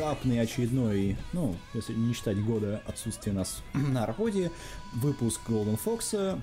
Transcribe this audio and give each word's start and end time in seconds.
внезапный 0.00 0.40
очередной, 0.40 1.16
ну, 1.34 1.54
если 1.74 1.92
не 1.92 2.14
считать 2.14 2.42
года 2.42 2.82
отсутствия 2.86 3.32
нас 3.32 3.62
на 3.74 4.06
работе, 4.06 4.50
выпуск 4.94 5.42
Golden 5.46 5.78
Fox. 5.78 6.40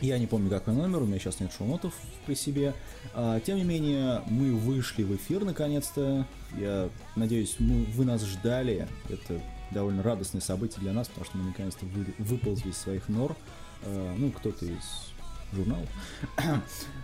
Я 0.00 0.18
не 0.18 0.26
помню, 0.28 0.50
какой 0.50 0.74
номер, 0.74 1.02
у 1.02 1.06
меня 1.06 1.18
сейчас 1.18 1.40
нет 1.40 1.50
шоу-нотов 1.52 1.92
при 2.26 2.34
себе. 2.34 2.74
А, 3.12 3.40
тем 3.40 3.56
не 3.56 3.64
менее, 3.64 4.22
мы 4.28 4.54
вышли 4.54 5.02
в 5.02 5.16
эфир 5.16 5.44
наконец-то. 5.44 6.26
Я 6.56 6.88
надеюсь, 7.16 7.56
мы, 7.58 7.86
вы 7.86 8.04
нас 8.04 8.22
ждали. 8.22 8.86
Это 9.08 9.40
довольно 9.72 10.04
радостное 10.04 10.40
событие 10.40 10.80
для 10.80 10.92
нас, 10.92 11.08
потому 11.08 11.24
что 11.24 11.38
мы 11.38 11.44
наконец-то 11.44 11.86
вы, 11.86 12.06
выползли 12.18 12.70
из 12.70 12.76
своих 12.76 13.08
нор. 13.08 13.34
А, 13.82 14.14
ну, 14.16 14.30
кто-то 14.30 14.64
из 14.64 15.12
журналов. 15.52 15.88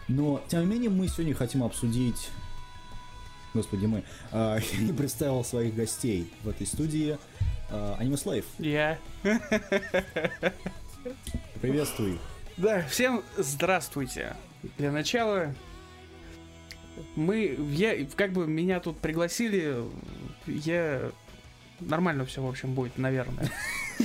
Но, 0.08 0.40
тем 0.46 0.60
не 0.60 0.66
менее, 0.66 0.90
мы 0.90 1.08
сегодня 1.08 1.34
хотим 1.34 1.64
обсудить 1.64 2.28
Господи, 3.54 3.86
мы. 3.86 4.04
А, 4.30 4.58
я 4.72 4.78
не 4.78 4.92
представил 4.92 5.44
своих 5.44 5.74
гостей 5.74 6.30
в 6.42 6.48
этой 6.48 6.66
студии. 6.66 7.18
А, 7.70 7.96
Аниме 7.98 8.16
Слайв. 8.16 8.44
Я. 8.58 8.98
Приветствуй. 11.60 12.18
Да, 12.56 12.82
всем 12.88 13.22
здравствуйте. 13.36 14.36
Для 14.78 14.92
начала 14.92 15.54
мы, 17.16 17.56
я, 17.70 18.06
как 18.16 18.32
бы 18.32 18.46
меня 18.46 18.80
тут 18.80 18.98
пригласили, 18.98 19.84
я 20.46 21.10
нормально 21.80 22.24
все, 22.24 22.42
в 22.42 22.48
общем, 22.48 22.74
будет, 22.74 22.98
наверное. 22.98 23.50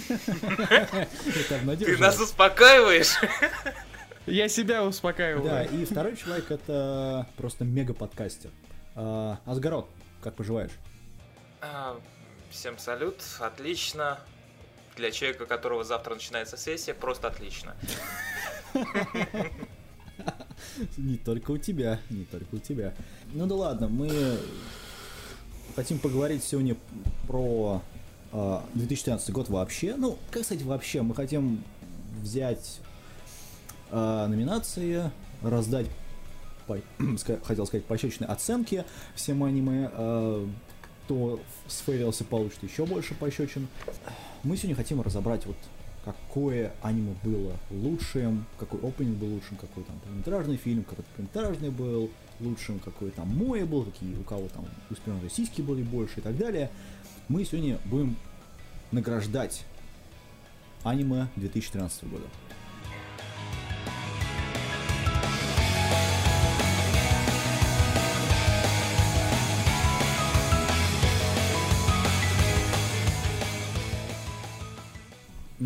Ты 0.07 1.97
нас 1.97 2.19
успокаиваешь? 2.19 3.19
Я 4.25 4.49
себя 4.49 4.83
успокаиваю. 4.83 5.43
Да, 5.43 5.63
и 5.63 5.85
второй 5.85 6.17
человек 6.17 6.51
это 6.51 7.27
просто 7.37 7.63
мега-подкастер. 7.63 8.51
А, 8.99 9.39
как 10.21 10.33
поживаешь? 10.35 10.71
А, 11.61 11.99
всем 12.49 12.79
салют, 12.79 13.21
отлично. 13.39 14.19
Для 14.95 15.11
человека, 15.11 15.43
у 15.43 15.45
которого 15.45 15.83
завтра 15.83 16.15
начинается 16.15 16.57
сессия, 16.57 16.95
просто 16.95 17.27
отлично. 17.27 17.75
Не 20.97 21.17
только 21.17 21.51
у 21.51 21.59
тебя, 21.59 21.99
не 22.09 22.25
только 22.25 22.55
у 22.55 22.57
тебя. 22.57 22.95
Ну 23.33 23.45
да 23.45 23.53
ладно, 23.53 23.87
мы 23.87 24.39
хотим 25.75 25.99
поговорить 25.99 26.43
сегодня 26.43 26.75
про 27.27 27.83
2013 28.31 29.29
год 29.29 29.49
вообще. 29.49 29.95
Ну, 29.95 30.17
как 30.31 30.43
сказать 30.43 30.63
вообще, 30.63 31.03
мы 31.03 31.13
хотим 31.13 31.63
взять 32.19 32.79
номинации, 33.91 35.11
раздать 35.43 35.85
хотел 37.43 37.65
сказать, 37.65 37.85
пощечные 37.85 38.27
оценки 38.27 38.85
всем 39.15 39.43
аниме. 39.43 39.89
А, 39.93 40.47
кто 41.05 41.39
сфейлился, 41.67 42.25
получит 42.25 42.61
еще 42.63 42.85
больше 42.85 43.13
пощечин. 43.13 43.69
Мы 44.43 44.57
сегодня 44.57 44.75
хотим 44.75 45.01
разобрать 45.01 45.45
вот 45.45 45.55
какое 46.03 46.73
аниме 46.81 47.15
было 47.23 47.53
лучшим, 47.71 48.45
какой 48.59 48.79
опенинг 48.81 49.17
был 49.17 49.27
лучшим, 49.29 49.55
какой 49.55 49.83
там 49.83 49.97
полнометражный 49.99 50.57
фильм, 50.57 50.83
какой 50.83 51.05
полнометражный 51.15 51.69
был 51.69 52.09
лучшим, 52.41 52.79
какой 52.79 53.11
там 53.11 53.29
мой 53.29 53.63
был, 53.63 53.85
какие 53.85 54.15
у 54.15 54.23
кого 54.23 54.47
там 54.49 54.65
успешные 54.89 55.29
сиськи 55.29 55.61
были 55.61 55.81
больше 55.81 56.19
и 56.19 56.21
так 56.21 56.37
далее. 56.37 56.69
Мы 57.29 57.45
сегодня 57.45 57.79
будем 57.85 58.17
награждать 58.91 59.63
аниме 60.83 61.27
2013 61.35 62.03
года. 62.05 62.25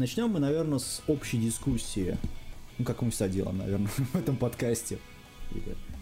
Начнем 0.01 0.31
мы, 0.31 0.39
наверное, 0.39 0.79
с 0.79 1.03
общей 1.05 1.37
дискуссии. 1.37 2.17
Ну, 2.79 2.85
как 2.85 3.03
мы 3.03 3.11
всегда 3.11 3.27
делаем, 3.27 3.59
наверное, 3.59 3.87
в 4.13 4.15
этом 4.15 4.35
подкасте. 4.35 4.97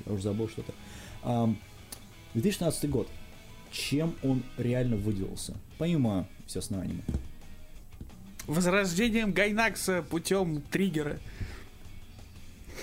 Я 0.06 0.14
уже 0.14 0.24
забыл 0.24 0.48
что-то. 0.48 0.74
2016 2.34 2.90
год. 2.90 3.10
Чем 3.74 4.16
он 4.24 4.42
реально 4.58 4.96
выделился? 4.96 5.54
Помимо, 5.78 6.30
естественно, 6.46 6.82
аниме. 6.82 7.02
Возрождением 8.48 9.34
Гайнакса 9.34 10.02
путем 10.02 10.62
триггера. 10.62 11.20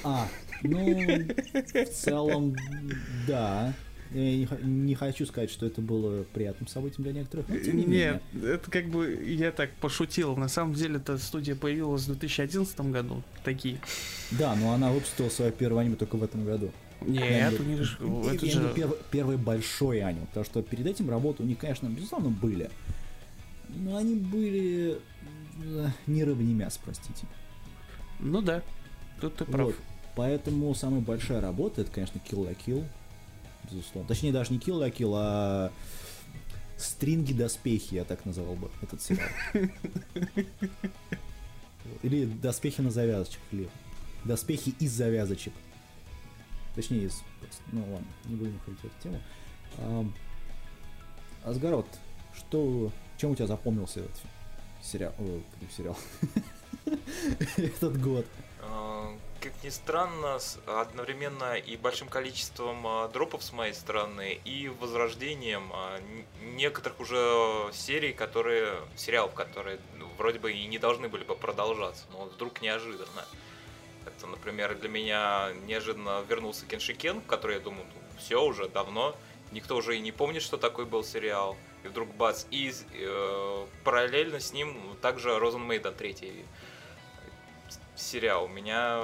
А, 0.05 0.29
ну, 0.63 0.99
в 1.73 1.87
целом, 1.95 2.55
да. 3.27 3.73
Я 4.13 4.47
не, 4.63 4.95
хочу 4.95 5.27
сказать, 5.27 5.51
что 5.51 5.67
это 5.67 5.81
было 5.81 6.23
приятным 6.23 6.69
событием 6.69 7.05
для 7.05 7.13
некоторых, 7.13 7.49
но 7.49 7.59
тем 7.59 7.77
не 7.77 7.85
Нет, 7.85 8.23
менее. 8.33 8.55
это 8.55 8.71
как 8.71 8.89
бы 8.89 9.23
я 9.25 9.51
так 9.53 9.71
пошутил. 9.75 10.37
На 10.37 10.49
самом 10.49 10.75
деле 10.75 10.97
эта 10.97 11.19
студия 11.19 11.57
появилась 11.57 12.03
в 12.03 12.07
2011 12.07 12.81
году, 12.93 13.23
такие. 13.45 13.79
Да, 14.33 14.55
но 14.55 14.73
она 14.73 14.93
выпустила 14.93 15.29
свое 15.29 15.53
первое 15.53 15.83
аниме 15.83 15.97
только 15.97 16.17
в 16.17 16.23
этом 16.23 16.45
году. 16.45 16.71
Нет, 17.01 17.61
у 17.61 17.63
них 17.63 17.83
же... 17.83 17.99
Это 18.33 18.47
же... 18.47 18.73
Первый, 18.75 18.99
первый 19.11 19.37
большой 19.37 20.01
аниме, 20.01 20.27
потому 20.27 20.45
что 20.45 20.63
перед 20.63 20.87
этим 20.87 21.11
работы 21.11 21.43
у 21.43 21.47
них, 21.47 21.59
конечно, 21.59 21.87
безусловно, 21.89 22.31
были. 22.31 22.71
Но 23.69 23.97
они 23.97 24.15
были 24.15 24.99
э, 25.63 25.89
не 26.07 26.25
рыба, 26.25 26.43
не 26.43 26.55
мясо, 26.55 26.79
простите. 26.85 27.27
Ну 28.21 28.41
да, 28.41 28.63
тут 29.21 29.37
ты 29.37 29.45
прав. 29.45 29.67
Вот. 29.67 29.77
Поэтому 30.15 30.75
самая 30.75 31.01
большая 31.01 31.41
работа, 31.41 31.83
это, 31.83 31.91
конечно, 31.91 32.19
Kill 32.27 32.49
la 32.49 32.57
Kill 32.67 32.85
безусловно. 33.71 34.09
Точнее, 34.09 34.33
даже 34.33 34.53
не 34.53 34.59
Kill 34.59 34.81
la 34.81 34.93
Kill, 34.93 35.13
а 35.15 35.73
Стринги-доспехи, 36.77 37.95
я 37.95 38.05
так 38.05 38.25
называл 38.27 38.55
бы 38.55 38.71
этот 38.83 39.01
сериал. 39.01 39.29
Или 42.03 42.27
доспехи 42.27 42.81
на 42.83 42.91
завязочках, 42.91 43.43
или 43.51 43.69
доспехи 44.25 44.75
из 44.79 44.93
завязочек. 44.93 45.55
Точнее, 46.75 47.05
из... 47.05 47.23
Ну 47.73 47.81
ладно, 47.81 48.07
не 48.27 48.37
будем 48.37 48.57
уходить 48.57 48.81
в 48.81 48.85
эту 48.85 49.03
тему. 49.03 49.21
А, 49.79 50.07
Асгарот, 51.45 51.87
что... 52.37 52.93
Чем 53.17 53.31
у 53.31 53.35
тебя 53.35 53.47
запомнился 53.47 54.01
этот 54.01 54.17
сериал? 54.83 55.15
О, 55.19 55.41
сериал. 55.75 55.97
этот 57.57 57.99
год? 58.01 58.27
Как 59.41 59.53
ни 59.63 59.69
странно, 59.69 60.39
одновременно 60.67 61.55
и 61.55 61.77
большим 61.77 62.09
количеством 62.09 62.87
а, 62.87 63.09
дропов 63.09 63.43
с 63.43 63.53
моей 63.53 63.75
стороны, 63.75 64.41
и 64.45 64.69
возрождением 64.69 65.71
а, 65.73 66.01
некоторых 66.41 67.01
уже 67.01 67.71
серий, 67.73 68.13
которые, 68.13 68.79
сериалов, 68.97 69.35
которые 69.35 69.79
ну, 69.99 70.09
вроде 70.17 70.39
бы 70.39 70.53
и 70.53 70.67
не 70.67 70.79
должны 70.79 71.09
были 71.09 71.25
бы 71.25 71.37
продолжаться, 71.37 72.05
но 72.13 72.25
вдруг 72.25 72.63
неожиданно. 72.63 73.25
Это, 74.07 74.27
например, 74.27 74.75
для 74.77 74.89
меня 74.89 75.51
неожиданно 75.67 76.25
вернулся 76.29 76.65
Кеншикен, 76.67 77.21
который 77.21 77.57
я 77.57 77.61
думаю, 77.61 77.85
ну, 77.95 78.01
все 78.19 78.43
уже 78.43 78.69
давно, 78.69 79.15
никто 79.53 79.77
уже 79.77 79.97
и 79.97 80.01
не 80.01 80.13
помнит, 80.13 80.43
что 80.43 80.57
такой 80.57 80.87
был 80.87 81.05
сериал. 81.05 81.57
И 81.85 81.89
вдруг 81.89 82.09
бац, 82.15 82.47
и 82.51 82.73
э, 82.93 83.67
параллельно 83.85 84.41
с 84.41 84.53
ним 84.53 84.77
также 85.03 85.39
Розен 85.39 85.63
Мейден 85.63 85.95
третий 85.95 86.45
сериал. 87.97 88.49
Меня 88.49 89.03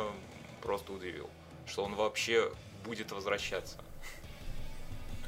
просто 0.62 0.92
удивил, 0.92 1.28
что 1.66 1.84
он 1.84 1.94
вообще 1.94 2.50
будет 2.84 3.12
возвращаться. 3.12 3.76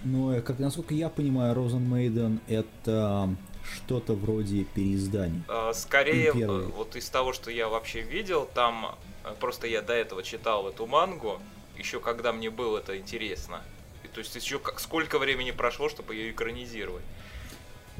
Ну, 0.05 0.32
э, 0.32 0.43
как 0.43 0.58
насколько 0.58 0.94
я 0.94 1.08
понимаю, 1.08 1.55
Розен 1.55 1.88
Мейден 1.88 2.40
это 2.46 3.34
что-то 3.72 4.14
вроде 4.14 4.64
переизданий. 4.64 5.43
А, 5.49 5.72
скорее, 5.72 6.32
вот 6.32 6.96
из 6.96 7.08
того, 7.08 7.32
что 7.32 7.50
я 7.50 7.69
вообще 7.69 8.02
видел, 8.02 8.49
там 8.55 8.96
э, 9.25 9.34
просто 9.40 9.67
я 9.67 9.81
до 9.81 9.94
этого 9.94 10.22
читал 10.22 10.69
эту 10.69 10.87
мангу, 10.87 11.40
еще 11.78 12.00
когда 12.00 12.32
мне 12.32 12.50
было 12.50 12.78
это 12.78 12.99
интересно. 12.99 13.62
И, 14.02 14.08
то 14.08 14.20
есть 14.20 14.34
еще 14.37 14.58
как, 14.58 14.78
сколько 14.81 15.19
времени 15.19 15.50
прошло, 15.50 15.88
чтобы 15.88 16.14
ее 16.14 16.32
экранизировать. 16.32 17.05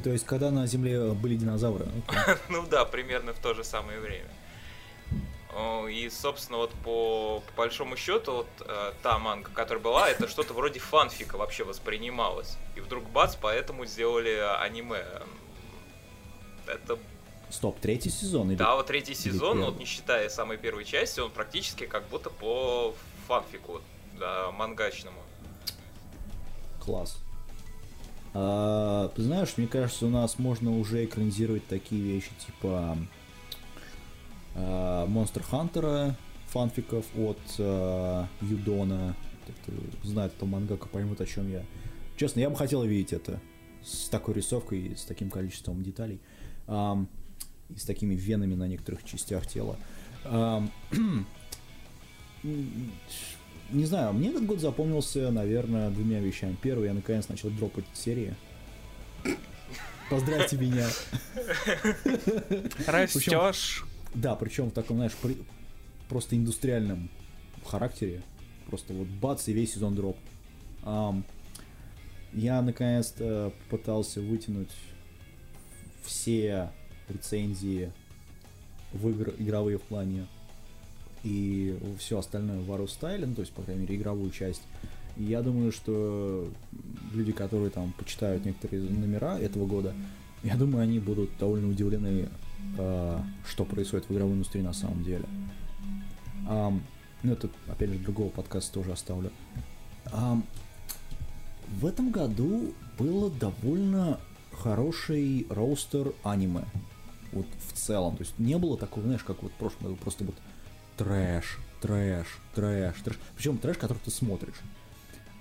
То 0.03 0.11
есть, 0.11 0.27
когда 0.27 0.51
на 0.51 0.67
Земле 0.67 1.13
были 1.13 1.37
динозавры? 1.37 1.87
ну 2.49 2.67
да, 2.67 2.85
примерно 2.85 3.33
в 3.33 3.39
то 3.39 3.55
же 3.55 3.65
самое 3.65 4.01
время. 4.01 4.29
И, 5.89 6.11
собственно, 6.11 6.59
вот 6.59 6.71
по, 6.85 7.43
по 7.47 7.53
большому 7.57 7.97
счету, 7.97 8.33
вот 8.33 8.49
э, 8.61 8.93
та 9.03 9.19
манга, 9.19 9.51
которая 9.51 9.83
была, 9.83 10.09
это 10.09 10.27
что-то 10.27 10.53
вроде 10.53 10.81
фанфика 10.81 11.37
вообще 11.37 11.63
воспринималось. 11.63 12.57
И 12.75 12.81
вдруг 12.81 13.05
бац, 13.11 13.37
поэтому 13.41 13.87
сделали 13.87 14.37
аниме. 14.61 15.05
Это 16.67 16.99
Стоп, 17.51 17.79
третий 17.79 18.11
сезон? 18.11 18.51
Или... 18.51 18.57
Да, 18.57 18.75
вот 18.75 18.87
третий 18.87 19.15
сезон, 19.15 19.61
вот 19.61 19.79
не 19.79 19.85
считая 19.85 20.29
самой 20.29 20.57
первой 20.57 20.85
части, 20.85 21.21
он 21.21 21.31
практически 21.31 21.87
как 21.87 22.09
будто 22.09 22.31
по 22.31 22.95
фанфику, 23.29 23.81
да, 24.19 24.51
мангачному. 24.51 25.21
Класс. 26.81 27.17
А, 28.33 29.13
знаешь, 29.17 29.57
мне 29.57 29.69
кажется, 29.69 30.07
у 30.07 30.11
нас 30.11 30.41
можно 30.41 30.77
уже 30.77 31.05
экранизировать 31.05 31.65
такие 31.69 32.03
вещи, 32.03 32.31
типа 32.45 32.99
Монстр 34.55 35.43
Хантера 35.43 36.17
фанфиков 36.55 37.05
от 37.17 37.39
э, 37.59 38.27
Юдона. 38.41 39.17
Кто 39.63 39.73
знает, 40.09 40.33
кто 40.33 40.47
мангака 40.47 40.89
поймут, 40.89 41.21
о 41.21 41.27
чем 41.27 41.51
я. 41.51 41.65
Честно, 42.17 42.41
я 42.41 42.49
бы 42.49 42.57
хотел 42.57 42.85
видеть 42.85 43.13
это 43.13 43.41
с 43.83 44.09
такой 44.09 44.35
рисовкой 44.35 44.97
с 44.97 45.05
таким 45.05 45.31
количеством 45.31 45.83
деталей. 45.83 46.21
Ам, 46.67 47.09
и 47.75 47.79
с 47.79 47.85
такими 47.85 48.15
венами 48.15 48.55
на 48.55 48.69
некоторых 48.69 49.05
частях 49.05 49.47
тела. 49.47 49.77
Ам, 50.25 50.71
не 52.43 53.85
знаю, 53.85 54.13
мне 54.13 54.31
этот 54.31 54.47
год 54.47 54.61
запомнился, 54.61 55.31
наверное, 55.31 55.91
двумя 55.91 56.21
вещами. 56.21 56.57
Первый, 56.63 56.87
я 56.87 56.95
наконец 56.95 57.29
начал 57.29 57.51
дропать 57.51 57.85
серии. 57.93 58.35
Поздравьте 60.09 60.57
меня. 60.57 60.87
Растешь. 62.87 63.85
Да, 64.15 64.35
причем 64.37 64.71
в 64.71 64.73
таком, 64.73 64.99
знаешь, 64.99 65.15
при- 65.21 65.39
просто 66.09 66.37
индустриальном 66.37 67.11
характере. 67.65 68.23
Просто 68.67 68.95
вот 68.95 69.09
бац, 69.09 69.49
и 69.49 69.53
весь 69.53 69.75
сезон 69.75 69.95
дроп. 69.95 70.17
Ам, 70.85 71.25
я 72.33 72.63
наконец-то 72.63 73.53
пытался 73.71 74.21
вытянуть 74.21 74.71
все 76.03 76.71
рецензии 77.09 77.93
в 78.93 79.09
игр, 79.09 79.35
игровые 79.39 79.79
в 79.79 79.83
плане 79.83 80.27
и 81.23 81.79
все 81.99 82.19
остальное 82.19 82.61
в 82.61 82.67
Вару 82.67 82.87
стайле, 82.87 83.27
ну, 83.27 83.35
то 83.35 83.41
есть, 83.41 83.53
по 83.53 83.63
крайней 83.63 83.83
мере, 83.83 83.97
игровую 83.97 84.31
часть. 84.31 84.63
И 85.17 85.25
я 85.25 85.43
думаю, 85.43 85.73
что 85.73 86.49
люди, 87.13 87.33
которые 87.33 87.71
там 87.71 87.93
почитают 87.93 88.45
некоторые 88.45 88.83
номера 88.83 89.39
этого 89.39 89.67
года, 89.67 89.95
я 90.43 90.57
думаю, 90.57 90.83
они 90.83 90.99
будут 90.99 91.31
довольно 91.39 91.69
удивлены, 91.69 92.29
э, 92.79 93.21
что 93.49 93.65
происходит 93.65 94.09
в 94.09 94.13
игровой 94.13 94.35
индустрии 94.35 94.63
на 94.63 94.73
самом 94.73 95.05
деле. 95.05 95.25
Ам, 96.49 96.83
ну, 97.23 97.33
это, 97.33 97.49
опять 97.69 97.91
же, 97.91 97.99
другого 97.99 98.29
подкаста 98.29 98.73
тоже 98.75 98.93
оставлю. 98.93 99.31
Ам, 100.13 100.45
в 101.69 101.87
этом 101.87 102.11
году 102.11 102.75
было 102.99 103.31
довольно 103.31 104.21
хороший 104.53 105.47
роустер 105.51 106.13
аниме. 106.23 106.65
Вот 107.33 107.47
в 107.69 107.73
целом. 107.73 108.17
То 108.17 108.23
есть 108.23 108.39
не 108.39 108.57
было 108.59 108.77
такого, 108.77 109.05
знаешь, 109.05 109.25
как 109.25 109.43
вот 109.43 109.53
в 109.53 109.57
прошлом 109.57 109.85
году, 109.85 109.97
просто 109.97 110.25
вот 110.25 110.37
трэш, 110.97 111.59
трэш, 111.81 112.27
трэш, 112.55 112.95
трэш. 113.03 113.19
Причем 113.37 113.59
трэш, 113.59 113.79
который 113.79 113.99
ты 114.05 114.11
смотришь. 114.11 114.61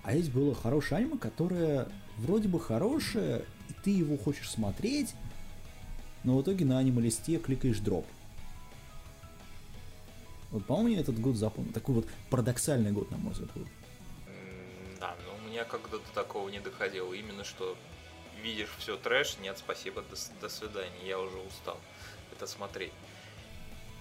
А 0.04 0.14
здесь 0.14 0.30
было 0.30 0.56
хорошее 0.56 1.00
аниме, 1.02 1.18
которое 1.18 1.88
вроде 2.18 2.48
бы 2.48 2.60
хорошее, 2.60 3.46
и 3.70 3.74
ты 3.84 3.92
его 3.92 4.18
хочешь 4.18 4.50
смотреть, 4.50 5.14
но 6.24 6.38
в 6.38 6.42
итоге 6.42 6.66
на 6.66 6.80
аниме-листе 6.80 7.38
кликаешь 7.38 7.80
дроп. 7.80 8.06
Вот, 10.52 10.66
по-моему, 10.66 11.00
этот 11.00 11.20
год 11.20 11.36
запомнил. 11.36 11.74
Такой 11.74 11.96
вот 11.96 12.08
парадоксальный 12.30 12.92
год, 12.92 13.10
на 13.10 13.18
мой 13.18 13.34
взгляд, 13.34 13.50
был. 13.56 13.68
Да, 15.00 15.16
но 15.26 15.36
у 15.36 15.50
меня 15.50 15.66
до 15.66 16.00
такого 16.14 16.50
не 16.50 16.60
доходило. 16.60 17.12
Именно 17.14 17.44
что 17.44 17.76
видишь 18.44 18.70
все 18.78 18.98
трэш, 18.98 19.38
нет, 19.42 19.58
спасибо, 19.58 20.04
до, 20.10 20.18
до 20.42 20.50
свидания, 20.50 21.08
я 21.08 21.20
уже 21.20 21.38
устал 21.38 21.78
это 22.34 22.48
смотреть. 22.48 22.92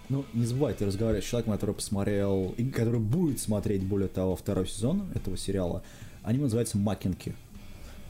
Ну, 0.08 0.24
не 0.32 0.44
забывай, 0.44 0.74
ты 0.74 0.84
разговариваешь 0.84 1.24
с 1.24 1.28
человеком, 1.28 1.54
который 1.54 1.74
посмотрел, 1.74 2.54
и 2.56 2.68
который 2.68 3.00
будет 3.00 3.40
смотреть, 3.40 3.84
более 3.84 4.08
того, 4.08 4.36
второй 4.36 4.66
сезон 4.66 5.10
этого 5.14 5.36
сериала. 5.36 5.82
Аниме 6.22 6.44
называется 6.44 6.76
«Макинки». 6.76 7.34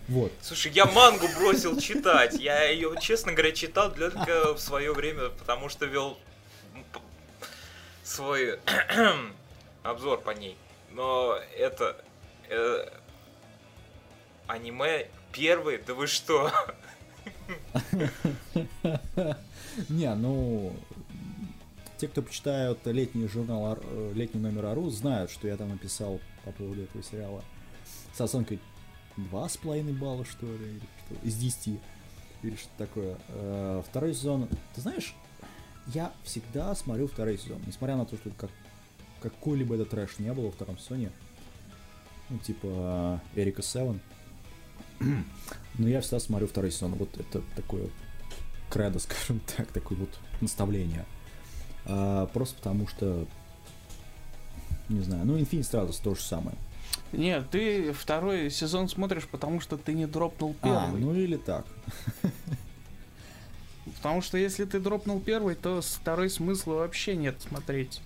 Вот. 0.08 0.32
Слушай, 0.42 0.72
я 0.72 0.86
мангу 0.86 1.26
бросил 1.38 1.78
читать. 1.80 2.34
Я 2.34 2.64
ее, 2.64 2.94
честно 3.00 3.32
говоря, 3.32 3.52
читал 3.52 3.92
только 3.92 4.54
в 4.54 4.58
свое 4.58 4.92
время, 4.92 5.28
потому 5.30 5.68
что 5.68 5.86
вел 5.86 6.18
свой 8.04 8.58
обзор 9.82 10.20
по 10.20 10.30
ней. 10.30 10.56
Но 10.90 11.38
это 11.56 11.96
э, 12.48 12.88
аниме 14.46 15.08
первый, 15.32 15.78
да 15.78 15.94
вы 15.94 16.06
что? 16.06 16.52
Не, 19.88 20.14
ну... 20.14 20.76
Те, 21.96 22.08
кто 22.08 22.20
почитают 22.20 22.84
летний 22.84 23.28
журнал, 23.28 23.78
летний 24.12 24.40
номер 24.40 24.66
Ару, 24.66 24.90
знают, 24.90 25.30
что 25.30 25.46
я 25.46 25.56
там 25.56 25.68
написал 25.68 26.20
по 26.44 26.50
поводу 26.50 26.82
этого 26.82 27.04
сериала. 27.04 27.44
С 28.12 28.20
оценкой 28.20 28.58
2,5 29.16 29.98
балла, 29.98 30.24
что 30.24 30.46
ли, 30.46 30.52
или 30.52 30.78
что, 30.78 31.26
из 31.26 31.36
10. 31.36 31.80
Или 32.42 32.56
что 32.56 32.70
такое. 32.78 33.16
Э, 33.28 33.82
Второй 33.88 34.14
сезон... 34.14 34.48
Ты 34.74 34.80
знаешь, 34.80 35.14
я 35.88 36.12
всегда 36.24 36.74
смотрю 36.74 37.08
второй 37.08 37.38
сезон. 37.38 37.60
Несмотря 37.66 37.96
на 37.96 38.06
то, 38.06 38.16
что 38.16 38.30
как, 38.30 38.50
какой-либо 39.20 39.74
это 39.74 39.84
трэш 39.84 40.18
не 40.18 40.32
было 40.32 40.46
во 40.46 40.52
втором 40.52 40.78
сезоне. 40.78 41.10
Ну, 42.30 42.38
типа 42.38 43.20
э, 43.34 43.40
Эрика 43.40 43.62
Севен. 43.62 44.00
Но 45.78 45.88
я 45.88 46.00
всегда 46.00 46.20
смотрю 46.20 46.46
второй 46.46 46.70
сезон. 46.70 46.94
Вот 46.94 47.16
это 47.18 47.42
такое 47.56 47.88
кредо, 48.70 48.98
скажем 48.98 49.40
так, 49.56 49.68
такое 49.68 49.98
вот 49.98 50.10
наставление. 50.40 51.04
А, 51.84 52.26
просто 52.26 52.56
потому 52.56 52.86
что, 52.86 53.26
не 54.88 55.00
знаю, 55.00 55.26
ну 55.26 55.36
Infinite 55.36 55.62
Stratos 55.62 56.00
то 56.02 56.14
же 56.14 56.22
самое. 56.22 56.56
Нет, 57.12 57.50
ты 57.50 57.92
второй 57.92 58.50
сезон 58.50 58.88
смотришь, 58.88 59.26
потому 59.28 59.60
что 59.60 59.76
ты 59.76 59.92
не 59.92 60.06
дропнул 60.06 60.56
А, 60.62 60.64
первый. 60.88 61.00
ну 61.00 61.14
или 61.14 61.36
так. 61.36 61.66
Потому 63.96 64.22
что 64.22 64.38
если 64.38 64.64
ты 64.64 64.78
дропнул 64.80 65.20
первый, 65.20 65.54
то 65.54 65.80
второй 65.82 66.30
смысла 66.30 66.74
вообще 66.74 67.16
нет 67.16 67.40
смотреть. 67.42 68.00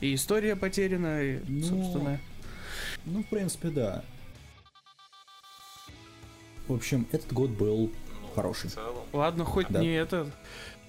И 0.00 0.14
история 0.14 0.56
потеряна, 0.56 1.22
и, 1.22 1.40
Ну, 1.48 1.62
собственно. 1.62 2.20
Ну, 3.04 3.22
в 3.22 3.26
принципе, 3.26 3.68
да. 3.68 4.04
В 6.68 6.74
общем, 6.74 7.06
этот 7.12 7.32
год 7.32 7.50
был 7.50 7.90
Ну, 8.22 8.28
Хороший. 8.34 8.70
Ладно, 9.12 9.44
хоть 9.44 9.68
Да. 9.68 9.80
не 9.80 9.94
это, 9.94 10.30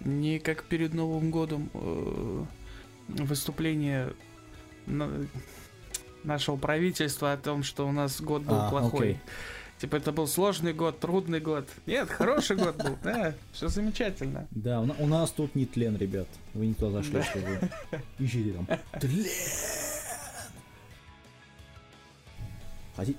не 0.02 0.40
как 0.40 0.64
перед 0.66 0.94
Новым 0.94 1.32
годом 1.32 1.70
э, 1.74 2.46
выступление 3.08 4.14
на- 4.86 5.28
нашего 6.28 6.58
правительства 6.58 7.34
о 7.34 7.38
том, 7.38 7.64
что 7.64 7.88
у 7.88 7.92
нас 7.92 8.22
год 8.22 8.44
был 8.44 8.60
А, 8.62 8.70
плохой. 8.70 9.00
окей. 9.12 9.20
Типа 9.80 9.96
это 9.96 10.12
был 10.12 10.28
сложный 10.28 10.74
год, 10.74 11.00
трудный 11.00 11.40
год. 11.40 11.68
Нет, 11.86 12.10
хороший 12.10 12.56
год 12.58 12.76
был, 12.78 12.98
да, 13.04 13.34
все 13.54 13.68
замечательно. 13.68 14.48
Да, 14.52 14.82
у, 14.82 14.86
у 15.04 15.06
нас 15.08 15.30
тут 15.32 15.54
не 15.56 15.66
тлен, 15.68 15.96
ребят. 15.98 16.28
Вы 16.56 16.66
не 16.68 16.74
туда 16.74 16.92
зашли, 17.04 17.14
Да. 17.14 17.24
что 17.24 17.40
вы 17.40 17.60
ищите 18.20 18.54
там. 18.54 18.68
Тлен! 19.00 19.26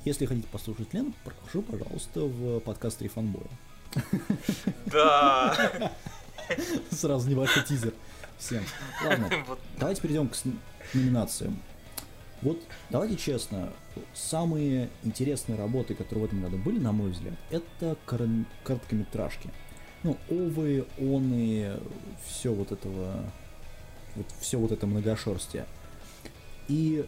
Если 0.04 0.26
хотите 0.26 0.48
послушать 0.48 0.88
тлен, 0.90 1.14
прошу, 1.24 1.62
пожалуйста, 1.62 2.20
в 2.22 2.58
подкаст 2.60 2.98
Три 2.98 3.08
фанбоя. 3.08 3.46
Да. 4.86 5.92
Сразу 6.90 7.28
небольшой 7.30 7.62
тизер 7.62 7.92
всем. 8.38 8.64
Ладно, 9.04 9.30
давайте 9.78 10.00
перейдем 10.02 10.28
к 10.28 10.34
номинациям. 10.94 11.58
Вот, 12.42 12.60
давайте 12.90 13.16
честно, 13.16 13.72
самые 14.14 14.90
интересные 15.02 15.58
работы, 15.58 15.94
которые 15.94 16.26
в 16.26 16.28
этом 16.28 16.42
году 16.42 16.56
были, 16.56 16.78
на 16.78 16.92
мой 16.92 17.10
взгляд, 17.10 17.34
это 17.50 17.96
корон- 18.06 18.46
короткометражки. 18.62 19.50
Ну, 20.04 20.16
овы, 20.30 20.86
оны, 20.98 21.80
все 22.24 22.54
вот 22.54 22.70
этого, 22.70 23.24
вот 24.14 24.26
все 24.40 24.58
вот 24.58 24.70
это 24.70 24.86
многошерстие. 24.86 25.66
И 26.68 27.04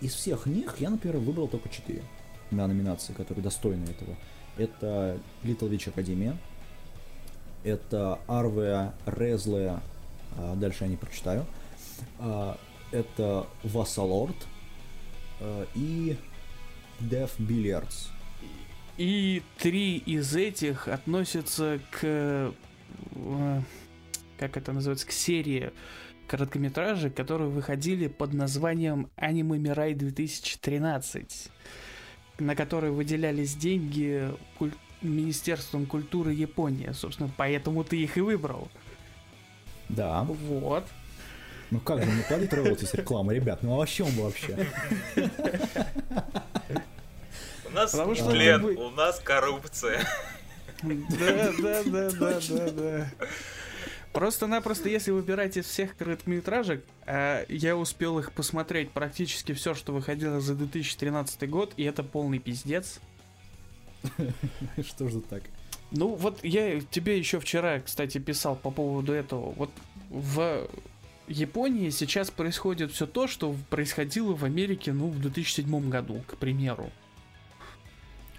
из 0.00 0.14
всех 0.14 0.46
них 0.46 0.76
я, 0.78 0.88
например, 0.88 1.18
выбрал 1.18 1.48
только 1.48 1.68
четыре 1.68 2.02
на 2.50 2.66
номинации, 2.66 3.12
которые 3.12 3.44
достойны 3.44 3.84
этого. 3.84 4.16
Это 4.56 5.18
Little 5.42 5.70
Witch 5.70 5.90
Академия, 5.90 6.38
это 7.64 8.18
Арвеа 8.26 8.94
Резлея, 9.04 9.82
а, 10.38 10.56
дальше 10.56 10.84
я 10.84 10.90
не 10.90 10.96
прочитаю, 10.96 11.44
А, 12.18 12.56
это 12.92 13.46
Вассалорд 13.62 14.36
и 15.74 16.16
Death 17.00 17.32
Billiards. 17.38 18.08
И 18.96 19.42
три 19.58 19.96
из 19.96 20.34
этих 20.36 20.86
относятся 20.88 21.80
к... 21.90 22.00
э, 22.02 22.52
Как 24.38 24.56
это 24.56 24.72
называется? 24.72 25.06
К 25.06 25.12
серии 25.12 25.72
короткометражек, 26.26 27.14
которые 27.14 27.48
выходили 27.48 28.06
под 28.08 28.34
названием 28.34 29.08
Аниме 29.16 29.58
Мирай 29.58 29.94
2013, 29.94 31.50
на 32.38 32.54
которые 32.54 32.92
выделялись 32.92 33.54
деньги 33.54 34.30
куль- 34.58 34.74
Министерством 35.02 35.86
культуры 35.86 36.32
Японии. 36.34 36.90
Собственно, 36.92 37.30
поэтому 37.36 37.84
ты 37.84 37.96
их 38.02 38.18
и 38.18 38.20
выбрал. 38.20 38.68
Да. 39.88 40.22
Вот. 40.24 40.86
Ну 41.70 41.78
как 41.80 42.02
же, 42.02 42.10
не 42.10 42.22
платить 42.22 42.52
роялти 42.52 42.84
с 42.84 42.94
рекламы, 42.94 43.34
ребят, 43.34 43.62
ну 43.62 43.80
а 43.80 43.84
о 43.84 43.86
чем 43.86 44.06
вы 44.08 44.24
вообще? 44.24 44.66
у 47.66 47.70
нас 47.70 47.92
Потому 47.92 48.14
что 48.14 48.30
тлен, 48.30 48.62
вы- 48.62 48.74
у 48.74 48.90
нас 48.90 49.20
коррупция. 49.20 50.04
Да, 50.82 51.52
да, 51.60 51.82
да, 51.84 52.10
да, 52.10 52.40
да, 52.48 52.70
да. 52.70 53.10
Просто-напросто, 54.12 54.88
если 54.88 55.12
выбирать 55.12 55.56
из 55.56 55.66
всех 55.66 55.96
короткометражек, 55.96 56.84
а 57.06 57.44
я 57.48 57.76
успел 57.76 58.18
их 58.18 58.32
посмотреть 58.32 58.90
практически 58.90 59.52
все, 59.52 59.74
что 59.74 59.92
выходило 59.92 60.40
за 60.40 60.56
2013 60.56 61.48
год, 61.48 61.72
и 61.76 61.84
это 61.84 62.02
полный 62.02 62.40
пиздец. 62.40 62.98
Что 64.84 65.08
же 65.08 65.20
так? 65.20 65.42
Ну, 65.92 66.14
вот 66.14 66.42
я 66.42 66.80
тебе 66.80 67.18
еще 67.18 67.38
вчера, 67.38 67.78
кстати, 67.80 68.18
писал 68.18 68.56
по 68.56 68.70
поводу 68.72 69.12
этого. 69.12 69.52
Вот 69.52 69.70
в 70.08 70.68
Японии 71.30 71.90
сейчас 71.90 72.30
происходит 72.30 72.90
все 72.90 73.06
то, 73.06 73.26
что 73.26 73.54
происходило 73.70 74.34
в 74.34 74.44
Америке, 74.44 74.92
ну, 74.92 75.08
в 75.08 75.20
2007 75.20 75.88
году, 75.88 76.22
к 76.26 76.36
примеру. 76.36 76.90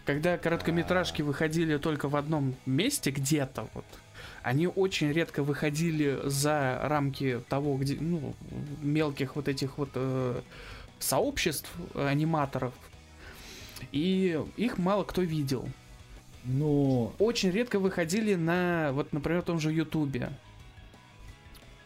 Когда 0.05 0.37
короткометражки 0.37 1.21
выходили 1.21 1.77
только 1.77 2.09
в 2.09 2.15
одном 2.17 2.55
месте 2.65 3.11
где-то, 3.11 3.69
вот, 3.73 3.85
они 4.43 4.67
очень 4.67 5.11
редко 5.11 5.41
выходили 5.41 6.19
за 6.23 6.79
рамки 6.83 7.41
того, 7.47 7.77
где, 7.77 7.95
ну, 7.99 8.35
мелких 8.81 9.35
вот 9.35 9.47
этих 9.47 9.77
вот 9.77 9.91
э, 9.95 10.41
сообществ 10.99 11.71
аниматоров, 11.95 12.73
и 13.91 14.39
их 14.57 14.77
мало 14.77 15.03
кто 15.03 15.21
видел. 15.21 15.67
Но... 16.43 17.13
Очень 17.19 17.51
редко 17.51 17.79
выходили 17.79 18.35
на, 18.35 18.91
вот, 18.93 19.13
например, 19.13 19.43
том 19.43 19.59
же 19.59 19.71
Ютубе. 19.71 20.31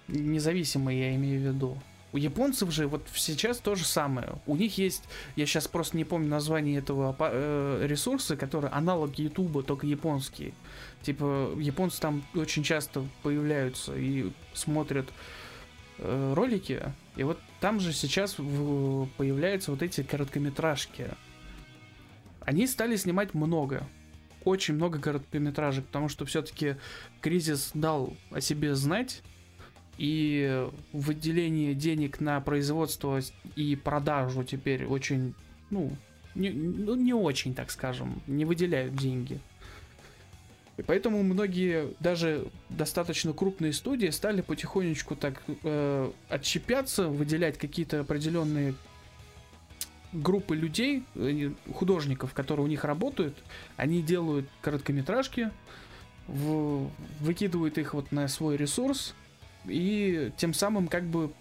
Независимые, 0.07 1.09
я 1.11 1.15
имею 1.15 1.41
в 1.41 1.53
виду. 1.53 1.77
У 2.15 2.17
японцев 2.17 2.71
же 2.71 2.87
вот 2.87 3.01
сейчас 3.13 3.57
то 3.57 3.75
же 3.75 3.83
самое. 3.83 4.35
У 4.45 4.55
них 4.55 4.77
есть, 4.77 5.03
я 5.35 5.45
сейчас 5.45 5.67
просто 5.67 5.97
не 5.97 6.05
помню 6.05 6.29
название 6.29 6.77
этого 6.77 7.13
э, 7.19 7.85
ресурса, 7.85 8.37
который 8.37 8.69
аналог 8.69 9.19
Ютуба, 9.19 9.63
только 9.63 9.85
японский. 9.85 10.53
Типа 11.01 11.53
японцы 11.59 11.99
там 11.99 12.23
очень 12.33 12.63
часто 12.63 13.05
появляются 13.21 13.93
и 13.97 14.31
смотрят 14.53 15.09
э, 15.97 16.33
ролики, 16.33 16.83
и 17.17 17.23
вот 17.23 17.37
там 17.59 17.81
же 17.81 17.91
сейчас 17.91 18.39
в, 18.39 19.07
появляются 19.17 19.71
вот 19.71 19.81
эти 19.81 20.01
короткометражки. 20.01 21.09
Они 22.39 22.65
стали 22.65 22.95
снимать 22.95 23.33
много, 23.33 23.85
очень 24.45 24.75
много 24.75 24.99
короткометражек, 24.99 25.85
потому 25.85 26.07
что 26.07 26.25
все-таки 26.25 26.77
кризис 27.19 27.71
дал 27.73 28.15
о 28.31 28.39
себе 28.39 28.73
знать 28.75 29.21
и 29.97 30.67
выделение 30.91 31.73
денег 31.73 32.19
на 32.19 32.39
производство 32.41 33.19
и 33.55 33.75
продажу 33.75 34.43
теперь 34.43 34.85
очень, 34.85 35.33
ну, 35.69 35.95
не, 36.35 36.49
ну, 36.49 36.95
не 36.95 37.13
очень, 37.13 37.53
так 37.55 37.71
скажем, 37.71 38.21
не 38.27 38.45
выделяют 38.45 38.95
деньги. 38.95 39.39
И 40.77 40.81
поэтому 40.81 41.23
многие, 41.23 41.93
даже 42.01 42.47
достаточно 42.69 43.31
крупные 43.31 43.71
студии 43.71 44.09
стали 44.09 44.41
потихонечку 44.41 45.15
так 45.15 45.41
э, 45.63 46.11
отщепяться, 46.27 47.07
выделять 47.07 47.57
какие-то 47.57 48.01
определенные 48.01 48.75
группы 50.11 50.55
людей, 50.55 51.03
э, 51.15 51.51
художников, 51.73 52.33
которые 52.33 52.65
у 52.65 52.67
них 52.67 52.83
работают. 52.83 53.37
Они 53.77 54.01
делают 54.01 54.49
короткометражки, 54.61 55.51
в, 56.27 56.89
выкидывают 57.21 57.77
их 57.77 57.93
вот 57.93 58.11
на 58.11 58.27
свой 58.27 58.57
ресурс, 58.57 59.15
и 59.67 60.31
тем 60.37 60.53
самым 60.53 60.87
как 60.87 61.03
бы 61.05 61.31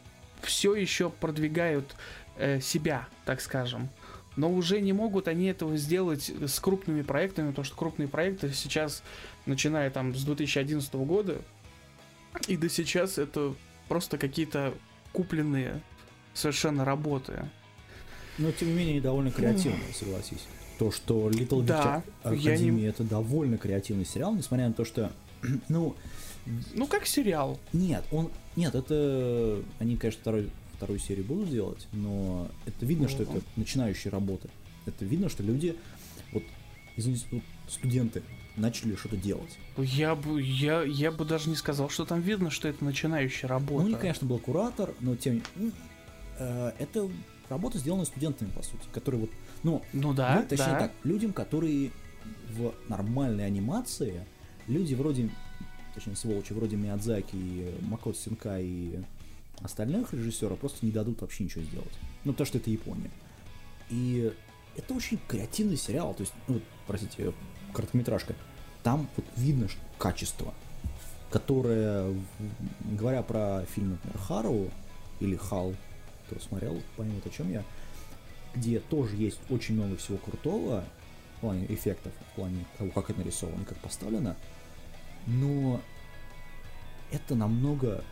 все 0.42 0.74
еще 0.74 1.10
продвигают 1.10 1.94
э, 2.36 2.60
себя, 2.60 3.08
так 3.24 3.40
скажем. 3.40 3.88
Но 4.36 4.50
уже 4.52 4.80
не 4.80 4.92
могут 4.92 5.28
они 5.28 5.46
этого 5.46 5.76
сделать 5.76 6.28
с 6.44 6.58
крупными 6.58 7.02
проектами, 7.02 7.50
потому 7.50 7.64
что 7.64 7.76
крупные 7.76 8.08
проекты 8.08 8.52
сейчас, 8.52 9.02
начиная 9.46 9.90
там 9.90 10.14
с 10.14 10.24
2011 10.24 10.92
года, 10.94 11.40
и 12.48 12.56
до 12.56 12.68
сейчас 12.68 13.18
это 13.18 13.54
просто 13.88 14.18
какие-то 14.18 14.74
купленные 15.12 15.80
совершенно 16.32 16.84
работы. 16.84 17.48
Но 18.38 18.50
тем 18.50 18.68
не 18.68 18.74
менее 18.74 19.00
довольно 19.00 19.30
креативные, 19.30 19.92
согласись. 19.94 20.44
То, 20.80 20.90
что 20.90 21.30
Little 21.30 21.60
Big 21.60 21.66
Да, 21.66 22.02
Academy 22.24 22.70
не- 22.70 22.82
это 22.86 23.04
довольно 23.04 23.56
креативный 23.56 24.04
сериал, 24.04 24.34
несмотря 24.34 24.66
на 24.66 24.72
то, 24.74 24.84
что, 24.84 25.12
ну, 25.68 25.94
Ну, 26.74 26.86
как 26.86 27.06
сериал. 27.06 27.58
Нет, 27.72 28.04
он. 28.10 28.30
Нет, 28.56 28.74
это. 28.74 29.62
Они, 29.78 29.96
конечно, 29.96 30.20
второй, 30.20 30.50
вторую 30.74 30.98
серию 30.98 31.24
будут 31.24 31.50
делать, 31.50 31.86
но 31.92 32.48
это 32.66 32.86
видно, 32.86 33.08
что 33.08 33.22
это 33.22 33.40
начинающие 33.56 34.10
работы. 34.10 34.48
Это 34.86 35.04
видно, 35.04 35.28
что 35.28 35.42
люди, 35.42 35.76
вот, 36.32 36.42
из 36.96 37.06
института, 37.06 37.44
студенты, 37.68 38.22
начали 38.56 38.94
что-то 38.94 39.16
делать. 39.16 39.58
Я 39.78 40.14
бы, 40.14 40.40
я, 40.40 40.82
я 40.82 41.10
бы 41.10 41.24
даже 41.24 41.48
не 41.48 41.56
сказал, 41.56 41.88
что 41.88 42.04
там 42.04 42.20
видно, 42.20 42.50
что 42.50 42.68
это 42.68 42.84
начинающая 42.84 43.48
работа. 43.48 43.80
Ну, 43.80 43.86
у 43.86 43.88
них, 43.88 43.98
конечно, 43.98 44.26
был 44.26 44.38
куратор, 44.38 44.94
но 45.00 45.16
тем 45.16 45.42
не 45.56 45.72
э, 46.38 46.72
это 46.78 47.08
работа 47.48 47.78
сделана 47.78 48.04
студентами, 48.04 48.50
по 48.50 48.62
сути, 48.62 48.82
которые 48.92 49.22
вот, 49.22 49.30
ну, 49.62 49.82
Ну 49.92 50.12
да, 50.12 50.40
ну, 50.40 50.48
точнее 50.48 50.72
да. 50.72 50.78
так, 50.80 50.92
людям, 51.02 51.32
которые 51.32 51.90
в 52.50 52.72
нормальной 52.88 53.46
анимации, 53.46 54.24
люди 54.66 54.94
вроде, 54.94 55.30
точнее, 55.94 56.16
сволочи, 56.16 56.52
вроде 56.52 56.76
Миядзаки, 56.76 57.36
и 57.36 57.74
Макото 57.82 58.18
Синка 58.18 58.58
и 58.60 59.00
остальных 59.60 60.12
режиссеров 60.12 60.58
просто 60.58 60.84
не 60.84 60.92
дадут 60.92 61.20
вообще 61.20 61.44
ничего 61.44 61.64
сделать. 61.64 61.92
Ну, 62.24 62.32
потому 62.32 62.46
что 62.46 62.58
это 62.58 62.70
Япония. 62.70 63.10
И 63.90 64.32
это 64.76 64.94
очень 64.94 65.18
креативный 65.28 65.76
сериал, 65.76 66.14
то 66.14 66.22
есть, 66.22 66.32
ну, 66.48 66.60
простите, 66.86 67.32
короткометражка. 67.72 68.34
Там 68.82 69.08
вот 69.16 69.24
видно 69.36 69.68
качество, 69.98 70.52
которое, 71.30 72.14
говоря 72.80 73.22
про 73.22 73.64
фильм, 73.74 73.92
например, 73.92 74.18
Хару 74.18 74.70
или 75.20 75.36
Хал, 75.36 75.74
кто 76.26 76.40
смотрел, 76.40 76.82
поймет, 76.96 77.26
о 77.26 77.30
чем 77.30 77.50
я, 77.50 77.62
где 78.54 78.80
тоже 78.80 79.16
есть 79.16 79.38
очень 79.50 79.74
много 79.74 79.96
всего 79.96 80.18
крутого 80.18 80.84
в 81.36 81.40
плане 81.40 81.66
эффектов, 81.68 82.12
в 82.32 82.34
плане 82.36 82.64
того, 82.78 82.90
как 82.90 83.10
это 83.10 83.20
нарисовано, 83.20 83.64
как 83.64 83.78
поставлено, 83.78 84.36
но 85.26 85.80
это 87.10 87.34
намного 87.34 88.04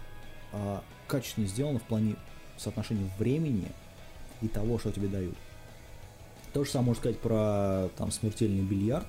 а, 0.53 0.83
качественнее 1.09 1.49
сделано 1.49 1.79
в 1.79 1.83
плане 1.83 2.17
соотношения 2.57 3.11
времени 3.19 3.69
и 4.41 4.49
того, 4.49 4.79
что 4.79 4.93
тебе 4.93 5.09
дают. 5.09 5.37
То 6.53 6.65
же 6.65 6.71
самое 6.71 6.89
можно 6.89 7.01
сказать 7.01 7.19
про 7.19 7.89
там 7.97 8.11
смертельный 8.11 8.63
бильярд. 8.63 9.07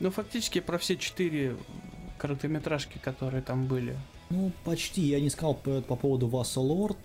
Ну, 0.00 0.10
фактически 0.10 0.60
про 0.60 0.78
все 0.78 0.96
четыре 0.96 1.56
короткометражки, 2.18 2.98
которые 2.98 3.42
там 3.42 3.66
были. 3.66 3.96
Ну, 4.30 4.50
почти. 4.64 5.02
Я 5.02 5.20
не 5.20 5.30
сказал 5.30 5.54
по, 5.54 5.80
по 5.82 5.96
поводу 5.96 6.26
Васа 6.26 6.60
Лорд. 6.60 6.98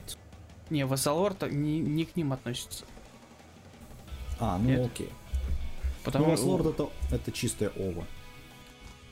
Не, 0.69 0.85
Вассалорд 0.85 1.51
не, 1.51 1.79
не 1.79 2.05
к 2.05 2.15
ним 2.15 2.33
относится. 2.33 2.85
А, 4.39 4.57
ну 4.57 4.69
Нет? 4.69 4.85
окей. 4.85 5.09
Потому 6.03 6.25
Ну, 6.25 6.31
Васа 6.31 6.45
Лорд 6.45 6.67
это, 6.67 6.89
это 7.11 7.31
чистая 7.31 7.69
ова. 7.69 8.05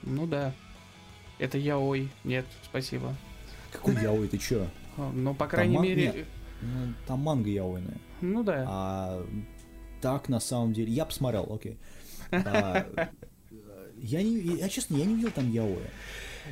Ну 0.07 0.25
да. 0.27 0.53
Это 1.39 1.57
яой. 1.57 2.09
Нет, 2.23 2.45
спасибо. 2.63 3.13
Какой 3.71 3.95
яой, 4.01 4.27
ты 4.27 4.37
чё? 4.37 4.67
А, 4.97 5.11
Ну, 5.13 5.33
по 5.35 5.47
крайней 5.47 5.75
ман- 5.75 5.85
мере... 5.85 6.05
нет. 6.05 6.27
Ну, 6.61 6.93
там 7.05 7.19
манга 7.19 7.49
яойная. 7.49 7.97
Ну 8.21 8.43
да. 8.43 8.65
А 8.67 9.25
так 10.01 10.29
на 10.29 10.39
самом 10.39 10.73
деле, 10.73 10.91
я 10.91 11.05
посмотрел, 11.05 11.47
окей. 11.53 11.77
А, 12.31 12.87
я 13.97 14.23
не, 14.23 14.37
я 14.57 14.69
честно, 14.69 14.95
я 14.95 15.05
не 15.05 15.15
видел 15.15 15.31
там 15.31 15.51
яоя. 15.51 15.91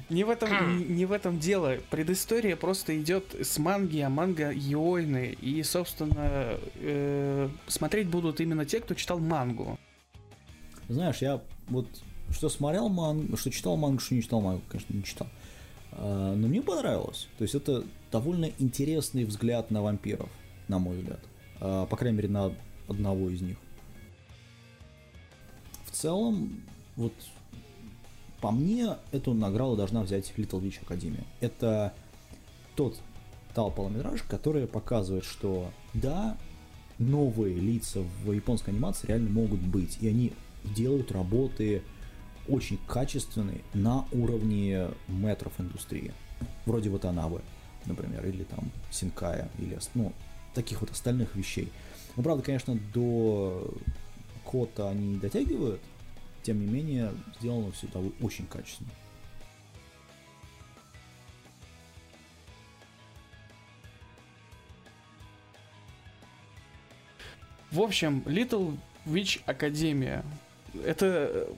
Не 0.10 0.26
в 0.26 0.30
этом, 0.30 0.78
не, 0.78 0.86
не 0.86 1.06
в 1.06 1.12
этом 1.14 1.40
дело. 1.40 1.78
Предыстория 1.90 2.56
просто 2.58 3.00
идет 3.02 3.34
с 3.34 3.58
манги, 3.58 4.00
а 4.00 4.10
манга 4.10 4.52
йойны. 4.52 5.36
И, 5.42 5.64
собственно, 5.64 6.60
э, 6.76 7.50
смотреть 7.68 8.10
будут 8.10 8.42
именно 8.42 8.66
те, 8.66 8.82
кто 8.82 8.94
читал 8.94 9.20
мангу. 9.20 9.80
Знаешь, 10.90 11.18
я 11.20 11.42
вот 11.70 11.88
что 12.32 12.50
смотрел 12.50 12.90
мангу, 12.90 13.38
что 13.38 13.50
читал 13.52 13.78
мангу, 13.78 14.00
что 14.00 14.16
не 14.16 14.22
читал 14.22 14.42
мангу, 14.42 14.64
конечно, 14.68 14.94
не 14.94 15.04
читал. 15.04 15.28
А, 15.92 16.36
но 16.36 16.48
мне 16.48 16.62
понравилось. 16.62 17.28
То 17.38 17.44
есть 17.44 17.56
это 17.56 17.84
довольно 18.12 18.52
интересный 18.60 19.24
взгляд 19.26 19.72
на 19.72 19.82
вампиров, 19.82 20.30
на 20.68 20.80
мой 20.80 20.98
взгляд. 20.98 21.20
А, 21.60 21.86
по 21.86 21.96
крайней 21.98 22.18
мере, 22.18 22.30
на 22.30 22.54
одного 22.88 23.30
из 23.30 23.42
них. 23.42 23.58
В 25.86 25.92
целом, 25.92 26.62
вот 26.96 27.14
по 28.42 28.52
мне, 28.52 28.98
эту 29.12 29.34
награду 29.34 29.76
должна 29.76 30.04
взять 30.04 30.34
Little 30.38 30.62
Witch 30.62 30.86
Academy. 30.86 31.24
Это 31.40 31.94
тот 32.76 32.98
та 33.56 33.64
которая 34.28 34.68
показывает, 34.68 35.24
что 35.24 35.72
да, 35.94 36.38
новые 37.00 37.56
лица 37.56 38.02
в 38.24 38.32
японской 38.34 38.72
анимации 38.72 39.08
реально 39.08 39.30
могут 39.30 39.62
быть, 39.62 39.98
и 40.02 40.08
они 40.08 40.34
делают 40.64 41.12
работы 41.12 41.82
очень 42.48 42.80
качественные 42.88 43.62
на 43.74 44.06
уровне 44.12 44.90
метров 45.08 45.54
индустрии. 45.60 46.14
Вроде 46.66 46.90
вот 46.90 47.06
Анабы, 47.06 47.42
например, 47.86 48.26
или 48.26 48.44
там 48.44 48.72
Синкая, 48.92 49.50
или 49.58 49.78
ну, 49.94 50.14
таких 50.54 50.82
вот 50.82 50.92
остальных 50.92 51.36
вещей. 51.36 51.72
Ну, 52.16 52.24
правда, 52.24 52.44
конечно, 52.44 52.78
до 52.94 53.74
Кота 54.50 54.90
они 54.90 55.08
не 55.08 55.18
дотягивают, 55.18 55.82
тем 56.44 56.60
не 56.60 56.68
менее, 56.68 57.12
сделано 57.40 57.72
все 57.72 57.88
это 57.88 58.02
очень 58.22 58.46
качественно. 58.46 58.90
В 67.72 67.82
общем, 67.82 68.24
Little 68.26 68.78
Witch 69.06 69.42
Академия. 69.46 70.24
это 70.86 71.50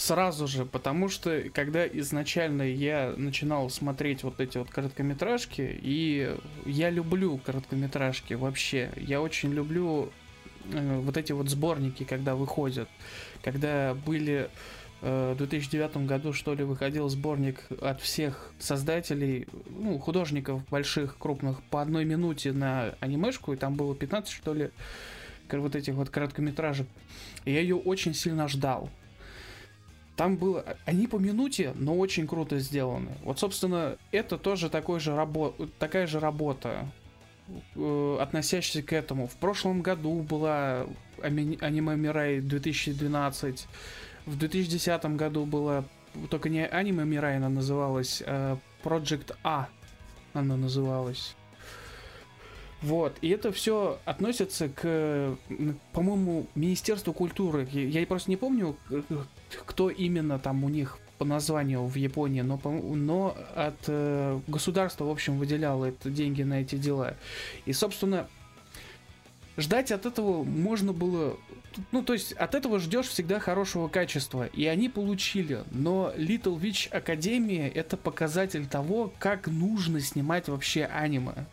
сразу 0.00 0.46
же, 0.46 0.64
потому 0.64 1.10
что 1.10 1.42
когда 1.52 1.86
изначально 1.86 2.62
я 2.62 3.12
начинал 3.18 3.68
смотреть 3.68 4.22
вот 4.22 4.40
эти 4.40 4.56
вот 4.56 4.70
короткометражки, 4.70 5.78
и 5.82 6.34
я 6.64 6.88
люблю 6.88 7.36
короткометражки 7.36 8.32
вообще, 8.32 8.90
я 8.96 9.20
очень 9.20 9.52
люблю 9.52 10.10
э, 10.72 11.00
вот 11.00 11.18
эти 11.18 11.32
вот 11.32 11.50
сборники, 11.50 12.04
когда 12.04 12.34
выходят, 12.34 12.88
когда 13.44 13.92
были 13.92 14.48
э, 15.02 15.32
в 15.34 15.36
2009 15.36 16.06
году, 16.06 16.32
что 16.32 16.54
ли, 16.54 16.64
выходил 16.64 17.10
сборник 17.10 17.66
от 17.82 18.00
всех 18.00 18.54
создателей, 18.58 19.48
ну, 19.68 19.98
художников 19.98 20.66
больших, 20.70 21.18
крупных, 21.18 21.62
по 21.64 21.82
одной 21.82 22.06
минуте 22.06 22.52
на 22.52 22.94
анимешку, 23.00 23.52
и 23.52 23.56
там 23.56 23.74
было 23.74 23.94
15, 23.94 24.32
что 24.32 24.54
ли, 24.54 24.70
вот 25.52 25.76
этих 25.76 25.92
вот 25.92 26.08
короткометражек. 26.08 26.86
Я 27.44 27.60
ее 27.60 27.76
очень 27.76 28.14
сильно 28.14 28.48
ждал. 28.48 28.88
Там 30.20 30.36
было... 30.36 30.76
Они 30.84 31.06
по 31.06 31.16
минуте, 31.16 31.72
но 31.76 31.96
очень 31.96 32.26
круто 32.26 32.58
сделаны. 32.58 33.12
Вот, 33.22 33.38
собственно, 33.38 33.96
это 34.12 34.36
тоже 34.36 34.68
такой 34.68 35.00
же 35.00 35.16
рабо... 35.16 35.54
такая 35.78 36.06
же 36.06 36.20
работа, 36.20 36.86
э, 37.74 38.18
относящаяся 38.20 38.86
к 38.86 38.92
этому. 38.92 39.28
В 39.28 39.36
прошлом 39.36 39.80
году 39.80 40.20
была 40.20 40.84
аниме 41.22 41.96
Мирай 41.96 42.40
2012. 42.42 43.66
В 44.26 44.36
2010 44.36 45.04
году 45.16 45.46
была 45.46 45.84
только 46.28 46.50
не 46.50 46.66
аниме 46.66 47.06
Мирай, 47.06 47.38
она 47.38 47.48
называлась, 47.48 48.22
а 48.26 48.58
Project 48.84 49.34
A 49.42 49.70
она 50.34 50.58
называлась. 50.58 51.34
Вот, 52.82 53.16
и 53.22 53.30
это 53.30 53.52
все 53.52 53.98
относится 54.04 54.68
к, 54.68 55.38
по-моему, 55.94 56.46
Министерству 56.54 57.14
культуры. 57.14 57.66
Я 57.72 58.06
просто 58.06 58.28
не 58.30 58.36
помню, 58.36 58.76
кто 59.66 59.90
именно 59.90 60.38
там 60.38 60.64
у 60.64 60.68
них 60.68 60.98
по 61.18 61.24
названию 61.24 61.84
в 61.84 61.94
Японии, 61.96 62.40
но, 62.40 62.58
но 62.64 63.36
от 63.54 63.76
э, 63.88 64.40
государства, 64.46 65.04
в 65.04 65.10
общем, 65.10 65.38
выделяло 65.38 65.84
это 65.84 66.08
деньги 66.08 66.42
на 66.42 66.62
эти 66.62 66.76
дела. 66.76 67.14
И, 67.66 67.74
собственно, 67.74 68.26
ждать 69.58 69.92
от 69.92 70.06
этого 70.06 70.44
можно 70.44 70.92
было... 70.94 71.36
Ну, 71.92 72.02
то 72.02 72.14
есть 72.14 72.32
от 72.32 72.54
этого 72.54 72.78
ждешь 72.78 73.08
всегда 73.08 73.38
хорошего 73.38 73.88
качества. 73.88 74.46
И 74.46 74.64
они 74.64 74.88
получили. 74.88 75.62
Но 75.70 76.12
Little 76.16 76.58
Witch 76.58 76.88
Академия 76.88 77.68
это 77.68 77.96
показатель 77.98 78.66
того, 78.66 79.12
как 79.18 79.46
нужно 79.46 80.00
снимать 80.00 80.48
вообще 80.48 80.86
аниме 80.86 81.46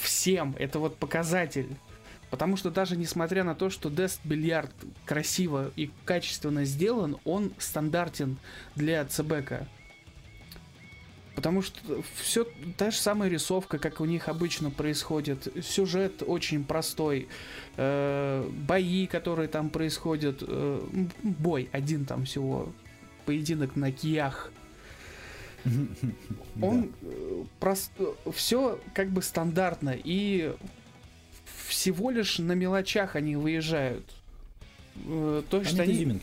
всем. 0.00 0.54
Это 0.58 0.78
вот 0.78 0.96
показатель. 0.96 1.68
Потому 2.32 2.56
что 2.56 2.70
даже 2.70 2.96
несмотря 2.96 3.44
на 3.44 3.54
то, 3.54 3.68
что 3.68 3.90
Death 3.90 4.18
Бильярд 4.24 4.72
красиво 5.04 5.70
и 5.76 5.90
качественно 6.06 6.64
сделан, 6.64 7.18
он 7.26 7.52
стандартен 7.58 8.38
для 8.74 9.04
ЦБК. 9.04 9.68
Потому 11.34 11.60
что 11.60 12.02
все 12.16 12.46
та 12.78 12.90
же 12.90 12.96
самая 12.96 13.28
рисовка, 13.28 13.78
как 13.78 14.00
у 14.00 14.06
них 14.06 14.28
обычно 14.28 14.70
происходит. 14.70 15.46
Сюжет 15.62 16.22
очень 16.26 16.64
простой. 16.64 17.28
Э, 17.76 18.48
бои, 18.50 19.06
которые 19.06 19.48
там 19.48 19.68
происходят. 19.68 20.38
Э, 20.40 20.80
бой 21.22 21.68
один 21.70 22.06
там 22.06 22.24
всего. 22.24 22.72
Поединок 23.26 23.76
на 23.76 23.92
киях 23.92 24.50
он 26.62 26.92
э, 27.02 27.44
прост... 27.60 27.92
все 28.32 28.80
как 28.94 29.10
бы 29.10 29.20
стандартно 29.20 29.94
и 30.02 30.54
всего 31.72 32.10
лишь 32.10 32.38
на 32.38 32.52
мелочах 32.52 33.16
они 33.16 33.36
выезжают. 33.36 34.04
Э, 35.06 35.42
то 35.48 35.60
есть 35.60 35.78
они... 35.78 36.02
они... 36.02 36.20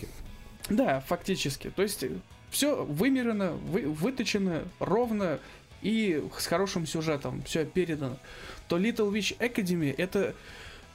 Да, 0.70 1.02
фактически. 1.02 1.70
То 1.70 1.82
есть 1.82 2.06
все 2.50 2.84
вымерено, 2.86 3.52
вы... 3.52 3.88
выточено 3.88 4.64
ровно 4.80 5.40
и 5.82 6.24
с 6.38 6.46
хорошим 6.46 6.86
сюжетом, 6.86 7.42
все 7.44 7.66
передано. 7.66 8.18
То 8.68 8.78
Little 8.78 9.12
Witch 9.12 9.38
Academy 9.40 9.94
это 9.98 10.36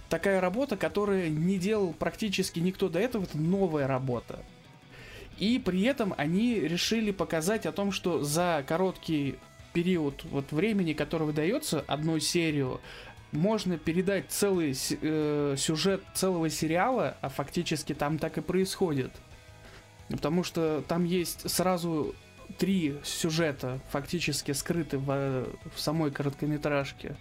такая 0.08 0.40
работа, 0.40 0.76
которая 0.76 1.28
не 1.28 1.58
делал 1.58 1.92
практически 1.92 2.60
никто 2.60 2.88
до 2.88 3.00
этого, 3.00 3.24
это 3.24 3.38
новая 3.38 3.86
работа. 3.86 4.44
И 5.38 5.60
при 5.64 5.82
этом 5.82 6.14
они 6.16 6.60
решили 6.60 7.10
показать 7.10 7.66
о 7.66 7.72
том, 7.72 7.90
что 7.90 8.22
за 8.22 8.64
короткий 8.68 9.36
период 9.72 10.22
вот 10.30 10.52
времени, 10.52 10.92
который 10.92 11.26
выдается 11.26 11.84
одной 11.88 12.20
серию, 12.20 12.80
можно 13.34 13.78
передать 13.78 14.26
целый 14.28 14.74
э, 14.74 15.54
сюжет 15.58 16.02
целого 16.14 16.48
сериала, 16.48 17.16
а 17.20 17.28
фактически 17.28 17.92
там 17.92 18.18
так 18.18 18.38
и 18.38 18.40
происходит. 18.40 19.12
Потому 20.08 20.44
что 20.44 20.84
там 20.86 21.04
есть 21.04 21.50
сразу 21.50 22.14
три 22.58 22.96
сюжета 23.02 23.80
фактически 23.90 24.52
скрыты 24.52 24.98
в, 24.98 25.46
в 25.74 25.80
самой 25.80 26.10
короткометражке. 26.10 27.16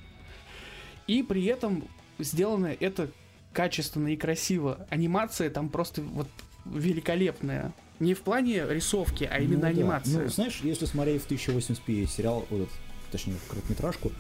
И 1.08 1.23
при 1.23 1.45
этом 1.45 1.88
сделано 2.19 2.76
это 2.80 3.10
качественно 3.52 4.10
и 4.10 4.15
красиво. 4.15 4.86
Анимация 4.89 5.49
там 5.49 5.69
просто 5.69 6.02
вот 6.02 6.28
великолепная. 6.65 7.73
Не 7.99 8.13
в 8.13 8.21
плане 8.21 8.65
рисовки, 8.67 9.23
а 9.23 9.39
именно 9.39 9.69
ну. 9.69 9.73
Да. 10.06 10.23
Ну, 10.23 10.30
знаешь, 10.30 10.60
если 10.63 10.86
смотреть 10.86 11.23
в 11.23 11.30
1080p 11.30 12.08
сериал, 12.08 12.45
вот 12.49 12.69
точнее, 13.12 13.36
короткометражку, 13.47 14.12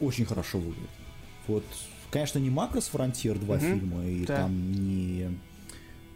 очень 0.00 0.24
хорошо 0.24 0.58
выглядит. 0.58 0.90
Вот, 1.46 1.64
конечно, 2.10 2.38
не 2.38 2.50
Макрос 2.50 2.90
Frontier 2.92 3.38
2 3.38 3.54
угу. 3.54 3.64
фильма, 3.64 4.06
и 4.06 4.24
да. 4.24 4.36
там 4.36 4.72
не 4.72 5.30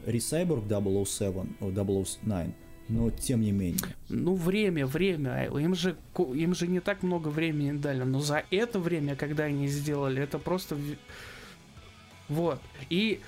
Recyborg 0.05 0.67
007, 0.69 1.47
009, 1.61 2.55
но 2.89 3.11
тем 3.11 3.41
не 3.41 3.53
менее. 3.53 3.81
Ну, 4.09 4.35
время, 4.35 4.87
время. 4.87 5.45
Им 5.47 5.75
же, 5.75 5.97
им 6.17 6.55
же 6.55 6.67
не 6.67 6.81
так 6.81 7.03
много 7.03 7.29
времени 7.29 7.73
дали, 7.73 8.03
но 8.03 8.21
за 8.21 8.45
это 8.51 8.79
время, 8.79 9.17
когда 9.17 9.45
они 9.45 9.69
сделали, 9.69 10.23
это 10.23 10.39
просто... 10.39 10.77
Вот. 12.29 12.61
И 12.91 13.21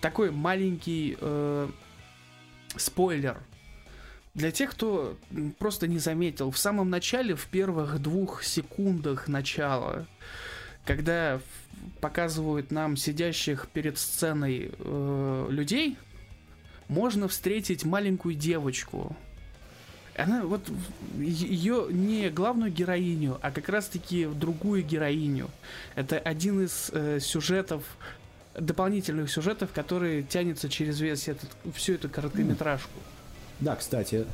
такой 0.00 0.30
маленький 0.30 1.16
э, 1.20 1.68
спойлер. 2.76 3.40
Для 4.34 4.52
тех, 4.52 4.70
кто 4.70 5.16
просто 5.58 5.88
не 5.88 5.98
заметил, 5.98 6.50
в 6.50 6.58
самом 6.58 6.88
начале, 6.88 7.34
в 7.34 7.46
первых 7.46 8.00
двух 8.00 8.44
секундах 8.44 9.26
начала, 9.26 10.06
когда 10.84 11.40
показывают 12.00 12.70
нам 12.70 12.96
сидящих 12.96 13.68
перед 13.72 13.98
сценой 13.98 14.70
э, 14.78 15.46
людей, 15.50 15.96
можно 16.88 17.28
встретить 17.28 17.84
маленькую 17.84 18.34
девочку. 18.34 19.16
Она 20.16 20.44
вот 20.44 20.68
ее 21.18 21.86
не 21.90 22.28
главную 22.30 22.70
героиню, 22.70 23.38
а 23.42 23.50
как 23.50 23.68
раз-таки 23.68 24.26
другую 24.26 24.84
героиню. 24.84 25.50
Это 25.94 26.18
один 26.18 26.64
из 26.64 26.90
э, 26.92 27.18
сюжетов 27.20 27.84
дополнительных 28.54 29.30
сюжетов, 29.30 29.70
которые 29.72 30.22
тянется 30.22 30.68
через 30.68 31.00
весь 31.00 31.28
этот, 31.28 31.48
всю 31.74 31.94
эту 31.94 32.08
короткометражку. 32.08 33.00
Да, 33.60 33.76
кстати, 33.76 34.26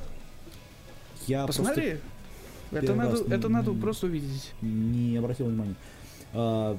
я 1.27 1.47
Посмотри, 1.47 1.99
это 2.71 2.95
надо, 2.95 3.35
это 3.35 3.49
надо 3.49 3.73
просто 3.73 4.07
увидеть. 4.07 4.53
Не 4.63 5.17
обратил 5.17 5.47
внимания. 5.47 5.75
А, 6.33 6.79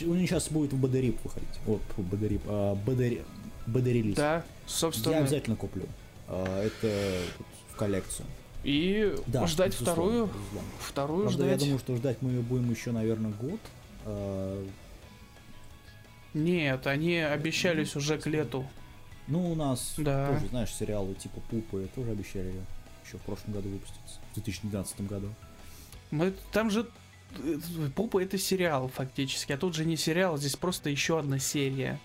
у 0.00 0.14
него 0.14 0.26
сейчас 0.26 0.48
будет 0.48 0.72
в 0.72 0.80
Бадерип 0.80 1.18
выходить. 1.22 1.48
Вот, 1.66 1.82
Бадерип. 1.96 2.42
А, 2.46 2.74
Бадери, 2.74 3.22
Бадерилиз. 3.66 4.16
Да, 4.16 4.44
собственно. 4.66 5.14
Я 5.14 5.18
обязательно 5.20 5.56
куплю. 5.56 5.84
А, 6.28 6.62
это 6.62 7.22
в 7.70 7.76
коллекцию. 7.76 8.26
И 8.64 9.14
да, 9.26 9.46
ждать 9.46 9.74
вторую. 9.74 10.30
Вторую 10.80 11.24
Правда, 11.24 11.44
ждать. 11.44 11.50
Я 11.50 11.58
думаю, 11.58 11.78
что 11.78 11.96
ждать 11.96 12.18
мы 12.22 12.30
ее 12.30 12.40
будем 12.40 12.70
еще, 12.70 12.92
наверное, 12.92 13.32
год. 13.32 13.60
А, 14.04 14.64
нет, 16.32 16.86
они 16.86 17.18
обещались 17.18 17.96
уже 17.96 18.18
к 18.18 18.26
лету. 18.26 18.64
Ну, 19.28 19.52
у 19.52 19.54
нас 19.54 19.94
да. 19.98 20.28
тоже, 20.28 20.48
знаешь, 20.48 20.72
сериалы 20.72 21.14
типа 21.14 21.40
Пупы 21.48 21.88
тоже 21.94 22.10
обещали 22.10 22.52
еще 23.04 23.18
в 23.18 23.22
прошлом 23.22 23.54
году 23.54 23.68
выпуститься, 23.68 24.18
в 24.30 24.34
2012 24.34 25.00
году. 25.02 25.28
Мы, 26.10 26.34
там 26.52 26.70
же 26.70 26.88
э, 27.38 27.58
Пупа 27.94 28.22
это 28.22 28.36
сериал 28.38 28.88
фактически, 28.88 29.52
а 29.52 29.58
тут 29.58 29.74
же 29.74 29.84
не 29.84 29.96
сериал, 29.96 30.36
здесь 30.36 30.56
просто 30.56 30.90
еще 30.90 31.18
одна 31.18 31.38
серия. 31.38 32.00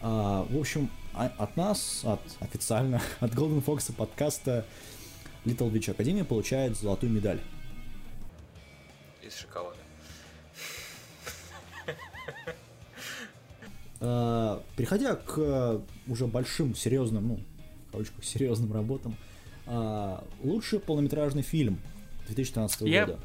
А, 0.00 0.46
в 0.48 0.56
общем, 0.58 0.90
а, 1.14 1.32
от 1.38 1.56
нас, 1.56 2.02
от 2.04 2.20
официально, 2.40 3.00
от 3.20 3.32
Golden 3.32 3.64
Fox 3.64 3.92
подкаста 3.92 4.66
Little 5.44 5.72
Witch 5.72 5.94
Academy 5.96 6.24
получает 6.24 6.76
золотую 6.76 7.12
медаль. 7.12 7.40
Из 9.22 9.34
шоколада. 9.34 9.77
Переходя 13.98 15.16
к 15.16 15.34
э, 15.38 15.80
уже 16.06 16.26
большим, 16.26 16.74
серьезным, 16.74 17.28
ну, 17.28 17.40
в 17.88 17.92
кавычках, 17.92 18.24
серьезным 18.24 18.72
работам, 18.72 19.16
э, 19.66 20.18
лучший 20.42 20.78
полнометражный 20.78 21.42
фильм 21.42 21.80
2013 22.28 22.82
я, 22.82 23.06
года. 23.06 23.20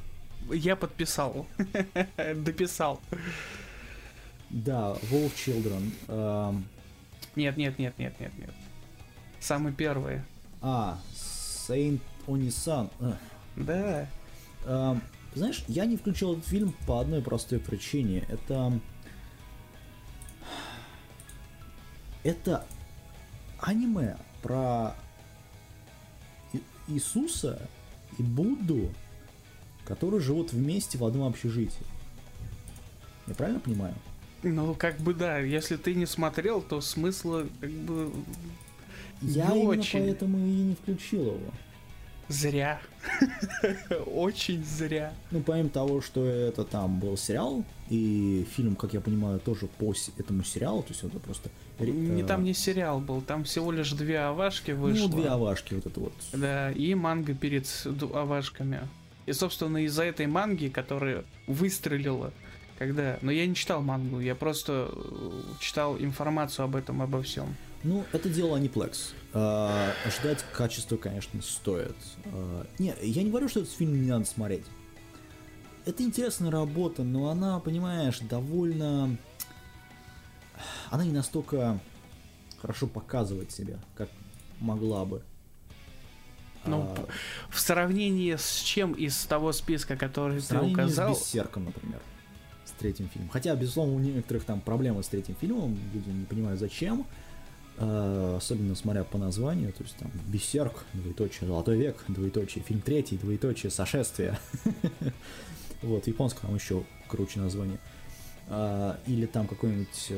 Я 0.52 0.76
подписал, 0.76 1.46
дописал. 2.36 3.00
Да, 4.50 4.98
Wolf 5.12 5.34
Children. 5.36 6.64
Нет, 7.36 7.58
нет, 7.58 7.80
нет, 7.80 7.98
нет, 7.98 8.20
нет, 8.20 8.32
нет. 8.38 8.52
Самый 9.40 9.74
первый. 9.74 10.22
А, 10.62 11.00
Saint 11.14 12.00
Onisan. 12.28 12.90
Да. 13.56 14.08
Знаешь, 15.36 15.64
я 15.68 15.86
не 15.86 15.98
включил 15.98 16.34
этот 16.34 16.46
фильм 16.46 16.76
по 16.86 17.00
одной 17.00 17.22
простой 17.22 17.60
причине. 17.60 18.26
Это... 18.30 18.80
Это 22.24 22.66
аниме 23.60 24.18
про 24.42 24.96
Иисуса 26.88 27.60
и 28.18 28.24
Будду, 28.24 28.90
которые 29.86 30.22
живут 30.22 30.54
вместе 30.54 30.98
в 30.98 31.06
одном 31.06 31.28
общежитии. 31.28 31.86
Я 33.28 33.36
правильно 33.36 33.60
понимаю? 33.60 33.96
Ну, 34.44 34.76
как 34.76 34.98
бы 34.98 35.14
да, 35.14 35.40
если 35.40 35.78
ты 35.78 35.96
не 35.96 36.06
смотрел, 36.06 36.62
то 36.62 36.82
смысла 36.82 37.48
как 37.62 37.70
бы 37.72 38.12
Я 39.22 39.48
Не 39.48 39.62
именно 39.62 39.80
очень. 39.80 40.00
поэтому 40.00 40.38
и 40.38 40.42
не 40.42 40.76
включил 40.76 41.26
его. 41.28 41.52
зря. 42.28 42.82
Очень 44.08 44.64
зря. 44.66 45.14
Ну, 45.32 45.42
помимо 45.42 45.70
того, 45.70 46.02
что 46.02 46.26
это 46.26 46.66
там 46.66 47.00
был 47.00 47.16
сериал, 47.16 47.64
и 47.90 48.46
фильм, 48.56 48.76
как 48.76 48.94
я 48.94 49.00
понимаю, 49.02 49.40
тоже 49.40 49.68
по 49.68 49.94
этому 50.18 50.44
сериалу, 50.44 50.84
то 50.84 50.90
есть 50.90 51.04
это 51.04 51.20
просто... 51.20 51.50
Не 51.80 52.24
там 52.24 52.44
не 52.44 52.54
сериал 52.54 53.00
был, 53.00 53.22
там 53.22 53.44
всего 53.44 53.72
лишь 53.72 53.92
две 53.92 54.20
авашки 54.20 54.72
вышло. 54.72 55.08
Ну, 55.08 55.16
две 55.16 55.30
авашки 55.30 55.74
вот 55.74 55.86
это 55.86 56.00
вот. 56.00 56.14
Да, 56.32 56.72
и 56.72 56.94
манга 56.94 57.34
перед 57.34 57.68
авашками. 58.14 58.88
И, 59.26 59.34
собственно, 59.34 59.84
из-за 59.86 60.04
этой 60.04 60.28
манги, 60.28 60.68
которая 60.68 61.24
выстрелила, 61.48 62.32
когда... 62.78 63.18
Но 63.22 63.32
я 63.32 63.48
не 63.48 63.56
читал 63.56 63.82
мангу, 63.82 64.20
я 64.20 64.36
просто 64.36 64.90
э, 64.92 65.42
читал 65.60 65.98
информацию 65.98 66.66
об 66.66 66.76
этом, 66.76 67.02
обо 67.02 67.22
всем. 67.22 67.56
Ну, 67.84 68.06
это 68.12 68.30
дело 68.30 68.58
Aniplex. 68.58 69.14
А, 69.34 69.94
ждать 70.10 70.44
качества, 70.54 70.98
конечно, 70.98 71.42
стоит. 71.42 71.96
А, 72.26 72.66
не, 72.80 72.94
я 73.02 73.24
не 73.24 73.30
говорю, 73.30 73.48
что 73.48 73.62
этот 73.62 73.72
фильм 73.72 74.02
не 74.02 74.10
надо 74.10 74.26
смотреть. 74.26 74.66
Это 75.86 76.04
интересная 76.04 76.52
работа, 76.52 77.04
но 77.04 77.30
она, 77.30 77.60
понимаешь, 77.60 78.20
довольно... 78.20 79.18
Она 80.89 81.06
не 81.06 81.12
настолько 81.12 81.80
хорошо 82.62 82.88
показывает 82.88 83.52
себя, 83.52 83.80
как 83.96 84.10
могла 84.60 85.06
бы. 85.06 85.22
Ну, 86.66 86.82
А, 86.82 87.08
В 87.50 87.60
сравнении 87.60 88.36
с 88.36 88.62
чем 88.62 88.94
из 88.94 89.18
того 89.26 89.52
списка, 89.52 89.98
который 89.98 90.39
в 90.39 90.48
ты 90.48 90.58
указал... 90.60 91.16
с 91.16 91.20
Берсерком, 91.20 91.66
например. 91.66 92.00
С 92.66 92.72
третьим 92.72 93.10
фильмом. 93.10 93.30
Хотя, 93.30 93.54
безусловно, 93.56 93.96
у 93.96 94.00
некоторых 94.00 94.46
там 94.46 94.62
проблемы 94.62 95.04
с 95.04 95.08
третьим 95.08 95.36
фильмом. 95.36 95.78
Люди 95.94 96.10
не 96.10 96.26
понимают, 96.26 96.60
зачем. 96.60 97.06
Э, 97.78 98.36
Особенно 98.38 98.76
смотря 98.76 99.04
по 99.04 99.18
названию. 99.18 99.74
То 99.74 99.84
есть 99.84 99.98
там 99.98 100.10
Берсерк, 100.28 100.86
двоеточие, 100.94 101.48
Золотой 101.48 101.78
век, 101.78 101.98
двоеточие, 102.08 102.63
фильм 102.63 102.82
третий, 102.82 103.18
двоеточие, 103.18 103.72
сошествие. 103.72 104.38
Вот, 105.82 106.06
в 106.06 106.08
японском 106.08 106.48
там 106.48 106.56
еще 106.56 106.86
круче 107.10 107.42
название. 107.42 107.78
А, 108.48 108.98
Или 109.06 109.26
там 109.26 109.48
какой-нибудь... 109.48 110.13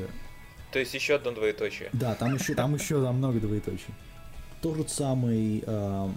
То 0.72 0.78
есть 0.78 0.94
еще 0.94 1.14
одно 1.16 1.32
двоеточие. 1.32 1.90
Да, 1.92 2.14
там 2.14 2.34
еще, 2.34 2.54
там 2.54 2.74
еще 2.74 3.02
там 3.02 3.16
много 3.16 3.40
двоеточий. 3.40 3.94
Тот 4.60 4.76
же 4.76 4.88
самый 4.88 5.62
э, 5.66 6.08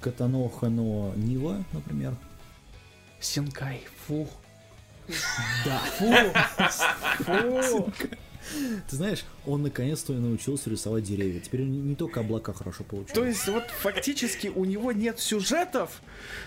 Катаноха 0.00 0.68
но 0.68 1.12
Нива, 1.16 1.64
например. 1.72 2.14
Синкай, 3.20 3.82
фу. 4.06 4.28
Да. 5.64 5.78
Фу. 7.20 7.92
Ты 8.88 8.96
знаешь, 8.96 9.24
он 9.44 9.62
наконец-то 9.62 10.12
научился 10.12 10.70
рисовать 10.70 11.04
деревья. 11.04 11.40
Теперь 11.40 11.62
не, 11.62 11.78
не 11.78 11.94
только 11.94 12.20
облака 12.20 12.52
хорошо 12.52 12.84
получаются. 12.84 13.14
То 13.14 13.24
есть 13.26 13.46
вот 13.48 13.64
фактически 13.70 14.48
у 14.48 14.64
него 14.64 14.92
нет 14.92 15.20
сюжетов, 15.20 16.02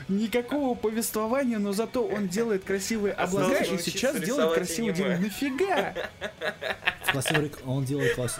никакого 0.07 0.75
повествования, 0.75 1.59
но 1.59 1.73
зато 1.73 2.05
он 2.05 2.27
делает 2.27 2.63
красивые 2.63 3.13
облака 3.13 3.59
Осталось 3.59 3.88
и 3.88 3.91
сейчас 3.91 4.19
делает 4.21 4.53
красивые 4.53 4.93
деревья. 4.93 5.17
Нафига? 5.19 5.93
Красивый 7.12 7.51
Он 7.65 7.85
делает 7.85 8.15
класс- 8.15 8.39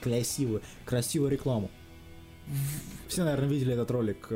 красивую, 0.00 0.62
красивую 0.84 1.30
рекламу. 1.30 1.70
Все, 3.08 3.24
наверное, 3.24 3.48
видели 3.48 3.72
этот 3.74 3.90
ролик. 3.90 4.28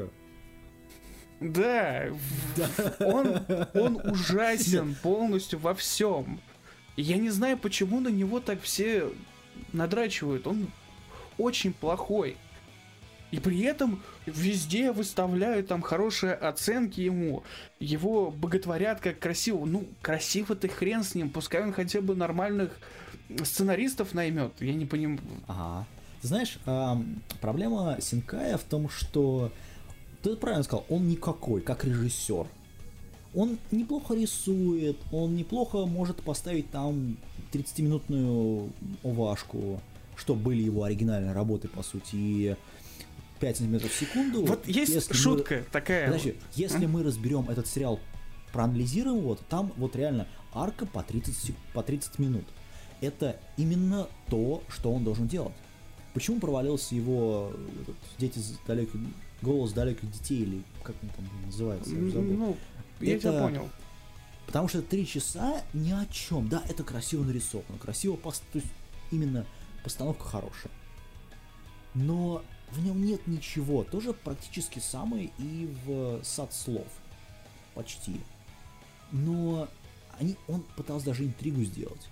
Да, 1.41 2.07
он, 3.01 3.45
он 3.75 4.01
ужасен 4.11 4.95
полностью 5.03 5.59
во 5.59 5.75
всем. 5.75 6.41
Я 6.97 7.17
не 7.17 7.31
знаю, 7.31 7.59
почему 7.59 8.01
на 8.01 8.09
него 8.09 8.41
так 8.41 8.63
все 8.63 9.11
надрачивают. 9.73 10.47
Он 10.47 10.69
очень 11.39 11.73
плохой. 11.73 12.37
И 13.31 13.41
при 13.41 13.63
этом 13.63 14.01
везде 14.27 14.93
выставляют 14.93 15.67
там 15.67 15.83
хорошие 15.83 16.35
оценки 16.35 17.01
ему. 17.01 17.43
Его 17.81 18.31
боготворят 18.31 19.01
как 19.01 19.19
красиво. 19.19 19.65
Ну, 19.65 19.89
красиво 20.03 20.55
ты 20.55 20.69
хрен 20.69 21.03
с 21.03 21.17
ним. 21.17 21.31
Пускай 21.31 21.63
он 21.63 21.73
хотя 21.73 22.01
бы 22.01 22.15
нормальных 22.15 22.71
сценаристов 23.43 24.15
наймет. 24.15 24.53
Я 24.61 24.75
не 24.75 24.87
понимаю. 24.87 25.21
Ага. 25.49 25.87
Ты 26.23 26.29
знаешь, 26.29 26.59
проблема 27.41 27.97
Синкая 28.01 28.57
в 28.57 28.63
том, 28.63 28.89
что 28.89 29.51
ты 30.23 30.37
правильно 30.37 30.63
сказал, 30.63 30.87
он 30.89 31.09
никакой, 31.09 31.61
как 31.61 31.85
режиссер. 31.85 32.47
Он 33.35 33.59
неплохо 33.73 34.15
рисует, 34.15 34.97
он 35.11 35.35
неплохо 35.35 35.87
может 35.87 36.23
поставить 36.23 36.71
там 36.71 37.17
30-минутную 37.53 38.71
овашку, 39.03 39.81
что 40.17 40.35
были 40.35 40.63
его 40.63 40.85
оригинальные 40.85 41.33
работы, 41.33 41.69
по 41.69 41.83
сути, 41.83 42.15
и 42.15 42.57
5 43.41 43.57
сантиметров 43.57 43.91
в 43.91 43.99
секунду. 43.99 44.45
Вот 44.47 44.67
есть 44.69 44.93
Если 44.93 45.13
мы- 45.13 45.19
шутка 45.19 45.65
такая. 45.73 46.07
Подожди, 46.07 46.35
если 46.55 46.87
мы 46.87 47.03
разберем 47.03 47.49
этот 47.51 47.67
сериал, 47.67 47.99
проанализируем 48.53 49.19
его, 49.19 49.35
то 49.35 49.43
там 49.49 49.73
вот 49.77 49.97
реально 49.97 50.29
арка 50.53 50.87
по 50.87 51.03
30, 51.03 51.37
сек- 51.37 51.57
по 51.73 51.83
30 51.83 52.19
минут. 52.21 52.45
Это 53.01 53.37
именно 53.57 54.07
то, 54.31 54.63
что 54.69 54.93
он 54.93 55.03
должен 55.03 55.27
делать. 55.27 55.53
Почему 56.15 56.39
провалился 56.39 56.95
его 56.95 57.51
этот, 57.83 57.97
дети 58.19 58.41
далеких, 58.69 59.01
голос 59.43 59.73
далеких 59.73 60.09
детей, 60.13 60.43
или 60.43 60.63
как 60.85 60.95
он 61.03 61.09
там 61.09 61.25
называется? 61.47 61.91
Ну, 61.93 62.57
я 63.01 63.19
тебя 63.19 63.31
Это- 63.31 63.43
понял. 63.43 63.71
Потому 64.47 64.69
что 64.69 64.83
три 64.83 65.07
часа 65.07 65.63
ни 65.73 65.91
о 65.91 66.05
чем. 66.07 66.49
Да, 66.49 66.63
это 66.69 66.85
красиво 66.85 67.25
нарисовано, 67.25 67.79
красиво 67.79 68.17
пос... 68.17 68.43
то 68.53 68.59
есть 68.59 68.71
именно 69.11 69.47
постановка 69.83 70.25
хорошая. 70.25 70.71
Но 71.95 72.43
в 72.71 72.85
нем 72.85 73.05
нет 73.05 73.27
ничего. 73.27 73.85
Тоже 73.85 74.13
практически 74.13 74.81
самое 74.81 75.31
и 75.39 75.75
в 75.87 76.23
сад 76.25 76.53
слов. 76.53 76.87
Почти. 77.75 78.21
Но 79.13 79.69
они, 80.19 80.37
он 80.49 80.63
пытался 80.77 81.07
даже 81.07 81.25
интригу 81.25 81.63
сделать. 81.65 82.09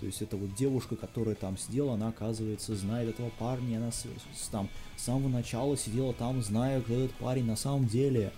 То 0.00 0.06
есть 0.06 0.20
это 0.20 0.36
вот 0.36 0.54
девушка, 0.54 0.96
которая 0.96 1.34
там 1.36 1.56
сидела, 1.56 1.94
она, 1.94 2.08
оказывается, 2.08 2.76
знает 2.76 3.08
этого 3.10 3.30
парня, 3.38 3.78
она 3.78 3.92
с, 3.92 4.04
с- 4.34 4.48
там 4.48 4.68
с 4.96 5.04
самого 5.04 5.28
начала 5.28 5.76
сидела 5.76 6.12
там, 6.12 6.42
зная, 6.42 6.80
кто 6.82 6.92
этот 6.94 7.14
парень 7.16 7.46
на 7.46 7.56
самом 7.56 7.86
деле. 7.86 8.32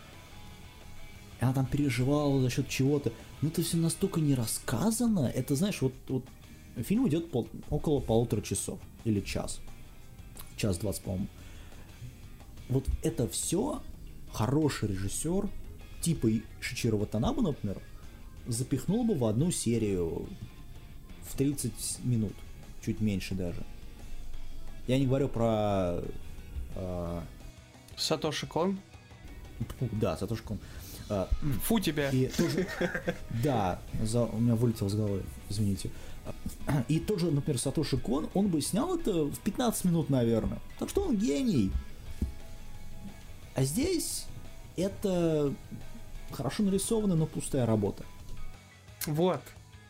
И 1.41 1.45
она 1.45 1.53
там 1.53 1.67
переживала 1.67 2.41
за 2.41 2.51
счет 2.51 2.69
чего-то. 2.69 3.13
Но 3.43 3.49
это 3.49 3.63
все 3.63 3.77
настолько 3.77 4.21
не 4.21 4.35
рассказано. 4.35 5.31
Это, 5.35 5.55
знаешь, 5.55 5.81
вот, 5.81 5.93
вот 6.09 6.25
фильм 6.77 7.07
идет 7.09 7.31
пол- 7.31 7.49
около 7.71 8.01
полутора 8.01 8.41
часов. 8.41 8.79
Или 9.05 9.21
час. 9.21 9.61
Час 10.57 10.79
двадцать, 10.79 11.03
по-моему. 11.03 11.29
Вот 12.69 12.85
это 13.03 13.29
все 13.29 13.81
хороший 14.33 14.89
режиссер, 14.91 15.49
типа 16.03 16.29
Шичиро 16.61 16.97
Ватанаба, 16.97 17.41
например, 17.43 17.81
запихнул 18.47 19.05
бы 19.05 19.15
в 19.15 19.25
одну 19.25 19.51
серию 19.51 20.29
в 21.23 21.37
30 21.37 21.73
минут. 22.05 22.33
Чуть 22.85 23.01
меньше 23.01 23.35
даже. 23.35 23.63
Я 24.87 24.99
не 24.99 25.07
говорю 25.07 25.29
про... 25.29 26.03
э, 26.75 27.21
Сатоши 27.97 28.47
Кон. 28.47 28.79
да, 29.93 30.17
Сатоши 30.17 30.43
Кон. 30.43 30.59
Э, 31.09 31.27
Фу 31.65 31.81
тебя. 31.81 32.11
И 32.11 32.27
тоже... 32.29 32.67
Да, 33.43 33.81
за- 34.03 34.25
у 34.25 34.39
меня 34.39 34.55
вылетел 34.55 34.89
с 34.89 34.95
головы, 34.95 35.23
извините. 35.49 35.91
И 36.89 37.01
тот 37.01 37.21
же, 37.21 37.31
например, 37.31 37.59
Сатоши 37.59 37.97
Кон, 37.97 38.29
он 38.35 38.49
бы 38.49 38.61
снял 38.61 38.99
это 38.99 39.25
в 39.25 39.39
15 39.41 39.85
минут, 39.87 40.11
наверное. 40.11 40.59
Так 40.79 40.91
что 40.91 41.03
он 41.05 41.17
гений. 41.17 41.73
А 43.55 43.65
здесь 43.65 44.27
это 44.77 45.53
хорошо 46.31 46.63
нарисованная, 46.63 47.17
но 47.17 47.27
пустая 47.27 47.65
работа. 47.67 48.05
Вот. 49.07 49.41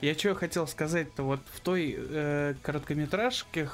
Я 0.01 0.15
что 0.15 0.35
хотел 0.37 0.69
сказать-то, 0.69 1.25
вот 1.25 1.41
в 1.53 1.61
той 1.61 1.97
э, 1.99 2.55
короткометражке, 2.63 3.69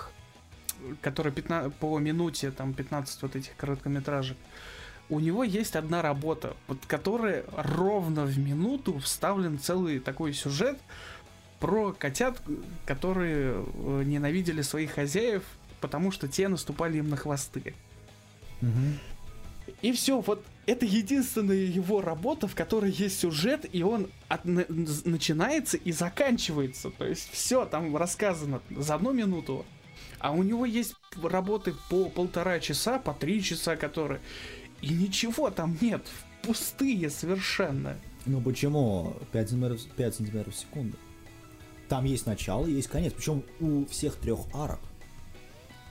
которая 1.02 1.32
15, 1.32 1.74
по 1.74 1.98
минуте, 1.98 2.50
там 2.50 2.72
15 2.72 3.22
вот 3.22 3.36
этих 3.36 3.54
короткометражек, 3.56 4.38
у 5.08 5.20
него 5.20 5.44
есть 5.44 5.76
одна 5.76 6.02
работа, 6.02 6.56
под 6.66 6.84
которой 6.86 7.44
ровно 7.56 8.24
в 8.24 8.38
минуту 8.38 8.98
вставлен 8.98 9.58
целый 9.58 9.98
такой 9.98 10.32
сюжет 10.32 10.78
про 11.60 11.92
котят, 11.92 12.40
которые 12.84 13.54
э, 13.54 14.02
ненавидели 14.04 14.62
своих 14.62 14.92
хозяев, 14.92 15.42
потому 15.80 16.10
что 16.10 16.28
те 16.28 16.48
наступали 16.48 16.98
им 16.98 17.08
на 17.08 17.16
хвосты. 17.16 17.74
И 19.82 19.92
все, 19.92 20.20
вот 20.20 20.44
это 20.66 20.86
единственная 20.86 21.56
его 21.56 22.00
работа, 22.00 22.48
в 22.48 22.54
которой 22.54 22.90
есть 22.90 23.20
сюжет, 23.20 23.66
и 23.70 23.82
он 23.82 24.08
от, 24.28 24.44
на, 24.44 24.64
начинается 24.68 25.76
и 25.76 25.92
заканчивается. 25.92 26.90
То 26.90 27.06
есть 27.06 27.30
все 27.30 27.64
там 27.66 27.96
рассказано 27.96 28.60
за 28.70 28.94
одну 28.94 29.12
минуту. 29.12 29.64
А 30.18 30.32
у 30.32 30.42
него 30.42 30.64
есть 30.64 30.94
работы 31.22 31.74
по 31.90 32.08
полтора 32.08 32.60
часа, 32.60 32.98
по 32.98 33.12
три 33.12 33.42
часа, 33.42 33.76
которые... 33.76 34.20
И 34.84 34.94
ничего 34.94 35.50
там 35.50 35.76
нет. 35.80 36.02
Пустые 36.42 37.08
совершенно. 37.08 37.96
Ну 38.26 38.40
почему? 38.40 39.14
5 39.32 39.48
сантиметров, 39.48 39.80
5 39.96 40.14
сантиметров 40.14 40.54
в 40.54 40.58
секунду. 40.58 40.96
Там 41.88 42.04
есть 42.04 42.26
начало, 42.26 42.66
есть 42.66 42.88
конец. 42.88 43.12
Причем 43.12 43.42
у 43.60 43.86
всех 43.86 44.16
трех 44.16 44.40
арок. 44.52 44.80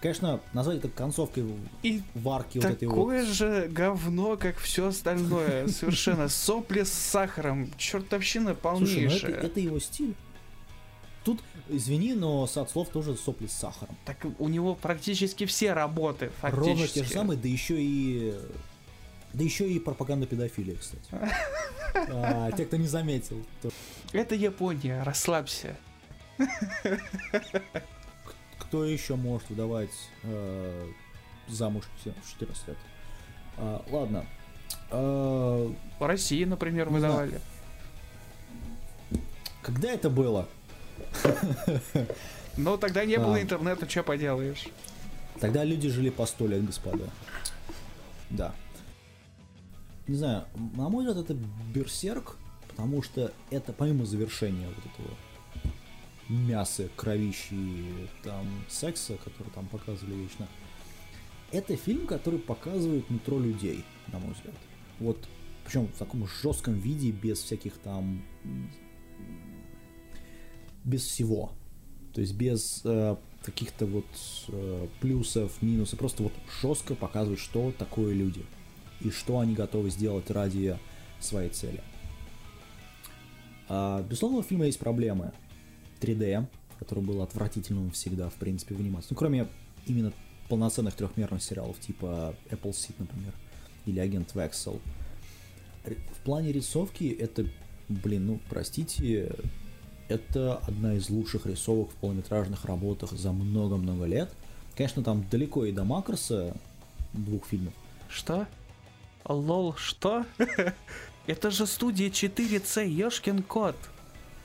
Конечно, 0.01 0.41
назвать 0.51 0.79
это 0.79 0.89
концовкой 0.89 1.45
И 1.81 2.03
в 2.13 2.27
арке 2.29 2.59
вот 2.59 2.71
этой 2.71 2.87
вот. 2.87 2.95
Такое 2.95 3.25
же 3.25 3.67
говно, 3.71 4.35
как 4.35 4.57
все 4.57 4.87
остальное. 4.87 5.67
Совершенно 5.67 6.27
сопли 6.27 6.83
с 6.83 6.91
сахаром. 6.91 7.71
Чертовщина 7.77 8.53
Слушай, 8.53 8.55
ну 8.55 8.61
полнейшая. 8.61 9.31
это, 9.31 9.47
это 9.47 9.59
его 9.59 9.79
стиль. 9.79 10.13
Тут, 11.23 11.41
извини, 11.69 12.13
но 12.13 12.45
сад 12.47 12.69
слов 12.69 12.89
тоже 12.89 13.15
сопли 13.15 13.47
с 13.47 13.53
сахаром. 13.53 13.95
Так 14.03 14.17
у 14.39 14.49
него 14.49 14.75
практически 14.75 15.45
все 15.45 15.71
работы, 15.71 16.31
фактически. 16.41 16.69
Ровно 16.69 16.87
те 16.87 17.03
же 17.05 17.09
самые, 17.09 17.39
да 17.39 17.47
еще 17.47 17.81
и... 17.81 18.35
Да 19.33 19.43
еще 19.43 19.67
и 19.69 19.79
пропаганда 19.79 20.27
педофилии, 20.27 20.75
кстати. 20.75 21.03
А, 21.95 22.51
те, 22.53 22.65
кто 22.65 22.77
не 22.77 22.87
заметил. 22.87 23.45
то- 23.61 23.69
Это 24.13 24.33
Япония, 24.33 25.03
расслабься. 25.03 25.75
Кто 28.57 28.85
еще 28.85 29.15
может 29.15 29.47
выдавать 29.51 29.91
э, 30.23 30.87
замуж 31.47 31.83
в 32.03 32.31
14 32.31 32.67
лет? 32.69 32.77
А, 33.57 33.85
ладно. 33.91 34.25
А, 34.89 35.71
В 35.99 36.05
России, 36.07 36.43
например, 36.45 36.89
Не 36.89 36.97
знаю. 36.99 37.13
выдавали. 37.13 37.41
когда 39.61 39.91
это 39.91 40.09
было? 40.09 40.47
Но 42.57 42.77
тогда 42.77 43.05
не 43.05 43.17
было 43.17 43.35
А. 43.35 43.41
интернета, 43.41 43.87
что 43.87 44.01
поделаешь. 44.03 44.65
Тогда 45.39 45.63
люди 45.63 45.89
жили 45.89 46.09
по 46.09 46.25
сто 46.25 46.47
лет, 46.47 46.65
господа. 46.65 47.05
Да. 48.31 48.55
Не 50.07 50.15
знаю, 50.15 50.45
на 50.75 50.89
мой 50.89 51.05
взгляд, 51.05 51.23
это 51.23 51.37
берсерк, 51.73 52.37
потому 52.67 53.01
что 53.01 53.31
это 53.51 53.71
помимо 53.71 54.05
завершения 54.05 54.67
вот 54.67 54.85
этого 54.85 55.15
мяса, 56.29 56.89
кровищи 56.95 58.09
там 58.23 58.47
секса, 58.69 59.17
который 59.23 59.49
там 59.51 59.67
показывали 59.67 60.15
вечно, 60.15 60.47
это 61.51 61.75
фильм, 61.77 62.07
который 62.07 62.39
показывает 62.39 63.09
нутро 63.09 63.39
людей, 63.39 63.85
на 64.11 64.19
мой 64.19 64.33
взгляд. 64.33 64.55
Вот, 64.99 65.17
причем 65.63 65.87
в 65.87 65.97
таком 65.97 66.27
жестком 66.27 66.73
виде, 66.73 67.11
без 67.11 67.41
всяких 67.41 67.77
там 67.77 68.23
без 70.83 71.03
всего. 71.03 71.51
То 72.13 72.21
есть 72.21 72.33
без 72.33 72.81
э, 72.83 73.15
каких-то 73.41 73.85
вот 73.85 74.05
э, 74.49 74.87
плюсов, 74.99 75.61
минусов, 75.61 75.99
просто 75.99 76.23
вот 76.23 76.33
жестко 76.61 76.93
показывает, 76.93 77.39
что 77.39 77.71
такое 77.77 78.13
люди 78.13 78.45
и 79.01 79.09
что 79.09 79.39
они 79.39 79.53
готовы 79.53 79.89
сделать 79.89 80.29
ради 80.29 80.77
своей 81.19 81.49
цели. 81.49 81.81
А, 83.69 84.01
безусловно, 84.03 84.39
у 84.39 84.43
фильма 84.43 84.65
есть 84.65 84.79
проблемы. 84.79 85.31
3D, 85.99 86.45
который 86.79 87.03
был 87.03 87.21
отвратительным 87.21 87.91
всегда, 87.91 88.29
в 88.29 88.35
принципе, 88.35 88.75
в 88.75 88.79
анимации. 88.79 89.07
Ну, 89.11 89.15
кроме 89.15 89.47
именно 89.85 90.11
полноценных 90.49 90.93
трехмерных 90.95 91.41
сериалов, 91.41 91.79
типа 91.79 92.35
Apple 92.49 92.71
Seed, 92.71 92.95
например, 92.99 93.33
или 93.85 93.99
Агент 93.99 94.33
Вексел. 94.35 94.79
В 95.85 96.23
плане 96.23 96.51
рисовки 96.51 97.05
это, 97.05 97.45
блин, 97.89 98.27
ну, 98.27 98.39
простите, 98.49 99.33
это 100.07 100.57
одна 100.57 100.95
из 100.95 101.09
лучших 101.09 101.45
рисовок 101.45 101.91
в 101.91 101.95
полнометражных 101.95 102.65
работах 102.65 103.11
за 103.11 103.31
много-много 103.31 104.05
лет. 104.05 104.29
Конечно, 104.75 105.03
там 105.03 105.25
далеко 105.29 105.65
и 105.65 105.71
до 105.71 105.83
Макроса 105.83 106.55
двух 107.13 107.45
фильмов. 107.45 107.73
Что? 108.09 108.47
Лол, 109.25 109.75
что? 109.75 110.25
Это 111.27 111.51
же 111.51 111.65
студия 111.65 112.09
4C, 112.09 112.87
ёшкин 112.87 113.43
кот. 113.43 113.75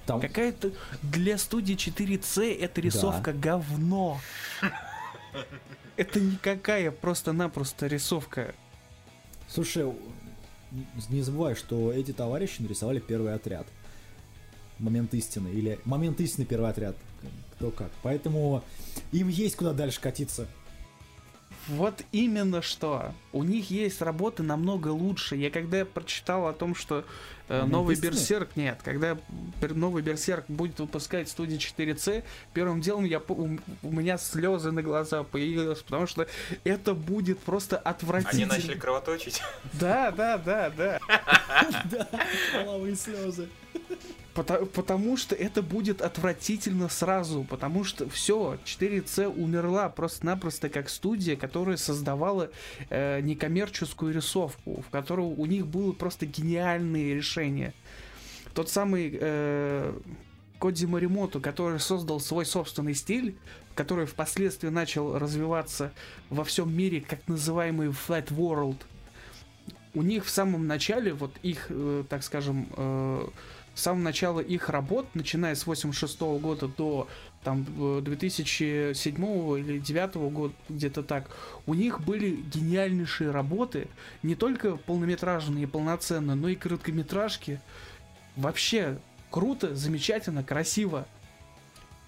Там, 0.06 0.20
Какая-то 0.20 0.72
для 1.02 1.36
студии 1.36 1.76
4C 1.76 2.58
эта 2.58 2.80
рисовка 2.80 3.32
говно. 3.32 4.20
Это 5.96 6.20
никакая 6.20 6.90
просто-напросто 6.90 7.88
рисовка. 7.88 8.54
Слушай, 9.48 9.92
не 11.10 11.22
забывай, 11.22 11.54
что 11.56 11.92
эти 11.92 12.12
товарищи 12.12 12.62
нарисовали 12.62 13.00
первый 13.00 13.34
отряд. 13.34 13.66
Момент 14.78 15.12
истины. 15.14 15.48
Или 15.48 15.78
момент 15.84 16.20
истины 16.20 16.46
первый 16.46 16.70
отряд. 16.70 16.96
Кто 17.56 17.70
как. 17.70 17.90
Поэтому 18.02 18.62
им 19.10 19.28
есть 19.28 19.56
куда 19.56 19.72
дальше 19.72 20.00
катиться. 20.00 20.46
Вот 21.68 22.02
именно 22.12 22.62
что. 22.62 23.12
У 23.32 23.44
них 23.44 23.70
есть 23.70 24.00
работы 24.00 24.42
намного 24.42 24.88
лучше. 24.88 25.36
Я 25.36 25.50
когда 25.50 25.84
прочитал 25.84 26.46
о 26.48 26.52
том, 26.54 26.74
что 26.74 27.04
э, 27.48 27.64
новый 27.64 27.94
истины? 27.94 28.10
Берсерк, 28.10 28.56
нет, 28.56 28.80
когда 28.82 29.18
новый 29.60 30.02
Берсерк 30.02 30.46
будет 30.48 30.80
выпускать 30.80 31.28
студия 31.28 31.58
4C, 31.58 32.24
первым 32.54 32.80
делом 32.80 33.04
я, 33.04 33.20
у, 33.28 33.58
у 33.82 33.92
меня 33.92 34.16
слезы 34.16 34.70
на 34.72 34.82
глаза 34.82 35.24
появились, 35.24 35.78
потому 35.78 36.06
что 36.06 36.26
это 36.64 36.94
будет 36.94 37.38
просто 37.40 37.76
Они 37.78 37.90
отвратительно. 37.90 38.54
начали 38.54 38.74
кровоточить. 38.78 39.42
Да, 39.74 40.10
да, 40.10 40.38
да, 40.38 40.70
да. 40.70 41.00
Да, 41.90 42.08
половые 42.64 42.96
слезы. 42.96 43.48
Пота- 44.38 44.66
потому 44.66 45.16
что 45.16 45.34
это 45.34 45.62
будет 45.62 46.00
отвратительно 46.00 46.88
сразу, 46.88 47.42
потому 47.42 47.82
что 47.82 48.08
все, 48.08 48.56
4C 48.64 49.26
умерла 49.26 49.88
просто-напросто 49.88 50.68
как 50.68 50.88
студия, 50.90 51.34
которая 51.34 51.76
создавала 51.76 52.48
э, 52.88 53.20
некоммерческую 53.20 54.14
рисовку, 54.14 54.84
в 54.86 54.90
которой 54.90 55.26
у 55.26 55.44
них 55.44 55.66
было 55.66 55.90
просто 55.90 56.24
гениальные 56.26 57.16
решения. 57.16 57.74
Тот 58.54 58.70
самый 58.70 59.18
э, 59.20 59.98
Кодзи 60.60 60.86
Маримото, 60.86 61.40
который 61.40 61.80
создал 61.80 62.20
свой 62.20 62.46
собственный 62.46 62.94
стиль, 62.94 63.36
который 63.74 64.06
впоследствии 64.06 64.68
начал 64.68 65.18
развиваться 65.18 65.90
во 66.30 66.44
всем 66.44 66.72
мире 66.72 67.00
как 67.00 67.26
называемый 67.26 67.88
Flat 67.88 68.28
World. 68.28 68.76
У 69.94 70.02
них 70.02 70.24
в 70.24 70.30
самом 70.30 70.68
начале, 70.68 71.12
вот 71.12 71.32
их, 71.42 71.66
э, 71.70 72.04
так 72.08 72.22
скажем, 72.22 72.68
э, 72.76 73.26
с 73.78 73.82
самого 73.82 74.02
начала 74.02 74.40
их 74.40 74.70
работ, 74.70 75.06
начиная 75.14 75.54
с 75.54 75.64
86 75.64 76.20
года 76.20 76.66
до 76.66 77.06
там 77.44 77.64
э, 77.78 78.00
2007 78.02 79.14
или 79.56 79.78
2009 79.78 80.14
года, 80.32 80.54
где-то 80.68 81.04
так, 81.04 81.30
у 81.64 81.74
них 81.74 82.00
были 82.00 82.30
гениальнейшие 82.30 83.30
работы, 83.30 83.86
не 84.24 84.34
только 84.34 84.76
полнометражные 84.76 85.62
и 85.62 85.66
полноценные, 85.66 86.34
но 86.34 86.48
и 86.48 86.56
короткометражки. 86.56 87.60
Вообще 88.34 88.98
круто, 89.30 89.76
замечательно, 89.76 90.42
красиво. 90.42 91.06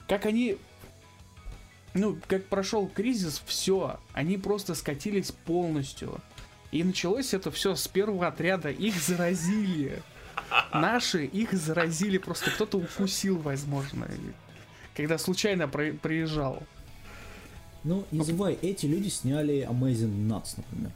Как 0.09 0.27
они 0.27 0.59
ну, 1.95 2.19
как 2.27 2.47
прошел 2.47 2.89
кризис, 2.89 3.41
все, 3.47 4.01
они 4.13 4.39
просто 4.39 4.75
скатились 4.75 5.31
полностью. 5.31 6.21
И 6.73 6.83
началось 6.83 7.33
это 7.33 7.53
все 7.53 7.77
с 7.77 7.87
первого 7.87 8.27
отряда, 8.27 8.71
их 8.71 8.97
заразили. 8.97 10.03
Наши 10.73 11.25
их 11.25 11.53
заразили, 11.53 12.19
просто 12.19 12.51
кто-то 12.51 12.79
укусил, 12.79 13.39
возможно, 13.39 14.09
когда 14.97 15.19
случайно 15.19 15.69
про- 15.69 15.93
приезжал. 15.93 16.63
Ну, 17.85 18.05
не 18.11 18.23
забывай, 18.23 18.55
эти 18.61 18.87
люди 18.87 19.09
сняли 19.09 19.67
Amazing 19.71 20.29
Nuts, 20.29 20.55
например. 20.57 20.93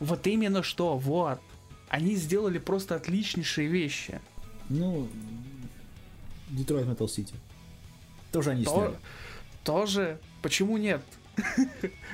Вот 0.00 0.26
именно 0.26 0.62
что, 0.62 0.96
вот. 0.96 1.40
Они 1.88 2.16
сделали 2.16 2.58
просто 2.58 2.94
отличнейшие 2.96 3.68
вещи. 3.68 4.20
Ну, 4.70 5.08
Detroit 6.50 6.86
Metal 6.86 7.06
City. 7.06 7.34
Тоже 8.30 8.50
они 8.52 8.64
То- 8.64 8.70
сняли. 8.74 8.96
тоже, 9.64 10.18
почему 10.40 10.78
нет? 10.78 11.02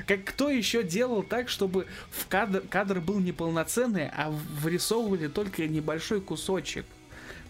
Как 0.06 0.24
кто 0.24 0.48
еще 0.48 0.82
делал 0.82 1.22
так, 1.22 1.48
чтобы 1.48 1.86
в 2.10 2.28
кадр, 2.28 2.62
кадр 2.68 3.00
был 3.00 3.18
неполноценный, 3.18 4.08
а 4.08 4.30
вырисовывали 4.30 5.26
только 5.28 5.66
небольшой 5.66 6.20
кусочек 6.20 6.86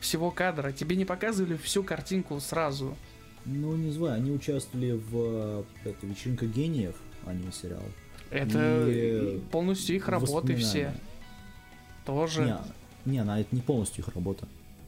всего 0.00 0.30
кадра? 0.30 0.72
Тебе 0.72 0.96
не 0.96 1.04
показывали 1.04 1.56
всю 1.56 1.82
картинку 1.82 2.40
сразу. 2.40 2.96
Ну, 3.44 3.76
не 3.76 3.90
знаю, 3.92 4.14
они 4.14 4.30
участвовали 4.30 4.92
в 4.92 5.64
это, 5.84 6.06
«Вечеринка 6.06 6.46
гениев», 6.46 6.94
аниме-сериал. 7.26 7.82
Это 8.30 8.86
И 8.88 9.40
полностью 9.50 9.96
их 9.96 10.08
работы 10.08 10.54
все. 10.56 10.92
Тоже. 12.04 12.58
Не, 13.04 13.12
не, 13.12 13.18
она, 13.18 13.40
это 13.40 13.54
не 13.54 13.60
полностью 13.62 14.04
их 14.04 14.14
работа. 14.14 14.46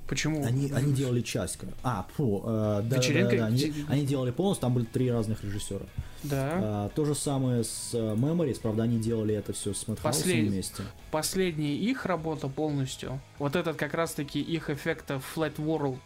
Почему? 0.08 0.44
Они, 0.44 0.70
они 0.72 0.92
делали 0.92 1.20
часть. 1.20 1.58
А, 1.82 2.06
фу, 2.16 2.42
э, 2.44 2.82
да, 2.84 2.96
Вечеринка- 2.96 3.30
да, 3.30 3.36
да, 3.38 3.46
они, 3.46 3.58
те- 3.58 3.72
они 3.88 4.04
делали 4.04 4.30
полностью, 4.32 4.62
там 4.62 4.74
были 4.74 4.84
три 4.86 5.10
разных 5.10 5.44
режиссера. 5.44 5.84
Да. 6.22 6.50
А, 6.62 6.88
то 6.90 7.04
же 7.04 7.14
самое 7.14 7.64
с 7.64 7.90
э, 7.94 7.98
Memories, 8.14 8.60
правда, 8.60 8.82
они 8.82 8.98
делали 8.98 9.34
это 9.34 9.52
все 9.52 9.72
с 9.72 9.88
Мэтхаусом 9.88 10.22
Послед- 10.22 10.48
вместе. 10.48 10.82
Последняя 11.10 11.74
их 11.74 12.04
работа 12.06 12.48
полностью, 12.48 13.20
вот 13.38 13.56
этот 13.56 13.76
как 13.76 13.94
раз-таки 13.94 14.40
их 14.40 14.68
эффекта 14.68 15.20
Flat 15.34 15.56
World, 15.56 15.98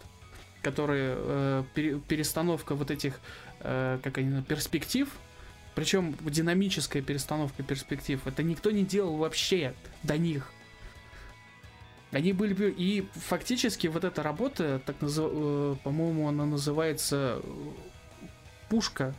который 0.63 1.01
э, 1.03 1.65
пере- 1.75 1.99
перестановка 1.99 2.75
вот 2.77 2.91
этих, 2.93 3.19
э, 3.61 3.99
как 4.03 4.19
они, 4.19 4.41
перспектив, 4.43 5.09
причем 5.75 6.15
динамическая 6.21 7.03
перестановка 7.03 7.65
перспектив, 7.65 8.25
это 8.27 8.45
никто 8.45 8.71
не 8.71 8.85
делал 8.85 9.17
вообще 9.17 9.75
до 10.05 10.17
них. 10.17 10.49
Они 12.13 12.33
были 12.33 12.55
бы- 12.55 12.71
и 12.77 13.05
фактически 13.15 13.89
вот 13.89 14.05
эта 14.05 14.23
работа, 14.23 14.81
так 14.87 15.01
назыв- 15.01 15.33
э, 15.35 15.77
по-моему, 15.83 16.29
она 16.29 16.47
называется 16.47 17.41
э, 17.43 17.49
пушка, 18.69 19.13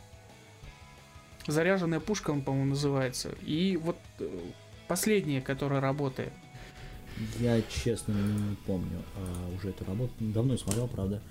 заряженная 1.46 2.00
пушка, 2.00 2.30
он, 2.30 2.42
по-моему, 2.42 2.70
называется. 2.70 3.30
И 3.42 3.76
вот 3.82 3.96
э, 4.20 4.28
последняя, 4.88 5.40
которая 5.40 5.80
работает. 5.80 6.32
Я, 7.38 7.62
честно, 7.62 8.12
не 8.12 8.56
помню 8.66 9.02
а, 9.16 9.54
уже 9.56 9.70
эту 9.70 9.84
работу. 9.86 10.12
Давно 10.20 10.52
не 10.52 10.58
смотрел, 10.58 10.86
правда. 10.88 11.22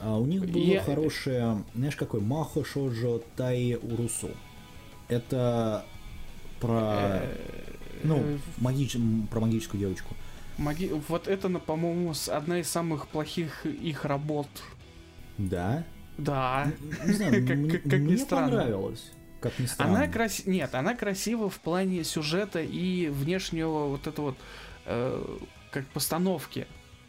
А 0.00 0.16
у 0.18 0.24
них 0.26 0.46
было 0.46 0.62
Я- 0.62 0.82
хорошее, 0.82 1.64
знаешь, 1.74 1.96
какой 1.96 2.20
Махо 2.20 2.64
Шоджо 2.64 3.18
Тай 3.36 3.74
Урусу. 3.76 4.30
Это 5.08 5.84
про, 6.60 7.22
ну, 8.04 8.18
Э, 8.18 8.38
магич... 8.58 8.96
про 9.30 9.40
магическую 9.40 9.80
девочку. 9.80 10.14
маги- 10.58 10.92
Вот 11.08 11.26
это, 11.28 11.48
по-моему, 11.58 12.12
одна 12.28 12.60
из 12.60 12.68
самых 12.68 13.08
плохих 13.08 13.66
их 13.66 14.04
работ. 14.04 14.48
Да? 15.38 15.84
Да. 16.18 16.70
Не 17.04 17.12
знаю, 17.12 17.32
Как- 17.46 17.56
мне, 17.56 17.70
как- 17.70 17.82
как 17.82 18.00
мне 18.00 18.16
странно. 18.16 18.48
понравилось. 18.58 19.10
Как 19.42 19.58
ни 19.58 19.66
странно. 19.66 19.96
Она 19.96 20.08
крас... 20.08 20.46
Нет, 20.46 20.74
она 20.74 20.94
красива 20.94 21.50
в 21.50 21.58
плане 21.58 22.04
сюжета 22.04 22.62
и 22.62 23.08
внешнего 23.08 23.88
вот 23.88 24.06
это 24.06 24.22
вот 24.22 24.36
э, 24.86 25.38
как 25.72 25.84
постановки. 25.88 26.66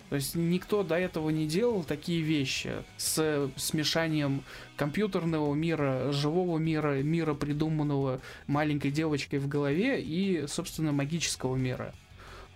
То 0.09 0.15
есть 0.15 0.35
никто 0.35 0.83
до 0.83 0.95
этого 0.95 1.29
не 1.29 1.47
делал 1.47 1.83
такие 1.83 2.21
вещи 2.21 2.71
с 2.97 3.49
смешанием 3.55 4.43
компьютерного 4.75 5.53
мира, 5.53 6.11
живого 6.11 6.57
мира, 6.57 7.01
мира 7.01 7.33
придуманного 7.33 8.19
маленькой 8.47 8.91
девочкой 8.91 9.39
в 9.39 9.47
голове 9.47 10.01
и, 10.01 10.45
собственно, 10.47 10.91
магического 10.91 11.55
мира. 11.55 11.93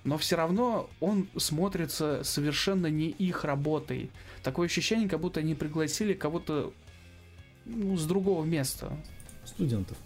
Но 0.04 0.18
все 0.18 0.38
равно 0.38 0.90
он 1.00 1.28
смотрится 1.38 2.24
совершенно 2.24 2.88
не 2.88 3.10
их 3.10 3.44
работой. 3.44 4.10
Такое 4.44 4.68
ощущение, 4.68 5.10
как 5.10 5.20
будто 5.20 5.40
они 5.40 5.54
пригласили 5.56 6.14
кого-то 6.14 6.74
ну, 7.66 7.98
с 7.98 8.06
другого 8.06 8.46
места. 8.46 8.98
Студентов. 9.48 9.98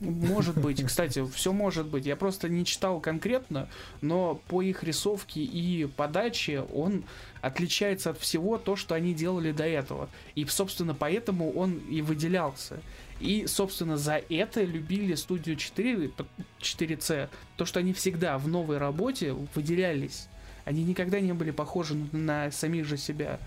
Может 0.00 0.56
быть, 0.60 0.84
кстати, 0.84 1.26
все 1.28 1.52
может 1.52 1.86
быть. 1.86 2.06
Я 2.06 2.16
просто 2.16 2.48
не 2.48 2.64
читал 2.64 3.00
конкретно, 3.00 3.68
но 4.00 4.40
по 4.48 4.62
их 4.62 4.84
рисовке 4.84 5.40
и 5.40 5.86
подаче 5.86 6.60
он 6.60 7.04
отличается 7.40 8.10
от 8.10 8.18
всего 8.18 8.58
то, 8.58 8.76
что 8.76 8.94
они 8.94 9.14
делали 9.14 9.52
до 9.52 9.64
этого. 9.64 10.08
И, 10.34 10.44
собственно, 10.46 10.94
поэтому 10.94 11.52
он 11.52 11.78
и 11.90 12.02
выделялся. 12.02 12.80
И, 13.20 13.46
собственно, 13.46 13.96
за 13.96 14.22
это 14.28 14.62
любили 14.62 15.14
студию 15.14 15.56
4, 15.56 16.12
4C, 16.60 17.28
то, 17.56 17.64
что 17.64 17.80
они 17.80 17.92
всегда 17.92 18.38
в 18.38 18.46
новой 18.46 18.78
работе 18.78 19.34
выделялись. 19.54 20.28
Они 20.64 20.84
никогда 20.84 21.18
не 21.18 21.32
были 21.32 21.50
похожи 21.50 21.96
на 22.12 22.50
самих 22.52 22.84
же 22.84 22.96
себя. 22.96 23.40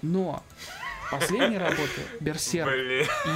Но 0.00 0.42
последняя 1.10 1.58
работа, 1.58 2.00
Берсерк, 2.20 2.70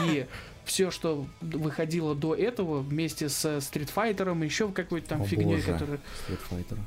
и 0.06 0.26
все, 0.64 0.90
что 0.90 1.26
выходило 1.40 2.14
до 2.14 2.34
этого, 2.34 2.80
вместе 2.80 3.28
с 3.28 3.60
стритфайтером, 3.60 4.42
еще 4.42 4.70
какой-то 4.70 5.10
там 5.10 5.22
О, 5.22 5.26
фигней, 5.26 5.56
боже. 5.56 5.72
которая... 5.72 6.00
Fighter. 6.50 6.78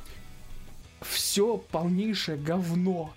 Все 1.02 1.58
полнейшее 1.58 2.38
говно. 2.38 3.14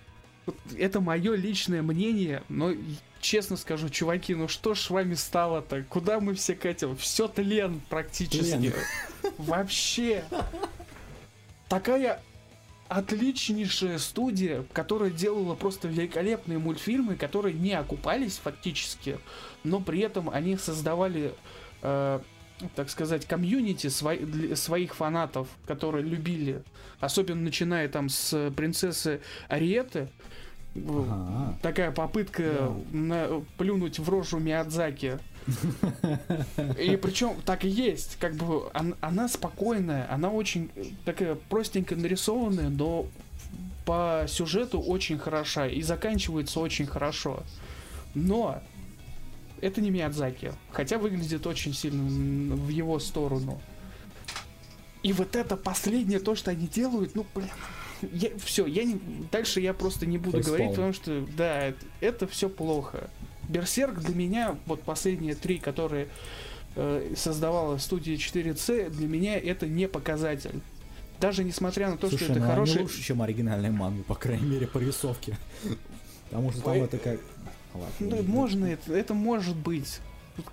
Это 0.77 0.99
мое 0.99 1.35
личное 1.35 1.81
мнение, 1.81 2.43
но 2.49 2.73
честно 3.21 3.57
скажу, 3.57 3.89
чуваки, 3.89 4.33
ну 4.35 4.47
что 4.47 4.73
ж 4.73 4.79
с 4.79 4.89
вами 4.89 5.13
стало-то? 5.13 5.83
Куда 5.83 6.19
мы 6.19 6.33
все 6.33 6.55
катим? 6.55 6.95
Все 6.97 7.27
тлен 7.27 7.81
практически. 7.89 8.57
Тлен. 8.57 8.73
Вообще. 9.37 10.23
Такая 11.67 12.21
отличнейшая 12.89 13.99
студия, 13.99 14.65
которая 14.73 15.11
делала 15.11 15.55
просто 15.55 15.87
великолепные 15.87 16.57
мультфильмы, 16.57 17.15
которые 17.15 17.53
не 17.53 17.73
окупались 17.73 18.37
фактически, 18.43 19.19
но 19.63 19.79
при 19.79 19.99
этом 19.99 20.29
они 20.29 20.57
создавали, 20.57 21.33
э, 21.83 22.19
так 22.75 22.89
сказать, 22.89 23.25
комьюнити 23.25 23.87
свой- 23.87 24.55
своих 24.55 24.95
фанатов, 24.95 25.47
которые 25.67 26.03
любили, 26.03 26.63
особенно 26.99 27.41
начиная 27.41 27.87
там 27.87 28.09
с 28.09 28.51
принцессы 28.57 29.21
Ариеты, 29.47 30.09
Ага. 30.75 31.57
такая 31.61 31.91
попытка 31.91 32.71
на- 32.91 33.41
плюнуть 33.57 33.99
в 33.99 34.07
рожу 34.09 34.39
Миядзаки. 34.39 35.17
И 36.79 36.95
причем 37.01 37.35
так 37.45 37.65
и 37.65 37.69
есть, 37.69 38.17
как 38.19 38.35
бы 38.35 38.69
он- 38.73 38.95
она 39.01 39.27
спокойная, 39.27 40.07
она 40.13 40.29
очень 40.29 40.69
такая 41.05 41.35
простенько 41.35 41.95
нарисованная, 41.95 42.69
но 42.69 43.07
по 43.85 44.25
сюжету 44.27 44.79
очень 44.79 45.17
хороша 45.17 45.65
и 45.67 45.81
заканчивается 45.81 46.59
очень 46.59 46.85
хорошо. 46.85 47.43
Но 48.13 48.61
это 49.61 49.81
не 49.81 49.89
Миядзаки, 49.89 50.53
хотя 50.71 50.97
выглядит 50.99 51.47
очень 51.47 51.73
сильно 51.73 52.03
в 52.55 52.69
его 52.69 52.99
сторону. 52.99 53.59
И 55.01 55.13
вот 55.13 55.35
это 55.35 55.55
последнее 55.57 56.19
то, 56.19 56.35
что 56.35 56.51
они 56.51 56.67
делают, 56.67 57.15
ну 57.15 57.25
блин, 57.33 57.49
я, 58.11 58.29
все, 58.43 58.65
я 58.65 58.83
не, 58.83 58.99
дальше 59.31 59.61
я 59.61 59.73
просто 59.73 60.05
не 60.05 60.17
буду 60.17 60.37
Фейспалм. 60.37 60.57
говорить, 60.57 60.75
потому 60.75 60.93
что 60.93 61.25
да, 61.37 61.67
это, 61.67 61.85
это 62.01 62.27
все 62.27 62.49
плохо. 62.49 63.09
Берсерк 63.47 63.99
для 63.99 64.15
меня, 64.15 64.57
вот 64.65 64.81
последние 64.83 65.35
три, 65.35 65.57
которые 65.57 66.07
э, 66.75 67.13
создавала 67.15 67.77
студия 67.77 68.15
4C, 68.15 68.89
для 68.89 69.07
меня 69.07 69.37
это 69.37 69.67
не 69.67 69.87
показатель. 69.87 70.61
Даже 71.19 71.43
несмотря 71.43 71.89
на 71.89 71.97
то, 71.97 72.07
Слушай, 72.07 72.23
что 72.25 72.33
это 72.33 72.41
ну 72.41 72.45
они 72.45 72.53
хороший... 72.55 72.81
лучше, 72.83 73.01
чем 73.03 73.21
оригинальная 73.21 73.71
манга, 73.71 74.03
по 74.03 74.15
крайней 74.15 74.47
мере, 74.47 74.67
по 74.67 74.77
рисовке. 74.77 75.37
Потому 76.29 76.51
что 76.51 76.61
там 76.61 76.73
это 76.75 76.97
как... 76.97 77.19
Ладно, 77.73 77.89
Ну, 77.99 78.23
можно 78.23 78.65
это, 78.65 78.93
это 78.93 79.13
может 79.13 79.55
быть. 79.55 79.99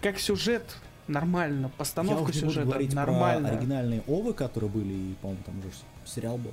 Как 0.00 0.18
сюжет 0.18 0.78
нормально, 1.06 1.66
Я 1.66 1.72
постановка 1.78 2.30
уже 2.30 2.40
буду 2.40 2.50
сюжета 2.52 2.66
говорить 2.66 2.92
нормально. 2.94 3.48
про 3.48 3.56
оригинальные 3.56 4.02
овы, 4.06 4.32
которые 4.34 4.70
были, 4.70 4.92
и, 4.92 5.14
по-моему, 5.20 5.42
там 5.46 5.58
уже 5.60 5.68
сериал 6.04 6.36
был. 6.38 6.52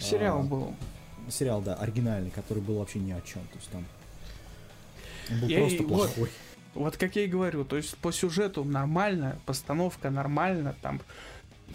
Сериал 0.00 0.40
А, 0.40 0.42
был. 0.42 0.74
Сериал, 1.28 1.60
да, 1.62 1.74
оригинальный, 1.74 2.30
который 2.30 2.62
был 2.62 2.78
вообще 2.78 2.98
ни 2.98 3.12
о 3.12 3.20
чем. 3.20 3.42
То 3.52 3.56
есть 3.56 3.70
там 3.70 3.84
он 5.30 5.40
был 5.40 5.48
Я 5.48 5.58
просто 5.60 5.82
и- 5.82 5.86
вот. 5.86 6.12
плохой. 6.14 6.30
Вот 6.74 6.96
как 6.96 7.16
я 7.16 7.24
и 7.24 7.26
говорю, 7.26 7.64
то 7.64 7.76
есть 7.76 7.96
по 7.98 8.12
сюжету 8.12 8.62
нормально, 8.64 9.38
постановка 9.44 10.08
нормально, 10.10 10.74
там 10.82 11.00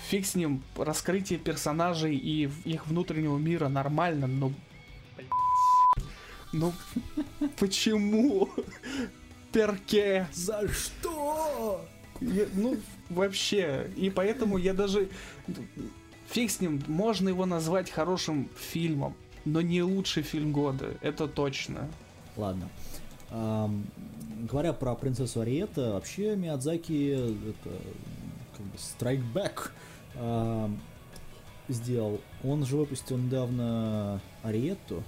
фиг 0.09 0.25
с 0.25 0.35
ним, 0.35 0.63
раскрытие 0.77 1.37
персонажей 1.37 2.15
и 2.15 2.49
их 2.63 2.87
внутреннего 2.87 3.37
мира 3.37 3.67
нормально, 3.67 4.27
но... 4.27 4.51
Ну, 6.53 6.71
почему? 7.59 8.49
Перке? 9.51 10.27
За 10.33 10.65
что? 10.69 11.85
Я- 12.21 12.47
ну, 12.53 12.77
вообще. 13.09 13.89
И 13.97 14.09
поэтому 14.09 14.57
я 14.57 14.73
даже... 14.73 15.09
Фиг 16.29 16.49
с 16.51 16.59
ним, 16.61 16.81
можно 16.87 17.29
его 17.29 17.45
назвать 17.45 17.89
хорошим 17.91 18.49
фильмом, 18.57 19.15
но 19.45 19.61
не 19.61 19.81
лучший 19.83 20.23
фильм 20.23 20.51
года, 20.51 20.95
это 21.01 21.27
точно. 21.27 21.87
Ладно. 22.35 22.67
Ам, 23.31 23.85
говоря 24.49 24.73
про 24.73 24.95
принцессу 24.95 25.41
Ариета, 25.41 25.93
вообще 25.93 26.35
Миядзаки 26.35 27.11
это 27.49 27.75
как 28.57 28.65
бы 28.65 28.77
Strike 28.77 29.23
Back 29.33 29.69
ам, 30.15 30.79
сделал. 31.69 32.19
Он 32.43 32.65
же 32.65 32.75
выпустил 32.77 33.17
недавно 33.17 34.19
Ариетту 34.43 35.03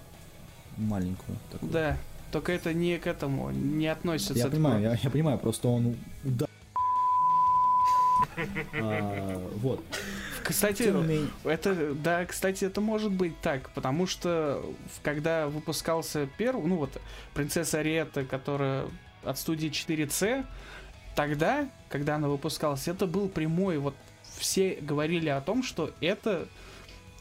маленькую 0.78 1.38
такую. 1.52 1.72
Да, 1.72 1.98
только 2.32 2.52
это 2.52 2.74
не 2.74 2.98
к 3.00 3.08
этому, 3.08 3.50
не 3.52 3.88
относится. 3.88 4.34
Я 4.36 4.48
понимаю, 4.48 4.82
я, 4.82 4.94
я 5.02 5.10
понимаю, 5.10 5.38
просто 5.40 5.68
он 5.68 5.96
уда- 6.24 6.48
А, 8.74 9.50
Вот. 9.62 9.84
Кстати, 10.48 10.94
это, 11.44 11.94
да, 11.94 12.26
кстати, 12.26 12.66
это 12.66 12.80
может 12.82 13.12
быть 13.12 13.40
так, 13.42 13.70
потому 13.72 14.08
что 14.08 14.64
когда 15.04 15.48
выпускался 15.48 16.28
первый, 16.38 16.66
ну 16.68 16.78
вот, 16.78 17.02
принцесса 17.34 17.80
Ариэта, 17.80 18.24
которая 18.24 18.86
от 19.24 19.38
студии 19.38 19.70
4C, 19.70 20.46
тогда, 21.16 21.68
когда 21.90 22.16
она 22.16 22.30
выпускалась, 22.30 22.88
это 22.88 23.08
был 23.08 23.28
прямой, 23.28 23.78
вот 23.78 23.96
все 24.38 24.78
говорили 24.82 25.30
о 25.30 25.42
том, 25.42 25.64
что 25.64 25.92
это 26.00 26.48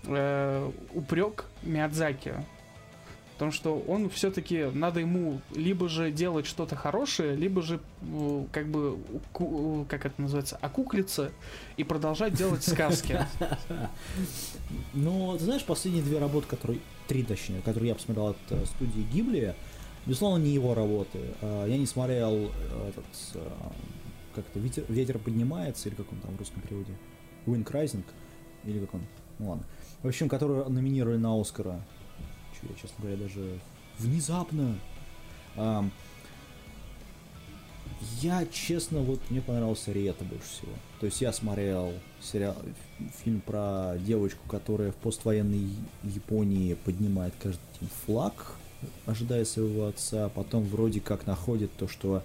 э, 0.05 0.71
упрек 0.95 1.47
Миядзаки. 1.63 2.35
Потому 3.37 3.53
что 3.53 3.79
он 3.87 4.09
все-таки 4.09 4.65
надо 4.73 5.01
ему 5.01 5.43
либо 5.55 5.91
же 5.91 6.11
делать 6.11 6.47
что-то 6.47 6.75
хорошее, 6.75 7.37
либо 7.37 7.61
же 7.61 7.81
э, 8.01 8.45
как 8.51 8.67
бы 8.69 8.99
э, 9.39 9.85
как 9.91 10.07
это 10.07 10.23
называется, 10.23 10.57
окуклиться 10.57 11.33
и 11.77 11.85
продолжать 11.85 12.35
делать 12.35 12.65
сказки. 12.65 13.21
Ну, 14.95 15.37
ты 15.39 15.45
знаешь, 15.45 15.65
последние 15.65 16.03
две 16.03 16.19
работы, 16.19 16.49
которые 16.49 16.81
три 17.07 17.23
точнее, 17.23 17.61
которые 17.61 17.91
я 17.91 17.95
посмотрел 17.95 18.29
от 18.29 18.37
э, 18.51 18.65
студии 18.65 19.03
Гибли, 19.13 19.55
безусловно, 20.07 20.43
не 20.43 20.51
его 20.51 20.75
работы. 20.75 21.21
А, 21.43 21.67
Я 21.67 21.77
не 21.77 21.87
смотрел 21.87 22.51
этот 22.89 23.39
как 24.35 24.45
это 24.49 24.59
ветер, 24.89 25.19
поднимается 25.19 25.89
или 25.89 25.97
как 25.97 26.11
он 26.13 26.19
там 26.21 26.35
в 26.35 26.39
русском 26.39 26.61
переводе, 26.63 26.93
Wind 27.47 27.65
Rising 27.71 28.05
или 28.65 28.81
как 28.81 28.95
он, 28.95 29.03
ну 29.39 29.51
ладно. 29.51 29.65
В 30.03 30.09
общем, 30.09 30.29
которые 30.29 30.65
номинировали 30.69 31.17
на 31.17 31.41
Оскара. 31.41 31.81
Я, 32.69 32.75
честно 32.81 32.97
говоря, 32.99 33.17
даже 33.17 33.59
внезапно. 33.99 34.79
Ам, 35.57 35.91
я, 38.21 38.47
честно, 38.47 39.01
вот 39.01 39.21
мне 39.31 39.41
понравился 39.41 39.93
Риэта 39.93 40.25
больше 40.25 40.47
всего. 40.47 40.73
То 41.01 41.07
есть 41.07 41.21
я 41.21 41.33
смотрел 41.33 41.93
сериал, 42.21 42.57
фильм 43.25 43.41
про 43.41 43.97
девочку, 43.99 44.47
которая 44.49 44.93
в 44.93 44.97
поствоенной 44.97 45.69
Японии 46.03 46.75
поднимает 46.75 47.35
каждый 47.43 47.61
день 47.81 47.91
флаг, 48.05 48.57
ожидая 49.07 49.45
своего 49.45 49.87
отца, 49.87 50.29
потом 50.29 50.65
вроде 50.65 51.01
как 51.01 51.27
находит 51.27 51.71
то, 51.77 51.89
что 51.89 52.23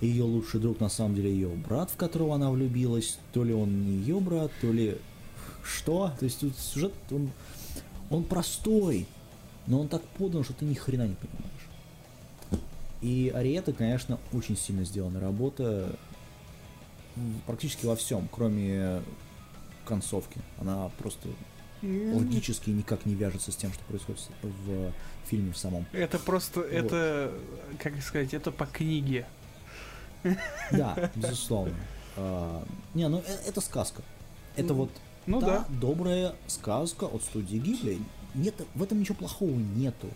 ее 0.00 0.24
лучший 0.24 0.60
друг 0.60 0.80
на 0.80 0.88
самом 0.88 1.14
деле 1.14 1.30
ее 1.30 1.48
брат, 1.48 1.90
в 1.90 1.96
которого 1.96 2.34
она 2.34 2.50
влюбилась, 2.50 3.18
то 3.32 3.44
ли 3.44 3.52
он 3.52 3.86
не 3.86 3.96
ее 3.98 4.20
брат, 4.20 4.50
то 4.60 4.72
ли 4.72 4.98
что. 5.62 6.12
То 6.18 6.24
есть 6.24 6.40
тут 6.40 6.56
сюжет, 6.58 6.92
он, 7.10 7.30
он 8.10 8.24
простой, 8.24 9.06
но 9.66 9.80
он 9.80 9.88
так 9.88 10.02
подан, 10.02 10.44
что 10.44 10.52
ты 10.54 10.64
ни 10.64 10.74
хрена 10.74 11.06
не 11.06 11.14
понимаешь. 11.14 11.50
И 13.00 13.30
Ариэта, 13.34 13.72
конечно, 13.72 14.18
очень 14.32 14.56
сильно 14.56 14.84
сделана 14.84 15.20
работа 15.20 15.94
практически 17.46 17.86
во 17.86 17.96
всем, 17.96 18.28
кроме 18.32 19.02
концовки. 19.84 20.40
Она 20.58 20.90
просто 20.98 21.28
логически 21.82 22.70
никак 22.70 23.04
не 23.04 23.14
вяжется 23.14 23.52
с 23.52 23.56
тем, 23.56 23.72
что 23.72 23.84
происходит 23.84 24.22
в 24.42 24.92
фильме 25.28 25.52
в 25.52 25.58
самом. 25.58 25.84
Это 25.92 26.18
просто, 26.18 26.62
это, 26.62 27.30
как 27.78 28.00
сказать, 28.02 28.32
это 28.32 28.50
по 28.50 28.64
книге. 28.64 29.26
Да, 30.70 31.10
безусловно. 31.14 31.74
А, 32.16 32.64
Не, 32.94 33.08
ну 33.08 33.18
э- 33.26 33.48
это 33.48 33.60
сказка. 33.60 34.02
Это 34.56 34.68
Ну, 34.68 34.74
вот 34.74 34.90
Ну 35.26 35.40
та 35.40 35.46
да. 35.46 35.64
добрая 35.68 36.34
сказка 36.46 37.04
от 37.04 37.22
студии 37.22 37.56
Гибли. 37.58 37.98
Нет, 38.34 38.54
в 38.74 38.82
этом 38.82 39.00
ничего 39.00 39.16
плохого 39.16 39.50
нету. 39.50 40.08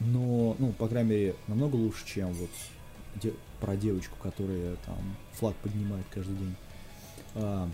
Но, 0.00 0.56
ну, 0.58 0.72
по 0.72 0.88
крайней 0.88 1.10
мере, 1.10 1.36
намного 1.46 1.76
лучше, 1.76 2.04
чем 2.06 2.32
вот 2.32 2.50
де- 3.16 3.34
про 3.60 3.76
девочку, 3.76 4.16
которая 4.22 4.76
там 4.84 4.98
флаг 5.32 5.54
поднимает 5.56 6.04
каждый 6.10 6.36
день. 6.36 6.54
А, 7.34 7.68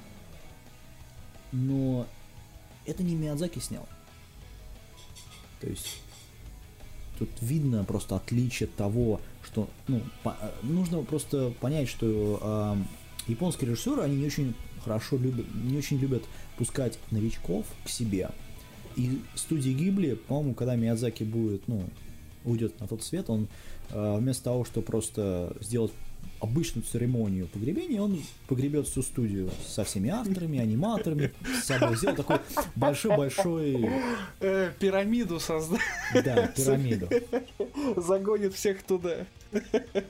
но 1.52 2.06
это 2.84 3.02
не 3.02 3.14
Миядзаки 3.14 3.58
снял. 3.58 3.88
То 5.60 5.68
есть 5.68 6.00
тут 7.18 7.30
видно 7.40 7.82
просто 7.84 8.16
отличие 8.16 8.68
того, 8.68 9.20
что 9.42 9.68
ну, 9.88 10.02
по- 10.22 10.36
э, 10.40 10.50
нужно 10.62 11.02
просто 11.02 11.50
понять, 11.60 11.88
что 11.88 12.38
а, 12.42 12.78
японские 13.26 13.70
режиссеры, 13.70 14.02
они 14.02 14.16
не 14.16 14.26
очень 14.26 14.54
хорошо 14.84 15.16
любят, 15.16 15.46
не 15.54 15.76
очень 15.78 15.98
любят 15.98 16.24
пускать 16.56 16.98
новичков 17.10 17.66
к 17.84 17.88
себе. 17.88 18.30
И 18.98 19.22
студия 19.36 19.72
Гибли, 19.72 20.14
по-моему, 20.14 20.54
когда 20.54 20.74
Миядзаки 20.74 21.22
будет, 21.22 21.68
ну, 21.68 21.84
уйдет 22.44 22.78
на 22.80 22.88
тот 22.88 23.04
свет, 23.04 23.30
он 23.30 23.46
э, 23.90 24.16
вместо 24.18 24.44
того, 24.44 24.64
что 24.64 24.82
просто 24.82 25.56
сделать 25.60 25.92
обычную 26.40 26.84
церемонию 26.84 27.46
погребения, 27.46 28.00
он 28.00 28.20
погребет 28.48 28.88
всю 28.88 29.02
студию 29.02 29.50
со 29.66 29.84
всеми 29.84 30.10
авторами, 30.10 30.58
аниматорами, 30.58 31.32
с 31.62 31.66
собой 31.66 31.96
сделал 31.96 32.16
такой 32.16 32.38
большой-большой, 32.76 33.88
Э, 34.40 34.72
пирамиду 34.78 35.38
создать, 35.40 35.80
да, 36.12 36.48
пирамиду. 36.48 37.08
загонит 37.96 38.54
всех 38.54 38.82
туда. 38.82 39.26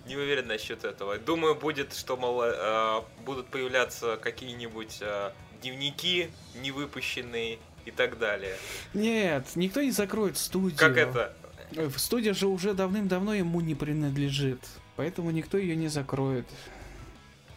Не 0.06 0.16
уверен 0.16 0.46
насчет 0.48 0.84
этого. 0.84 1.18
Думаю, 1.18 1.54
будет, 1.54 1.94
что, 1.94 2.16
мол, 2.16 2.42
э, 2.42 3.02
будут 3.24 3.48
появляться 3.48 4.18
какие-нибудь 4.20 4.98
э, 5.00 5.30
дневники 5.62 6.28
невыпущенные 6.62 7.58
и 7.88 7.90
так 7.90 8.18
далее. 8.18 8.54
Нет, 8.94 9.44
никто 9.56 9.82
не 9.82 9.90
закроет 9.90 10.36
студию. 10.36 10.78
Как 10.78 10.96
это? 10.96 11.32
Э, 11.74 11.90
Студия 11.96 12.34
же 12.34 12.46
уже 12.46 12.74
давным-давно 12.74 13.34
ему 13.34 13.60
не 13.60 13.74
принадлежит. 13.74 14.60
Поэтому 14.96 15.30
никто 15.30 15.58
ее 15.58 15.76
не 15.76 15.88
закроет. 15.88 16.46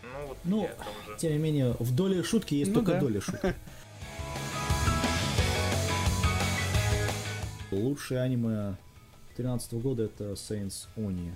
Ну, 0.03 0.27
вот 0.27 0.37
Ну. 0.43 0.69
Тем 1.17 1.31
не 1.33 1.37
менее, 1.37 1.75
в 1.79 1.93
доле 1.95 2.23
шутки 2.23 2.55
есть 2.55 2.71
Ну 2.71 2.75
только 2.75 2.93
да. 2.93 2.99
доля 2.99 3.21
шутки. 3.21 3.55
Лучшее 7.71 8.21
аниме 8.21 8.75
13 9.37 9.73
года 9.73 10.03
это 10.03 10.33
Saints 10.33 10.87
Oni. 10.97 11.31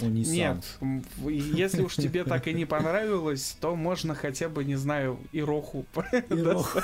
Oni-сан. 0.00 0.34
Нет, 0.34 0.78
если 1.24 1.82
уж 1.82 1.94
тебе 1.96 2.24
так 2.24 2.48
и 2.48 2.52
не 2.52 2.64
понравилось, 2.66 3.56
то 3.60 3.76
можно 3.76 4.14
хотя 4.14 4.48
бы, 4.48 4.64
не 4.64 4.74
знаю, 4.74 5.18
Ироху. 5.32 5.86
Ироху. 6.28 6.80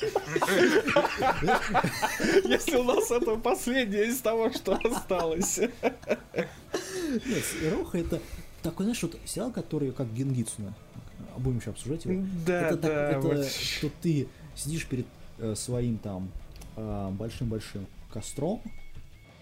Если 2.44 2.76
у 2.76 2.84
нас 2.84 3.10
это 3.10 3.36
последнее 3.36 4.06
из 4.08 4.20
того, 4.20 4.50
что 4.50 4.78
осталось. 4.84 5.58
Нет, 5.58 7.44
Ироха 7.62 7.98
это 7.98 8.20
такой, 8.62 8.84
знаешь, 8.84 9.02
вот 9.02 9.16
сериал, 9.24 9.50
который 9.50 9.92
как 9.92 10.12
Генгицуна. 10.12 10.74
Будем 11.36 11.58
еще 11.58 11.70
обсуждать 11.70 12.04
его. 12.04 12.22
Да, 12.46 12.68
это 12.68 12.76
так- 12.76 12.90
да. 12.90 13.10
это 13.10 13.20
вот. 13.20 13.46
что 13.46 13.90
ты 14.02 14.28
сидишь 14.54 14.86
перед 14.86 15.06
э, 15.38 15.54
своим 15.54 15.98
там 15.98 16.30
э, 16.76 17.08
большим-большим 17.12 17.86
костром, 18.12 18.62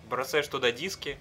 Бросаешь 0.09 0.48
туда 0.48 0.72
диски. 0.72 1.18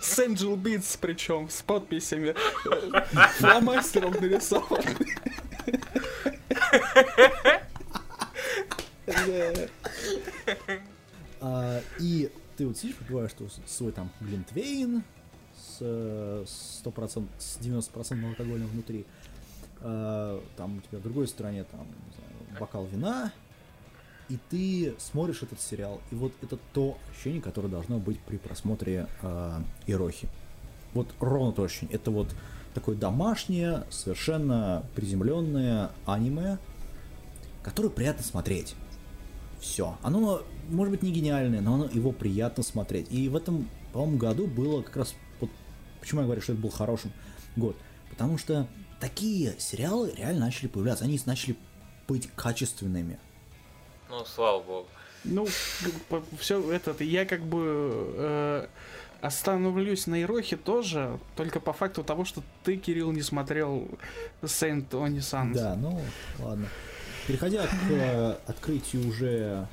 С 0.00 0.18
Angel 0.18 0.56
Beats 0.56 0.98
причем, 1.00 1.48
с 1.48 1.62
подписями. 1.62 2.34
э, 2.66 3.04
Фломастером 3.38 4.12
нарисован. 4.12 4.84
А, 11.40 11.80
и 12.00 12.30
ты 12.56 12.66
вот 12.66 12.76
сидишь, 12.76 12.96
попиваешь 12.96 13.30
что 13.30 13.46
свой 13.66 13.92
там 13.92 14.10
глинтвейн 14.20 15.04
с 15.56 15.78
э, 15.80 16.44
100%, 16.84 17.28
с 17.38 17.58
90% 17.58 18.28
алкоголем 18.28 18.66
внутри. 18.66 19.06
А, 19.80 20.42
там 20.56 20.78
у 20.78 20.80
тебя 20.80 20.98
в 20.98 21.02
другой 21.02 21.28
стороне 21.28 21.64
там, 21.64 21.86
бокал 22.58 22.86
вина, 22.86 23.32
и 24.28 24.38
ты 24.50 24.94
смотришь 24.98 25.42
этот 25.42 25.60
сериал. 25.60 26.00
И 26.10 26.14
вот 26.14 26.32
это 26.42 26.58
то 26.74 26.98
ощущение, 27.10 27.40
которое 27.40 27.68
должно 27.68 27.98
быть 27.98 28.18
при 28.20 28.36
просмотре 28.36 29.06
а, 29.22 29.62
Ирохи. 29.86 30.28
Вот 30.94 31.14
ровно 31.20 31.52
то 31.52 31.62
ощущение. 31.62 31.94
Это 31.94 32.10
вот 32.10 32.34
такое 32.78 32.94
домашнее, 32.94 33.84
совершенно 33.90 34.84
приземленное 34.94 35.90
аниме, 36.06 36.58
которое 37.64 37.88
приятно 37.88 38.22
смотреть. 38.22 38.76
Все. 39.60 39.98
Оно, 40.02 40.42
может 40.68 40.92
быть, 40.92 41.02
не 41.02 41.10
гениальное, 41.10 41.60
но 41.60 41.74
оно, 41.74 41.84
его 41.86 42.12
приятно 42.12 42.62
смотреть. 42.62 43.10
И 43.10 43.28
в 43.28 43.34
этом, 43.34 43.68
по-моему, 43.92 44.16
году 44.16 44.46
было 44.46 44.82
как 44.82 44.96
раз... 44.98 45.14
Вот, 45.40 45.50
почему 46.00 46.20
я 46.20 46.26
говорю, 46.26 46.40
что 46.40 46.52
это 46.52 46.62
был 46.62 46.70
хорошим 46.70 47.12
год? 47.56 47.76
Потому 48.10 48.38
что 48.38 48.68
такие 49.00 49.56
сериалы 49.58 50.12
реально 50.16 50.46
начали 50.46 50.68
появляться. 50.68 51.04
Они 51.04 51.20
начали 51.26 51.56
быть 52.06 52.30
качественными. 52.36 53.18
Ну, 54.08 54.24
слава 54.24 54.62
богу. 54.62 54.88
Ну, 55.24 55.48
все 56.38 56.72
это, 56.72 56.94
я 57.02 57.26
как 57.26 57.42
бы 57.42 58.14
э, 58.16 58.66
остановлюсь 59.20 60.06
на 60.06 60.22
Ирохе 60.22 60.56
тоже, 60.56 61.18
только 61.36 61.60
по 61.60 61.72
факту 61.72 62.04
того, 62.04 62.24
что 62.24 62.42
ты, 62.64 62.76
Кирилл, 62.76 63.12
не 63.12 63.22
смотрел 63.22 63.88
Saint 64.42 64.88
Oni 64.90 65.18
Sans. 65.18 65.52
Да, 65.54 65.74
ну, 65.76 66.00
ладно. 66.38 66.66
Переходя 67.26 67.66
к 67.66 67.90
э, 67.90 68.36
открытию 68.46 69.06
уже... 69.08 69.68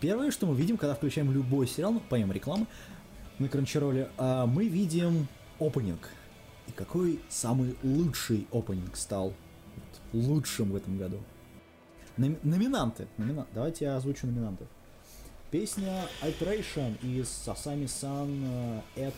Первое, 0.00 0.30
что 0.30 0.46
мы 0.46 0.54
видим, 0.54 0.76
когда 0.76 0.94
включаем 0.94 1.32
любой 1.32 1.66
сериал, 1.66 1.92
ну, 1.92 2.02
помимо 2.08 2.32
рекламы, 2.34 2.66
на 3.38 3.48
Кранчероле, 3.48 4.08
а, 4.18 4.46
мы 4.46 4.68
видим 4.68 5.26
опенинг. 5.58 6.10
И 6.68 6.72
какой 6.72 7.20
самый 7.28 7.76
лучший 7.82 8.46
опенинг 8.52 8.96
стал 8.96 9.28
вот 9.74 10.22
лучшим 10.24 10.70
в 10.72 10.76
этом 10.76 10.98
году? 10.98 11.20
Номи- 12.16 12.38
номинанты. 12.42 13.08
Номина- 13.18 13.46
Давайте 13.54 13.86
я 13.86 13.96
озвучу 13.96 14.26
номинантов. 14.26 14.68
Песня 15.58 16.06
Alteration 16.20 17.02
из 17.02 17.30
Сасами-сан 17.30 18.82
Эт 18.94 19.14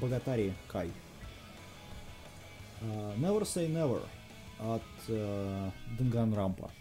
Богатари 0.00 0.52
Кай. 0.66 0.90
Never 2.80 3.42
Say 3.42 3.72
Never 3.72 4.02
от 4.58 4.82
э, 5.06 5.70
Данганрампа. 5.96 6.72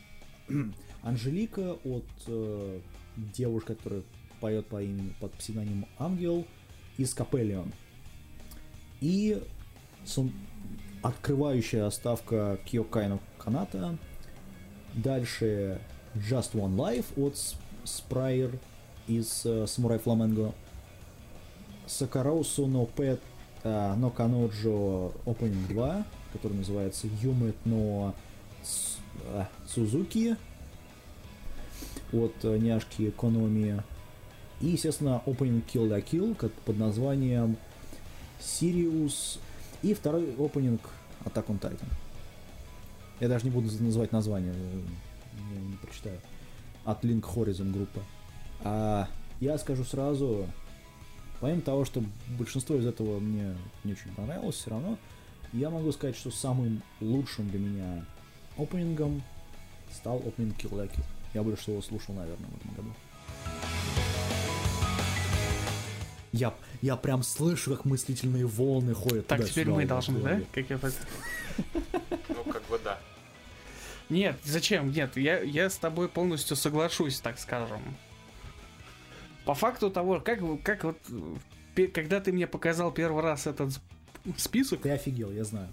Анжелика 1.04 1.74
от 1.84 2.06
э, 2.26 2.80
девушки, 3.18 3.68
которая 3.68 4.02
поет 4.42 4.66
по 4.66 4.82
имени, 4.82 5.14
под 5.20 5.32
псевдонимом 5.34 5.88
Ангел 6.00 6.48
из 6.98 7.14
Капеллион. 7.14 7.72
И 9.00 9.44
сум- 10.06 10.34
открывающая 11.04 11.88
ставка 11.92 12.60
Киокайну 12.66 13.20
Каната. 13.38 13.96
Дальше 14.96 15.80
Just 16.16 16.54
One 16.54 16.76
Life 16.76 17.06
от 17.16 17.38
Спрайер 17.84 18.58
из 19.08 19.46
э, 19.46 19.66
Самурай 19.68 20.00
Фламенго. 20.00 20.54
Сакараусу 21.86 22.68
но 22.68 22.86
Пэт 22.86 23.22
э, 23.64 23.94
но 23.96 24.10
Каноджо 24.10 25.12
Opening 25.26 25.68
2, 25.70 26.06
который 26.34 26.58
называется 26.58 27.08
Юмет 27.22 27.56
но 27.66 28.14
э, 29.34 29.46
Сузуки 29.68 30.36
от 32.12 32.44
няшки 32.44 33.12
Кономи. 33.12 33.82
И, 34.62 34.68
естественно, 34.68 35.22
Opening 35.26 35.64
Kill 35.66 35.88
la 35.88 36.02
Kill 36.02 36.36
как 36.36 36.52
под 36.52 36.78
названием 36.78 37.58
Сириус. 38.40 39.40
И 39.84 39.94
второй 39.94 40.34
opening 40.36 40.80
Attack 41.24 41.48
on 41.48 41.60
Titan. 41.60 41.88
Я 43.20 43.28
даже 43.28 43.46
не 43.46 43.52
буду 43.52 43.70
называть 43.84 44.12
название, 44.12 44.54
я 44.54 45.60
не 45.60 45.76
прочитаю. 45.78 46.20
От 46.86 47.04
Link 47.04 47.22
Horizon 47.22 47.72
группы. 47.72 48.02
А 48.64 49.08
я 49.40 49.58
скажу 49.58 49.84
сразу, 49.84 50.48
помимо 51.40 51.62
того, 51.62 51.86
что 51.86 52.04
большинство 52.38 52.76
из 52.76 52.86
этого 52.86 53.20
мне 53.20 53.56
не 53.84 53.94
очень 53.94 54.12
понравилось, 54.16 54.56
все 54.56 54.72
равно 54.72 54.98
я 55.54 55.70
могу 55.70 55.92
сказать, 55.92 56.16
что 56.16 56.32
самым 56.32 56.82
лучшим 57.00 57.50
для 57.50 57.60
меня 57.60 58.06
опенингом 58.58 59.24
стал 59.94 60.18
опенинг 60.18 60.58
Kill 60.58 60.72
la 60.72 60.88
Kill. 60.88 61.04
Я 61.34 61.44
больше 61.44 61.64
всего 61.64 61.82
слушал, 61.82 62.16
наверное, 62.16 62.50
в 62.50 62.58
этом 62.58 62.76
году. 62.76 62.94
Я, 66.34 66.54
я 66.82 66.96
прям 66.98 67.24
слышу, 67.24 67.76
как 67.76 67.86
мыслительные 67.86 68.46
волны 68.46 68.94
ходят 68.94 69.28
Так, 69.28 69.40
туда-сюда 69.40 69.62
теперь 69.62 69.74
мы 69.74 69.86
в 69.86 69.88
должны, 69.88 70.20
да? 70.22 70.42
Как 70.52 70.70
я 70.70 70.80
Ну, 72.30 72.52
как 72.52 72.68
бы 72.68 72.80
да. 72.84 73.00
Нет, 74.10 74.38
зачем? 74.44 74.92
Нет, 74.92 75.18
я, 75.18 75.40
я 75.42 75.70
с 75.70 75.78
тобой 75.78 76.10
полностью 76.10 76.56
соглашусь, 76.56 77.20
так 77.20 77.40
скажем. 77.40 77.82
По 79.48 79.54
факту 79.54 79.90
того, 79.90 80.20
как, 80.20 80.42
как 80.62 80.84
вот, 80.84 80.98
когда 81.94 82.20
ты 82.20 82.34
мне 82.34 82.48
показал 82.48 82.92
первый 82.92 83.24
раз 83.24 83.48
этот 83.48 83.72
список, 84.38 84.82
Ты 84.82 84.90
офигел, 84.92 85.32
я 85.32 85.46
знаю. 85.46 85.70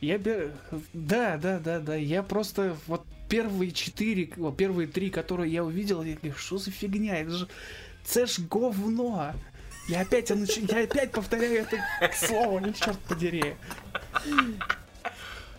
я 0.00 0.18
Да, 0.18 1.36
да, 1.36 1.60
да, 1.60 1.78
да. 1.78 1.94
Я 1.94 2.24
просто 2.24 2.76
вот 2.88 3.06
первые 3.28 3.70
четыре, 3.70 4.26
первые 4.58 4.88
три, 4.88 5.08
которые 5.08 5.52
я 5.52 5.64
увидел, 5.64 6.02
я 6.02 6.16
говорю, 6.16 6.34
что 6.36 6.58
за 6.58 6.72
фигня? 6.72 7.20
Это 7.20 7.30
же. 7.30 7.48
Это 8.04 8.26
ж 8.26 8.40
говно! 8.40 9.32
Я 9.86 10.00
опять, 10.00 10.28
нач- 10.32 10.74
я 10.74 10.82
опять 10.82 11.12
повторяю 11.12 11.60
это 11.60 11.78
слово, 12.12 12.58
ну 12.58 12.72
черт 12.72 12.98
подери. 12.98 13.54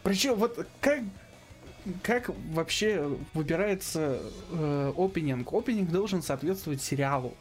Причем 0.03 0.35
вот 0.35 0.67
как 0.81 0.99
как 2.01 2.29
вообще 2.51 3.17
выбирается 3.33 4.19
э, 4.51 4.93
опенинг? 4.97 5.51
Опенинг 5.53 5.89
должен 5.91 6.21
соответствовать 6.21 6.81
сериалу. 6.81 7.35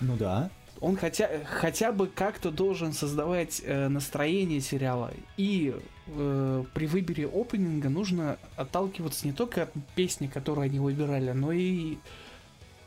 Ну 0.00 0.16
да. 0.16 0.50
Он 0.80 0.96
хотя, 0.96 1.28
хотя 1.44 1.90
бы 1.90 2.06
как-то 2.06 2.50
должен 2.50 2.92
создавать 2.92 3.60
э, 3.64 3.88
настроение 3.88 4.60
сериала. 4.60 5.10
И 5.36 5.74
э, 6.06 6.64
при 6.72 6.86
выборе 6.86 7.26
опенинга 7.26 7.88
нужно 7.88 8.38
отталкиваться 8.56 9.26
не 9.26 9.32
только 9.32 9.64
от 9.64 9.72
песни, 9.96 10.28
которую 10.28 10.66
они 10.66 10.78
выбирали, 10.78 11.32
но 11.32 11.50
и 11.50 11.96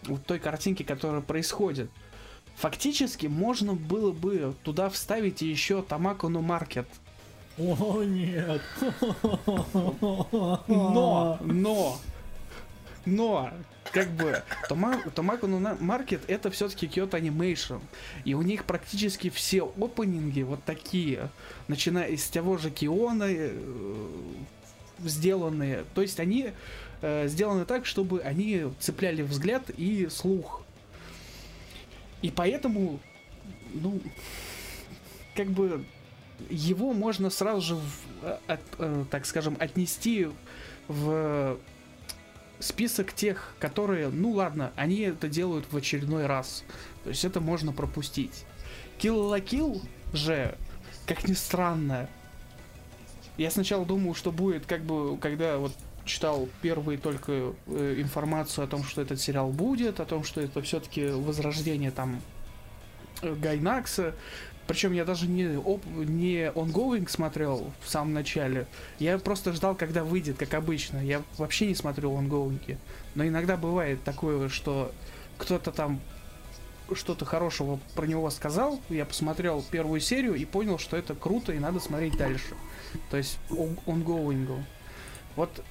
вот 0.04 0.26
той 0.26 0.40
картинки, 0.40 0.84
которая 0.84 1.22
происходит. 1.22 1.90
Фактически 2.56 3.28
можно 3.28 3.74
было 3.74 4.12
бы 4.12 4.56
туда 4.64 4.90
вставить 4.90 5.42
еще 5.42 5.82
Тамако 5.82 6.28
но 6.28 6.42
Маркет. 6.42 6.88
О, 7.58 8.04
нет. 8.04 8.62
Но, 10.68 11.40
но, 11.42 12.00
но, 13.06 13.50
как 13.92 14.10
бы, 14.12 14.42
Тома- 14.70 15.10
Томако 15.12 15.48
Маркет 15.48 16.22
это 16.28 16.50
все-таки 16.52 16.88
Kyoto 16.88 17.20
Animation. 17.22 17.82
И 18.24 18.34
у 18.34 18.42
них 18.42 18.66
практически 18.66 19.30
все 19.30 19.64
опенинги 19.64 20.42
вот 20.42 20.64
такие, 20.64 21.30
начиная 21.68 22.08
из 22.08 22.28
того 22.30 22.58
же 22.58 22.70
Киона, 22.72 23.26
э, 23.28 23.52
сделанные. 25.00 25.86
То 25.94 26.02
есть 26.02 26.20
они 26.20 26.52
э, 27.02 27.28
сделаны 27.28 27.66
так, 27.66 27.86
чтобы 27.86 28.22
они 28.22 28.72
цепляли 28.80 29.24
взгляд 29.24 29.70
и 29.72 30.08
слух. 30.10 30.64
И 32.22 32.30
поэтому, 32.30 33.00
ну, 33.74 34.00
как 35.36 35.48
бы 35.48 35.84
его 36.50 36.94
можно 36.94 37.30
сразу 37.30 37.62
же, 37.62 37.76
в- 37.76 38.06
э, 38.22 38.38
от- 38.48 38.62
э, 38.78 39.06
так 39.10 39.26
скажем, 39.26 39.58
отнести 39.60 40.28
в 40.88 41.58
список 42.62 43.14
тех, 43.14 43.54
которые, 43.60 44.10
ну 44.10 44.32
ладно, 44.32 44.72
они 44.76 45.00
это 45.02 45.28
делают 45.28 45.66
в 45.72 45.76
очередной 45.76 46.26
раз. 46.26 46.64
То 47.04 47.10
есть 47.10 47.26
это 47.26 47.42
можно 47.42 47.74
пропустить. 47.74 48.46
Kill 49.00 49.32
la 49.32 49.44
Kill 49.44 49.82
же, 50.14 50.58
как 51.06 51.28
ни 51.28 51.34
странно, 51.34 52.08
я 53.38 53.50
сначала 53.50 53.86
думал, 53.86 54.14
что 54.16 54.32
будет 54.32 54.66
как 54.66 54.84
бы, 54.84 55.18
когда 55.18 55.58
вот 55.58 55.74
читал 56.06 56.48
первые 56.62 56.98
только 56.98 57.54
э, 57.68 57.96
информацию 57.98 58.66
о 58.66 58.68
том, 58.68 58.84
что 58.84 59.02
этот 59.02 59.20
сериал 59.20 59.52
будет, 59.52 60.00
о 60.00 60.06
том, 60.06 60.24
что 60.24 60.42
это 60.42 60.62
все-таки 60.62 61.08
возрождение 61.08 61.92
там 61.92 62.22
э, 63.22 63.34
Гайнакса. 63.34 64.14
Причем 64.68 64.94
я 64.94 65.04
даже 65.06 65.28
не, 65.28 65.58
оп- 65.58 65.86
не 65.86 66.46
ongoing 66.50 67.10
смотрел 67.10 67.72
в 67.82 67.90
самом 67.90 68.14
начале. 68.14 68.68
Я 69.00 69.18
просто 69.18 69.52
ждал, 69.54 69.76
когда 69.76 70.04
выйдет, 70.04 70.38
как 70.38 70.54
обычно. 70.54 70.98
Я 71.04 71.24
вообще 71.38 71.68
не 71.68 71.76
смотрел 71.76 72.16
онгоинги. 72.16 72.78
Но 73.16 73.26
иногда 73.26 73.58
бывает 73.58 74.04
такое, 74.04 74.50
что 74.50 74.92
кто-то 75.38 75.72
там 75.72 76.00
что-то 76.94 77.26
хорошего 77.26 77.80
про 77.96 78.06
него 78.06 78.30
сказал. 78.30 78.80
Я 78.90 79.06
посмотрел 79.06 79.64
первую 79.72 80.00
серию 80.00 80.36
и 80.36 80.46
понял, 80.46 80.78
что 80.78 80.98
это 80.98 81.16
круто 81.16 81.54
и 81.54 81.60
надо 81.60 81.80
смотреть 81.80 82.18
дальше. 82.18 82.56
То 83.10 83.18
есть 83.18 83.40
онгоингу. 83.86 84.64
Вот 85.36 85.64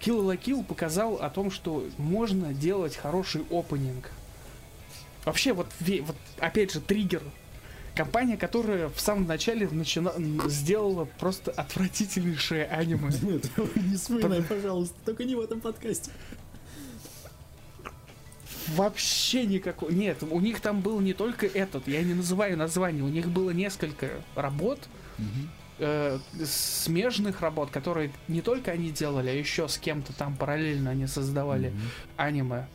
Kill 0.00 0.22
la 0.22 0.38
Kill 0.38 0.64
показал 0.64 1.16
о 1.16 1.28
том, 1.30 1.50
что 1.50 1.86
можно 1.98 2.54
делать 2.54 2.96
хороший 2.96 3.42
опенинг. 3.50 4.10
Вообще, 5.24 5.52
вот, 5.52 5.66
вот 5.80 6.16
опять 6.38 6.72
же, 6.72 6.80
триггер. 6.80 7.22
Компания, 7.94 8.36
которая 8.36 8.88
в 8.88 9.00
самом 9.00 9.26
начале 9.26 9.68
начина... 9.68 10.12
сделала 10.48 11.04
просто 11.18 11.50
отвратительнейшее 11.50 12.66
аниме. 12.66 13.10
Нет, 13.22 13.50
не 13.76 13.96
вспоминай, 13.96 14.42
пожалуйста, 14.42 14.96
только 15.04 15.24
не 15.24 15.34
в 15.34 15.40
этом 15.40 15.60
подкасте. 15.60 16.10
Вообще 18.68 19.46
никакой. 19.46 19.92
Нет, 19.94 20.22
у 20.22 20.40
них 20.40 20.60
там 20.60 20.80
был 20.80 21.00
не 21.00 21.12
только 21.12 21.46
этот, 21.46 21.88
я 21.88 22.02
не 22.02 22.14
называю 22.14 22.56
название, 22.56 23.02
у 23.02 23.08
них 23.08 23.28
было 23.28 23.50
несколько 23.50 24.10
работ, 24.36 24.78
э, 25.78 26.18
смежных 26.44 27.40
работ, 27.40 27.70
которые 27.70 28.12
не 28.28 28.42
только 28.42 28.70
они 28.70 28.90
делали, 28.90 29.30
а 29.30 29.32
еще 29.32 29.66
с 29.66 29.76
кем-то 29.76 30.12
там 30.12 30.36
параллельно 30.36 30.90
они 30.90 31.08
создавали 31.08 31.72
аниме. 32.16 32.68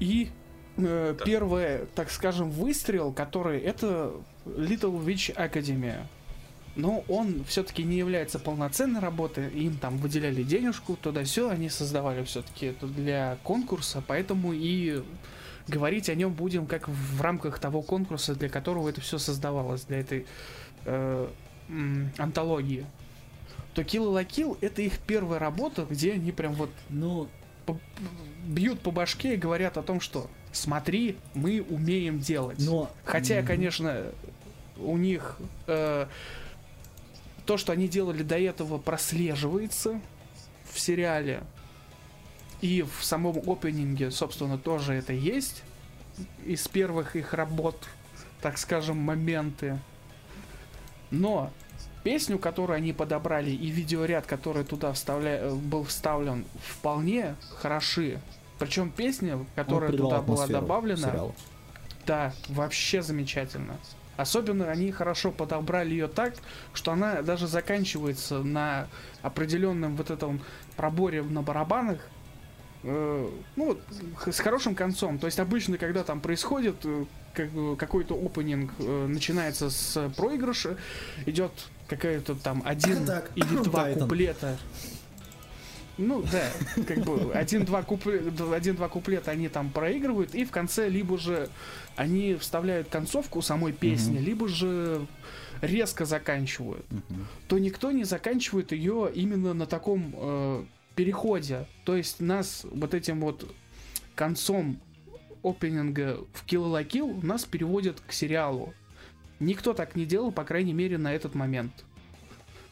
И 0.00 0.30
э, 0.78 1.14
Да. 1.18 1.24
первый, 1.24 1.86
так 1.94 2.10
скажем, 2.10 2.50
выстрел, 2.50 3.12
который 3.12 3.60
это 3.60 4.12
Little 4.46 5.04
Witch 5.04 5.34
Academy. 5.34 5.96
Но 6.76 7.04
он 7.08 7.44
все-таки 7.44 7.82
не 7.82 7.96
является 7.96 8.38
полноценной 8.38 9.00
работой. 9.00 9.48
Им 9.50 9.76
там 9.78 9.98
выделяли 9.98 10.42
денежку, 10.44 10.96
туда 10.96 11.24
все, 11.24 11.50
они 11.50 11.68
создавали 11.68 12.22
все-таки 12.24 12.66
это 12.66 12.86
для 12.86 13.36
конкурса, 13.42 14.02
поэтому 14.06 14.52
и 14.52 15.02
говорить 15.66 16.08
о 16.08 16.14
нем 16.14 16.32
будем 16.32 16.66
как 16.66 16.88
в 16.88 17.20
рамках 17.20 17.58
того 17.58 17.82
конкурса, 17.82 18.34
для 18.34 18.48
которого 18.48 18.88
это 18.88 19.00
все 19.00 19.18
создавалось, 19.18 19.82
для 19.82 19.98
этой 20.00 20.26
э, 20.84 21.28
м, 21.68 22.10
антологии. 22.16 22.86
То 23.74 23.82
Kill 23.82 24.12
la 24.14 24.24
Kill 24.26 24.56
это 24.60 24.80
их 24.82 24.98
первая 25.00 25.38
работа, 25.40 25.84
где 25.90 26.12
они 26.12 26.32
прям 26.32 26.52
вот 26.54 26.70
Ну, 26.88 27.28
по- 27.66 27.78
бьют 28.46 28.80
по 28.80 28.90
башке 28.92 29.34
и 29.34 29.36
говорят 29.36 29.76
о 29.76 29.82
том, 29.82 30.00
что 30.00 30.30
смотри, 30.58 31.16
мы 31.34 31.64
умеем 31.68 32.18
делать. 32.20 32.58
но... 32.60 32.90
Хотя, 33.04 33.42
конечно, 33.42 34.04
у 34.78 34.96
них 34.96 35.36
э, 35.66 36.06
то, 37.46 37.56
что 37.56 37.72
они 37.72 37.88
делали 37.88 38.22
до 38.22 38.38
этого, 38.38 38.78
прослеживается 38.78 40.00
в 40.72 40.78
сериале. 40.78 41.42
И 42.60 42.82
в 42.82 43.04
самом 43.04 43.38
опенинге, 43.48 44.10
собственно, 44.10 44.58
тоже 44.58 44.94
это 44.94 45.12
есть. 45.12 45.62
Из 46.44 46.66
первых 46.66 47.14
их 47.14 47.32
работ, 47.32 47.88
так 48.42 48.58
скажем, 48.58 48.98
моменты. 48.98 49.78
Но 51.10 51.50
песню, 52.02 52.38
которую 52.38 52.76
они 52.76 52.92
подобрали, 52.92 53.50
и 53.50 53.68
видеоряд, 53.68 54.26
который 54.26 54.64
туда 54.64 54.92
вставля... 54.92 55.38
Э, 55.42 55.54
был 55.54 55.84
вставлен, 55.84 56.44
вполне 56.60 57.36
хороши. 57.56 58.20
Причем 58.58 58.90
песня, 58.90 59.44
которая 59.54 59.92
туда 59.92 60.20
была 60.20 60.46
добавлена, 60.46 61.08
сериала. 61.08 61.34
да, 62.06 62.32
вообще 62.48 63.02
замечательно. 63.02 63.78
Особенно 64.16 64.68
они 64.68 64.90
хорошо 64.90 65.30
подобрали 65.30 65.90
ее 65.90 66.08
так, 66.08 66.34
что 66.72 66.90
она 66.90 67.22
даже 67.22 67.46
заканчивается 67.46 68.42
на 68.42 68.88
определенном 69.22 69.94
вот 69.94 70.10
этом 70.10 70.40
проборе 70.76 71.22
на 71.22 71.40
барабанах, 71.42 72.00
э, 72.82 73.30
ну, 73.54 73.78
с 74.26 74.40
хорошим 74.40 74.74
концом. 74.74 75.20
То 75.20 75.26
есть 75.26 75.38
обычно, 75.38 75.78
когда 75.78 76.02
там 76.02 76.20
происходит 76.20 76.84
э, 76.84 77.04
как, 77.32 77.48
какой-то 77.78 78.16
опенинг, 78.16 78.72
э, 78.80 79.06
начинается 79.06 79.70
с 79.70 80.10
проигрыша, 80.16 80.76
идет 81.26 81.52
какая-то 81.86 82.34
там 82.34 82.62
один 82.64 83.08
или 83.36 83.62
два 83.62 83.90
куплета. 83.90 84.58
Ну 85.98 86.22
да, 86.22 86.50
как 86.86 86.98
бы 86.98 87.32
один-два 87.34 87.82
куплета, 87.82 88.54
один-два 88.54 88.88
куплета 88.88 89.32
они 89.32 89.48
там 89.48 89.70
проигрывают, 89.70 90.34
и 90.34 90.44
в 90.44 90.50
конце 90.50 90.88
либо 90.88 91.18
же 91.18 91.50
они 91.96 92.36
вставляют 92.36 92.88
концовку 92.88 93.42
самой 93.42 93.72
песни, 93.72 94.18
угу. 94.18 94.24
либо 94.24 94.48
же 94.48 95.06
резко 95.60 96.04
заканчивают. 96.04 96.86
Угу. 96.90 97.20
То 97.48 97.58
никто 97.58 97.90
не 97.90 98.04
заканчивает 98.04 98.70
ее 98.70 99.10
именно 99.12 99.54
на 99.54 99.66
таком 99.66 100.14
э, 100.14 100.64
переходе. 100.94 101.66
То 101.84 101.96
есть 101.96 102.20
нас 102.20 102.64
вот 102.70 102.94
этим 102.94 103.20
вот 103.20 103.52
концом 104.14 104.80
опенинга 105.42 106.18
в 106.32 106.46
Kill 106.46 106.72
la 106.72 106.86
Kill 106.86 107.24
нас 107.24 107.44
переводят 107.44 108.00
к 108.06 108.12
сериалу. 108.12 108.72
Никто 109.40 109.72
так 109.72 109.94
не 109.94 110.04
делал, 110.04 110.32
по 110.32 110.44
крайней 110.44 110.72
мере, 110.72 110.98
на 110.98 111.14
этот 111.14 111.34
момент. 111.34 111.72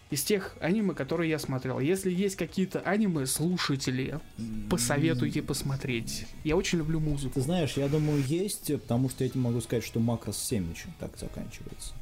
Из 0.08 0.22
тех 0.22 0.56
аниме, 0.60 0.94
которые 0.94 1.30
я 1.30 1.38
смотрел. 1.38 1.80
Если 1.80 2.12
есть 2.12 2.36
какие-то 2.36 2.80
аниме, 2.80 3.26
слушатели, 3.26 4.20
посоветуйте 4.70 5.42
посмотреть. 5.42 6.26
Я 6.44 6.56
очень 6.56 6.78
люблю 6.78 7.00
музыку. 7.00 7.34
Ты 7.34 7.40
знаешь, 7.40 7.76
я 7.76 7.88
думаю, 7.88 8.22
есть, 8.22 8.72
потому 8.72 9.10
что 9.10 9.24
я 9.24 9.30
тебе 9.30 9.40
могу 9.40 9.60
сказать, 9.60 9.84
что 9.84 9.98
Макрос 9.98 10.38
7 10.38 10.72
еще 10.72 10.86
так 11.00 11.18
заканчивается. 11.18 11.92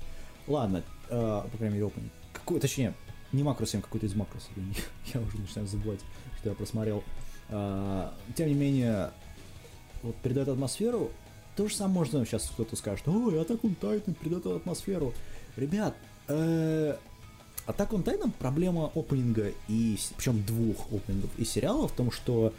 Ладно, 0.46 0.82
э, 1.08 1.42
по 1.50 1.56
крайней 1.56 1.76
мере, 1.76 1.86
опенинг. 1.86 2.12
Какой, 2.34 2.60
точнее, 2.60 2.92
не 3.34 3.42
макро 3.42 3.66
7, 3.66 3.80
какой-то 3.80 4.06
из 4.06 4.14
макросов. 4.14 4.50
Я 5.14 5.20
уже 5.20 5.38
начинаю 5.38 5.66
забывать, 5.66 6.00
что 6.38 6.50
я 6.50 6.54
просмотрел. 6.54 7.02
А, 7.48 8.14
тем 8.36 8.48
не 8.48 8.54
менее, 8.54 9.10
вот 10.02 10.16
передает 10.16 10.48
атмосферу. 10.48 11.10
То 11.56 11.68
же 11.68 11.74
самое 11.74 11.94
можно 11.94 12.24
сейчас 12.26 12.50
кто-то 12.50 12.76
скажет, 12.76 13.06
ой, 13.06 13.34
on 13.34 13.76
Titan 13.80 14.14
передает 14.14 14.46
атмосферу. 14.46 15.14
Ребят, 15.56 15.94
э, 16.28 16.96
Attack 17.66 17.90
on 17.90 18.04
Titan 18.04 18.30
проблема 18.38 18.90
опенинга 18.94 19.52
и 19.68 19.98
причем 20.16 20.44
двух 20.44 20.92
опенингов 20.92 21.30
и 21.38 21.44
сериала 21.44 21.88
в 21.88 21.92
том, 21.92 22.10
что 22.10 22.52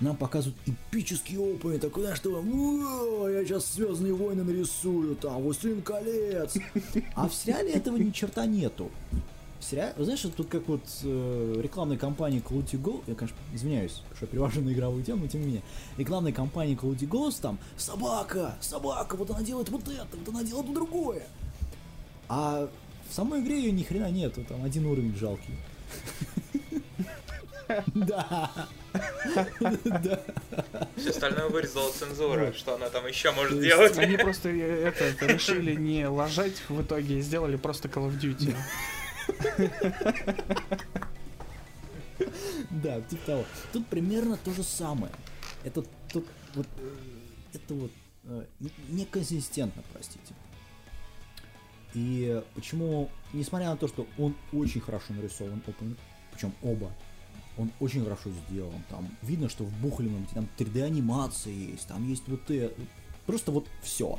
нам 0.00 0.16
показывают 0.16 0.58
эпический 0.66 1.36
опенинг, 1.36 1.80
такой, 1.80 2.02
знаешь, 2.04 2.18
что 2.18 3.28
я 3.28 3.44
сейчас 3.44 3.72
Звездные 3.72 4.14
войны 4.14 4.42
нарисую, 4.42 5.16
там, 5.16 5.42
Властелин 5.42 5.82
колец. 5.82 6.54
А 7.14 7.28
в 7.28 7.34
сериале 7.34 7.72
этого 7.72 7.96
ни 7.96 8.10
черта 8.10 8.46
нету 8.46 8.90
сериал, 9.62 9.92
знаешь, 9.98 10.20
тут 10.36 10.48
как 10.48 10.66
вот 10.68 10.82
э, 11.04 11.60
рекламной 11.62 11.96
кампании 11.96 12.42
Call 12.42 12.64
of 12.64 12.82
Ghost, 12.82 13.04
я, 13.06 13.14
конечно, 13.14 13.36
извиняюсь, 13.54 14.02
что 14.16 14.26
перевожу 14.26 14.60
на 14.60 14.72
игровую 14.72 15.04
тему, 15.04 15.22
но 15.22 15.28
тем 15.28 15.42
не 15.42 15.46
менее, 15.46 15.62
рекламной 15.96 16.32
кампании 16.32 16.76
Call 16.76 16.94
of 16.94 17.08
Ghost 17.08 17.40
там 17.40 17.58
собака, 17.76 18.56
собака, 18.60 19.16
вот 19.16 19.30
она 19.30 19.42
делает 19.42 19.68
вот 19.68 19.82
это, 19.88 20.16
вот 20.16 20.28
она 20.28 20.42
делает 20.42 20.72
другое. 20.72 21.22
А 22.28 22.68
в 23.12 23.14
самой 23.14 23.40
игре 23.40 23.58
ее 23.58 23.72
ни 23.72 23.82
хрена 23.82 24.10
нету, 24.10 24.42
там 24.42 24.64
один 24.64 24.86
уровень 24.86 25.14
жалкий. 25.14 25.54
Да. 27.94 28.50
Все 30.96 31.10
остальное 31.10 31.48
вырезала 31.48 31.92
цензура, 31.92 32.54
что 32.54 32.74
она 32.74 32.88
там 32.88 33.06
еще 33.06 33.32
может 33.32 33.60
делать. 33.60 33.98
Они 33.98 34.16
просто 34.16 34.48
э, 34.48 34.88
это 34.88 35.26
решили 35.26 35.74
не 35.74 36.06
ложать 36.06 36.62
в 36.68 36.80
итоге 36.82 37.18
и 37.18 37.22
сделали 37.22 37.56
просто 37.56 37.88
Call 37.88 38.10
of 38.10 38.18
Duty. 38.18 38.54
Да, 42.70 43.00
типа 43.02 43.26
того. 43.26 43.44
Тут 43.72 43.86
примерно 43.88 44.38
то 44.38 44.52
же 44.52 44.62
самое. 44.62 45.12
Это 45.64 45.84
тут 46.10 46.26
вот 46.54 46.66
э, 46.78 46.90
это 47.54 47.74
вот 47.74 47.90
э, 48.24 48.44
неконсистентно, 48.88 49.82
простите. 49.92 50.34
И 51.94 52.42
почему, 52.54 53.10
несмотря 53.32 53.70
на 53.70 53.76
то, 53.76 53.88
что 53.88 54.06
он 54.18 54.34
очень 54.52 54.80
хорошо 54.80 55.12
нарисован, 55.12 55.62
причем 56.32 56.52
оба, 56.62 56.90
он 57.58 57.70
очень 57.80 58.02
хорошо 58.02 58.30
сделан, 58.48 58.82
там 58.88 59.08
видно, 59.22 59.48
что 59.48 59.64
в 59.64 59.72
Бухлином 59.80 60.26
там 60.32 60.48
3D 60.58 60.82
анимация 60.82 61.52
есть, 61.52 61.86
там 61.86 62.08
есть 62.08 62.22
вот 62.26 62.50
это, 62.50 62.74
просто 63.26 63.52
вот 63.52 63.66
все. 63.82 64.18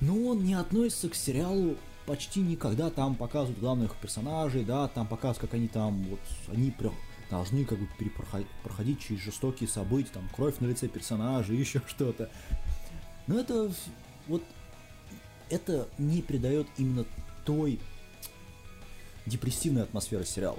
Но 0.00 0.14
он 0.14 0.44
не 0.44 0.54
относится 0.54 1.08
к 1.08 1.14
сериалу 1.14 1.76
почти 2.06 2.40
никогда 2.40 2.88
там 2.90 3.14
показывают 3.16 3.58
главных 3.58 3.96
персонажей, 3.96 4.64
да, 4.64 4.88
там 4.88 5.06
показывают, 5.06 5.38
как 5.38 5.54
они 5.54 5.68
там, 5.68 6.02
вот, 6.04 6.20
они 6.48 6.70
прям 6.70 6.94
должны 7.28 7.64
как 7.64 7.78
бы 7.78 7.88
проходить 8.62 9.00
через 9.00 9.22
жестокие 9.22 9.68
события, 9.68 10.10
там, 10.14 10.28
кровь 10.34 10.60
на 10.60 10.66
лице 10.66 10.88
персонажа, 10.88 11.52
еще 11.52 11.82
что-то. 11.86 12.30
Но 13.26 13.38
это, 13.38 13.70
вот, 14.28 14.42
это 15.50 15.88
не 15.98 16.22
придает 16.22 16.66
именно 16.76 17.04
той 17.44 17.78
депрессивной 19.26 19.82
атмосферы 19.82 20.24
сериала. 20.24 20.58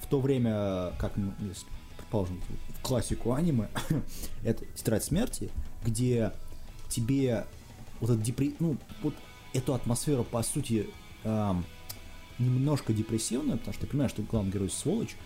В 0.00 0.06
то 0.08 0.20
время, 0.20 0.92
как, 0.98 1.16
ну, 1.16 1.32
предположим, 1.96 2.42
в 2.78 2.82
классику 2.82 3.32
аниме, 3.32 3.68
это 4.44 4.64
«Тетрадь 4.74 5.04
смерти», 5.04 5.50
где 5.84 6.32
тебе 6.88 7.46
вот 8.00 8.10
этот 8.10 8.22
депресс... 8.22 8.54
Ну, 8.58 8.76
вот 9.02 9.14
эту 9.54 9.74
атмосферу, 9.74 10.24
по 10.24 10.42
сути, 10.42 10.88
эм, 11.24 11.64
немножко 12.38 12.92
депрессивную, 12.92 13.58
потому 13.58 13.74
что 13.74 13.82
ты 13.82 13.90
понимаешь, 13.90 14.12
что 14.12 14.22
главный 14.22 14.52
герой 14.52 14.70
сволочь, 14.70 15.16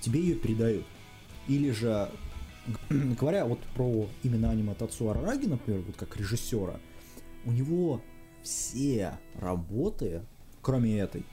тебе 0.00 0.20
ее 0.20 0.34
передают. 0.34 0.84
Или 1.48 1.70
же, 1.70 2.10
говоря 2.90 3.44
вот 3.44 3.60
про 3.74 4.08
именно 4.22 4.50
аниме 4.50 4.74
Тацу 4.74 5.08
Арараги, 5.10 5.46
например, 5.46 5.82
вот 5.86 5.96
как 5.96 6.16
режиссера, 6.16 6.80
у 7.46 7.52
него 7.52 8.00
все 8.42 9.18
работы, 9.34 10.22
кроме 10.62 10.98
этой, 10.98 11.24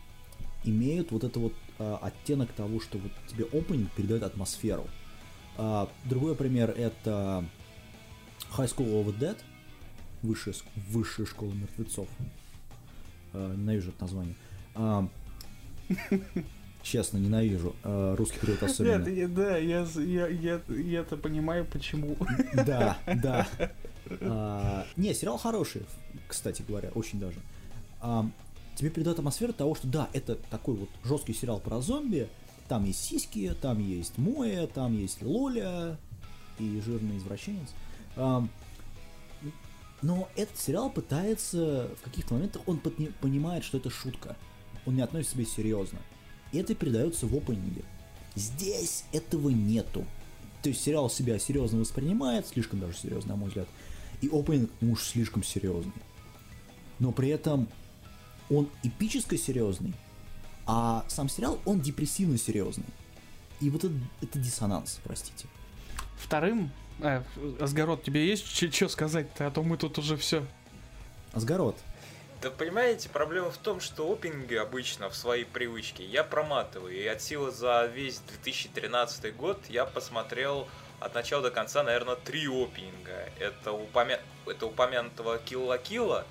имеют 0.63 1.11
вот 1.11 1.23
это 1.23 1.39
вот 1.39 1.53
э, 1.79 1.97
оттенок 2.01 2.51
того, 2.53 2.79
что 2.79 2.97
вот 2.97 3.11
тебе 3.27 3.45
опенинг 3.45 3.91
передает 3.91 4.23
атмосферу. 4.23 4.87
Э, 5.57 5.87
другой 6.05 6.35
пример 6.35 6.71
это 6.71 7.45
High 8.57 8.75
School 8.75 9.03
of 9.03 9.07
the 9.07 9.19
Dead, 9.19 9.37
высшая, 10.21 10.55
высшая 10.89 11.25
школа 11.25 11.51
мертвецов. 11.53 12.07
Э, 13.33 13.53
ненавижу 13.57 13.89
это 13.89 14.01
название. 14.01 14.35
А, 14.75 15.07
честно, 16.83 17.17
ненавижу. 17.17 17.75
А, 17.83 18.15
русский 18.15 18.39
перевод 18.39 18.63
особенно. 18.63 19.05
Нет, 19.05 19.33
да, 19.33 19.57
я, 19.57 19.85
я, 19.95 20.27
я, 20.27 20.61
я 20.67 20.99
это 21.01 21.17
понимаю, 21.17 21.65
почему. 21.65 22.17
Да, 22.53 22.97
да. 23.07 23.47
А, 24.21 24.85
не, 24.95 25.13
сериал 25.13 25.37
хороший, 25.37 25.83
кстати 26.27 26.63
говоря, 26.67 26.89
очень 26.95 27.19
даже. 27.19 27.39
А, 28.01 28.25
тебе 28.75 28.89
передает 28.89 29.19
атмосферу 29.19 29.53
того, 29.53 29.75
что 29.75 29.87
да, 29.87 30.09
это 30.13 30.35
такой 30.49 30.75
вот 30.75 30.89
жесткий 31.03 31.33
сериал 31.33 31.59
про 31.59 31.81
зомби. 31.81 32.29
Там 32.67 32.85
есть 32.85 33.03
сиськи, 33.03 33.53
там 33.61 33.79
есть 33.79 34.17
Моя, 34.17 34.67
там 34.67 34.97
есть 34.97 35.21
Лоля 35.21 35.97
и 36.57 36.81
жирный 36.81 37.17
извращенец. 37.17 37.69
А, 38.15 38.47
но 40.01 40.27
этот 40.35 40.57
сериал 40.57 40.89
пытается, 40.89 41.89
в 41.99 42.01
каких-то 42.03 42.33
моментах 42.33 42.61
он 42.65 42.79
понимает, 42.79 43.63
что 43.63 43.77
это 43.77 43.89
шутка. 43.89 44.35
Он 44.85 44.95
не 44.95 45.01
относится 45.01 45.35
к 45.35 45.41
себе 45.41 45.45
серьезно. 45.45 45.99
И 46.51 46.57
это 46.57 46.73
передается 46.73 47.27
в 47.27 47.35
опенинге. 47.35 47.83
Здесь 48.35 49.05
этого 49.11 49.49
нету. 49.49 50.05
То 50.63 50.69
есть 50.69 50.81
сериал 50.81 51.09
себя 51.09 51.37
серьезно 51.39 51.79
воспринимает, 51.79 52.47
слишком 52.47 52.79
даже 52.79 52.97
серьезно, 52.97 53.33
на 53.33 53.35
мой 53.35 53.49
взгляд. 53.49 53.67
И 54.21 54.27
опенинг 54.27 54.71
ну 54.81 54.93
уж 54.93 55.03
слишком 55.03 55.43
серьезный. 55.43 55.93
Но 56.99 57.11
при 57.11 57.29
этом 57.29 57.67
он 58.49 58.69
эпически 58.83 59.35
серьезный, 59.35 59.93
а 60.65 61.03
сам 61.07 61.29
сериал, 61.29 61.59
он 61.65 61.81
депрессивно 61.81 62.37
серьезный. 62.37 62.85
И 63.59 63.69
вот 63.69 63.83
это, 63.83 63.93
это 64.21 64.39
диссонанс, 64.39 64.99
простите. 65.03 65.47
Вторым 66.17 66.71
а, 67.01 67.23
Асгород, 67.59 68.03
тебе 68.03 68.27
есть 68.27 68.45
что 68.47 68.89
сказать-то? 68.89 69.47
А 69.47 69.51
то 69.51 69.63
мы 69.63 69.77
тут 69.77 69.97
уже 69.97 70.17
все. 70.17 70.45
Асгород. 71.33 71.75
Да 72.41 72.49
понимаете, 72.49 73.07
проблема 73.09 73.51
в 73.51 73.57
том, 73.57 73.79
что 73.79 74.11
опенинги 74.11 74.55
обычно 74.55 75.09
в 75.09 75.15
своей 75.15 75.45
привычке 75.45 76.03
я 76.03 76.23
проматываю. 76.23 76.91
И 76.91 77.05
от 77.05 77.21
силы 77.21 77.51
за 77.51 77.85
весь 77.85 78.19
2013 78.41 79.35
год 79.35 79.59
я 79.69 79.85
посмотрел 79.85 80.67
от 81.01 81.15
начала 81.15 81.41
до 81.41 81.51
конца, 81.51 81.83
наверное, 81.83 82.15
три 82.15 82.47
опенинга. 82.47 83.27
Это, 83.39 83.73
упомя... 83.73 84.19
это 84.45 84.67
упомянутого 84.67 85.39
Килла 85.39 85.77
Килла, 85.79 86.25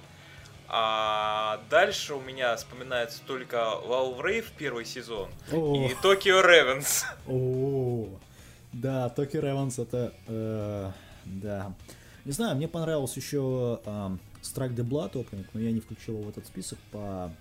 А 0.68 1.60
дальше 1.68 2.14
у 2.14 2.20
меня 2.20 2.54
вспоминается 2.56 3.20
только 3.26 3.56
Valve 3.56 4.20
Rave 4.20 4.46
первый 4.56 4.84
сезон 4.84 5.28
О, 5.52 5.74
и 5.74 5.92
Tokyo 5.94 6.40
Revenge. 6.42 7.04
о, 7.26 8.08
да, 8.72 9.08
Токи 9.08 9.36
Реванс 9.36 9.80
это, 9.80 10.14
э, 10.28 10.90
да. 11.24 11.74
Не 12.24 12.32
знаю, 12.32 12.54
мне 12.54 12.68
понравился 12.68 13.18
еще 13.18 13.80
э, 13.84 14.16
Strike 14.42 14.76
the 14.76 14.88
Blood 14.88 15.14
Opening, 15.14 15.46
но 15.52 15.60
я 15.60 15.72
не 15.72 15.80
включил 15.80 16.14
его 16.14 16.26
в 16.26 16.28
этот 16.28 16.46
список 16.46 16.78
по 16.92 17.32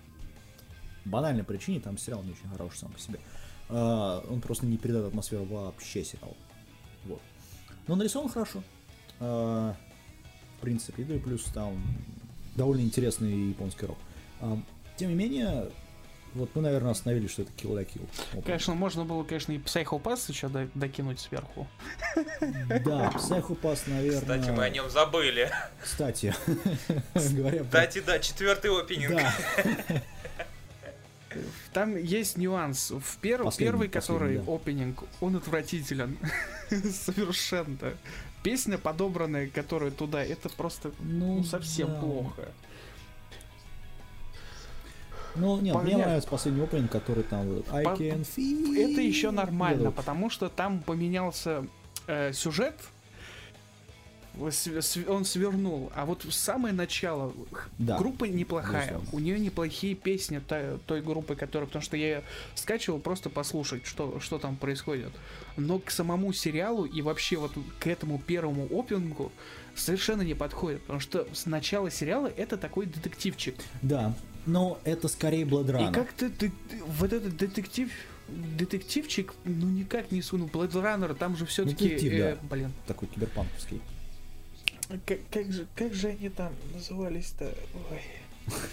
банальной 1.04 1.44
причине, 1.44 1.78
там 1.78 1.96
сериал 1.96 2.24
не 2.24 2.32
очень 2.32 2.48
хороший 2.50 2.78
сам 2.78 2.90
по 2.90 2.98
себе. 2.98 3.20
Э, 3.68 4.20
он 4.28 4.40
просто 4.40 4.66
не 4.66 4.76
передает 4.76 5.06
атмосферу 5.06 5.44
вообще 5.44 6.02
сериала. 6.02 6.34
Вот. 7.04 7.20
Но 7.86 7.96
нарисован 7.96 8.28
хорошо. 8.28 8.62
Э, 9.20 9.72
в 10.58 10.60
принципе, 10.60 11.02
да 11.04 11.14
и 11.14 11.18
плюс 11.18 11.44
там 11.44 11.82
довольно 12.56 12.82
интересный 12.82 13.48
японский 13.50 13.86
рок. 13.86 13.98
А, 14.40 14.58
тем 14.96 15.08
не 15.10 15.14
менее, 15.14 15.70
вот 16.34 16.54
мы, 16.54 16.62
наверное, 16.62 16.92
остановились, 16.92 17.30
что 17.30 17.42
это 17.42 17.50
Kill 17.56 17.72
la 17.72 17.84
Kill. 17.86 18.06
Opening. 18.34 18.42
Конечно, 18.44 18.74
можно 18.74 19.04
было, 19.04 19.24
конечно, 19.24 19.52
и 19.52 19.58
Psycho 19.58 20.00
Pass 20.00 20.30
еще 20.30 20.48
до- 20.48 20.68
докинуть 20.74 21.20
сверху. 21.20 21.66
Да, 22.84 23.10
Psycho 23.16 23.58
Pass, 23.60 23.80
наверное... 23.88 24.20
Кстати, 24.38 24.50
мы 24.50 24.64
о 24.64 24.70
нем 24.70 24.88
забыли. 24.90 25.50
Кстати, 25.82 26.34
говоря. 27.14 27.64
Кстати, 27.64 28.00
да, 28.06 28.18
четвертый 28.18 28.70
опенинг. 28.78 29.10
Да, 29.16 29.32
Там 31.72 31.96
есть 31.96 32.36
нюанс. 32.36 32.90
В 32.90 33.18
пер- 33.20 33.44
Последний, 33.44 33.66
первый, 33.66 33.88
который 33.88 34.38
да. 34.38 34.52
опенинг, 34.52 35.04
он 35.20 35.36
отвратителен. 35.36 36.18
Совершенно. 36.70 37.94
Песня, 38.42 38.78
подобранная, 38.78 39.48
которая 39.48 39.90
туда, 39.90 40.24
это 40.24 40.48
просто 40.48 40.92
ну, 41.00 41.44
совсем 41.44 41.88
да. 41.88 42.00
плохо. 42.00 42.48
Ну, 45.36 45.56
нет, 45.60 45.74
мне 45.76 45.92
Понятно. 45.92 46.04
нравится 46.06 46.28
последний 46.28 46.62
опенинг, 46.62 46.90
который 46.90 47.22
там 47.22 47.46
вот 47.48 47.72
I 47.72 47.84
По- 47.84 47.90
can 47.90 48.26
feel... 48.26 48.92
Это 48.92 49.00
еще 49.00 49.30
нормально, 49.30 49.92
потому 49.92 50.28
что 50.30 50.48
там 50.48 50.80
поменялся 50.80 51.64
э, 52.06 52.32
сюжет, 52.32 52.74
он 55.08 55.24
свернул, 55.24 55.92
а 55.94 56.04
вот 56.04 56.24
самое 56.30 56.74
начало, 56.74 57.32
Да, 57.78 57.96
группа 57.98 58.24
неплохая, 58.24 58.86
безусловно. 58.92 59.08
у 59.12 59.18
нее 59.20 59.38
неплохие 59.38 59.94
песни 59.94 60.38
той, 60.38 60.78
той 60.86 61.02
группы, 61.02 61.36
которая, 61.36 61.66
потому 61.66 61.82
что 61.82 61.96
я 61.96 62.22
скачивал 62.54 62.98
просто 62.98 63.30
послушать, 63.30 63.86
что, 63.86 64.18
что 64.20 64.38
там 64.38 64.56
происходит. 64.56 65.12
Но 65.56 65.78
к 65.78 65.90
самому 65.90 66.32
сериалу 66.32 66.84
и 66.84 67.02
вообще 67.02 67.36
вот 67.36 67.52
к 67.78 67.86
этому 67.86 68.18
первому 68.18 68.66
опенингу 68.70 69.30
совершенно 69.76 70.22
не 70.22 70.34
подходит, 70.34 70.80
потому 70.82 71.00
что 71.00 71.26
с 71.32 71.46
начала 71.46 71.90
сериала 71.90 72.26
это 72.26 72.56
такой 72.56 72.86
детективчик. 72.86 73.54
Да, 73.82 74.14
но 74.46 74.78
это 74.84 75.08
скорее 75.08 75.44
Runner. 75.44 75.90
И 75.90 75.92
как-то 75.92 76.30
ты, 76.30 76.50
ты- 76.50 76.82
вот 76.86 77.12
этот 77.12 77.36
детектив 77.36 77.90
детективчик, 78.56 79.34
ну 79.44 79.66
никак 79.68 80.10
не 80.12 80.22
сунул. 80.22 80.48
Blade 80.48 80.72
Runner, 80.72 81.14
там 81.14 81.36
же 81.36 81.46
все-таки, 81.46 81.88
детектив, 81.88 82.18
да. 82.18 82.36
блин, 82.48 82.72
Такой 82.86 83.08
киберпанковский. 83.08 83.80
Как, 85.06 85.18
как 85.30 85.52
же, 85.52 85.66
как 85.74 85.94
же 85.94 86.08
они 86.08 86.28
там 86.28 86.52
назывались-то? 86.74 87.52
Ой. 87.90 88.02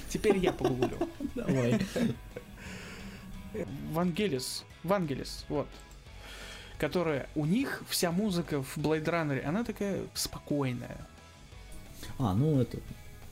Теперь 0.09 0.37
я 0.37 0.51
погуглю. 0.51 1.09
Давай. 1.35 1.79
Вангелис, 3.91 4.63
Вангелис, 4.83 5.45
вот. 5.49 5.67
Которая, 6.77 7.27
у 7.35 7.45
них 7.45 7.83
вся 7.89 8.11
музыка 8.11 8.61
в 8.61 8.77
Blade 8.77 9.05
Runner, 9.05 9.43
она 9.43 9.63
такая 9.63 10.03
спокойная. 10.13 10.97
А, 12.19 12.33
ну 12.33 12.61
это 12.61 12.77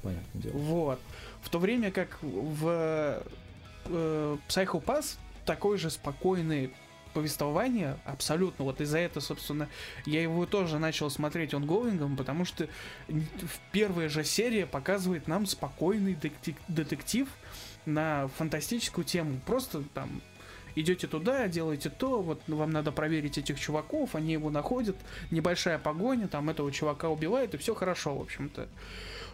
понятное 0.01 0.41
дело. 0.41 0.57
Вот. 0.57 0.99
В 1.41 1.49
то 1.49 1.59
время 1.59 1.91
как 1.91 2.17
в 2.21 3.21
э, 3.85 4.37
Psycho 4.47 4.83
Pass 4.83 5.17
такое 5.45 5.77
же 5.77 5.89
спокойное 5.89 6.71
повествование, 7.15 7.97
абсолютно. 8.03 8.65
Вот 8.65 8.81
из-за 8.81 8.99
этого, 8.99 9.23
собственно, 9.23 9.69
я 10.05 10.21
его 10.21 10.45
тоже 10.45 10.77
начал 10.77 11.09
смотреть 11.09 11.53
онгоингом, 11.53 12.17
потому 12.17 12.43
что 12.45 12.67
в 13.07 13.71
первая 13.71 14.09
же 14.09 14.23
серия 14.25 14.67
показывает 14.67 15.27
нам 15.27 15.45
спокойный 15.45 16.13
детек- 16.13 16.61
детектив 16.67 17.29
на 17.85 18.27
фантастическую 18.37 19.05
тему. 19.05 19.39
Просто 19.45 19.83
там 19.93 20.21
идете 20.75 21.07
туда, 21.07 21.47
делаете 21.47 21.89
то, 21.89 22.21
вот 22.21 22.41
вам 22.47 22.71
надо 22.71 22.91
проверить 22.91 23.37
этих 23.37 23.59
чуваков, 23.59 24.13
они 24.13 24.33
его 24.33 24.49
находят, 24.49 24.97
небольшая 25.31 25.79
погоня, 25.79 26.27
там 26.27 26.49
этого 26.49 26.69
чувака 26.71 27.07
убивают, 27.07 27.53
и 27.53 27.57
все 27.57 27.73
хорошо, 27.73 28.13
в 28.17 28.21
общем-то. 28.21 28.67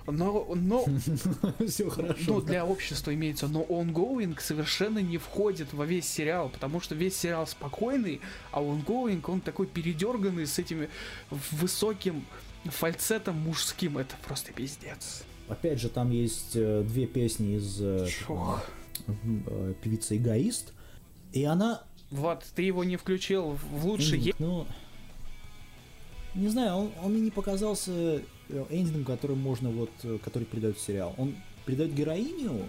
Но, 0.08 0.48
но 0.56 0.86
Все 1.68 1.90
хорошо. 1.90 2.24
ну, 2.28 2.42
для 2.42 2.66
общества 2.66 3.14
имеется, 3.14 3.48
но 3.48 3.64
ongoing 3.64 4.40
совершенно 4.40 5.00
не 5.00 5.18
входит 5.18 5.74
во 5.74 5.86
весь 5.86 6.08
сериал, 6.08 6.50
потому 6.50 6.82
что 6.82 6.96
весь 6.96 7.16
сериал 7.16 7.46
спокойный, 7.48 8.22
а 8.52 8.62
ongoing, 8.62 9.24
он 9.28 9.42
такой 9.42 9.68
передерганный 9.68 10.48
с 10.48 10.58
этими 10.58 10.90
высоким 11.30 12.26
фальцетом 12.66 13.38
мужским. 13.38 13.98
Это 13.98 14.16
просто 14.26 14.52
пиздец. 14.54 15.24
Опять 15.48 15.80
же, 15.80 15.90
там 15.90 16.12
есть 16.12 16.56
э, 16.56 16.84
две 16.88 17.08
песни 17.08 17.58
из 17.58 17.82
э, 17.82 18.08
э, 19.08 19.74
певицы 19.82 20.18
Эгоист. 20.18 20.74
И 21.34 21.44
она 21.44 21.84
Вот, 22.10 22.44
ты 22.56 22.62
его 22.64 22.84
не 22.84 22.98
включил 22.98 23.58
в 23.72 23.86
лучший... 23.86 24.20
Эндинг, 24.20 24.40
ну, 24.40 24.68
не 26.36 26.48
знаю, 26.48 26.76
он, 26.76 26.92
он 27.04 27.12
мне 27.12 27.22
не 27.22 27.32
показался 27.32 28.22
эндингом, 28.70 29.06
который 29.06 29.36
можно 29.36 29.70
вот, 29.70 29.92
э, 30.04 30.18
который 30.24 30.46
передает 30.46 30.80
сериал. 30.80 31.14
Он 31.18 31.36
передает 31.66 31.94
героиню 31.94 32.66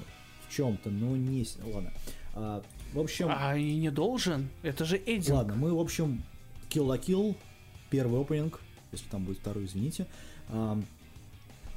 в 0.47 0.55
чем-то, 0.55 0.91
но 0.91 1.16
не... 1.16 1.47
Ладно. 1.64 1.93
А, 2.35 2.62
в 2.93 3.01
общем, 3.01 3.28
А 3.30 3.57
и 3.57 3.74
не 3.76 3.91
должен. 3.91 4.49
Это 4.62 4.85
же 4.85 4.97
Эддинг. 4.97 5.37
ладно, 5.37 5.55
мы, 5.55 5.74
в 5.74 5.80
общем, 5.80 6.22
Kill 6.70 6.87
la 6.87 7.01
Kill, 7.01 7.37
первый 7.91 8.20
опенинг, 8.20 8.61
если 8.93 9.09
там 9.09 9.24
будет 9.24 9.39
второй, 9.39 9.66
извините, 9.66 10.07
ам, 10.49 10.85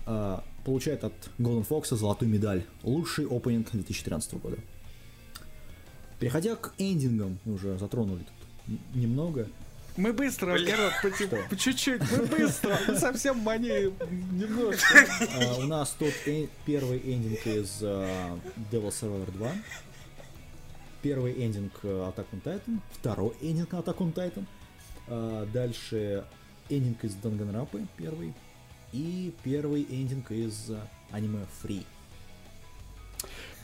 а, 0.06 0.44
получает 0.64 1.04
от 1.04 1.14
Golden 1.40 1.68
Fox 1.68 1.96
золотую 1.96 2.30
медаль. 2.30 2.64
Лучший 2.84 3.26
опенинг 3.26 3.72
2013 3.72 4.36
года. 4.36 4.58
Переходя 6.20 6.56
к 6.56 6.74
эндингам, 6.78 7.40
мы 7.46 7.54
уже 7.54 7.78
затронули 7.78 8.24
тут 8.24 8.80
немного. 8.94 9.48
Мы 9.98 10.12
быстро, 10.12 10.54
Бля. 10.54 10.76
народ, 10.76 10.94
по, 11.50 11.56
чуть-чуть, 11.56 12.02
мы 12.12 12.26
быстро, 12.38 12.78
мы 12.86 12.98
совсем 12.98 13.40
манеем 13.40 13.94
немножко. 14.34 15.08
А, 15.40 15.58
у 15.58 15.64
нас 15.64 15.96
тут 15.98 16.14
первый 16.66 17.00
эндинг 17.00 17.48
из 17.48 17.80
а, 17.82 18.38
Devil 18.72 18.90
Survivor 18.90 19.32
2. 19.32 19.52
Первый 21.02 21.34
эндинг 21.34 21.72
э, 21.84 21.88
Attack 21.88 22.26
on 22.34 22.42
Titan. 22.44 22.80
Второй 22.92 23.36
эндинг 23.42 23.74
Attack 23.74 23.98
on 23.98 24.14
Titan. 24.14 24.46
А, 25.08 25.46
дальше 25.54 26.26
эндинг 26.70 27.04
из 27.06 27.14
Данганрапы, 27.16 27.86
первый. 27.96 28.34
И 28.92 29.34
первый 29.44 29.84
эндинг 29.84 30.32
из 30.32 30.72
аниме 31.12 31.46
Free. 31.64 31.86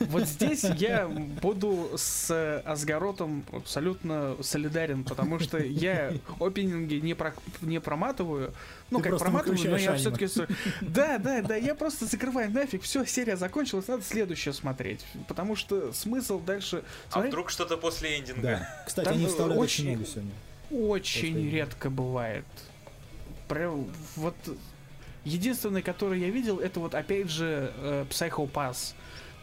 Вот 0.08 0.24
здесь 0.24 0.64
я 0.64 1.06
буду 1.08 1.92
с 1.96 2.60
Асгаротом 2.64 3.44
абсолютно 3.52 4.36
солидарен, 4.42 5.04
потому 5.04 5.38
что 5.38 5.58
я 5.58 6.12
опенинги 6.40 6.94
не, 6.94 7.14
про, 7.14 7.34
не 7.60 7.80
проматываю. 7.80 8.52
Ну, 8.90 8.98
Ты 9.00 9.10
как 9.10 9.18
проматываю, 9.18 9.70
но 9.70 9.76
я 9.76 9.94
все-таки... 9.96 10.28
Да, 10.80 11.18
да, 11.18 11.42
да, 11.42 11.56
я 11.56 11.74
просто 11.74 12.06
закрываю 12.06 12.50
нафиг, 12.50 12.82
все, 12.82 13.04
серия 13.06 13.36
закончилась, 13.36 13.88
надо 13.88 14.02
следующее 14.02 14.52
смотреть. 14.52 15.04
Потому 15.28 15.56
что 15.56 15.92
смысл 15.92 16.38
дальше... 16.40 16.82
А 17.08 17.12
смотреть 17.12 17.32
вдруг 17.32 17.50
что-то 17.50 17.76
после 17.76 18.18
эндинга? 18.18 18.42
Да. 18.42 18.84
Кстати, 18.86 19.04
Там 19.06 19.14
они 19.14 19.26
вставляют 19.26 19.62
очень- 19.62 19.84
очень 19.84 19.96
много 19.96 20.06
сегодня. 20.10 20.32
очень 20.70 21.50
редко 21.50 21.90
бывает. 21.90 22.44
Прям 23.48 23.86
вот 24.16 24.34
единственный, 25.24 25.82
который 25.82 26.20
я 26.20 26.30
видел, 26.30 26.58
это 26.58 26.80
вот 26.80 26.94
опять 26.94 27.30
же 27.30 27.72
э, 27.78 28.04
Psycho 28.10 28.50
Pass. 28.50 28.94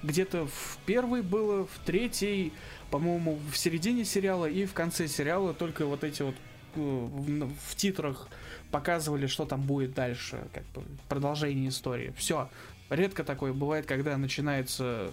Где-то 0.04 0.48
в 0.48 0.78
первой 0.86 1.22
было, 1.22 1.66
в 1.66 1.80
третьей, 1.86 2.54
по-моему, 2.90 3.40
в 3.52 3.58
середине 3.58 4.06
сериала 4.06 4.46
и 4.46 4.66
в 4.66 4.74
конце 4.74 5.08
сериала 5.08 5.54
только 5.54 5.86
вот 5.86 6.04
эти 6.04 6.22
вот 6.22 6.36
э, 6.76 6.80
в, 6.80 7.76
титрах 7.76 8.30
показывали, 8.72 9.28
что 9.28 9.46
там 9.46 9.62
будет 9.62 9.94
дальше, 9.94 10.48
как 10.54 10.64
бы 10.68 10.84
продолжение 11.10 11.70
истории. 11.70 12.14
Все. 12.18 12.50
Редко 12.90 13.24
такое 13.24 13.54
бывает, 13.54 13.86
когда 13.86 14.18
начинается 14.18 15.12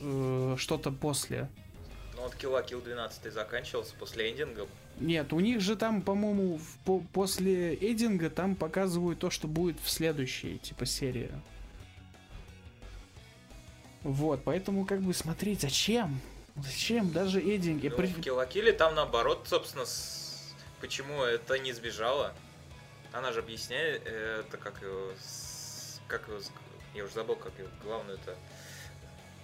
э, 0.00 0.54
что-то 0.58 0.90
после. 0.90 1.48
Ну 2.16 2.22
вот 2.22 2.34
Kill 2.34 2.52
la 2.52 2.66
Kill 2.68 2.82
12 2.84 3.32
заканчивался 3.32 3.94
после 3.98 4.30
эндинга. 4.30 4.66
Нет, 4.98 5.32
у 5.32 5.40
них 5.40 5.60
же 5.60 5.76
там, 5.76 6.02
по-моему, 6.02 6.60
по- 6.84 7.02
после 7.12 7.74
Эдинга 7.74 8.28
там 8.28 8.54
показывают 8.54 9.18
то, 9.18 9.30
что 9.30 9.48
будет 9.48 9.78
в 9.82 9.88
следующей, 9.88 10.58
типа, 10.58 10.84
серии. 10.84 11.30
Вот, 14.02 14.42
поэтому, 14.44 14.86
как 14.86 15.00
бы, 15.00 15.12
смотреть, 15.12 15.60
зачем? 15.60 16.20
Зачем 16.56 17.12
даже 17.12 17.40
Эдинг? 17.40 17.82
Я 17.82 17.90
Ну, 17.90 17.96
при- 17.96 18.06
в 18.06 18.18
Kill 18.18 18.72
там 18.72 18.94
наоборот, 18.94 19.46
собственно, 19.46 19.84
с- 19.84 20.52
почему 20.80 21.22
это 21.22 21.58
не 21.58 21.72
сбежала. 21.72 22.34
Она 23.12 23.32
же 23.32 23.40
объясняет, 23.40 24.02
э, 24.06 24.44
это 24.46 24.56
как 24.56 24.80
его, 24.82 25.12
как 26.08 26.28
его, 26.28 26.38
я 26.94 27.04
уже 27.04 27.14
забыл, 27.14 27.36
как 27.36 27.52
его 27.58 27.68
главную 27.82 28.18
это 28.18 28.36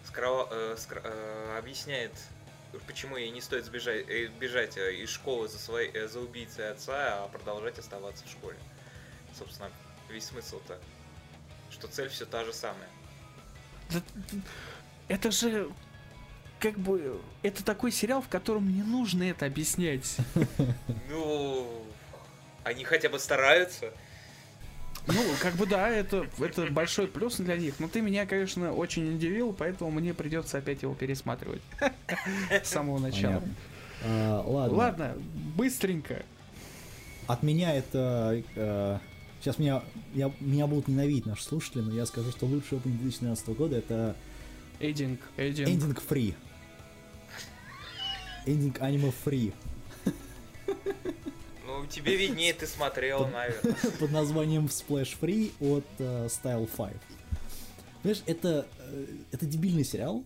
скро... 0.06 0.48
э, 0.50 0.76
скро... 0.78 1.00
э, 1.04 1.58
объясняет, 1.58 2.12
почему 2.86 3.16
ей 3.16 3.30
не 3.30 3.40
стоит 3.40 3.64
сбежать, 3.64 4.08
э, 4.08 4.26
бежать 4.38 4.76
э, 4.76 4.94
из 4.94 5.10
школы 5.10 5.48
за, 5.48 5.58
своей, 5.58 5.90
э, 5.92 6.08
за 6.08 6.20
убийцей 6.20 6.70
отца, 6.70 7.24
а 7.24 7.28
продолжать 7.28 7.78
оставаться 7.78 8.24
в 8.24 8.30
школе. 8.30 8.56
Собственно, 9.38 9.70
весь 10.08 10.24
смысл-то, 10.26 10.78
что 11.70 11.88
цель 11.88 12.08
все 12.08 12.24
та 12.24 12.44
же 12.44 12.52
самая. 12.52 12.88
Это 15.08 15.30
же 15.30 15.70
как 16.58 16.78
бы 16.78 17.20
это 17.42 17.64
такой 17.64 17.92
сериал, 17.92 18.22
в 18.22 18.28
котором 18.28 18.72
не 18.72 18.82
нужно 18.82 19.24
это 19.24 19.46
объяснять. 19.46 20.16
Ну, 21.08 21.82
они 22.64 22.84
хотя 22.84 23.08
бы 23.08 23.18
стараются. 23.18 23.92
Ну, 25.06 25.22
как 25.40 25.54
бы 25.54 25.66
да, 25.66 25.88
это, 25.88 26.26
это 26.40 26.66
большой 26.66 27.06
плюс 27.06 27.36
для 27.36 27.56
них. 27.56 27.74
Но 27.78 27.86
ты 27.86 28.00
меня, 28.00 28.26
конечно, 28.26 28.72
очень 28.72 29.14
удивил, 29.14 29.52
поэтому 29.52 29.90
мне 29.92 30.12
придется 30.12 30.58
опять 30.58 30.82
его 30.82 30.94
пересматривать. 30.94 31.62
С 32.50 32.68
самого 32.68 32.98
начала. 32.98 33.42
А, 34.04 34.42
ладно. 34.44 34.76
Ладно, 34.76 35.14
быстренько. 35.56 36.24
От 37.28 37.42
меня 37.44 37.74
это... 37.74 39.00
Сейчас 39.46 39.60
меня, 39.60 39.80
я, 40.12 40.32
меня 40.40 40.66
будут 40.66 40.88
ненавидеть 40.88 41.24
наши 41.24 41.44
слушатели, 41.44 41.80
но 41.80 41.94
я 41.94 42.04
скажу, 42.04 42.32
что 42.32 42.46
лучший 42.46 42.78
опыт 42.78 42.90
2012 42.98 43.48
года 43.50 43.76
это... 43.76 44.16
Эйдинг, 44.80 45.20
эйдинг. 45.36 45.68
Эндинг 45.68 46.00
фри. 46.02 46.34
Эндинг 48.44 48.82
аниме 48.82 49.12
фри. 49.12 49.52
Ну, 51.64 51.86
тебе 51.88 52.16
виднее, 52.16 52.54
ты 52.54 52.66
смотрел, 52.66 53.28
наверное. 53.28 53.76
Под 54.00 54.10
названием 54.10 54.66
Splash 54.66 55.16
Free 55.20 55.52
от 55.60 55.86
uh, 56.00 56.26
Style 56.26 56.68
5. 56.76 56.96
Знаешь, 58.02 58.22
это, 58.26 58.66
э, 58.80 59.06
это 59.30 59.46
дебильный 59.46 59.84
сериал, 59.84 60.24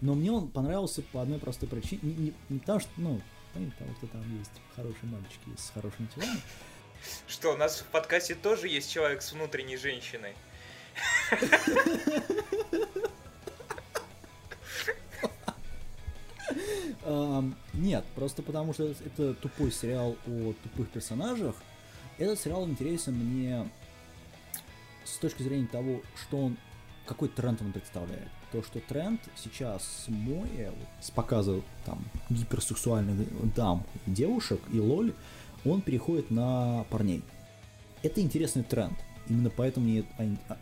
но 0.00 0.14
мне 0.14 0.30
он 0.30 0.46
понравился 0.46 1.02
по 1.02 1.20
одной 1.20 1.40
простой 1.40 1.68
причине. 1.68 1.98
Не, 2.02 2.14
не, 2.14 2.34
не 2.48 2.58
потому 2.60 2.78
что, 2.78 2.90
ну, 2.96 3.20
не 3.56 3.66
потому 3.70 3.92
что 3.96 4.06
там 4.06 4.38
есть 4.38 4.52
хорошие 4.76 5.10
мальчики 5.10 5.60
с 5.60 5.70
хорошими 5.70 6.06
телами. 6.14 6.40
Что, 7.26 7.52
у 7.54 7.56
нас 7.56 7.80
в 7.80 7.84
подкасте 7.86 8.34
тоже 8.34 8.68
есть 8.68 8.92
человек 8.92 9.22
с 9.22 9.32
внутренней 9.32 9.76
женщиной? 9.76 10.34
Нет, 17.74 18.04
просто 18.14 18.42
потому 18.42 18.72
что 18.72 18.84
это 19.04 19.34
тупой 19.34 19.70
сериал 19.70 20.16
о 20.26 20.54
тупых 20.62 20.88
персонажах. 20.90 21.54
Этот 22.18 22.40
сериал 22.40 22.66
интересен 22.66 23.14
мне 23.14 23.68
с 25.04 25.18
точки 25.18 25.42
зрения 25.42 25.66
того, 25.66 26.00
что 26.16 26.38
он, 26.38 26.56
какой 27.06 27.28
тренд 27.28 27.60
он 27.60 27.72
представляет. 27.72 28.28
То, 28.52 28.62
что 28.62 28.80
тренд 28.80 29.20
сейчас 29.36 29.82
с 29.82 30.08
Моя, 30.08 30.72
с 31.00 31.10
показа 31.10 31.60
там 31.84 32.04
гиперсексуальных 32.30 33.54
дам, 33.54 33.84
девушек 34.06 34.60
и 34.72 34.78
лоль, 34.78 35.12
он 35.64 35.80
переходит 35.80 36.30
на 36.30 36.84
парней. 36.90 37.22
Это 38.02 38.20
интересный 38.20 38.62
тренд. 38.62 38.98
Именно 39.28 39.50
поэтому 39.50 39.86
мне 39.86 40.04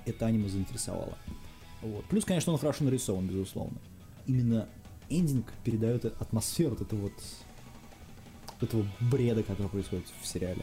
это 0.06 0.26
аниме 0.26 0.48
заинтересовало. 0.48 1.18
Вот. 1.80 2.04
Плюс, 2.06 2.24
конечно, 2.24 2.52
он 2.52 2.58
хорошо 2.58 2.84
нарисован, 2.84 3.26
безусловно. 3.26 3.78
Именно 4.26 4.68
эндинг 5.08 5.52
передает 5.64 6.04
атмосферу 6.04 6.70
вот 6.70 6.80
этого 6.80 7.00
вот 7.00 7.12
этого 8.60 8.86
бреда, 9.00 9.42
который 9.42 9.68
происходит 9.68 10.06
в 10.20 10.26
сериале. 10.26 10.62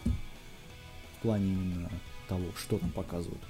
В 1.17 1.21
плане 1.21 1.51
именно 1.51 1.91
того, 2.29 2.45
что 2.55 2.77
там 2.77 2.91
показывают. 2.91 3.41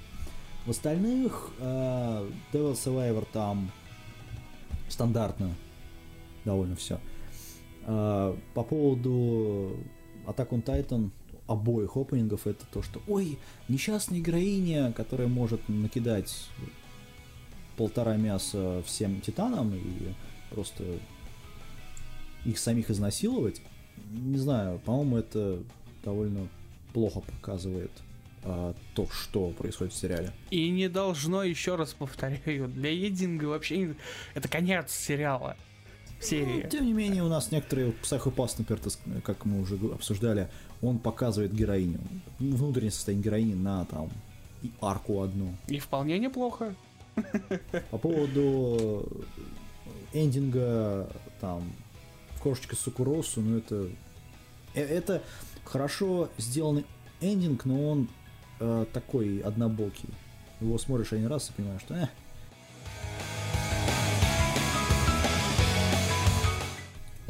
В 0.66 0.70
остальных 0.70 1.50
э, 1.58 2.30
Devil 2.52 2.72
Survivor 2.72 3.26
там 3.32 3.70
стандартно 4.88 5.54
довольно 6.44 6.74
все. 6.74 6.98
Э, 7.86 8.36
по 8.54 8.62
поводу 8.64 9.76
Attack 10.26 10.50
on 10.50 10.64
Titan 10.64 11.10
обоих 11.46 11.96
опенингов 11.96 12.46
это 12.46 12.64
то, 12.66 12.82
что 12.82 13.02
ой, 13.08 13.38
несчастная 13.68 14.20
героиня, 14.20 14.92
которая 14.92 15.26
может 15.26 15.68
накидать 15.68 16.48
полтора 17.76 18.16
мяса 18.16 18.82
всем 18.86 19.20
титанам 19.20 19.74
и 19.74 20.14
просто 20.50 20.84
их 22.44 22.58
самих 22.58 22.90
изнасиловать, 22.90 23.60
не 24.10 24.38
знаю, 24.38 24.78
по-моему, 24.80 25.16
это 25.16 25.62
довольно 26.04 26.48
плохо 26.92 27.20
показывает 27.20 27.90
а, 28.42 28.74
то, 28.94 29.08
что 29.10 29.50
происходит 29.50 29.92
в 29.92 29.96
сериале. 29.96 30.32
И 30.50 30.70
не 30.70 30.88
должно, 30.88 31.42
еще 31.42 31.76
раз 31.76 31.94
повторяю, 31.94 32.68
для 32.68 32.90
Единга 32.90 33.46
вообще 33.46 33.94
это 34.34 34.48
конец 34.48 34.92
сериала. 34.92 35.56
Серии. 36.20 36.62
Ну, 36.64 36.68
тем 36.68 36.86
не 36.86 36.92
менее, 36.92 37.22
у 37.22 37.28
нас 37.28 37.50
некоторые 37.50 37.92
Psychopath, 38.02 38.56
например, 38.58 39.22
как 39.22 39.44
мы 39.44 39.60
уже 39.60 39.76
обсуждали, 39.76 40.48
он 40.82 40.98
показывает 40.98 41.54
героиню, 41.54 42.00
внутреннее 42.38 42.90
состояние 42.90 43.24
героини 43.24 43.54
на 43.54 43.84
там 43.86 44.10
арку 44.80 45.22
одну. 45.22 45.54
И 45.66 45.78
вполне 45.78 46.18
неплохо. 46.18 46.74
По 47.90 47.98
поводу 47.98 49.08
эндинга 50.12 51.08
там 51.40 51.62
кошечка 52.42 52.76
Сукуросу, 52.76 53.40
ну 53.40 53.58
это 53.58 53.88
э, 54.74 54.82
это 54.82 55.22
хорошо 55.64 56.30
сделанный 56.38 56.84
эндинг, 57.20 57.64
но 57.64 57.90
он 57.90 58.08
э, 58.60 58.86
такой 58.92 59.40
однобокий. 59.40 60.08
Его 60.60 60.78
смотришь 60.78 61.12
один 61.12 61.28
раз 61.28 61.50
и 61.50 61.52
понимаешь, 61.52 61.82
что 61.82 61.94
э. 61.94 62.08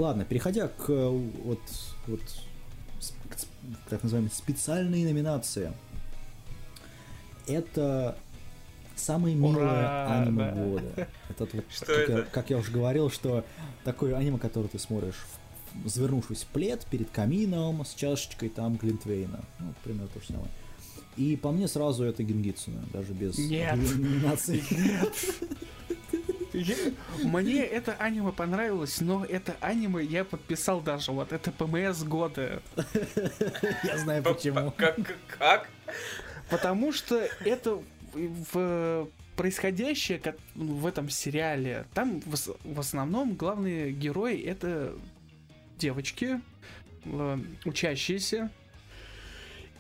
Ладно, 0.01 0.25
переходя 0.25 0.69
к 0.69 0.89
вот, 0.89 1.61
вот 2.07 2.21
к 3.29 3.91
так 3.91 4.03
называемой 4.03 4.31
специальной 4.31 5.05
номинации. 5.05 5.75
Это 7.47 8.17
самое 8.97 9.35
милое 9.37 10.07
аниме 10.07 10.45
да. 10.45 10.53
года. 10.53 11.09
Этот 11.29 11.53
вот, 11.53 11.65
что 11.69 11.85
как, 11.85 11.99
это? 11.99 12.13
Я, 12.13 12.23
как 12.23 12.49
я 12.49 12.57
уже 12.57 12.73
говорил, 12.73 13.11
что 13.11 13.45
такое 13.85 14.17
аниме, 14.17 14.39
которое 14.39 14.69
ты 14.69 14.79
смотришь, 14.79 15.27
завернувшись 15.85 16.45
в 16.45 16.47
плед 16.47 16.87
перед 16.91 17.11
камином 17.11 17.85
с 17.85 17.93
чашечкой 17.93 18.49
там 18.49 18.77
Глинтвейна. 18.77 19.45
Ну, 19.59 19.75
примерно 19.85 20.09
то 20.09 20.21
же 20.21 20.29
самое. 20.29 20.49
И 21.19 21.37
по 21.37 21.53
мне 21.53 21.69
сразу 21.69 22.05
это 22.05 22.23
Гингитсуна, 22.23 22.85
даже 22.91 23.13
без 23.13 23.37
Нет. 23.37 23.77
номинации. 23.99 24.65
Нет. 24.71 25.13
Мне 27.23 27.65
это 27.65 27.93
аниме 27.95 28.33
понравилось, 28.33 29.01
но 29.01 29.25
это 29.25 29.57
аниме 29.61 30.05
я 30.05 30.25
подписал 30.25 30.81
даже. 30.81 31.13
Вот 31.13 31.33
это 31.33 31.51
ПМС 31.53 32.03
года. 32.03 32.63
Я 33.85 33.99
знаю 33.99 34.23
почему. 34.23 34.73
Как? 34.77 34.97
Как? 35.39 35.69
Потому 36.49 36.93
что 36.93 37.29
это 37.45 37.81
в 38.13 39.09
происходящее 39.37 40.21
в 40.55 40.87
этом 40.87 41.09
сериале, 41.09 41.87
там 41.95 42.21
в 42.21 42.79
основном 42.79 43.37
главные 43.37 43.91
герои 43.91 44.39
это 44.43 44.95
девочки, 45.79 46.43
э, 47.07 47.39
учащиеся. 47.65 48.51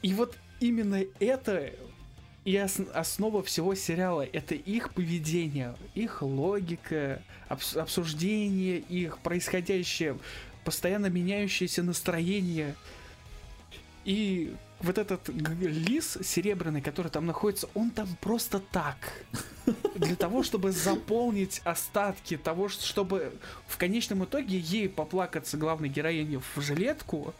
И 0.00 0.14
вот 0.14 0.38
именно 0.60 1.04
это 1.18 1.74
и 2.50 2.56
основа 2.56 3.44
всего 3.44 3.76
сериала 3.76 4.22
это 4.22 4.56
их 4.56 4.92
поведение, 4.92 5.76
их 5.94 6.20
логика, 6.20 7.22
обсуждение 7.48 8.78
их, 8.78 9.18
происходящее, 9.18 10.18
постоянно 10.64 11.06
меняющееся 11.06 11.84
настроение. 11.84 12.74
И 14.04 14.52
вот 14.80 14.98
этот 14.98 15.28
лис 15.28 16.18
серебряный, 16.24 16.82
который 16.82 17.12
там 17.12 17.24
находится, 17.24 17.68
он 17.74 17.90
там 17.92 18.08
просто 18.20 18.58
так. 18.58 18.96
Для 19.94 20.16
того, 20.16 20.42
чтобы 20.42 20.72
заполнить 20.72 21.60
остатки 21.62 22.36
того, 22.36 22.68
чтобы 22.68 23.32
в 23.68 23.76
конечном 23.76 24.24
итоге 24.24 24.58
ей 24.58 24.88
поплакаться 24.88 25.56
главной 25.56 25.88
героине 25.88 26.40
в 26.40 26.60
жилетку, 26.60 27.32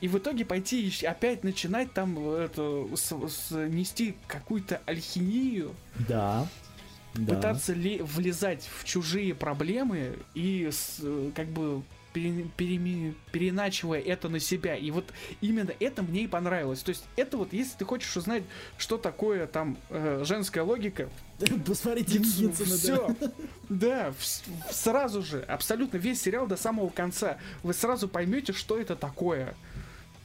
и 0.00 0.08
в 0.08 0.18
итоге 0.18 0.44
пойти 0.44 0.92
опять 1.06 1.44
начинать 1.44 1.92
там 1.92 2.18
это, 2.28 2.86
с, 2.94 3.12
с, 3.28 3.50
нести 3.50 4.16
какую-то 4.26 4.80
алхимию. 4.86 5.74
Да. 6.08 6.46
Пытаться 7.14 7.72
да. 7.72 7.80
ли, 7.80 7.98
влезать 8.02 8.68
в 8.78 8.84
чужие 8.84 9.34
проблемы 9.34 10.18
и 10.34 10.68
с, 10.70 11.00
как 11.34 11.46
бы 11.48 11.82
пере, 12.16 12.46
пере, 12.56 13.14
переначивая 13.30 14.00
это 14.00 14.28
на 14.28 14.40
себя. 14.40 14.74
И 14.76 14.90
вот 14.90 15.04
именно 15.40 15.72
это 15.80 16.02
мне 16.02 16.24
и 16.24 16.26
понравилось. 16.26 16.80
То 16.80 16.90
есть 16.90 17.04
это 17.16 17.36
вот, 17.36 17.52
если 17.52 17.76
ты 17.76 17.84
хочешь 17.84 18.16
узнать, 18.16 18.42
что 18.78 18.96
такое 18.96 19.46
там 19.46 19.76
э, 19.90 20.22
женская 20.24 20.62
логика, 20.62 21.10
посмотрите 21.66 22.22
Все, 22.22 23.14
да, 23.68 24.14
сразу 24.70 25.22
же, 25.22 25.42
абсолютно 25.42 25.98
весь 25.98 26.22
сериал 26.22 26.46
до 26.46 26.56
самого 26.56 26.88
конца, 26.88 27.36
вы 27.62 27.74
сразу 27.74 28.08
поймете, 28.08 28.52
что 28.52 28.78
это 28.78 28.96
такое. 28.96 29.54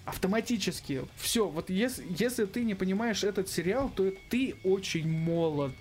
Автоматически. 0.05 1.03
Все, 1.15 1.47
вот 1.47 1.69
если, 1.69 2.05
если 2.17 2.45
ты 2.45 2.63
не 2.63 2.73
понимаешь 2.73 3.23
этот 3.23 3.49
сериал, 3.49 3.91
то 3.95 4.11
ты 4.29 4.55
очень 4.63 5.07
молод. 5.07 5.73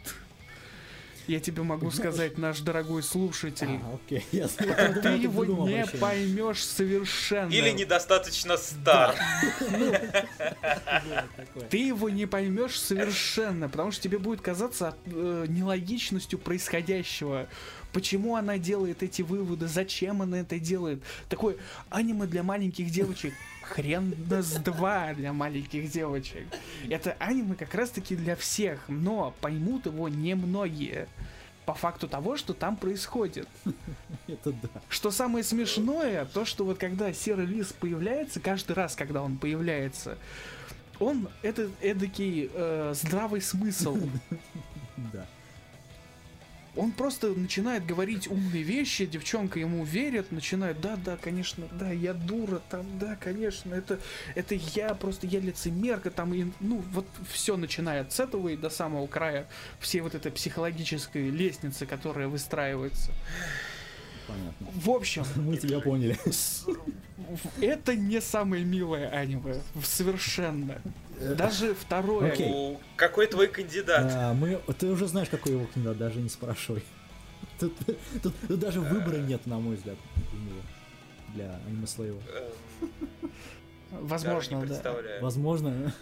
Я 1.31 1.39
тебе 1.39 1.63
могу 1.63 1.93
сказать, 1.93 2.39
наш 2.39 2.59
дорогой 2.59 3.05
слушатель. 3.05 3.79
А, 3.85 3.95
окей, 3.95 4.27
я 4.33 4.49
Ты 5.03 5.11
его 5.11 5.45
не 5.45 5.87
поймешь 5.87 6.65
совершенно. 6.65 7.53
Или 7.53 7.71
недостаточно 7.71 8.57
стар. 8.57 9.15
Ты 11.71 11.79
его 11.79 12.09
не 12.09 12.27
поймешь 12.27 12.81
совершенно, 12.81 13.69
потому 13.69 13.93
что 13.93 14.03
тебе 14.03 14.19
будет 14.19 14.41
казаться 14.41 14.97
э, 15.07 15.47
нелогичностью 15.49 16.39
происходящего. 16.39 17.47
Почему 17.93 18.35
она 18.35 18.59
делает 18.59 19.05
эти 19.05 19.23
выводы? 19.23 19.69
Зачем 19.69 20.23
она 20.23 20.41
это 20.41 20.59
делает? 20.59 21.01
Такое 21.29 21.57
аниме 21.91 22.27
для 22.27 22.43
маленьких 22.43 22.91
девочек. 22.91 23.35
Хрен 23.71 24.15
с 24.29 24.57
два 24.57 25.15
для 25.15 25.33
маленьких 25.33 25.91
девочек. 25.91 26.47
Это 26.89 27.17
аниме 27.21 27.55
как 27.55 27.75
раз 27.75 27.91
таки 27.91 28.17
для 28.17 28.35
всех, 28.35 28.81
но 28.89 29.33
поймут 29.41 29.87
его 29.87 30.09
немногие 30.09 31.07
по 31.67 31.75
факту 31.75 32.09
того, 32.09 32.37
что 32.37 32.53
там 32.53 32.77
происходит. 32.77 33.49
Это 34.27 34.53
да. 34.53 34.69
Что 34.89 35.13
самое 35.13 35.45
смешное, 35.45 36.25
то, 36.25 36.45
что 36.45 36.65
вот 36.65 36.79
когда 36.79 37.13
серый 37.13 37.47
лис 37.47 37.73
появляется, 37.73 38.41
каждый 38.41 38.73
раз, 38.73 38.97
когда 38.97 39.23
он 39.23 39.37
появляется, 39.37 40.19
он 40.99 41.29
это 41.43 41.71
эдакий 41.81 42.51
э, 42.53 42.93
здравый 42.95 43.41
смысл. 43.41 43.99
Да. 45.15 45.27
Он 46.77 46.93
просто 46.93 47.29
начинает 47.29 47.85
говорить 47.85 48.29
умные 48.29 48.63
вещи, 48.63 49.05
девчонка 49.05 49.59
ему 49.59 49.85
верит, 49.85 50.31
начинает, 50.31 50.81
да, 50.81 50.97
да, 50.97 51.17
конечно, 51.17 51.67
да, 51.73 51.91
я 51.91 52.15
дура, 52.15 52.61
там, 52.71 52.87
да, 52.99 53.17
конечно, 53.17 53.75
это, 53.75 53.99
это 54.37 54.55
я, 54.55 54.95
просто 54.95 55.27
я 55.27 55.41
лицемерка, 55.41 56.11
там, 56.11 56.33
и, 56.33 56.47
ну, 56.61 56.83
вот 56.93 57.07
все 57.29 57.57
начинает 57.57 58.13
с 58.13 58.21
этого 58.21 58.49
и 58.49 58.57
до 58.57 58.71
самого 58.71 59.07
края 59.09 59.49
всей 59.81 60.01
вот 60.01 60.15
этой 60.15 60.31
психологической 60.31 61.31
лестницы, 61.31 61.87
которая 61.87 62.29
выстраивается. 62.29 63.11
Понятно. 64.29 64.69
В 64.73 64.91
общем, 64.91 65.25
Мы 65.37 65.57
тебя 65.57 65.81
поняли. 65.81 66.17
с- 66.31 66.67
это 67.61 67.97
не 67.97 68.21
самое 68.21 68.65
милое 68.65 69.09
аниме, 69.09 69.61
совершенно. 69.83 70.81
Даже 71.37 71.75
второе. 71.75 72.33
Окей. 72.33 72.49
Ну, 72.49 72.81
Какой 72.97 73.27
твой 73.27 73.49
кандидат? 73.49 74.11
А, 74.15 74.33
мы, 74.35 74.61
ты 74.79 74.87
уже 74.89 75.07
знаешь, 75.07 75.29
какой 75.29 75.53
его 75.53 75.67
книга, 75.67 75.95
даже 75.95 76.19
не 76.21 76.29
спрашивай. 76.29 76.83
Тут, 77.59 77.75
тут- 78.23 78.35
тут 78.49 78.59
даже 78.59 78.81
выбора 78.81 79.17
нет, 79.19 79.47
на 79.47 79.59
мой 79.59 79.77
взгляд, 79.77 79.97
у 80.33 80.37
него 80.37 80.61
для 81.35 81.61
аниме 81.67 81.87
слейва. 81.87 82.21
Эм, 82.35 83.31
Возможно, 83.91 84.65
да. 84.67 84.97
Возможно. 85.21 85.93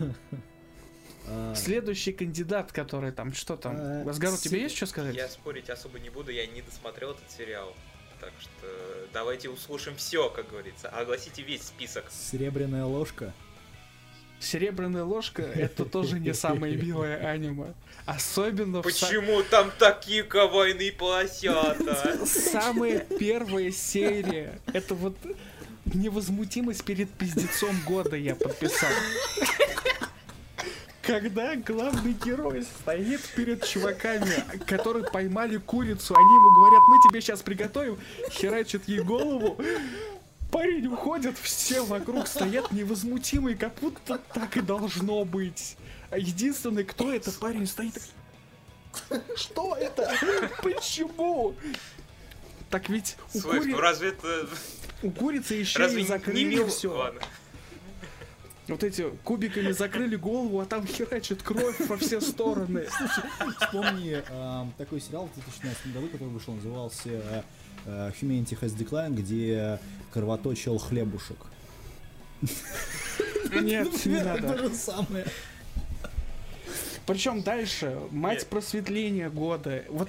А, 1.26 1.54
Следующий 1.56 2.12
кандидат, 2.12 2.72
который 2.72 3.12
там, 3.12 3.32
что 3.34 3.56
там? 3.56 3.76
А, 3.78 4.12
с- 4.12 4.40
тебя 4.40 4.58
есть 4.58 4.76
что 4.76 4.86
сказать? 4.86 5.16
Я 5.16 5.28
спорить 5.28 5.68
особо 5.68 5.98
не 5.98 6.10
буду, 6.10 6.30
я 6.30 6.46
не 6.46 6.62
досмотрел 6.62 7.10
этот 7.12 7.30
сериал. 7.30 7.74
Так 8.20 8.32
что 8.40 8.66
давайте 9.12 9.48
услышим 9.48 9.94
все, 9.96 10.28
как 10.30 10.48
говорится. 10.48 10.88
Огласите 10.88 11.42
весь 11.42 11.62
список. 11.62 12.04
Серебряная 12.10 12.84
ложка. 12.84 13.32
Серебряная 14.40 15.04
ложка 15.04 15.42
это 15.42 15.84
тоже 15.84 16.20
не 16.20 16.32
самое 16.32 16.76
милое 16.76 17.16
аниме. 17.16 17.74
Особенно 18.06 18.80
в 18.80 18.84
Почему 18.84 19.42
там 19.42 19.70
такие 19.78 20.22
кавайные 20.22 20.92
поросята? 20.92 22.24
самая 22.24 23.00
первая 23.00 23.70
серия. 23.70 24.58
Это 24.72 24.94
вот 24.94 25.16
невозмутимость 25.94 26.84
перед 26.84 27.10
пиздецом 27.10 27.76
года 27.86 28.16
я 28.16 28.34
подписал. 28.34 28.90
Когда 31.02 31.56
главный 31.56 32.12
герой 32.12 32.62
стоит 32.64 33.22
перед 33.34 33.66
чуваками, 33.66 34.44
которые 34.66 35.06
поймали 35.06 35.56
курицу, 35.56 36.14
они 36.14 36.34
ему 36.34 36.50
говорят, 36.54 36.82
мы 36.86 37.08
тебе 37.08 37.20
сейчас 37.22 37.40
приготовим, 37.40 37.98
херачат 38.30 38.86
ей 38.86 39.00
голову, 39.00 39.58
парень 40.50 40.86
уходит, 40.86 41.36
все 41.38 41.84
вокруг 41.84 42.26
стоят 42.26 42.72
невозмутимые, 42.72 43.56
как 43.56 43.74
будто 43.76 44.18
так 44.32 44.56
и 44.56 44.60
должно 44.60 45.24
быть. 45.24 45.76
А 46.10 46.18
единственный, 46.18 46.84
кто 46.84 47.12
это, 47.12 47.30
парень 47.32 47.66
стоит 47.66 47.94
Что 49.36 49.76
это? 49.76 50.10
Почему? 50.62 51.54
Так 52.70 52.88
ведь 52.88 53.16
у, 53.34 53.38
Слышь, 53.40 53.62
кури- 53.62 53.72
ну 53.72 53.80
разве 53.80 54.08
это... 54.10 54.46
у 55.02 55.10
курицы 55.10 55.54
еще 55.54 55.78
Разве 55.78 56.00
и 56.00 56.02
не 56.02 56.08
закрыли 56.08 56.44
мил? 56.44 56.68
все. 56.68 56.94
Ладно. 56.94 57.20
Вот 58.68 58.84
эти 58.84 59.08
кубиками 59.24 59.70
закрыли 59.70 60.16
голову, 60.16 60.60
а 60.60 60.66
там 60.66 60.86
херачит 60.86 61.42
кровь 61.42 61.80
во 61.88 61.96
все 61.96 62.20
стороны. 62.20 62.86
Вспомни 63.60 64.22
ам, 64.30 64.74
такой 64.76 65.00
сериал 65.00 65.26
в 65.28 65.34
2016 65.34 65.94
году, 65.94 66.08
который 66.08 66.28
вышел, 66.28 66.52
назывался 66.54 67.08
э, 67.08 67.42
Humanity 67.86 68.58
Has 68.60 68.76
Decline, 68.76 69.14
где 69.14 69.78
кровоточил 70.12 70.78
хлебушек. 70.78 71.38
Нет, 73.52 74.06
не 74.06 74.22
надо. 74.22 74.54
То 74.54 74.68
же 74.68 74.74
самое. 74.74 75.26
Причем 77.06 77.42
дальше, 77.42 77.98
мать 78.10 78.40
Нет. 78.40 78.48
просветления 78.48 79.30
года. 79.30 79.84
Вот 79.88 80.08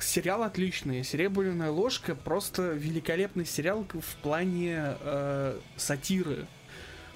сериал 0.00 0.42
отличный. 0.42 1.04
Серебряная 1.04 1.70
ложка 1.70 2.14
просто 2.14 2.72
великолепный 2.72 3.46
сериал 3.46 3.86
в 3.92 4.16
плане 4.16 4.96
э, 5.00 5.58
сатиры. 5.76 6.46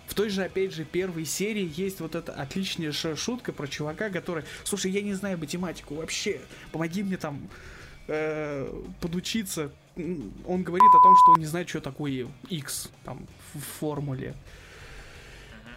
В 0.07 0.15
той 0.15 0.31
же, 0.31 0.43
опять 0.43 0.73
же, 0.73 0.85
первой 0.85 1.27
серии 1.27 1.71
есть 1.77 2.01
вот 2.01 2.15
эта 2.15 2.33
отличнейшая 2.33 3.15
шутка 3.15 3.53
про 3.53 3.67
чувака, 3.67 4.09
который, 4.09 4.45
слушай, 4.65 4.91
я 4.91 5.03
не 5.03 5.13
знаю 5.13 5.37
математику 5.37 5.97
вообще, 5.97 6.41
помоги 6.73 7.03
мне 7.03 7.19
там 7.19 7.51
э, 8.09 8.83
подучиться. 9.01 9.71
Он 9.97 10.63
говорит 10.63 10.89
о 10.89 11.03
том, 11.03 11.17
что 11.17 11.33
он 11.33 11.41
не 11.41 11.47
знает, 11.47 11.69
что 11.69 11.81
такое 11.81 12.29
x 12.49 12.91
там 13.05 13.27
в 13.55 13.61
формуле. 13.61 14.35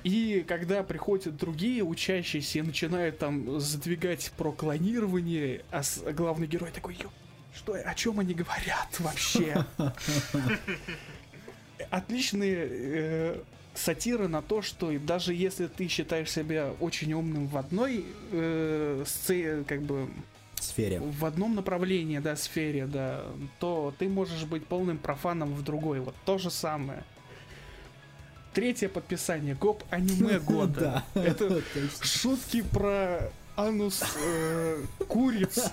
И 0.04 0.44
когда 0.48 0.84
приходят 0.84 1.38
другие 1.38 1.84
учащиеся 1.84 2.60
и 2.60 2.62
начинают 2.64 3.20
там 3.20 3.60
задвигать 3.60 4.32
про 4.36 4.52
клонирование, 4.52 5.64
а 5.72 5.84
главный 6.14 6.48
герой 6.48 6.72
такой, 6.72 6.96
«Ё, 6.96 7.10
что, 7.56 7.74
о 7.74 7.94
чем 7.94 8.20
они 8.20 8.34
говорят 8.34 9.00
вообще? 9.00 9.64
Отличные 11.90 12.68
э, 12.70 13.42
сатиры 13.74 14.28
на 14.28 14.42
то, 14.42 14.62
что 14.62 14.92
даже 15.00 15.34
если 15.34 15.68
ты 15.68 15.88
считаешь 15.88 16.32
себя 16.32 16.74
очень 16.80 17.14
умным 17.14 17.48
в 17.48 17.58
одной 17.58 18.06
э, 18.32 19.04
сце- 19.06 19.66
как 19.66 19.82
бы 19.82 20.08
Сфере. 20.64 21.00
в 21.00 21.26
одном 21.26 21.56
направлении, 21.56 22.20
да, 22.20 22.36
сфере, 22.36 22.86
да, 22.86 23.24
то 23.60 23.94
ты 23.98 24.08
можешь 24.08 24.44
быть 24.46 24.66
полным 24.66 24.98
профаном 24.98 25.54
в 25.54 25.64
другой. 25.64 26.00
Вот 26.00 26.16
то 26.26 26.38
же 26.38 26.50
самое. 26.50 27.04
Третье 28.54 28.90
подписание. 28.90 29.56
Гоп 29.56 29.84
аниме 29.90 30.40
года. 30.48 31.04
Да, 31.16 31.24
Это 31.24 31.62
шутки 32.04 32.62
про 32.62 33.32
анус 33.56 34.04
э, 34.20 34.84
куриц. 35.08 35.72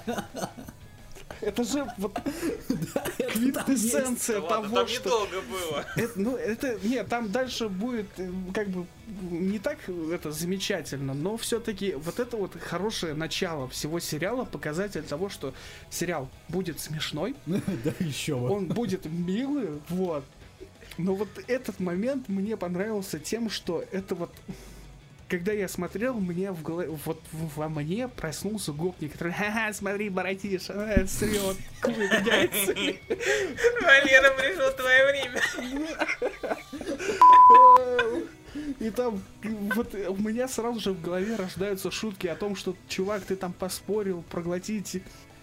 Это 1.41 1.64
же 1.64 1.86
вот 1.99 2.18
квинтэссенция 3.32 4.41
того, 4.41 4.74
там 4.74 4.89
что... 4.89 5.26
недолго 5.28 5.43
было. 5.43 5.84
Ну, 6.16 6.36
это, 6.36 6.78
нет, 6.82 7.09
там 7.09 7.30
дальше 7.30 7.68
будет 7.68 8.07
э, 8.18 8.30
как 8.53 8.68
бы 8.68 8.86
не 9.30 9.59
так 9.59 9.78
это 10.12 10.32
замечательно, 10.32 11.14
но 11.14 11.36
все-таки 11.36 11.95
вот 11.95 12.18
это 12.18 12.36
вот 12.36 12.59
хорошее 12.61 13.14
начало 13.14 13.68
всего 13.68 14.01
сериала, 14.01 14.45
показатель 14.45 15.03
того, 15.03 15.28
что 15.28 15.55
сериал 15.91 16.28
будет 16.49 16.80
смешной, 16.80 17.34
Да 17.47 17.93
еще 18.01 18.34
вот. 18.34 18.51
он 18.51 18.66
будет 18.66 19.07
милый, 19.07 19.68
вот. 19.89 20.24
Но 20.97 21.14
вот 21.14 21.28
этот 21.47 21.78
момент 21.78 22.28
мне 22.28 22.57
понравился 22.57 23.18
тем, 23.18 23.51
что 23.51 23.84
это 23.93 24.14
вот 24.14 24.32
когда 25.29 25.53
я 25.53 25.68
смотрел, 25.68 26.14
мне 26.14 26.51
в 26.53 26.62
голове, 26.62 26.89
вот 27.05 27.20
во 27.33 27.68
мне 27.68 28.09
проснулся 28.09 28.72
гопник, 28.72 29.12
который, 29.12 29.33
ха-ха, 29.33 29.72
смотри, 29.72 30.09
братиш, 30.09 30.70
она 30.70 31.07
срет. 31.07 31.57
Валера, 33.83 34.31
пришло 34.37 34.70
твое 34.70 35.05
время. 35.07 35.43
И 38.81 38.91
там 38.91 39.22
вот 39.74 39.95
у 39.95 40.16
меня 40.16 40.49
сразу 40.49 40.81
же 40.81 40.93
в 40.93 41.03
голове 41.03 41.37
рождаются 41.37 41.91
шутки 41.91 42.26
о 42.26 42.35
том, 42.35 42.57
что 42.57 42.74
чувак, 42.89 43.24
ты 43.24 43.37
там 43.37 43.53
поспорил 43.53 44.22
проглотить 44.31 45.03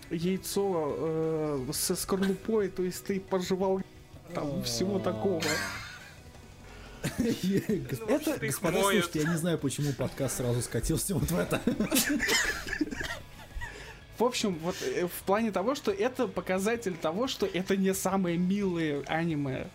яйцо 0.10 0.96
э, 0.98 1.66
со 1.74 1.96
скорлупой, 1.96 2.70
то 2.70 2.84
есть 2.84 3.06
ты 3.06 3.20
пожевал 3.20 3.82
там 4.34 4.64
всего 4.64 5.00
такого. 5.00 5.42
Это, 8.08 8.38
господа, 8.40 8.82
слушайте, 8.82 9.22
я 9.22 9.30
не 9.30 9.38
знаю, 9.38 9.58
почему 9.58 9.94
подкаст 9.94 10.38
сразу 10.38 10.62
скатился 10.62 11.14
вот 11.16 11.30
в 11.30 11.38
это. 11.38 11.62
В 14.18 14.24
общем, 14.24 14.58
вот 14.62 14.76
э, 14.82 15.08
в 15.08 15.24
плане 15.26 15.52
того, 15.52 15.76
что 15.76 15.92
это 15.92 16.28
показатель 16.28 16.96
того, 16.96 17.28
что 17.28 17.46
это 17.46 17.76
не 17.76 17.94
самые 17.94 18.38
милые 18.38 19.04
аниме. 19.08 19.68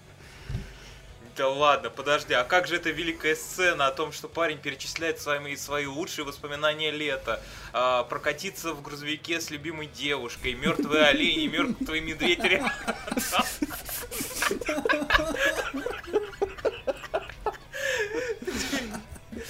Да 1.37 1.49
ладно, 1.49 1.91
подожди, 1.91 2.35
а 2.35 2.45
как 2.45 2.67
же 2.67 2.77
эта 2.77 2.91
великая 2.91 3.35
сцена 3.35 3.87
о 3.87 3.93
том, 3.93 4.13
что 4.13 4.29
парень 4.29 4.59
перечисляет 4.59 5.21
свои, 5.21 5.57
свои 5.57 5.87
лучшие 5.87 6.25
воспоминания 6.25 6.91
лета, 6.91 7.43
а, 7.73 8.03
прокатиться 8.05 8.73
в 8.75 8.83
грузовике 8.83 9.41
с 9.41 9.51
любимой 9.51 9.87
девушкой, 9.87 10.55
мертвые 10.55 11.05
олени, 11.05 11.47
мертвый 11.47 12.01
медведь 12.01 12.45
рядом. 12.45 12.71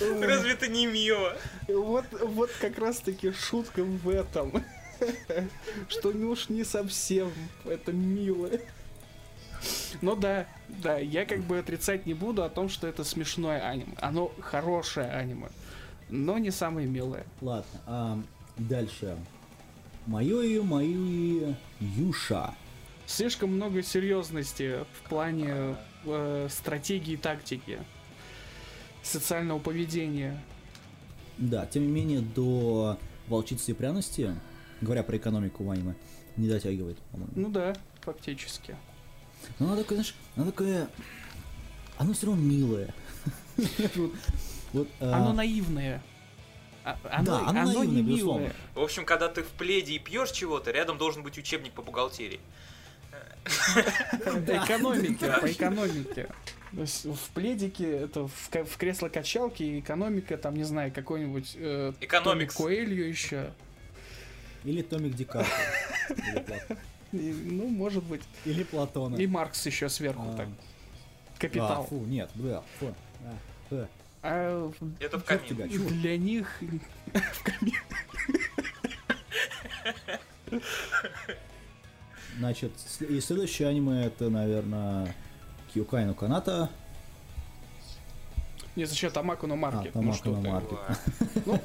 Разве 0.01 0.53
это 0.53 0.69
не 0.69 0.87
мило? 0.87 1.37
Вот, 1.69 2.05
вот 2.21 2.51
как 2.61 2.79
раз 2.79 2.99
таки 2.99 3.33
шутка 3.33 3.83
в 3.83 4.09
этом. 4.09 4.63
Что 5.89 6.13
ну 6.13 6.31
уж 6.31 6.49
не 6.49 6.65
совсем 6.65 7.33
это 7.65 7.93
мило. 7.93 8.51
Ну 10.01 10.17
да, 10.17 10.47
да, 10.69 10.99
я 10.99 11.27
как 11.27 11.41
бы 11.41 11.59
отрицать 11.59 12.07
не 12.07 12.15
буду 12.15 12.43
о 12.43 12.49
том, 12.49 12.69
что 12.69 12.87
это 12.87 13.05
смешное 13.05 13.61
аниме. 13.61 13.95
Оно 13.99 14.33
хорошее 14.41 15.11
аниме, 15.11 15.49
но 16.09 16.39
не 16.39 16.51
самое 16.51 16.87
милое. 16.87 17.27
Ладно, 17.41 17.81
а 17.87 18.19
дальше. 18.57 19.17
Мое 20.07 20.43
и 20.43 20.59
мою 20.61 21.55
Юша. 21.79 22.55
Слишком 23.07 23.51
много 23.51 23.83
серьезности 23.83 24.85
в 24.95 25.09
плане 25.09 25.77
э, 26.05 26.49
стратегии 26.51 27.15
и 27.15 27.17
тактики, 27.17 27.79
социального 29.03 29.59
поведения. 29.59 30.43
Да, 31.39 31.67
тем 31.67 31.85
не 31.87 31.89
менее, 31.93 32.21
до 32.21 32.99
волчицы 33.29 33.71
и 33.71 33.75
пряности, 33.75 34.35
говоря 34.81 35.03
про 35.03 35.17
экономику 35.17 35.69
аниме, 35.71 35.95
не 36.37 36.49
дотягивает, 36.49 36.99
по-моему. 37.11 37.33
Ну 37.37 37.49
да, 37.49 37.75
фактически. 38.03 38.77
Но 39.59 39.69
она 39.69 39.77
такая, 39.77 39.97
знаешь, 39.99 40.15
она 40.37 40.47
такая... 40.47 40.89
Оно 41.99 42.13
все 42.13 42.27
равно 42.27 42.43
милое. 42.43 42.95
Вот, 44.73 44.87
а, 45.01 45.15
Оно 45.17 45.33
наивное. 45.33 46.01
А- 46.85 46.97
Оно, 47.11 47.25
Да, 47.25 47.39
оно 47.49 47.61
оно 47.63 47.71
не 47.85 47.91
наивное, 47.91 48.03
безусловно. 48.03 48.41
милое. 48.43 48.55
В 48.77 48.81
общем, 48.81 49.05
когда 49.05 49.29
ты 49.29 49.43
в 49.43 49.49
пледе 49.49 49.95
и 49.95 49.99
пьешь 49.99 50.31
чего-то, 50.31 50.71
рядом 50.71 50.97
должен 50.97 51.25
быть 51.25 51.37
учебник 51.39 51.73
по 51.73 51.83
бухгалтерии. 51.83 52.39
По 54.25 54.65
экономике, 54.65 55.33
по 55.41 55.51
экономике. 55.51 56.29
То 56.75 56.81
есть 56.83 57.05
в 57.05 57.31
пледике, 57.35 57.91
это 57.91 58.29
в, 58.29 58.49
ка- 58.51 58.65
в 58.65 58.77
кресло-качалке, 58.77 59.81
экономика, 59.81 60.37
там, 60.37 60.55
не 60.55 60.63
знаю, 60.65 60.93
какой-нибудь 60.93 61.55
э, 61.57 61.93
Экономикс. 62.01 62.55
Томи 62.55 62.67
Коэльо 62.69 63.05
еще. 63.05 63.53
Или 64.65 64.83
Томик 64.83 65.15
Ди 65.15 65.25
Каприо. 65.25 65.49
Или 66.11 66.41
Плат- 66.43 66.79
И, 67.13 67.33
ну, 67.51 67.67
может 67.67 68.05
быть. 68.05 68.23
Или 68.45 68.63
Платона. 68.63 69.17
И 69.17 69.27
Маркс 69.27 69.67
еще 69.67 69.89
сверху 69.89 70.23
А, 70.33 70.37
так. 70.37 70.47
а, 70.49 71.41
Капитал. 71.41 71.87
фу, 71.87 72.05
нет, 72.05 72.31
бля, 72.35 72.63
фу. 72.79 72.95
а. 73.71 73.87
А 74.23 74.71
Это 75.01 75.19
в 75.19 75.25
камин. 75.25 75.45
тебя, 75.49 75.67
для 75.67 76.17
них... 76.19 76.47
в 77.15 77.43
камин. 77.43 77.75
Значит, 82.41 82.73
и 83.07 83.21
следующее 83.21 83.69
аниме 83.69 84.07
это, 84.07 84.31
наверное, 84.31 85.15
Кьюкай 85.75 86.05
no 86.07 86.15
Каната. 86.15 86.71
Не, 88.77 88.87
зачем 88.87 89.11
Тамако 89.13 89.47
на 89.47 89.57
маркет? 89.57 89.95
А, 89.95 90.01
ну 90.01 90.11
no 90.11 90.23
ты. 90.23 90.31
Market. 90.31 90.99
Ой. 91.47 91.61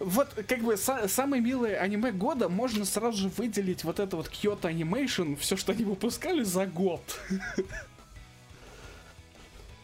Вот, 0.00 0.28
как 0.46 0.60
бы, 0.60 0.74
са- 0.74 1.08
самое 1.08 1.40
милое 1.40 1.78
аниме 1.80 2.12
года 2.12 2.50
можно 2.50 2.84
сразу 2.84 3.16
же 3.16 3.28
выделить 3.30 3.82
вот 3.84 4.00
это 4.00 4.18
вот 4.18 4.28
Kyoto 4.28 4.62
Animation, 4.70 5.34
все, 5.36 5.56
что 5.56 5.72
они 5.72 5.84
выпускали 5.84 6.42
за 6.42 6.66
год. 6.66 7.00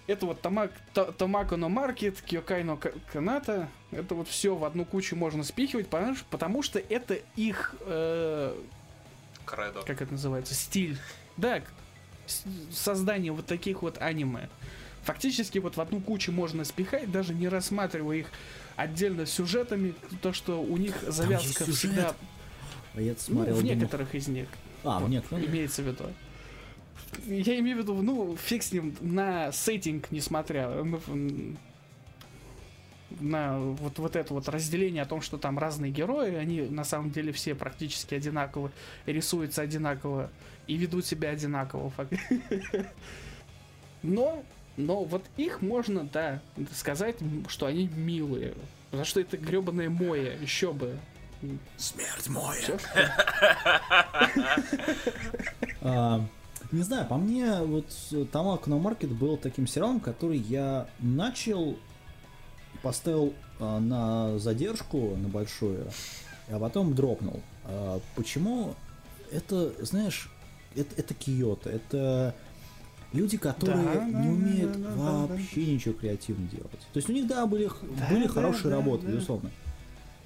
Это 0.06 0.26
вот 0.26 0.40
Тамак, 0.42 0.72
Та- 0.94 1.10
Тамако 1.12 1.56
но 1.56 1.68
Маркет, 1.68 2.20
Кьокай 2.20 2.62
но 2.64 2.76
Ка- 2.76 2.92
Каната, 3.12 3.68
это 3.90 4.14
вот 4.14 4.28
все 4.28 4.54
в 4.54 4.64
одну 4.64 4.84
кучу 4.84 5.16
можно 5.16 5.42
спихивать, 5.42 5.88
потому 5.88 6.14
что, 6.14 6.24
потому 6.30 6.62
что 6.62 6.78
это 6.78 7.14
их, 7.34 7.74
э, 7.80 8.54
Кредо. 9.46 9.82
как 9.82 10.02
это 10.02 10.12
называется, 10.12 10.54
стиль. 10.54 10.98
Да, 11.36 11.62
создание 12.72 13.32
вот 13.32 13.46
таких 13.46 13.82
вот 13.82 13.98
аниме. 13.98 14.48
Фактически 15.04 15.58
вот 15.58 15.76
в 15.76 15.80
одну 15.80 16.00
кучу 16.00 16.32
можно 16.32 16.64
спихать, 16.64 17.10
даже 17.12 17.32
не 17.32 17.48
рассматривая 17.48 18.16
их 18.16 18.26
отдельно 18.74 19.24
сюжетами, 19.24 19.94
то, 20.20 20.32
что 20.32 20.60
у 20.60 20.76
них 20.76 20.96
завязка 21.06 21.64
всегда, 21.70 22.14
А 22.94 23.00
я 23.00 23.12
ну, 23.12 23.18
смотрел, 23.18 23.54
в 23.54 23.60
думал, 23.60 23.74
некоторых 23.74 24.14
из 24.14 24.26
них 24.28 24.48
А, 24.82 24.98
вот, 24.98 25.08
нет, 25.08 25.24
ну, 25.30 25.38
имеется 25.38 25.82
в 25.82 25.86
виду. 25.86 26.04
Я 27.26 27.58
имею 27.60 27.76
в 27.76 27.80
виду, 27.80 27.94
ну, 28.02 28.36
фиг 28.36 28.64
с 28.64 28.72
ним, 28.72 28.96
на 29.00 29.52
сеттинг 29.52 30.10
несмотря, 30.10 30.68
ну, 30.68 31.00
м, 31.06 31.56
на 33.20 33.58
вот, 33.58 33.98
вот 33.98 34.16
это 34.16 34.34
вот 34.34 34.48
разделение 34.48 35.02
о 35.02 35.06
том, 35.06 35.20
что 35.20 35.38
там 35.38 35.58
разные 35.58 35.90
герои, 35.92 36.34
они 36.34 36.62
на 36.62 36.84
самом 36.84 37.10
деле 37.10 37.32
все 37.32 37.54
практически 37.54 38.14
одинаково, 38.14 38.70
рисуются 39.06 39.62
одинаково 39.62 40.30
и 40.66 40.76
ведут 40.76 41.06
себя 41.06 41.30
одинаково. 41.30 41.92
Но, 44.02 44.42
но 44.76 45.04
вот 45.04 45.24
их 45.36 45.62
можно, 45.62 46.04
да, 46.12 46.40
сказать, 46.72 47.16
что 47.48 47.66
они 47.66 47.88
милые. 47.88 48.54
Потому 48.90 49.04
что 49.04 49.20
это 49.20 49.36
гребаное 49.36 49.90
мое, 49.90 50.36
еще 50.38 50.72
бы. 50.72 50.96
Смерть 51.76 52.28
моя. 52.28 52.78
А, 55.82 56.24
не 56.72 56.82
знаю, 56.82 57.06
по 57.06 57.16
мне, 57.16 57.60
вот 57.60 57.86
Тамако 58.32 58.68
no 58.70 58.80
Market 58.80 59.14
был 59.14 59.36
таким 59.36 59.66
сериалом, 59.66 60.00
который 60.00 60.38
я 60.38 60.88
начал, 60.98 61.76
поставил 62.82 63.34
а, 63.58 63.80
на 63.80 64.38
задержку, 64.38 65.16
на 65.16 65.28
большую, 65.28 65.86
а 66.48 66.58
потом 66.58 66.94
дропнул. 66.94 67.40
А, 67.64 68.00
почему? 68.14 68.74
Это, 69.32 69.72
знаешь, 69.84 70.30
это, 70.74 70.94
это 70.96 71.14
Киото, 71.14 71.70
это 71.70 72.34
люди, 73.12 73.36
которые 73.36 73.82
Да, 73.82 73.94
да, 73.94 74.04
не 74.04 74.28
умеют 74.28 74.72
да, 74.72 74.88
да, 74.90 74.94
да, 74.94 75.26
вообще 75.26 75.66
ничего 75.66 75.94
креативно 75.94 76.46
делать. 76.48 76.70
То 76.92 76.96
есть 76.96 77.08
у 77.08 77.12
них, 77.12 77.26
да, 77.26 77.46
были, 77.46 77.68
Да, 77.98 78.08
были 78.10 78.24
да, 78.24 78.28
хорошие 78.28 78.70
да, 78.70 78.76
работы, 78.76 79.06
да. 79.06 79.12
безусловно. 79.12 79.50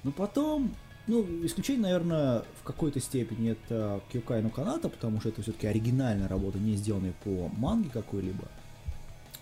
Но 0.03 0.11
потом, 0.11 0.75
ну, 1.07 1.25
исключение, 1.45 1.83
наверное, 1.83 2.43
в 2.59 2.63
какой-то 2.63 2.99
степени 2.99 3.51
это 3.51 4.01
Кьюкай 4.11 4.47
Каната, 4.49 4.89
потому 4.89 5.19
что 5.19 5.29
это 5.29 5.41
все-таки 5.41 5.67
оригинальная 5.67 6.27
работа, 6.27 6.57
не 6.59 6.75
сделанная 6.75 7.13
по 7.23 7.49
манге 7.57 7.89
какой-либо. 7.89 8.45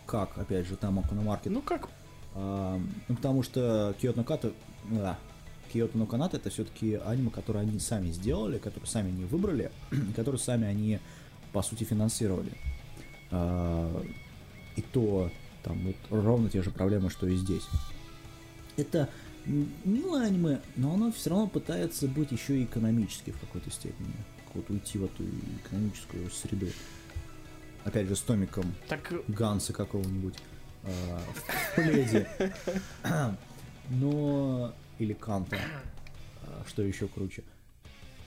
Как, 0.06 0.38
опять 0.38 0.68
же, 0.68 0.76
там 0.76 1.00
no 1.00 1.24
Market. 1.24 1.50
Ну 1.50 1.62
как 1.62 1.90
ну, 2.36 3.16
потому 3.16 3.44
что 3.44 3.96
Киото 4.00 4.22
no 4.22 4.24
Ката, 4.24 4.52
да, 4.90 5.18
Киото 5.72 5.98
no 5.98 6.08
Каната 6.08 6.38
это 6.38 6.50
все-таки 6.50 6.96
аниме, 6.96 7.30
которое 7.30 7.60
они 7.60 7.80
сами 7.80 8.12
сделали, 8.12 8.58
которое 8.58 8.88
сами 8.88 9.10
они 9.10 9.26
выбрали, 9.26 9.72
и 9.92 10.12
которое 10.16 10.38
сами 10.38 10.68
они, 10.68 11.00
по 11.52 11.62
сути, 11.62 11.84
финансировали. 11.84 12.52
А, 13.32 14.04
и 14.76 14.82
то 14.82 15.30
там 15.64 15.80
вот 15.86 15.96
ровно 16.10 16.50
те 16.50 16.62
же 16.62 16.72
проблемы, 16.72 17.10
что 17.10 17.28
и 17.28 17.36
здесь. 17.36 17.68
Это 18.78 19.10
милое 19.84 20.28
аниме, 20.28 20.62
но 20.76 20.94
оно 20.94 21.12
все 21.12 21.32
равно 21.32 21.48
пытается 21.48 22.08
быть 22.08 22.32
еще 22.32 22.60
и 22.60 22.66
экономически 22.66 23.32
в 23.32 23.40
какой-то 23.40 23.70
степени. 23.72 24.14
Вот 24.54 24.70
уйти 24.70 24.98
в 24.98 25.06
эту 25.06 25.24
экономическую 25.64 26.30
среду. 26.32 26.68
Опять 27.84 28.08
же, 28.08 28.16
с 28.16 28.22
томиком 28.22 28.66
так 28.88 29.14
Ганса 29.28 29.74
какого-нибудь 29.74 30.36
а, 30.84 31.22
в. 33.04 33.38
Но... 33.90 34.74
Или 35.00 35.14
Канта, 35.14 35.58
а, 36.44 36.64
что 36.68 36.82
еще 36.82 37.08
круче. 37.08 37.44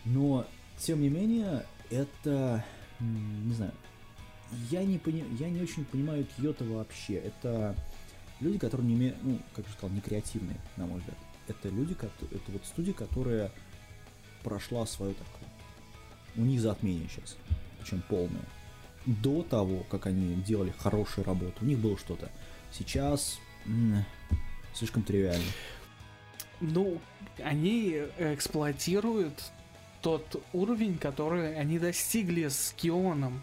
Но, 0.05 0.47
тем 0.79 1.01
не 1.01 1.09
менее, 1.09 1.67
это... 1.91 2.65
Не 2.99 3.55
знаю. 3.55 3.73
Я 4.71 4.85
не, 4.85 4.99
пони... 4.99 5.25
я 5.39 5.51
не 5.51 5.61
очень 5.61 5.85
понимаю 5.85 6.27
Киото 6.37 6.65
вообще. 6.65 7.15
Это 7.15 7.77
люди, 8.41 8.59
которые 8.59 8.87
не 8.87 8.95
умеют, 8.95 9.17
ну, 9.23 9.39
как 9.55 9.67
я 9.67 9.73
сказал, 9.73 9.91
не 9.91 10.01
креативные, 10.01 10.57
на 10.77 10.87
мой 10.87 11.01
взгляд. 11.01 11.17
Это 11.49 11.69
люди, 11.69 11.95
кото- 11.95 12.27
это 12.31 12.53
вот 12.53 12.65
студия, 12.65 12.95
которая 12.95 13.51
прошла 14.43 14.87
свое 14.87 15.15
такое. 15.15 15.49
У 16.37 16.41
них 16.43 16.61
затмение 16.61 17.09
сейчас, 17.09 17.37
причем 17.81 18.03
полное 18.09 18.43
до 19.07 19.43
того, 19.43 19.85
как 19.91 20.07
они 20.07 20.35
делали 20.37 20.73
хорошую 20.79 21.25
работу, 21.25 21.55
у 21.61 21.65
них 21.65 21.79
было 21.79 21.99
что-то. 21.99 22.31
Сейчас 22.73 23.39
м, 23.67 24.05
слишком 24.75 25.03
тривиально. 25.03 25.45
Ну, 26.61 27.01
они 27.43 28.03
эксплуатируют 28.19 29.51
тот 30.01 30.43
уровень, 30.53 30.99
который 30.99 31.57
они 31.59 31.79
достигли 31.79 32.49
с 32.49 32.73
Кионом. 32.77 33.43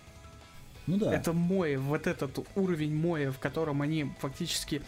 Ну 0.88 0.98
да. 0.98 1.14
Это 1.14 1.34
мой, 1.34 1.78
вот 1.78 2.08
этот 2.08 2.40
уровень 2.56 2.96
моя, 2.96 3.32
в 3.32 3.40
котором 3.40 3.82
они 3.82 4.12
фактически 4.20 4.82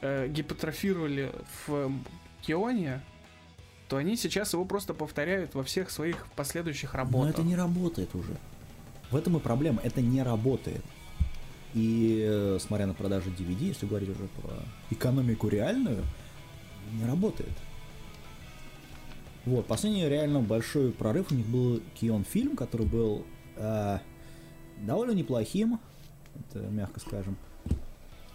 э, 0.00 0.28
гипотрофировали 0.28 1.30
в 1.66 1.92
Кионе, 2.42 3.02
то 3.88 3.96
они 3.98 4.16
сейчас 4.16 4.52
его 4.54 4.64
просто 4.64 4.94
повторяют 4.94 5.54
во 5.54 5.62
всех 5.62 5.90
своих 5.90 6.26
последующих 6.34 6.94
Но 6.94 6.98
работах. 7.00 7.34
это 7.34 7.42
не 7.42 7.54
работает 7.54 8.14
уже. 8.14 8.36
В 9.10 9.16
этом 9.16 9.36
и 9.36 9.40
проблема. 9.40 9.80
Это 9.82 10.00
не 10.00 10.22
работает. 10.22 10.84
И 11.74 12.24
э, 12.24 12.58
смотря 12.60 12.86
на 12.86 12.94
продажи 12.94 13.30
DVD, 13.30 13.64
если 13.66 13.86
говорить 13.86 14.08
уже 14.08 14.28
про 14.40 14.52
экономику 14.90 15.48
реальную, 15.48 16.04
не 16.92 17.04
работает. 17.04 17.52
Вот, 19.44 19.66
последний 19.66 20.08
реально 20.08 20.40
большой 20.40 20.90
прорыв 20.90 21.30
у 21.30 21.34
них 21.34 21.46
был 21.46 21.82
Кион 21.94 22.24
фильм, 22.24 22.56
который 22.56 22.86
был 22.86 23.26
э, 23.56 23.98
довольно 24.80 25.12
неплохим, 25.12 25.80
это 26.34 26.60
мягко 26.60 27.00
скажем. 27.00 27.36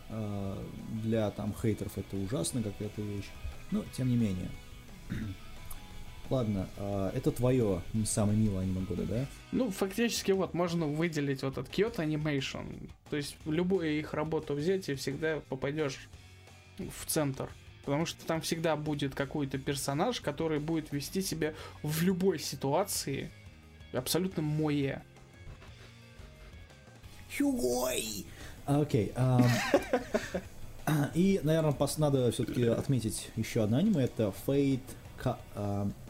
Э, 0.10 0.62
для 1.04 1.32
там 1.32 1.54
хейтеров 1.60 1.98
это 1.98 2.18
ужасно 2.18 2.62
какая-то 2.62 3.02
вещь. 3.02 3.30
Но 3.72 3.84
тем 3.96 4.10
не 4.10 4.18
менее. 4.18 4.50
Ладно, 6.30 6.68
э, 6.78 7.12
это 7.16 7.32
твое 7.32 7.82
самое 8.06 8.38
милое 8.38 8.62
аниме 8.64 8.82
года, 8.82 9.04
да? 9.04 9.26
Ну, 9.52 9.72
фактически 9.72 10.32
вот 10.32 10.54
можно 10.54 10.86
выделить 10.86 11.42
вот 11.42 11.58
этот 11.58 11.74
Kyoto 11.74 11.98
Animation. 11.98 12.90
То 13.10 13.18
есть 13.18 13.36
любую 13.46 13.98
их 14.00 14.14
работу 14.14 14.54
взять 14.54 14.90
и 14.90 14.96
всегда 14.96 15.42
попадешь 15.50 16.08
в 16.78 17.06
центр. 17.08 17.50
Потому 17.84 18.06
что 18.06 18.24
там 18.26 18.42
всегда 18.42 18.76
будет 18.76 19.16
какой-то 19.16 19.58
персонаж, 19.58 20.22
который 20.22 20.60
будет 20.60 20.92
вести 20.92 21.22
себя 21.22 21.56
в 21.82 22.04
любой 22.04 22.38
ситуации 22.38 23.32
абсолютно 23.92 24.44
мое. 24.44 25.02
Хюгой! 27.36 28.26
Окей. 28.66 29.12
ам, 29.16 29.44
И, 31.16 31.40
наверное, 31.44 31.76
надо 31.98 32.32
все-таки 32.32 32.66
отметить 32.66 33.30
еще 33.36 33.64
одно 33.64 33.78
аниме. 33.78 34.04
Это 34.04 34.34
Fate 34.46 34.82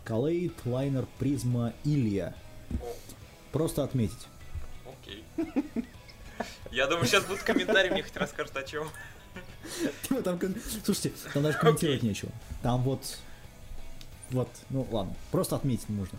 Калейт 0.10 0.66
Лайнер 0.66 1.06
Призма 1.20 1.72
Илья. 1.84 2.34
Просто 3.52 3.84
отметить. 3.84 4.28
Окей. 4.84 5.24
Я 6.72 6.88
думаю, 6.88 7.06
сейчас 7.06 7.26
будут 7.26 7.44
комментарии, 7.44 7.92
мне 7.92 8.02
хоть 8.02 8.18
расскажут 8.18 8.58
о 8.58 8.64
чем. 8.64 8.90
Там 10.24 10.40
Слушайте, 10.84 11.14
там 11.32 11.44
даже 11.44 11.60
комментировать 11.60 12.02
нечего. 12.02 12.32
Там 12.64 12.82
вот... 12.82 13.20
Вот, 14.32 14.50
ну 14.72 14.88
ладно, 14.90 15.14
просто 15.30 15.56
отметить 15.56 15.90
нужно. 15.90 16.18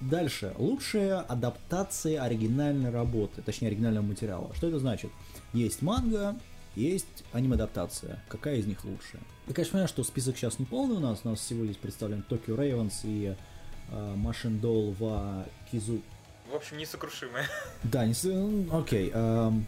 Дальше. 0.00 0.54
Лучшая 0.56 1.20
адаптация 1.20 2.22
оригинальной 2.22 2.90
работы, 2.90 3.42
точнее 3.42 3.68
оригинального 3.68 4.04
материала. 4.04 4.54
Что 4.54 4.68
это 4.68 4.78
значит? 4.78 5.10
Есть 5.52 5.82
манга, 5.82 6.36
есть 6.76 7.24
аниме-адаптация. 7.32 8.22
Какая 8.28 8.56
из 8.56 8.66
них 8.66 8.84
лучшая? 8.84 9.20
Я, 9.48 9.54
конечно, 9.54 9.72
понимаю, 9.72 9.88
что 9.88 10.04
список 10.04 10.36
сейчас 10.36 10.58
не 10.58 10.66
полный 10.66 10.96
у 10.96 11.00
нас. 11.00 11.20
У 11.24 11.28
нас 11.30 11.40
всего 11.40 11.64
здесь 11.64 11.78
представлен 11.78 12.22
Токио 12.22 12.54
Рейвенс 12.54 13.00
и 13.04 13.34
э, 13.90 14.14
Машин 14.16 14.58
Дол 14.58 14.94
в 14.98 15.46
Кизу. 15.70 16.02
В 16.52 16.54
общем, 16.54 16.76
несокрушимые. 16.76 17.46
Да, 17.82 18.04
не 18.04 18.12
м, 18.30 18.68
окей. 18.74 19.10
эм, 19.12 19.64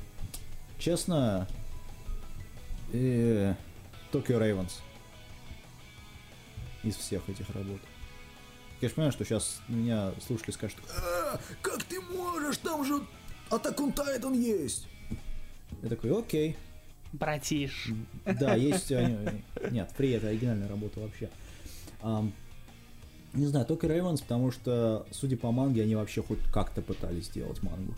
честно, 0.79 1.49
э, 2.93 3.55
Токио 4.13 4.39
Рейвенс 4.39 4.81
из 6.83 6.97
всех 6.97 7.27
этих 7.31 7.49
работ. 7.51 7.81
Я 8.83 8.89
же 8.89 8.95
понимаю, 8.95 9.13
что 9.13 9.25
сейчас 9.25 9.61
меня 9.69 10.13
слушатели 10.27 10.53
скажут, 10.53 10.79
«А, 10.95 11.39
как 11.63 11.83
ты 11.85 12.01
можешь, 12.01 12.59
там 12.59 12.85
же 12.85 13.01
on 13.51 13.95
Titan 13.95 14.37
есть. 14.37 14.87
Я 15.83 15.89
такой, 15.89 16.19
окей, 16.19 16.57
Братиш. 17.13 17.89
да, 18.25 18.55
есть... 18.55 18.91
они- 18.93 19.43
Нет, 19.71 19.91
при 19.97 20.11
это 20.13 20.29
оригинальная 20.29 20.69
работа 20.69 21.01
вообще. 21.01 21.29
Не 23.33 23.47
знаю, 23.47 23.65
только 23.67 23.87
Рейвенс, 23.87 24.21
потому 24.23 24.51
что, 24.51 25.07
судя 25.13 25.37
по 25.37 25.53
манге, 25.53 25.83
они 25.85 25.95
вообще 25.95 26.23
хоть 26.23 26.41
как-то 26.53 26.83
пытались 26.83 27.27
сделать 27.27 27.63
мангу. 27.63 27.95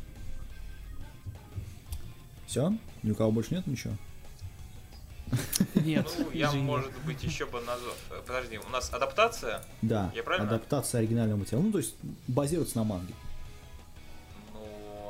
Все? 2.46 2.76
Ни 3.02 3.10
у 3.10 3.14
кого 3.14 3.32
больше 3.32 3.54
нет 3.54 3.66
ничего? 3.66 3.94
Нет, 5.74 6.06
Ну, 6.18 6.30
я, 6.32 6.48
извини. 6.48 6.62
может 6.64 6.92
быть, 7.06 7.22
еще 7.24 7.46
бы 7.46 7.58
назвал... 7.62 7.94
э, 8.10 8.20
Подожди, 8.26 8.58
у 8.58 8.68
нас 8.68 8.92
адаптация? 8.92 9.62
Да, 9.80 10.12
Я 10.14 10.22
правильно? 10.22 10.48
адаптация 10.48 10.98
оригинального 10.98 11.38
материала. 11.38 11.62
Ну, 11.64 11.72
то 11.72 11.78
есть, 11.78 11.94
базируется 12.28 12.76
на 12.76 12.84
манге. 12.84 13.14
Ну, 14.52 14.60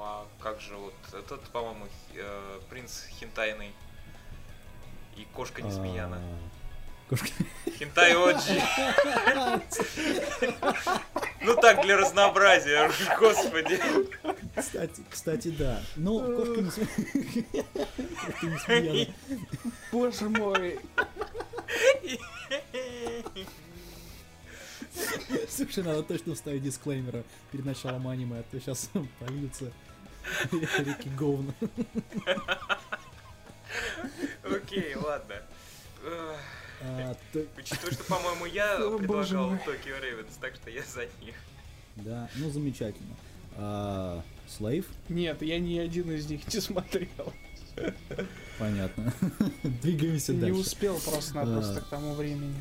а 0.01 0.25
как 0.41 0.61
же 0.61 0.77
вот 0.77 0.95
этот, 1.13 1.41
по-моему, 1.49 1.87
э, 2.15 2.61
принц 2.71 3.07
хентайный 3.19 3.73
и 5.17 5.25
кошка 5.33 5.63
Несмеяна. 5.63 6.17
А, 6.17 7.09
Кошка... 7.09 7.29
Хентай 7.79 8.15
Оджи. 8.15 8.63
Ну 11.43 11.57
так, 11.57 11.83
для 11.83 11.97
разнообразия, 11.97 12.91
господи. 13.19 13.79
Кстати, 14.57 15.03
кстати, 15.11 15.49
да. 15.49 15.81
Ну, 15.97 16.37
кошка 16.37 16.61
не 16.63 16.71
сме- 16.71 17.65
Кошка 18.27 18.47
не 18.47 18.59
смеяна. 18.59 19.15
Боже 19.91 20.29
мой. 20.29 20.79
Слушай, 25.49 25.85
надо 25.85 26.03
точно 26.03 26.35
вставить 26.35 26.63
дисклеймера 26.63 27.25
перед 27.51 27.65
началом 27.65 28.09
аниме, 28.09 28.39
а 28.41 28.43
то 28.51 28.61
сейчас 28.61 28.91
появится 29.19 29.73
реки 30.51 31.09
говна. 31.17 31.53
Окей, 34.45 34.95
ладно. 34.97 35.35
А, 36.05 37.15
Учитывая, 37.57 37.93
что, 37.93 38.05
по-моему, 38.05 38.47
я 38.47 38.77
предлагал. 38.99 39.51
Токио 39.65 39.99
Рейвенс, 40.03 40.37
так 40.41 40.55
что 40.57 40.71
я 40.71 40.83
за 40.83 41.03
них. 41.25 41.35
Да, 41.97 42.29
ну 42.37 42.51
замечательно. 42.51 43.15
А, 43.57 44.23
Слейв? 44.49 44.87
Нет, 45.09 45.41
я 45.43 45.59
ни 45.59 45.79
один 45.79 46.11
из 46.11 46.29
них 46.29 46.53
не 46.53 46.61
смотрел. 46.61 47.33
Понятно. 48.59 49.13
Двигаемся 49.63 50.33
Не 50.35 50.41
дальше. 50.41 50.61
успел 50.61 50.99
просто-напросто 51.01 51.75
Да. 51.75 51.81
к 51.81 51.85
тому 51.89 52.15
времени. 52.15 52.55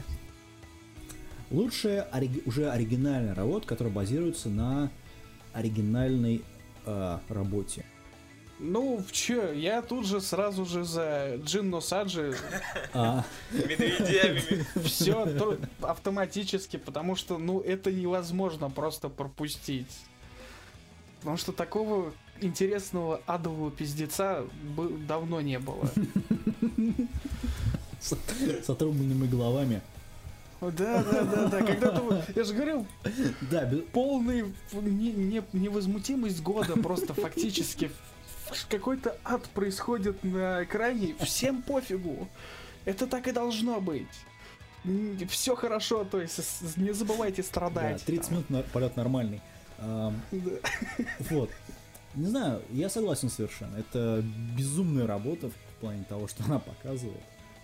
Лучшая 1.49 2.07
ори- 2.13 2.43
уже 2.45 2.69
оригинальная 2.71 3.35
работа, 3.35 3.67
которая 3.67 3.93
базируется 3.93 4.49
на 4.49 4.89
оригинальной 5.53 6.43
а, 6.85 7.21
работе. 7.27 7.83
Ну, 8.63 8.97
в 9.07 9.11
чё, 9.11 9.51
я 9.51 9.81
тут 9.81 10.05
же 10.05 10.21
сразу 10.21 10.65
же 10.65 10.83
за 10.83 11.37
Джинно 11.43 11.81
Саджи 11.81 12.35
А, 12.93 13.23
Медведями. 13.51 14.65
все 14.83 15.27
автоматически, 15.81 16.77
потому 16.77 17.15
что, 17.15 17.39
ну, 17.39 17.59
это 17.59 17.91
невозможно 17.91 18.69
просто 18.69 19.09
пропустить. 19.09 19.87
Потому 21.21 21.37
что 21.37 21.51
такого 21.53 22.13
интересного 22.39 23.21
адового 23.25 23.71
пиздеца 23.71 24.43
давно 25.07 25.41
не 25.41 25.57
было. 25.57 25.89
с, 27.99 28.13
с 28.63 28.69
отрубленными 28.69 29.25
головами. 29.27 29.81
Да, 30.61 31.03
да, 31.03 31.23
да, 31.23 31.45
да. 31.47 31.63
Когда-то, 31.63 32.01
вы- 32.01 32.23
я 32.35 32.43
же 32.43 32.53
говорил, 32.53 32.85
Да, 33.49 33.65
бе- 33.65 33.77
полный 33.81 34.53
не- 34.73 35.11
не- 35.13 35.41
невозмутимость 35.53 36.41
года 36.43 36.75
просто 36.75 37.15
фактически. 37.15 37.89
Какой-то 38.69 39.17
ад 39.23 39.47
происходит 39.49 40.23
на 40.23 40.63
экране, 40.63 41.15
всем 41.19 41.61
пофигу. 41.61 42.27
Это 42.85 43.07
так 43.07 43.27
и 43.27 43.31
должно 43.31 43.79
быть. 43.79 44.07
Все 45.29 45.55
хорошо, 45.55 46.03
то 46.03 46.19
есть 46.19 46.77
не 46.77 46.91
забывайте 46.91 47.43
да, 47.43 47.47
страдать. 47.47 48.03
30 48.03 48.25
там. 48.25 48.33
минут 48.33 48.49
на- 48.49 48.63
полет 48.63 48.95
нормальный. 48.95 49.41
Да. 49.77 50.13
Вот. 51.29 51.49
Не 52.15 52.27
знаю, 52.27 52.61
я 52.71 52.89
согласен 52.89 53.29
совершенно. 53.29 53.77
Это 53.77 54.23
безумная 54.57 55.07
работа 55.07 55.49
в 55.49 55.79
плане 55.79 56.03
того, 56.09 56.27
что 56.27 56.43
она 56.43 56.59
показывает. 56.59 57.21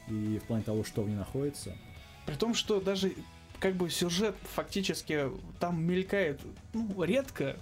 И 0.08 0.40
в 0.42 0.48
плане 0.48 0.64
того, 0.64 0.84
что 0.84 1.04
в 1.04 1.10
ней 1.10 1.16
находится. 1.16 1.76
При 2.26 2.36
том, 2.36 2.54
что 2.54 2.80
даже 2.80 3.14
как 3.60 3.76
бы 3.76 3.90
сюжет 3.90 4.36
фактически 4.56 5.30
там 5.60 5.84
мелькает 5.84 6.40
ну, 6.74 7.04
редко, 7.04 7.58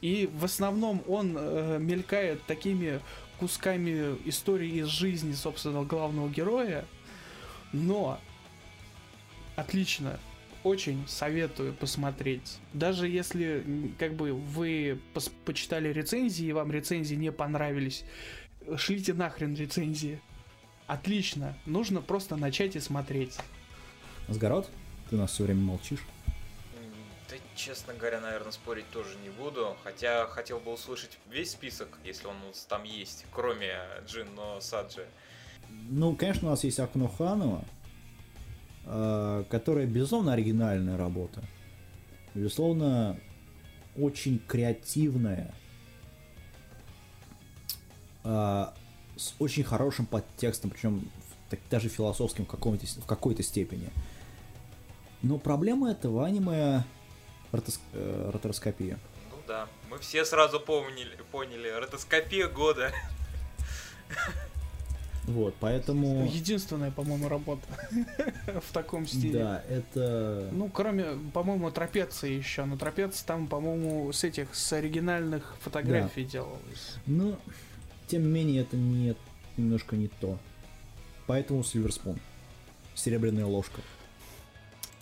и 0.00 0.30
в 0.32 0.44
основном 0.44 1.02
он 1.06 1.36
э, 1.36 1.78
мелькает 1.78 2.42
такими 2.46 3.00
кусками 3.38 4.16
истории 4.26 4.80
из 4.80 4.86
жизни, 4.86 5.32
собственно, 5.32 5.82
главного 5.82 6.28
героя. 6.28 6.84
Но 7.72 8.20
отлично, 9.56 10.18
очень 10.62 11.04
советую 11.06 11.72
посмотреть. 11.72 12.58
Даже 12.72 13.08
если 13.08 13.92
как 13.98 14.14
бы 14.14 14.32
вы 14.32 14.98
пос- 15.14 15.32
почитали 15.44 15.92
рецензии 15.92 16.46
и 16.46 16.52
вам 16.52 16.70
рецензии 16.70 17.14
не 17.14 17.32
понравились, 17.32 18.04
шлите 18.76 19.14
нахрен 19.14 19.54
рецензии. 19.54 20.20
Отлично, 20.86 21.56
нужно 21.66 22.02
просто 22.02 22.36
начать 22.36 22.76
и 22.76 22.80
смотреть. 22.80 23.36
Сгород, 24.28 24.68
ты 25.08 25.16
у 25.16 25.18
нас 25.18 25.32
все 25.32 25.44
время 25.44 25.60
молчишь. 25.60 26.00
Честно 27.62 27.92
говоря, 27.92 28.20
наверное, 28.20 28.52
спорить 28.52 28.88
тоже 28.90 29.18
не 29.22 29.28
буду. 29.28 29.76
Хотя 29.84 30.26
хотел 30.28 30.60
бы 30.60 30.72
услышать 30.72 31.18
весь 31.30 31.50
список, 31.50 31.88
если 32.04 32.26
он 32.26 32.36
у 32.42 32.46
нас 32.46 32.64
там 32.66 32.84
есть, 32.84 33.26
кроме 33.34 33.74
Джин, 34.06 34.34
но 34.34 34.62
Саджи. 34.62 35.06
Ну, 35.90 36.16
конечно, 36.16 36.48
у 36.48 36.50
нас 36.52 36.64
есть 36.64 36.80
Акуно 36.80 37.08
Ханова, 37.08 37.62
которая, 39.50 39.84
безусловно, 39.84 40.32
оригинальная 40.32 40.96
работа. 40.96 41.42
Безусловно, 42.34 43.20
очень 43.94 44.38
креативная, 44.38 45.52
а, 48.24 48.72
с 49.16 49.34
очень 49.38 49.64
хорошим 49.64 50.06
подтекстом, 50.06 50.70
причем 50.70 51.10
даже 51.70 51.90
философским 51.90 52.46
в, 52.46 52.50
в 52.50 53.06
какой-то 53.06 53.42
степени. 53.42 53.90
Но 55.20 55.36
проблема 55.36 55.90
этого 55.90 56.24
аниме 56.24 56.84
ротос, 57.52 57.80
э, 57.92 58.30
ротороскопия. 58.32 58.98
Ну 59.30 59.36
да, 59.46 59.68
мы 59.90 59.98
все 59.98 60.24
сразу 60.24 60.60
помнили, 60.60 61.16
поняли, 61.30 61.68
ротоскопия 61.68 62.48
года. 62.48 62.92
Вот, 65.24 65.54
поэтому... 65.60 66.26
Единственная, 66.26 66.90
по-моему, 66.90 67.28
работа 67.28 67.62
в 68.68 68.72
таком 68.72 69.06
стиле. 69.06 69.44
Да, 69.44 69.62
это... 69.68 70.48
Ну, 70.50 70.68
кроме, 70.68 71.04
по-моему, 71.32 71.70
трапеции 71.70 72.32
еще. 72.32 72.64
Но 72.64 72.76
трапеция 72.76 73.26
там, 73.26 73.46
по-моему, 73.46 74.12
с 74.12 74.24
этих, 74.24 74.54
с 74.54 74.72
оригинальных 74.72 75.56
фотографий 75.60 76.24
да. 76.24 76.30
делалась. 76.30 76.96
Ну, 77.06 77.38
тем 78.08 78.22
не 78.22 78.28
менее, 78.28 78.62
это 78.62 78.76
не, 78.76 79.14
немножко 79.56 79.94
не 79.94 80.08
то. 80.08 80.38
Поэтому 81.26 81.62
Сильверспун. 81.62 82.18
Серебряная 82.94 83.46
ложка. 83.46 83.82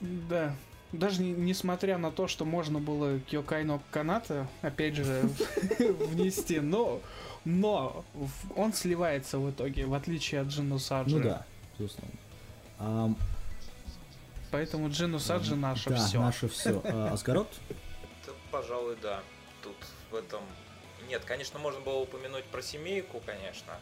Да. 0.00 0.54
Даже 0.92 1.22
не, 1.22 1.32
несмотря 1.32 1.98
на 1.98 2.10
то, 2.10 2.28
что 2.28 2.44
можно 2.44 2.78
было 2.78 3.18
Кьокайно 3.20 3.80
Каната, 3.90 4.48
опять 4.62 4.94
же, 4.94 5.22
внести, 5.78 6.60
но 6.60 7.00
но 7.44 8.04
он 8.56 8.72
сливается 8.72 9.38
в 9.38 9.50
итоге, 9.50 9.86
в 9.86 9.94
отличие 9.94 10.40
от 10.42 10.48
Джину 10.48 10.78
Саджи. 10.78 11.16
Ну 11.16 11.22
да, 11.22 11.46
безусловно. 11.78 12.18
А, 12.78 13.10
Поэтому 14.50 14.90
Джину 14.90 15.18
Саджи 15.18 15.56
наше 15.56 15.90
да, 15.90 15.96
все. 15.96 16.20
наше 16.20 16.48
все. 16.48 16.80
А, 16.84 17.12
Асгарот? 17.12 17.48
Пожалуй, 18.50 18.96
да. 19.02 19.20
Тут 19.62 19.76
в 20.10 20.14
этом... 20.14 20.40
Нет, 21.08 21.24
конечно, 21.24 21.58
можно 21.58 21.80
было 21.80 21.98
упомянуть 21.98 22.44
про 22.44 22.62
семейку, 22.62 23.20
конечно. 23.24 23.74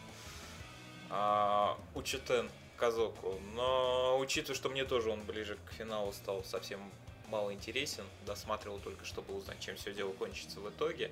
А, 1.11 1.77
Учитен 1.95 2.49
Казоку. 2.77 3.35
Но 3.55 4.19
учитывая, 4.19 4.57
что 4.57 4.69
мне 4.69 4.85
тоже 4.85 5.11
он 5.11 5.23
ближе 5.25 5.57
к 5.67 5.73
финалу 5.73 6.13
стал 6.13 6.45
совсем 6.45 6.81
мало 7.29 7.53
интересен, 7.53 8.05
досматривал 8.25 8.79
только, 8.79 9.05
чтобы 9.05 9.35
узнать, 9.35 9.59
чем 9.61 9.77
все 9.77 9.93
дело 9.93 10.13
кончится 10.13 10.61
в 10.61 10.69
итоге 10.69 11.11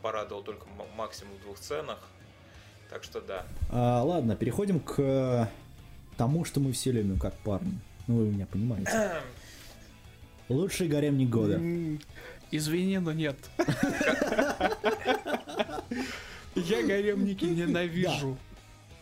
порадовал 0.00 0.42
только 0.42 0.66
максимум 0.96 1.34
в 1.38 1.42
двух 1.42 1.58
сценах. 1.58 1.98
Так 2.88 3.04
что 3.04 3.20
да. 3.20 3.46
А, 3.70 4.02
ладно, 4.02 4.34
переходим 4.34 4.80
к 4.80 5.48
тому, 6.16 6.44
что 6.44 6.60
мы 6.60 6.72
все 6.72 6.90
любим 6.92 7.18
как 7.18 7.34
парни. 7.38 7.78
Ну, 8.06 8.16
вы 8.16 8.26
меня 8.26 8.46
понимаете. 8.46 9.22
Лучший 10.48 10.88
гаремник 10.88 11.28
года. 11.28 11.60
Извини, 12.50 12.98
но 12.98 13.12
нет. 13.12 13.36
Я 16.56 16.82
гаремники 16.82 17.44
ненавижу. 17.44 18.36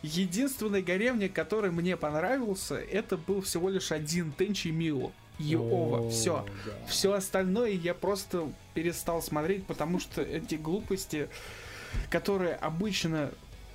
Единственный 0.03 0.83
гаремник, 0.83 1.33
который 1.33 1.71
мне 1.71 1.97
понравился, 1.97 2.77
это 2.77 3.17
был 3.17 3.41
всего 3.43 3.69
лишь 3.69 3.91
один 3.91 4.33
Тенчи 4.33 4.69
Мио. 4.69 5.11
Иова. 5.39 6.11
Все. 6.11 6.45
Да. 6.67 6.73
Все 6.87 7.13
остальное 7.13 7.71
я 7.71 7.95
просто 7.95 8.51
перестал 8.75 9.23
смотреть, 9.23 9.67
потому 9.67 10.01
что 10.01 10.21
эти 10.23 10.57
глупости, 10.57 11.29
которые 12.11 12.55
обычно, 12.55 13.31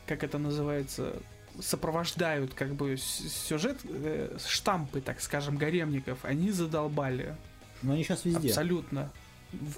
как 0.06 0.24
это 0.24 0.38
называется, 0.38 1.14
сопровождают 1.62 2.54
как 2.54 2.74
бы 2.74 2.98
сюжет, 2.98 3.78
э, 3.86 4.38
штампы, 4.46 5.02
так 5.02 5.22
скажем, 5.22 5.58
гаремников, 5.58 6.20
они 6.24 6.52
задолбали. 6.52 7.36
Но 7.82 7.94
они 7.94 8.04
сейчас 8.04 8.26
везде. 8.26 8.50
Абсолютно. 8.50 9.12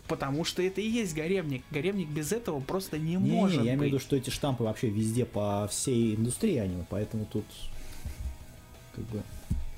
Потому 0.07 0.43
что 0.45 0.61
это 0.61 0.81
и 0.81 0.87
есть 0.87 1.15
гаремник. 1.15 1.63
Гаремник 1.71 2.07
без 2.07 2.31
этого 2.31 2.59
просто 2.59 2.97
не, 2.97 3.15
не 3.15 3.31
может 3.31 3.61
не, 3.61 3.67
я 3.67 3.73
быть. 3.73 3.79
имею 3.79 3.79
в 3.79 3.85
виду, 3.85 3.99
что 3.99 4.15
эти 4.15 4.29
штампы 4.29 4.63
вообще 4.63 4.89
везде 4.89 5.25
по 5.25 5.67
всей 5.69 6.15
индустрии 6.15 6.57
аниме, 6.57 6.85
поэтому 6.89 7.25
тут 7.25 7.45
как 8.95 9.05
бы 9.05 9.23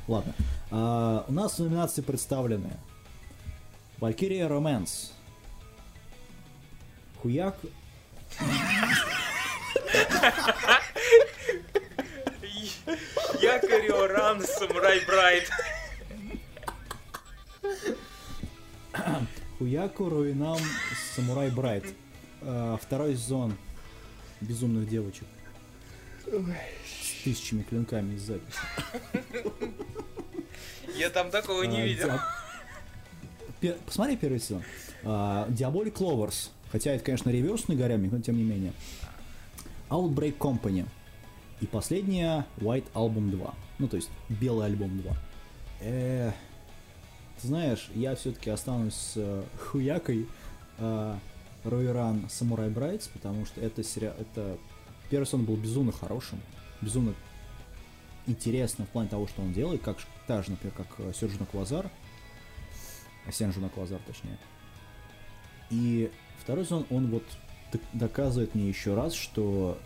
Ладно. 0.07 0.33
А, 0.71 1.25
у 1.27 1.33
нас 1.33 1.59
в 1.59 1.59
номинации 1.59 2.01
представлены 2.01 2.71
Valkyria 3.99 4.47
Romance. 4.47 5.11
Хуяк. 7.21 7.57
Якорь 13.41 14.11
Ран, 14.11 14.41
Самурай 14.45 15.01
Брайт. 15.05 15.49
Хуяку 19.57 20.09
Руинам 20.09 20.59
Самурай 21.15 21.49
Брайт. 21.49 21.85
А, 22.41 22.77
второй 22.77 23.15
сезон 23.15 23.55
безумных 24.39 24.87
девочек. 24.87 25.25
С 26.25 27.23
тысячами 27.23 27.63
клинками 27.63 28.13
из 28.13 28.21
записи. 28.21 28.59
Я 30.95 31.09
там 31.09 31.31
такого 31.31 31.63
не 31.63 31.81
а, 31.81 31.85
видел. 31.85 32.11
Посмотри 33.85 34.15
первый 34.15 34.39
сезон. 34.39 34.63
Diabolic 35.03 35.93
Clovers. 35.93 36.49
Хотя 36.71 36.91
это, 36.91 37.03
конечно, 37.03 37.29
реверсный 37.29 37.75
горямик, 37.75 38.11
но 38.11 38.19
тем 38.19 38.37
не 38.37 38.43
менее. 38.43 38.73
Outbreak 39.89 40.37
Company. 40.37 40.85
И 41.61 41.65
последняя 41.65 42.45
White 42.57 42.85
Album 42.93 43.31
2. 43.31 43.53
Ну, 43.79 43.87
то 43.87 43.95
есть, 43.95 44.09
Белый 44.29 44.67
альбом 44.67 45.01
2. 45.01 45.17
Э, 45.81 46.31
знаешь, 47.41 47.89
я 47.93 48.15
все-таки 48.15 48.49
останусь 48.49 48.95
с 48.95 49.13
э, 49.15 49.43
хуякой 49.59 50.27
э, 50.77 51.17
Ройран 51.63 52.25
Samurai 52.29 52.69
Брайтс, 52.69 53.07
потому 53.07 53.45
что 53.45 53.61
это 53.61 53.83
сериал, 53.83 54.15
это 54.19 54.57
первый 55.09 55.25
сезон 55.25 55.45
был 55.45 55.55
безумно 55.55 55.91
хорошим, 55.91 56.39
безумно 56.81 57.13
интересно 58.25 58.85
в 58.85 58.89
плане 58.89 59.09
того, 59.09 59.27
что 59.27 59.41
он 59.41 59.53
делает, 59.53 59.81
как 59.81 59.97
та 60.27 60.41
же, 60.43 60.51
например, 60.51 60.75
как 60.75 60.87
э, 60.99 61.11
Сержина 61.13 61.45
Квазар, 61.45 61.89
Сенжина 63.31 63.69
Квазар, 63.69 63.99
точнее. 64.05 64.37
И 65.69 66.11
второй 66.39 66.63
сезон, 66.63 66.85
он 66.89 67.07
вот 67.07 67.23
доказывает 67.93 68.55
мне 68.55 68.69
еще 68.69 68.95
раз, 68.95 69.13
что 69.13 69.77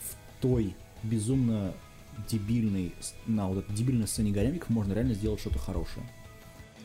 в 0.00 0.42
той 0.42 0.74
безумно 1.02 1.72
дебильной, 2.28 2.92
на 3.26 3.48
вот 3.48 3.58
этой 3.58 3.74
дебильной 3.74 4.06
сцене 4.06 4.32
гаремиков 4.32 4.68
можно 4.68 4.92
реально 4.92 5.14
сделать 5.14 5.40
что-то 5.40 5.58
хорошее. 5.58 6.04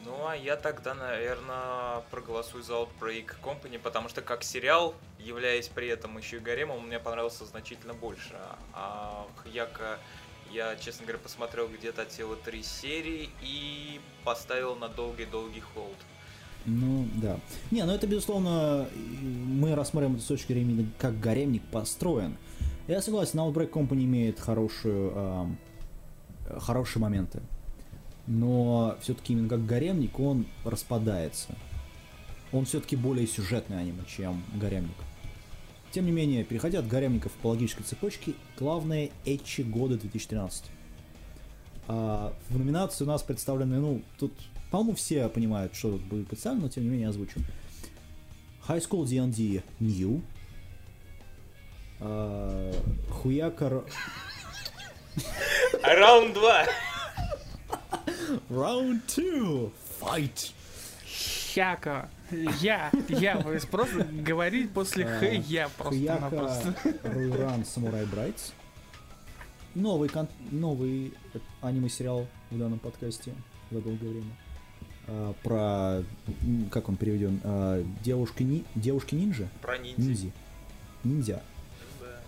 Ну, 0.06 0.28
а 0.28 0.36
я 0.36 0.56
тогда, 0.56 0.94
наверное, 0.94 2.02
проголосую 2.12 2.64
за 2.64 2.74
Outbreak 2.74 3.36
Company, 3.44 3.80
потому 3.80 4.08
что 4.08 4.22
как 4.22 4.44
сериал, 4.44 4.94
являясь 5.20 5.68
при 5.68 5.88
этом 5.88 6.18
еще 6.18 6.38
и 6.38 6.40
гаремом, 6.40 6.86
мне 6.86 7.00
понравился 7.00 7.46
значительно 7.46 7.94
больше. 7.96 8.36
А 8.74 9.26
Хьяка 9.44 9.98
я, 10.52 10.76
честно 10.76 11.06
говоря, 11.06 11.20
посмотрел 11.20 11.68
где-то 11.68 12.04
от 12.04 12.12
силы 12.12 12.38
три 12.44 12.62
серии 12.62 13.30
и 13.42 14.00
поставил 14.24 14.76
на 14.76 14.90
долгий-долгий 14.90 15.62
холд. 15.62 15.98
Ну, 16.66 17.08
да. 17.16 17.40
Не, 17.72 17.84
ну 17.84 17.92
это, 17.92 18.08
безусловно, 18.08 18.88
мы 18.94 19.76
рассмотрим 19.76 20.16
это 20.16 20.24
с 20.24 20.28
точки 20.28 20.54
зрения, 20.54 20.88
как 21.00 21.20
гаремник 21.20 21.64
построен. 21.72 22.38
Я 22.88 23.02
согласен, 23.02 23.40
Outbreak 23.40 23.72
Company 23.72 24.04
имеет 24.04 24.40
хорошую, 24.40 25.12
э, 25.16 26.60
хорошие 26.60 27.02
моменты. 27.02 27.42
Но 28.28 28.98
все-таки 29.02 29.34
именно 29.34 29.50
как 29.50 29.66
гаремник 29.66 30.20
он 30.20 30.46
распадается. 30.64 31.56
Он 32.52 32.66
все-таки 32.66 32.96
более 32.96 33.28
сюжетный 33.28 33.80
аниме, 33.80 34.04
чем 34.08 34.44
гаремник. 34.56 34.96
Тем 35.92 36.06
не 36.06 36.12
менее, 36.12 36.44
переходя 36.44 36.80
от 36.80 36.88
гаремников 36.88 37.32
по 37.34 37.48
логической 37.48 37.86
цепочке, 37.86 38.34
главное 38.58 39.12
Эчи 39.26 39.62
года 39.62 39.98
2013. 39.98 40.66
А, 41.88 42.34
в 42.50 42.58
номинации 42.58 43.04
у 43.04 43.08
нас 43.08 43.24
представлены, 43.24 43.80
ну, 43.80 44.02
тут, 44.18 44.34
по-моему, 44.72 44.96
все 44.96 45.30
понимают, 45.30 45.76
что 45.76 45.92
тут 45.92 46.02
будет 46.02 46.28
представлено, 46.28 46.64
но 46.64 46.70
тем 46.70 46.84
не 46.84 46.90
менее 46.90 47.10
озвучу. 47.10 47.40
High 48.68 48.82
School 48.82 49.06
D&D 49.06 49.64
New. 49.80 50.22
А, 52.00 52.74
Хуякар... 53.10 53.86
Раунд 55.82 56.34
2. 56.34 56.66
Раунд 58.50 59.04
2. 59.16 59.70
Fight. 60.00 60.52
Хяка. 61.54 62.10
Я, 62.60 62.92
я, 63.08 63.38
просто 63.72 64.04
говорить 64.04 64.72
после 64.72 65.06
Х 65.06 65.26
я 65.26 65.70
просто-напросто. 65.70 66.76
Руйран 67.04 67.66
Самурай 67.66 68.06
Брайтс. 68.06 68.52
Новый, 69.74 70.10
кон- 70.10 70.28
новый 70.52 71.14
аниме-сериал 71.62 72.28
в 72.50 72.58
данном 72.58 72.80
подкасте 72.80 73.34
за 73.72 73.82
долгое 73.82 74.10
время. 74.10 74.36
А, 75.08 75.34
про, 75.44 76.04
как 76.72 76.90
он 76.90 76.96
переведен, 76.96 77.40
а, 77.44 77.84
девушки, 78.04 78.44
ни, 78.44 78.66
девушки 78.76 79.16
ниндзя? 79.16 79.50
Про 79.62 79.78
ниндзя. 79.78 80.02
Ниндзя. 80.02 80.32
Ниндзя. 81.04 81.44
Да, 82.00 82.22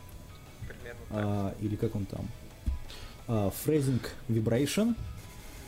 примерно 0.68 1.00
а, 1.10 1.56
Или 1.60 1.76
как 1.76 1.96
он 1.96 2.06
там? 2.06 3.52
Фрейзинг 3.64 4.10
Vibration. 4.30 4.96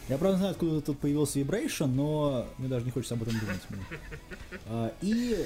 Я 0.10 0.18
правда 0.18 0.38
знаю, 0.40 0.52
откуда 0.53 0.81
тут 0.81 0.98
появился 0.98 1.40
Vibration, 1.40 1.86
но 1.86 2.48
мне 2.57 2.68
даже 2.68 2.84
не 2.84 2.90
хочется 2.90 3.14
об 3.14 3.22
этом 3.22 3.40
думать. 3.40 3.61
А, 4.65 4.91
и 5.02 5.45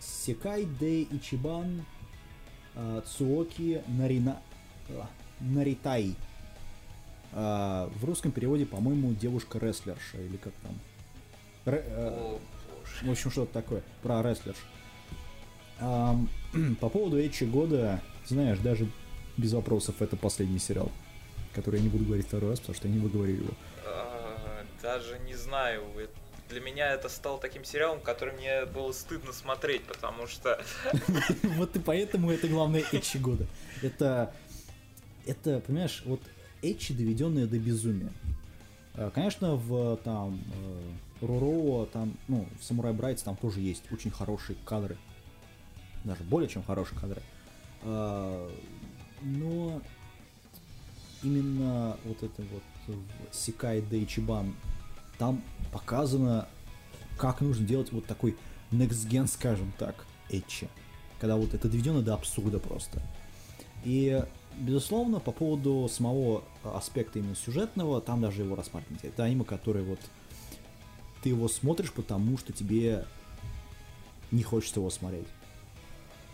Секай 0.00 0.64
Дэй 0.64 1.06
Ичибан 1.12 1.84
а, 2.74 3.02
Цуоки 3.02 3.82
Нарина... 3.86 4.40
а, 4.88 5.08
Наритай. 5.38 6.16
А, 7.32 7.88
в 7.94 8.04
русском 8.04 8.32
переводе, 8.32 8.66
по-моему, 8.66 9.12
девушка-рестлерша, 9.12 10.18
или 10.20 10.36
как 10.38 10.52
там. 10.64 10.72
Ре- 11.66 11.84
э, 11.86 12.08
О, 12.08 12.40
в 13.02 13.10
общем, 13.10 13.30
что-то 13.30 13.52
такое. 13.52 13.82
Про 14.02 14.22
рестлерш. 14.22 14.58
Ам, 15.78 16.28
по 16.80 16.88
поводу 16.88 17.24
Эчи 17.24 17.44
года, 17.44 18.02
знаешь, 18.26 18.58
даже 18.58 18.88
без 19.36 19.52
вопросов, 19.52 20.02
это 20.02 20.16
последний 20.16 20.58
сериал, 20.58 20.90
который 21.56 21.76
я 21.78 21.82
не 21.82 21.88
буду 21.88 22.04
говорить 22.04 22.26
второй 22.26 22.50
раз, 22.50 22.60
потому 22.60 22.76
что 22.76 22.86
я 22.88 22.94
не 22.94 23.00
выговорю 23.00 23.32
его. 23.34 23.50
А, 23.84 24.64
Даже 24.82 25.18
не 25.20 25.34
знаю. 25.34 25.82
э, 25.96 26.06
Для 26.50 26.60
меня 26.60 26.92
это 26.92 27.08
стал 27.08 27.38
таким 27.40 27.64
сериалом, 27.64 28.00
который 28.00 28.34
мне 28.34 28.66
было 28.66 28.92
стыдно 28.92 29.32
смотреть, 29.32 29.82
потому 29.84 30.26
что 30.26 30.62
Вот 31.56 31.74
и 31.74 31.78
поэтому 31.80 32.30
это 32.30 32.46
главное 32.46 32.84
Эчи 32.92 33.16
года. 33.18 33.46
Это, 33.82 34.32
это, 35.26 35.60
понимаешь, 35.60 36.02
вот 36.04 36.20
Эчи, 36.62 36.92
доведенные 36.94 37.46
до 37.46 37.58
безумия. 37.58 38.12
А, 38.94 39.10
Конечно, 39.10 39.56
в 39.56 39.96
там 40.04 40.40
э, 41.20 41.26
Руро, 41.26 41.86
там, 41.86 42.16
ну, 42.28 42.46
в 42.60 42.64
Самурай 42.64 42.92
Брайтс 42.92 43.22
там 43.22 43.36
тоже 43.36 43.60
есть 43.60 43.82
очень 43.90 44.10
хорошие 44.10 44.56
кадры. 44.66 44.96
Даже 46.04 46.22
более 46.22 46.48
чем 46.48 46.62
хорошие 46.62 46.98
кадры. 47.00 47.22
А, 47.82 48.50
Но 49.22 49.80
именно 51.22 51.96
вот 52.04 52.22
это 52.22 52.42
вот 52.42 52.62
в 53.32 53.34
Секай 53.34 53.80
Дейчибан, 53.80 54.54
там 55.18 55.42
показано, 55.72 56.48
как 57.18 57.40
нужно 57.40 57.66
делать 57.66 57.92
вот 57.92 58.06
такой 58.06 58.36
next 58.70 59.08
gen, 59.08 59.26
скажем 59.26 59.72
так, 59.78 60.06
Эчи. 60.28 60.68
Когда 61.20 61.36
вот 61.36 61.54
это 61.54 61.68
доведено 61.68 62.02
до 62.02 62.14
абсурда 62.14 62.58
просто. 62.58 63.00
И, 63.84 64.22
безусловно, 64.58 65.20
по 65.20 65.32
поводу 65.32 65.88
самого 65.88 66.44
аспекта 66.62 67.18
именно 67.18 67.36
сюжетного, 67.36 68.00
там 68.00 68.20
даже 68.20 68.42
его 68.42 68.56
рассматривать. 68.56 69.04
Это 69.04 69.24
аниме, 69.24 69.44
которое 69.44 69.82
вот 69.82 70.00
ты 71.22 71.30
его 71.30 71.48
смотришь, 71.48 71.92
потому 71.92 72.36
что 72.38 72.52
тебе 72.52 73.04
не 74.30 74.42
хочется 74.42 74.80
его 74.80 74.90
смотреть. 74.90 75.26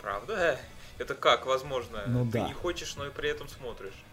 Правда? 0.01 0.59
Это 0.97 1.15
как 1.15 1.45
возможно? 1.45 2.03
Ну 2.07 2.25
Ты 2.25 2.31
да. 2.39 2.47
не 2.47 2.53
хочешь, 2.53 2.95
но 2.95 3.07
и 3.07 3.09
при 3.09 3.29
этом 3.29 3.47
смотришь. 3.47 4.03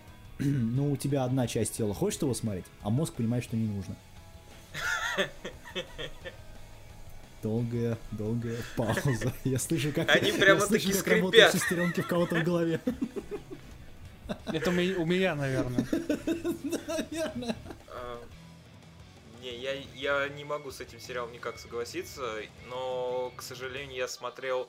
Но 0.44 0.90
у 0.90 0.96
тебя 0.96 1.24
одна 1.24 1.46
часть 1.46 1.76
тела 1.76 1.94
хочет 1.94 2.22
его 2.22 2.34
смотреть, 2.34 2.64
а 2.82 2.90
мозг 2.90 3.14
понимает, 3.14 3.44
что 3.44 3.56
не 3.56 3.68
нужно. 3.68 3.96
Долгая, 7.42 7.96
долгая 8.12 8.58
пауза. 8.76 9.32
Я 9.44 9.58
слышу, 9.58 9.92
как, 9.92 10.10
Они 10.14 10.30
как 10.38 10.46
работают 10.46 10.82
скрипят. 10.94 11.52
шестеренки 11.52 12.02
в 12.02 12.06
кого-то 12.06 12.36
в 12.36 12.44
голове. 12.44 12.80
Это 14.46 14.70
у 14.70 14.72
меня, 14.72 14.98
у 14.98 15.06
меня, 15.06 15.34
наверное. 15.34 15.86
Наверное. 16.62 17.56
А, 17.88 18.18
Не, 19.42 19.56
я, 19.58 19.72
я 19.96 20.28
не 20.28 20.44
могу 20.44 20.70
с 20.70 20.80
этим 20.80 21.00
сериалом 21.00 21.32
никак 21.32 21.58
согласиться, 21.58 22.22
но, 22.68 23.32
к 23.36 23.42
сожалению, 23.42 23.96
я 23.96 24.06
смотрел 24.08 24.68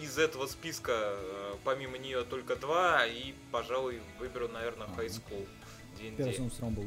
из 0.00 0.18
этого 0.18 0.46
списка, 0.46 0.92
э, 0.94 1.54
помимо 1.64 1.98
нее, 1.98 2.24
только 2.24 2.56
два, 2.56 3.06
и, 3.06 3.34
пожалуй, 3.50 4.00
выберу, 4.18 4.48
наверное, 4.48 4.86
High 4.88 5.08
School 5.08 5.46
Первый 6.16 6.50
равно 6.60 6.76
был. 6.76 6.84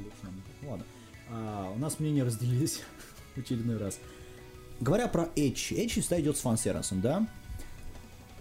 Ну 0.61 0.69
Ладно. 0.69 0.85
А, 1.29 1.71
у 1.73 1.77
нас 1.77 1.99
мнения 1.99 2.23
разделились 2.23 2.81
в 3.35 3.39
очередной 3.39 3.77
раз. 3.77 3.99
Говоря 4.79 5.07
про 5.07 5.29
Эчи. 5.35 5.73
Эчи 5.73 6.01
всегда 6.01 6.19
идет 6.19 6.37
с 6.37 6.41
фан-сервисом, 6.41 7.01
да? 7.01 7.27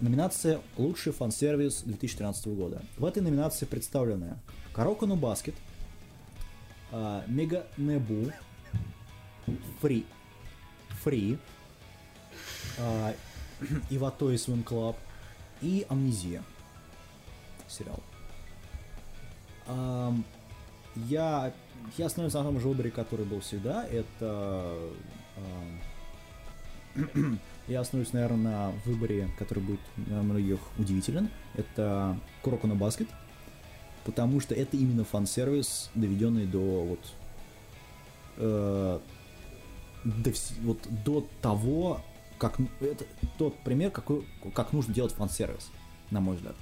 Номинация 0.00 0.60
«Лучший 0.76 1.12
фан-сервис 1.12 1.82
2013 1.82 2.46
года». 2.48 2.82
В 2.98 3.04
этой 3.04 3.22
номинации 3.22 3.64
представлены 3.64 4.38
Kuroko 4.72 5.06
no 5.06 5.16
Basket, 5.16 5.54
а, 6.90 7.24
Meganebu, 7.28 8.32
Free, 9.80 10.04
Free, 11.02 11.38
а, 13.90 13.94
Иватой 13.94 14.34
Swim 14.36 14.64
Club 14.64 14.96
и 15.62 15.86
Амнезия. 15.88 16.42
Сериал. 17.68 18.00
Ам, 19.66 20.24
я, 20.96 21.52
я 21.96 22.06
остановлюсь 22.06 22.34
на 22.34 22.42
том 22.42 22.60
же 22.60 22.68
выборе, 22.68 22.90
который 22.90 23.24
был 23.24 23.40
всегда. 23.40 23.86
Это... 23.86 24.78
ам, 26.94 27.40
я 27.68 27.80
остановлюсь, 27.80 28.12
наверное, 28.12 28.38
на 28.38 28.72
выборе, 28.84 29.28
который 29.38 29.62
будет 29.62 29.80
для 29.96 30.22
многих 30.22 30.60
удивителен. 30.78 31.30
Это 31.54 32.18
Kuroko 32.42 32.66
no 32.66 32.74
Basket. 32.74 33.08
Потому 34.04 34.40
что 34.40 34.54
это 34.54 34.76
именно 34.76 35.04
фан-сервис, 35.04 35.90
доведенный 35.94 36.44
до 36.44 36.84
вот... 36.84 37.00
э, 38.36 38.98
до, 40.04 40.30
вот 40.60 40.78
до 41.04 41.26
того, 41.40 42.02
как... 42.50 42.60
Это 42.80 43.04
тот 43.38 43.58
пример, 43.60 43.90
какой, 43.90 44.26
как 44.54 44.72
нужно 44.72 44.92
делать 44.94 45.12
фан-сервис, 45.12 45.70
на 46.10 46.20
мой 46.20 46.36
взгляд. 46.36 46.56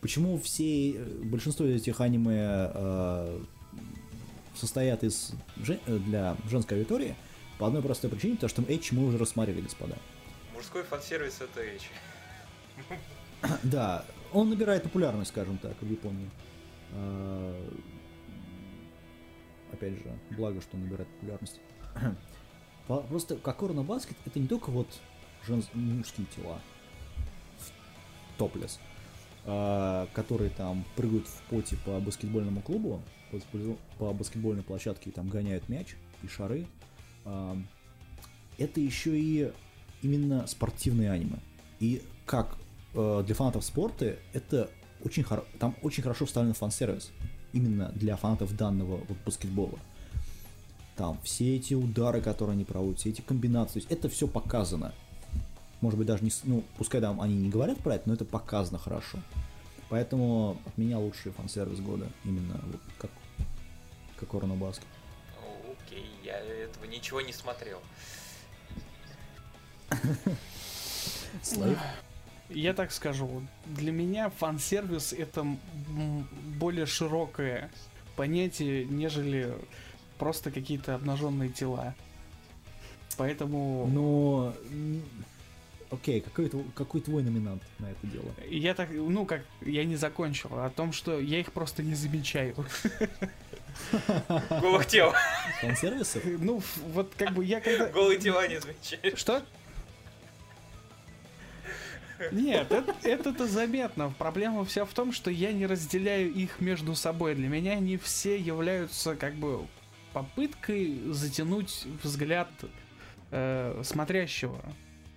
Почему 0.00 0.38
все, 0.38 0.92
э, 0.92 1.04
большинство 1.24 1.66
из 1.66 1.82
этих 1.82 2.00
аниме 2.00 2.70
э, 2.72 3.42
состоят 4.54 5.04
из 5.04 5.32
э, 5.68 5.98
для 5.98 6.36
женской 6.48 6.78
аудитории 6.78 7.14
по 7.58 7.66
одной 7.66 7.82
простой 7.82 8.10
причине, 8.10 8.36
потому 8.36 8.48
что 8.48 8.62
Эйч 8.62 8.92
мы 8.92 9.06
уже 9.06 9.18
рассмотрели, 9.18 9.60
господа. 9.60 9.96
Мужской 10.54 10.82
фан-сервис 10.82 11.40
это 11.40 11.60
Эйч. 11.62 11.90
Да, 13.62 14.04
он 14.32 14.50
набирает 14.50 14.82
популярность, 14.82 15.30
скажем 15.30 15.56
так, 15.58 15.74
в 15.80 15.90
Японии. 15.90 16.30
А, 16.92 17.70
Опять 19.72 19.94
же, 19.94 20.18
благо, 20.36 20.60
что 20.60 20.76
он 20.76 20.84
набирает 20.84 21.08
популярность. 21.08 21.60
По- 22.86 23.02
Просто 23.02 23.36
Кокоро 23.36 23.72
на 23.72 23.82
баскет 23.82 24.16
это 24.26 24.38
не 24.38 24.46
только 24.46 24.70
вот 24.70 24.88
жен- 25.46 25.64
мужские 25.74 26.26
тела, 26.36 26.60
топлес, 28.38 28.78
а, 29.44 30.08
которые 30.14 30.50
там 30.50 30.84
прыгают 30.96 31.26
в 31.26 31.42
поте 31.50 31.76
по 31.84 31.98
баскетбольному 32.00 32.60
клубу, 32.62 33.02
по 33.30 33.36
баскетбол- 33.36 33.78
по 33.98 34.12
баскетбольной 34.12 34.62
площадке 34.62 35.10
и 35.10 35.12
там 35.12 35.28
гоняют 35.28 35.68
мяч 35.68 35.96
и 36.22 36.28
шары. 36.28 36.66
А, 37.24 37.56
Это 38.58 38.78
еще 38.80 39.18
и 39.18 39.52
именно 40.02 40.46
спортивные 40.46 41.10
аниме. 41.10 41.38
И 41.78 42.02
как 42.26 42.58
э, 42.94 43.22
для 43.24 43.34
фанатов 43.34 43.64
спорта 43.64 44.16
это 44.34 44.70
очень 45.02 45.22
хоро... 45.22 45.44
там 45.58 45.74
очень 45.82 46.02
хорошо 46.02 46.26
вставлен 46.26 46.52
фан-сервис 46.52 47.10
именно 47.54 47.90
для 47.94 48.16
фанатов 48.16 48.54
данного 48.54 48.96
вот 48.98 49.16
баскетбола. 49.24 49.78
Там 50.96 51.18
все 51.22 51.56
эти 51.56 51.72
удары, 51.72 52.20
которые 52.20 52.52
они 52.52 52.64
проводят, 52.64 53.00
все 53.00 53.08
эти 53.08 53.22
комбинации, 53.22 53.74
то 53.74 53.78
есть 53.78 53.90
это 53.90 54.08
все 54.10 54.28
показано. 54.28 54.92
Может 55.80 55.98
быть 55.98 56.06
даже 56.06 56.22
не, 56.24 56.30
ну 56.44 56.62
пускай 56.76 57.00
там 57.00 57.20
они 57.20 57.34
не 57.34 57.48
говорят 57.48 57.78
про 57.78 57.94
это, 57.94 58.08
но 58.08 58.14
это 58.14 58.24
показано 58.24 58.78
хорошо. 58.78 59.18
Поэтому 59.88 60.60
от 60.66 60.78
меня 60.78 60.98
лучший 60.98 61.32
фан-сервис 61.32 61.80
года 61.80 62.06
именно 62.24 62.60
вот 62.64 62.80
как 62.98 63.10
Kuroko 64.20 64.34
no 64.34 64.54
Basket. 64.54 64.86
Окей, 65.86 66.06
я 66.22 66.38
этого 66.38 66.84
ничего 66.84 67.20
не 67.22 67.32
смотрел. 67.32 67.80
Слайв. 71.42 71.78
Я 72.50 72.74
так 72.74 72.92
скажу, 72.92 73.42
для 73.66 73.92
меня 73.92 74.30
фан-сервис 74.30 75.12
это 75.12 75.46
более 76.58 76.86
широкое 76.86 77.70
понятие, 78.16 78.84
нежели 78.84 79.54
просто 80.18 80.50
какие-то 80.50 80.94
обнаженные 80.96 81.48
тела. 81.48 81.94
Поэтому 83.16 83.86
Но 83.86 84.54
окей, 85.90 86.20
какой, 86.20 86.50
какой 86.74 87.00
твой 87.00 87.22
номинант 87.22 87.62
на 87.78 87.90
это 87.90 88.06
дело? 88.06 88.32
я 88.48 88.74
так, 88.74 88.90
ну 88.90 89.24
как, 89.26 89.42
я 89.60 89.84
не 89.84 89.96
закончил, 89.96 90.50
о 90.58 90.70
том, 90.70 90.92
что 90.92 91.18
я 91.20 91.40
их 91.40 91.52
просто 91.52 91.82
не 91.82 91.94
замечаю. 91.94 92.54
Голых 94.50 94.86
тел. 94.88 95.12
Фан-сервисов? 95.60 96.22
Ну, 96.24 96.62
вот 96.92 97.12
как 97.16 97.32
бы 97.32 97.44
я 97.44 97.60
когда... 97.60 97.88
Голые 97.88 98.18
тела 98.18 98.46
не 98.48 98.60
замечаешь. 98.60 99.18
Что? 99.18 99.42
Нет, 102.32 102.70
это- 102.70 102.94
это-то 103.02 103.46
заметно. 103.46 104.12
Проблема 104.18 104.64
вся 104.66 104.84
в 104.84 104.92
том, 104.92 105.12
что 105.12 105.30
я 105.30 105.52
не 105.52 105.66
разделяю 105.66 106.30
их 106.32 106.60
между 106.60 106.94
собой. 106.94 107.34
Для 107.34 107.48
меня 107.48 107.72
они 107.72 107.96
все 107.96 108.36
являются 108.38 109.16
как 109.16 109.34
бы 109.34 109.66
попыткой 110.12 111.00
затянуть 111.12 111.86
взгляд 112.02 112.50
э, 113.30 113.80
смотрящего. 113.84 114.60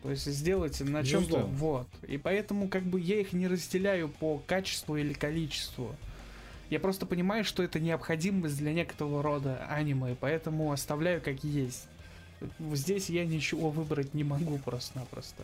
То 0.03 0.11
есть 0.11 0.25
сделать 0.25 0.79
на 0.81 1.03
чем-то. 1.03 1.39
Вот. 1.39 1.87
И 2.07 2.17
поэтому 2.17 2.67
как 2.67 2.83
бы 2.83 2.99
я 2.99 3.21
их 3.21 3.31
не 3.31 3.47
разделяю 3.47 4.09
по 4.09 4.37
качеству 4.45 4.97
или 4.97 5.13
количеству. 5.13 5.95
Я 6.69 6.79
просто 6.79 7.05
понимаю, 7.05 7.45
что 7.45 7.63
это 7.63 7.79
необходимость 7.79 8.57
для 8.57 8.73
некоторого 8.73 9.23
рода 9.23 9.65
аниме, 9.69 10.15
поэтому 10.19 10.71
оставляю 10.71 11.21
как 11.21 11.43
есть. 11.43 11.87
Здесь 12.73 13.09
я 13.09 13.25
ничего 13.25 13.69
выбрать 13.69 14.13
не 14.13 14.25
могу 14.25 14.57
просто-напросто. 14.57 15.43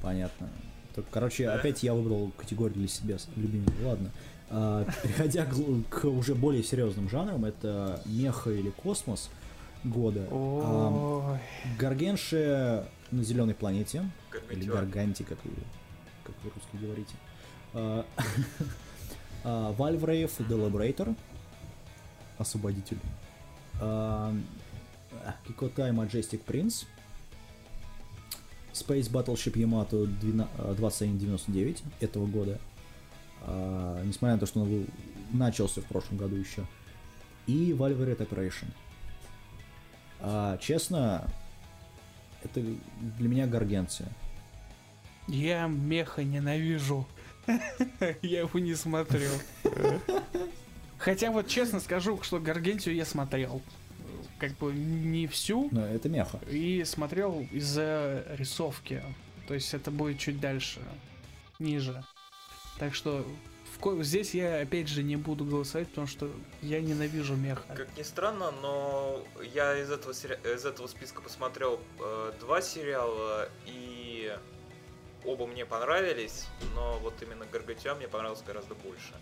Понятно. 0.00 0.48
Так, 0.94 1.04
короче, 1.10 1.48
опять 1.48 1.82
я 1.82 1.92
выбрал 1.92 2.32
категорию 2.36 2.78
для 2.78 2.88
себя 2.88 3.16
любимую. 3.36 3.74
Ладно. 3.84 4.10
А, 4.48 4.86
переходя 5.02 5.44
к, 5.44 5.54
к 5.90 6.04
уже 6.06 6.34
более 6.34 6.62
серьезным 6.62 7.10
жанрам, 7.10 7.44
это 7.44 8.00
меха 8.06 8.50
или 8.50 8.70
космос 8.70 9.28
года. 9.84 10.26
Ой. 10.30 11.38
Гаргенши 11.78 12.86
на 13.10 13.22
зеленой 13.22 13.54
планете. 13.54 14.04
Или 14.50 14.64
Гаргантюа. 14.64 14.74
Гарганти, 14.74 15.22
как 15.22 15.44
вы, 15.44 15.52
как 16.24 16.34
вы 16.42 16.50
русские 16.54 16.82
говорите. 16.82 17.14
А, 17.74 18.06
а, 19.44 19.72
The 19.72 20.70
Liberator. 20.70 21.16
Освободитель. 22.38 22.98
А, 23.80 24.34
Кикотай 25.46 25.90
Majestic 25.90 26.44
Prince. 26.44 26.86
Space 28.72 29.10
Battleship 29.10 29.54
Yamato 29.54 30.06
12 30.06 30.48
а, 30.58 30.74
2199 30.74 31.82
этого 32.00 32.26
года. 32.26 32.58
А, 33.42 34.02
несмотря 34.04 34.34
на 34.34 34.40
то, 34.40 34.46
что 34.46 34.60
он 34.60 34.68
был- 34.68 34.86
начался 35.32 35.80
в 35.80 35.84
прошлом 35.84 36.18
году 36.18 36.36
еще. 36.36 36.66
И 37.46 37.72
Valve 37.72 37.98
Red 37.98 38.18
Operation. 38.18 38.66
А, 40.20 40.56
честно, 40.58 41.28
это 42.42 42.60
для 43.18 43.28
меня 43.28 43.46
гаргенция. 43.46 44.08
Я 45.28 45.66
меха 45.66 46.24
ненавижу. 46.24 47.06
Я 48.22 48.40
его 48.40 48.58
не 48.58 48.74
смотрел. 48.74 49.32
Хотя 50.98 51.30
вот 51.30 51.48
честно 51.48 51.80
скажу, 51.80 52.20
что 52.22 52.38
Гаргентию 52.38 52.94
я 52.94 53.04
смотрел. 53.06 53.62
Как 54.38 54.52
бы 54.58 54.72
не 54.72 55.26
всю, 55.26 55.68
Но 55.70 55.84
это 55.84 56.08
меха. 56.08 56.38
и 56.50 56.84
смотрел 56.84 57.46
из-за 57.50 58.24
рисовки. 58.36 59.02
То 59.48 59.54
есть 59.54 59.72
это 59.74 59.90
будет 59.90 60.18
чуть 60.18 60.40
дальше, 60.40 60.80
ниже. 61.58 62.04
Так 62.78 62.94
что 62.94 63.26
здесь 64.02 64.34
я 64.34 64.60
опять 64.60 64.88
же 64.88 65.02
не 65.02 65.16
буду 65.16 65.44
голосовать, 65.44 65.88
потому 65.88 66.06
что 66.06 66.30
я 66.62 66.80
ненавижу 66.80 67.34
меха. 67.36 67.62
Как 67.74 67.96
ни 67.96 68.02
странно, 68.02 68.50
но 68.62 69.24
я 69.54 69.76
из 69.78 69.90
этого, 69.90 70.12
сери- 70.14 70.38
из 70.44 70.64
этого 70.64 70.86
списка 70.86 71.20
посмотрел 71.22 71.80
э, 71.98 72.32
два 72.40 72.60
сериала, 72.62 73.48
и 73.66 74.36
оба 75.24 75.46
мне 75.46 75.66
понравились, 75.66 76.46
но 76.74 76.98
вот 77.00 77.20
именно 77.22 77.46
Гаргатюа 77.46 77.94
мне 77.94 78.08
понравился 78.08 78.44
гораздо 78.44 78.74
больше. 78.74 79.12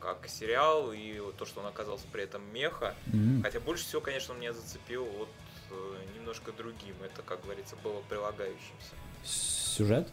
Как 0.00 0.28
сериал, 0.28 0.92
и 0.92 1.20
вот 1.20 1.36
то, 1.36 1.46
что 1.46 1.60
он 1.60 1.66
оказался 1.66 2.06
при 2.12 2.24
этом 2.24 2.42
меха. 2.52 2.94
М. 3.12 3.40
Хотя 3.42 3.60
больше 3.60 3.84
всего, 3.84 4.00
конечно, 4.00 4.32
меня 4.32 4.52
зацепил 4.52 5.04
вот 5.04 5.28
э, 5.70 5.96
немножко 6.16 6.50
другим. 6.52 6.96
Это, 7.04 7.22
как 7.22 7.42
говорится, 7.42 7.76
было 7.76 8.00
прилагающимся. 8.08 8.94
Сюжет? 9.24 10.08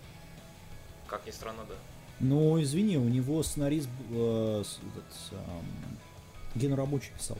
Как 1.07 1.25
ни 1.25 1.31
странно, 1.31 1.65
да. 1.67 1.75
Ну, 2.19 2.61
извини, 2.61 2.97
у 2.97 3.07
него 3.07 3.41
сценарист 3.43 3.87
э, 4.11 4.63
этот, 4.63 5.39
ам, 5.47 5.65
Гена 6.55 6.75
Рабочий 6.75 7.11
писал. 7.17 7.37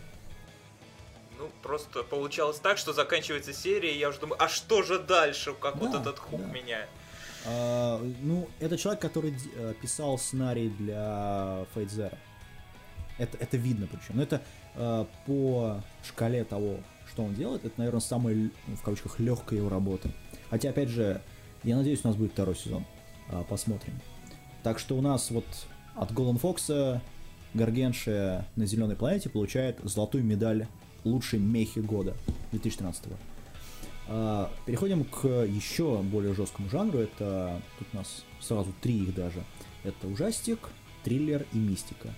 Ну, 1.38 1.50
просто 1.62 2.04
получалось 2.04 2.60
так, 2.60 2.78
что 2.78 2.94
заканчивается 2.94 3.54
серия, 3.54 3.94
и 3.94 4.00
я 4.00 4.10
уже 4.10 4.20
думаю, 4.20 4.42
а 4.42 4.48
что 4.48 4.82
же 4.84 5.00
дальше? 5.00 5.54
Как 5.54 5.76
вот 5.78 5.92
Да, 5.92 6.02
этот 6.02 6.20
хук 6.20 6.40
да. 6.42 6.48
меня. 6.48 6.86
А, 7.46 8.02
ну, 8.22 8.48
это 8.60 8.78
человек, 8.78 9.02
который 9.02 9.34
э, 9.56 9.74
писал 9.82 10.18
сценарий 10.18 10.70
для 10.70 11.66
Fate 11.76 11.90
Zero. 11.90 12.18
Это, 13.18 13.38
это 13.38 13.58
видно 13.58 13.88
причем. 13.88 14.16
Но 14.16 14.24
это 14.24 14.42
э, 14.76 15.06
по 15.26 15.82
шкале 16.08 16.44
того, 16.46 16.78
что 17.12 17.24
он 17.24 17.34
делает, 17.34 17.66
это, 17.66 17.74
наверное, 17.78 18.02
самая, 18.02 18.36
ну, 18.68 18.76
в 18.76 18.82
кавычках, 18.82 19.20
легкая 19.20 19.60
его 19.60 19.70
работа. 19.70 20.10
Хотя, 20.50 20.70
опять 20.70 20.90
же, 20.90 21.22
я 21.64 21.76
надеюсь, 21.76 22.00
у 22.04 22.08
нас 22.08 22.16
будет 22.16 22.32
второй 22.32 22.56
сезон. 22.56 22.86
А, 23.30 23.44
посмотрим. 23.44 23.94
Так 24.64 24.80
что 24.80 24.98
у 24.98 25.02
нас 25.02 25.32
вот 25.32 25.46
от 25.96 26.12
Golden 26.12 26.40
Fox 26.40 27.02
Гаргенши 27.54 28.46
на 28.56 28.66
Зеленой 28.66 28.96
планете 28.96 29.30
получает 29.30 29.80
золотую 29.84 30.24
медаль 30.24 30.68
лучшей 31.04 31.40
мехи 31.40 31.80
года 31.80 32.16
2013 32.52 33.06
а, 34.08 34.52
Переходим 34.66 35.04
к 35.06 35.28
еще 35.28 36.02
более 36.02 36.34
жесткому 36.34 36.70
жанру. 36.70 37.00
Это 37.00 37.62
тут 37.78 37.88
у 37.94 37.98
нас 37.98 38.26
сразу 38.40 38.74
три 38.82 39.04
их 39.04 39.16
даже. 39.16 39.44
Это 39.84 40.08
ужастик, 40.08 40.60
триллер 41.04 41.46
и 41.54 41.58
мистика. 41.58 42.10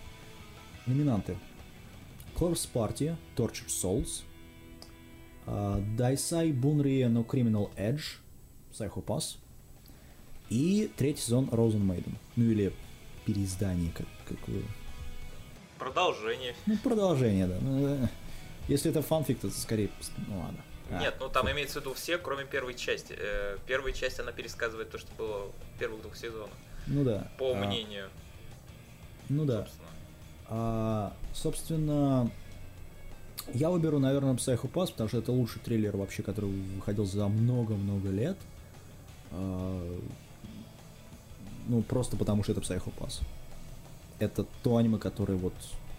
Номинанты. 0.85 1.37
Corpse 2.35 2.67
Party, 2.73 3.15
Tortured 3.35 3.67
Souls, 3.67 4.23
а, 5.45 5.79
Daisai 5.97 6.51
Bunri 6.51 7.03
No 7.03 7.25
Criminal 7.25 7.69
Edge, 7.75 8.19
Psycho 8.73 9.03
Pass 9.03 9.37
и 10.51 10.91
третий 10.97 11.21
сезон 11.21 11.45
Rosen 11.45 11.81
Maiden. 11.81 12.13
Ну 12.35 12.43
или 12.45 12.73
переиздание, 13.25 13.91
как, 13.93 14.05
как 14.27 14.47
вы... 14.49 14.63
Продолжение. 15.79 16.53
Ну, 16.65 16.77
продолжение, 16.77 17.47
да. 17.47 17.57
Ну, 17.61 17.87
э, 18.03 18.07
если 18.67 18.91
это 18.91 19.01
фанфик, 19.01 19.39
то 19.39 19.49
скорее... 19.49 19.89
Ну 20.27 20.39
ладно. 20.39 20.59
А, 20.91 20.99
Нет, 20.99 21.15
ну 21.21 21.29
там 21.29 21.49
имеется 21.49 21.79
в 21.79 21.83
виду 21.83 21.93
все, 21.93 22.17
кроме 22.17 22.43
первой 22.45 22.73
части. 22.75 23.15
Э, 23.17 23.57
Первая 23.65 23.93
часть, 23.93 24.19
она 24.19 24.31
пересказывает 24.33 24.91
то, 24.91 24.97
что 24.97 25.07
было 25.17 25.47
в 25.47 25.79
первых 25.79 26.01
двух 26.01 26.15
сезонах. 26.17 26.49
Ну 26.85 27.03
да. 27.05 27.31
По 27.39 27.53
А, 27.53 27.55
мнению, 27.55 28.09
Ну 29.29 29.45
да. 29.45 29.59
собственно. 29.65 29.87
А, 30.49 31.13
собственно, 31.33 32.31
я 33.53 33.69
выберу, 33.69 33.99
наверное, 33.99 34.33
Psycho 34.33 34.69
Pass, 34.69 34.91
потому 34.91 35.07
что 35.07 35.19
это 35.19 35.31
лучший 35.31 35.61
триллер 35.61 35.95
вообще, 35.95 36.23
который 36.23 36.49
выходил 36.75 37.05
за 37.05 37.27
много-много 37.29 38.09
лет. 38.09 38.37
А, 39.31 39.99
ну, 41.67 41.81
просто 41.81 42.17
потому 42.17 42.43
что 42.43 42.51
это 42.53 42.61
Pass. 42.61 43.21
Это 44.19 44.45
то 44.63 44.77
аниме, 44.77 44.97
которое 44.97 45.35
вот 45.35 45.53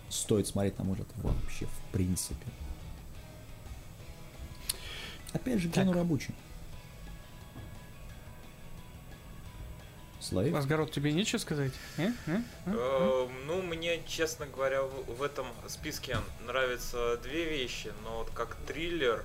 стоит 0.08 0.46
смотреть, 0.46 0.78
на 0.78 0.84
мой 0.84 0.94
взгляд, 0.96 1.10
вообще 1.16 1.66
в 1.66 1.92
принципе. 1.92 2.46
Опять 5.32 5.60
же, 5.60 5.68
Джану 5.68 5.92
Так. 5.92 5.96
рабочий. 6.00 6.34
Слайв? 10.20 10.54
Асгарот, 10.54 10.92
тебе 10.92 11.12
нечего 11.12 11.38
сказать? 11.38 11.72
Э? 11.96 12.10
Э? 12.26 12.36
Э? 12.36 12.40
Э, 12.66 13.28
Ну, 13.46 13.60
мне, 13.62 14.00
честно 14.06 14.46
говоря, 14.46 14.82
в 14.82 15.20
этом 15.22 15.46
списке 15.66 16.16
нравятся 16.46 17.16
две 17.24 17.44
вещи, 17.48 17.90
но 18.04 18.18
вот 18.18 18.30
как 18.30 18.54
триллер 18.66 19.24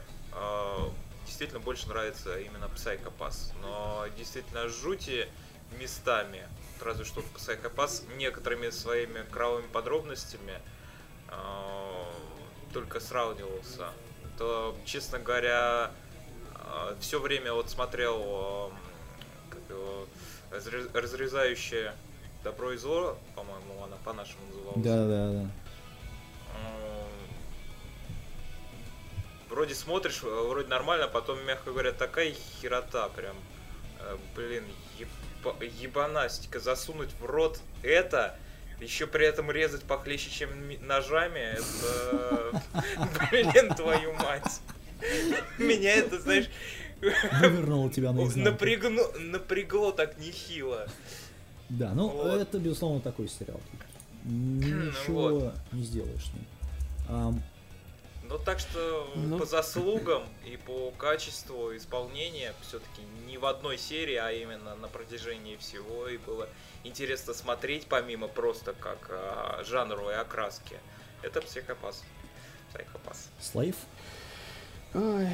действительно 1.28 1.60
больше 1.60 1.88
нравится 1.88 2.40
именно 2.40 2.66
Psycho 2.76 3.12
Pass. 3.20 3.52
Но 3.62 4.06
действительно 4.18 4.68
жути 4.70 5.28
местами, 5.80 6.48
разве 6.81 7.06
что 7.06 7.22
Psycho 7.35 7.73
Pass 7.73 8.03
некоторыми 8.18 8.69
своими 8.69 9.23
кровавыми 9.31 9.68
подробностями 9.68 10.60
э, 11.30 12.03
только 12.73 12.99
сравнивался. 12.99 13.89
То, 14.38 14.77
честно 14.85 15.19
говоря, 15.19 15.91
все 16.99 17.19
время 17.19 17.53
вот 17.53 17.69
смотрел 17.69 18.22
э, 18.22 18.69
как 19.52 19.69
его, 19.69 20.07
разре- 20.52 20.89
разрезающее 20.98 21.94
добро 22.44 22.72
и 22.72 22.77
зло, 22.77 23.18
по-моему, 23.35 23.84
она 23.84 23.98
по-нашему 24.06 24.45
называлась. 24.48 24.84
Да, 24.84 25.06
да, 25.06 25.31
да. 25.44 25.49
Вроде 29.49 29.73
смотришь, 29.76 30.22
вроде 30.22 30.68
нормально, 30.68 31.06
а 31.06 31.07
потом, 31.07 31.44
мягко 31.45 31.72
говоря, 31.72 31.91
такая 31.94 32.34
херота 32.61 33.07
прям. 33.10 33.35
Э, 33.99 34.18
Блин, 34.35 34.64
ебанастика, 35.80 36.60
засунуть 36.60 37.10
в 37.20 37.26
рот 37.26 37.60
это, 37.84 38.36
еще 38.80 39.08
при 39.08 39.26
этом 39.26 39.50
резать 39.52 39.84
похлеще, 39.84 40.30
чем 40.30 40.68
ми- 40.68 40.78
ножами, 40.78 41.40
это... 41.40 42.62
Блин, 43.32 43.74
твою 43.76 44.14
мать. 44.14 44.62
Меня 45.58 45.96
это, 45.96 46.20
знаешь, 46.20 46.50
Вывернуло 47.42 47.92
тебя 47.92 48.12
наизнанку. 48.12 48.52
напрягно, 48.52 49.04
напрягло 49.20 49.92
так 49.92 50.18
нехило. 50.18 50.88
Да, 51.70 51.94
ну 51.94 52.08
Вот. 52.10 52.42
это, 52.42 52.58
безусловно, 52.60 53.02
такой 53.02 53.28
сериал. 53.28 53.60
Ничего 54.24 55.30
Вот. 55.30 55.54
не 55.72 55.84
сделаешь 55.84 56.24
с 56.26 56.34
ним. 56.34 57.44
Ну 58.30 58.38
так 58.40 58.60
что 58.60 59.10
Ну. 59.16 59.40
по 59.40 59.45
заслугам 59.45 60.24
и 60.45 60.58
по 60.58 60.91
качеству 60.91 61.76
исполнения 61.76 62.54
все-таки 62.62 63.02
не 63.26 63.38
в 63.38 63.45
одной 63.45 63.78
серии, 63.78 64.16
а 64.16 64.32
именно 64.32 64.76
на 64.76 64.88
протяжении 64.88 65.56
всего 65.58 66.08
и 66.08 66.18
было 66.18 66.49
интересно 66.84 67.34
смотреть 67.34 67.88
помимо 67.88 68.28
просто 68.28 68.74
как 68.74 69.08
а, 69.10 69.64
жанровой 69.66 70.16
окраски. 70.18 70.78
Это 71.22 71.41
психопас. 71.41 72.04
Психопас. 72.74 73.30
Слейв? 73.40 73.76
Ой. 74.94 75.30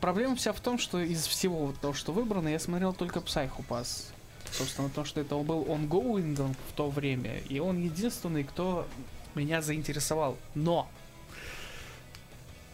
Проблема 0.00 0.36
вся 0.36 0.52
в 0.52 0.60
том, 0.60 0.78
что 0.78 0.98
из 0.98 1.26
всего 1.26 1.66
вот 1.66 1.80
того, 1.80 1.94
что 1.94 2.12
выбрано, 2.12 2.48
я 2.48 2.58
смотрел 2.58 2.92
только 2.92 3.20
Pass. 3.20 4.12
Собственно, 4.52 4.90
то, 4.90 5.04
что 5.04 5.20
это 5.20 5.36
был 5.36 5.64
ongoing 5.64 6.54
в 6.68 6.72
то 6.74 6.88
время, 6.88 7.38
и 7.48 7.58
он 7.58 7.82
единственный, 7.82 8.44
кто 8.44 8.86
меня 9.34 9.60
заинтересовал. 9.62 10.36
Но 10.54 10.88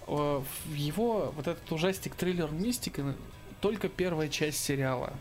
его 0.07 1.33
вот 1.37 1.47
этот 1.47 1.71
ужастик 1.73 2.15
триллер 2.15 2.51
мистика 2.51 3.15
только 3.61 3.89
первая 3.89 4.29
часть 4.29 4.59
сериала. 4.59 5.13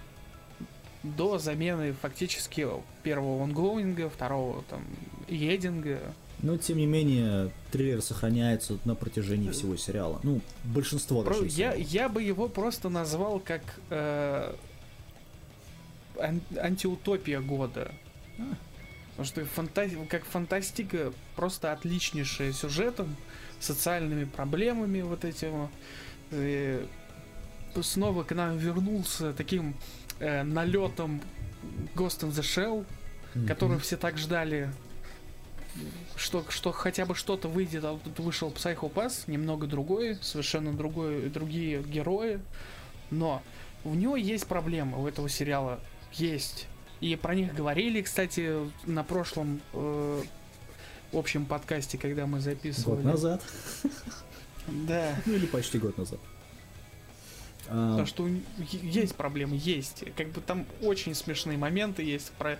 До 1.03 1.39
замены 1.39 1.93
фактически 1.93 2.67
первого 3.03 3.43
онглоинга, 3.43 4.09
второго 4.09 4.63
там 4.69 4.83
единга. 5.27 5.99
Но, 6.41 6.57
тем 6.57 6.77
не 6.77 6.87
менее, 6.87 7.51
триллер 7.71 8.01
сохраняется 8.01 8.77
на 8.85 8.95
протяжении 8.95 9.51
всего 9.51 9.75
сериала. 9.77 10.19
Ну, 10.23 10.41
большинство 10.63 11.21
Про, 11.21 11.43
я, 11.43 11.73
я 11.73 12.09
бы 12.09 12.23
его 12.23 12.47
просто 12.47 12.89
назвал 12.89 13.39
как 13.39 13.61
э, 13.91 14.55
ан, 16.19 16.41
антиутопия 16.57 17.41
года. 17.41 17.91
А. 18.39 18.43
Потому 19.11 19.25
что 19.25 19.45
фанта... 19.45 19.89
как 20.09 20.25
фантастика 20.25 21.13
просто 21.35 21.71
отличнейшая 21.71 22.53
сюжетом, 22.53 23.15
социальными 23.59 24.25
проблемами 24.25 25.01
вот 25.01 25.25
этим. 25.25 25.69
И 26.31 26.85
снова 27.81 28.23
к 28.23 28.33
нам 28.33 28.57
вернулся 28.57 29.33
таким 29.33 29.75
э, 30.19 30.43
налетом 30.43 31.21
Ghost 31.95 32.21
in 32.21 32.31
the 32.31 32.41
Shell, 32.41 32.85
mm-hmm. 33.33 33.47
который 33.47 33.79
все 33.79 33.97
так 33.97 34.17
ждали, 34.17 34.71
что, 36.15 36.45
что 36.49 36.71
хотя 36.71 37.05
бы 37.05 37.15
что-то 37.15 37.47
выйдет, 37.47 37.83
а 37.83 37.97
тут 38.03 38.19
вышел 38.19 38.49
Psycho 38.49 38.91
Pass, 38.91 39.23
немного 39.27 39.67
другой, 39.67 40.17
совершенно 40.21 40.73
другой, 40.73 41.29
другие 41.29 41.81
герои, 41.83 42.39
но 43.09 43.41
у 43.83 43.93
него 43.93 44.15
есть 44.15 44.47
проблемы, 44.47 45.01
у 45.01 45.07
этого 45.07 45.29
сериала 45.29 45.79
есть. 46.13 46.67
И 47.01 47.15
про 47.15 47.35
них 47.35 47.53
говорили, 47.53 48.01
кстати, 48.01 48.55
на 48.85 49.03
прошлом 49.03 49.59
э, 49.73 50.23
общем 51.11 51.45
подкасте, 51.45 51.97
когда 51.97 52.27
мы 52.27 52.39
записывали. 52.39 53.01
Год 53.01 53.05
назад. 53.05 53.41
Да. 54.67 55.15
Ну 55.25 55.33
или 55.33 55.47
почти 55.47 55.79
год 55.79 55.97
назад. 55.97 56.19
Потому 57.71 58.05
что 58.05 58.29
есть 58.67 59.15
проблемы, 59.15 59.57
есть. 59.59 60.03
Как 60.17 60.29
бы 60.31 60.41
там 60.41 60.65
очень 60.81 61.15
смешные 61.15 61.57
моменты 61.57 62.03
есть. 62.03 62.31
Про... 62.33 62.59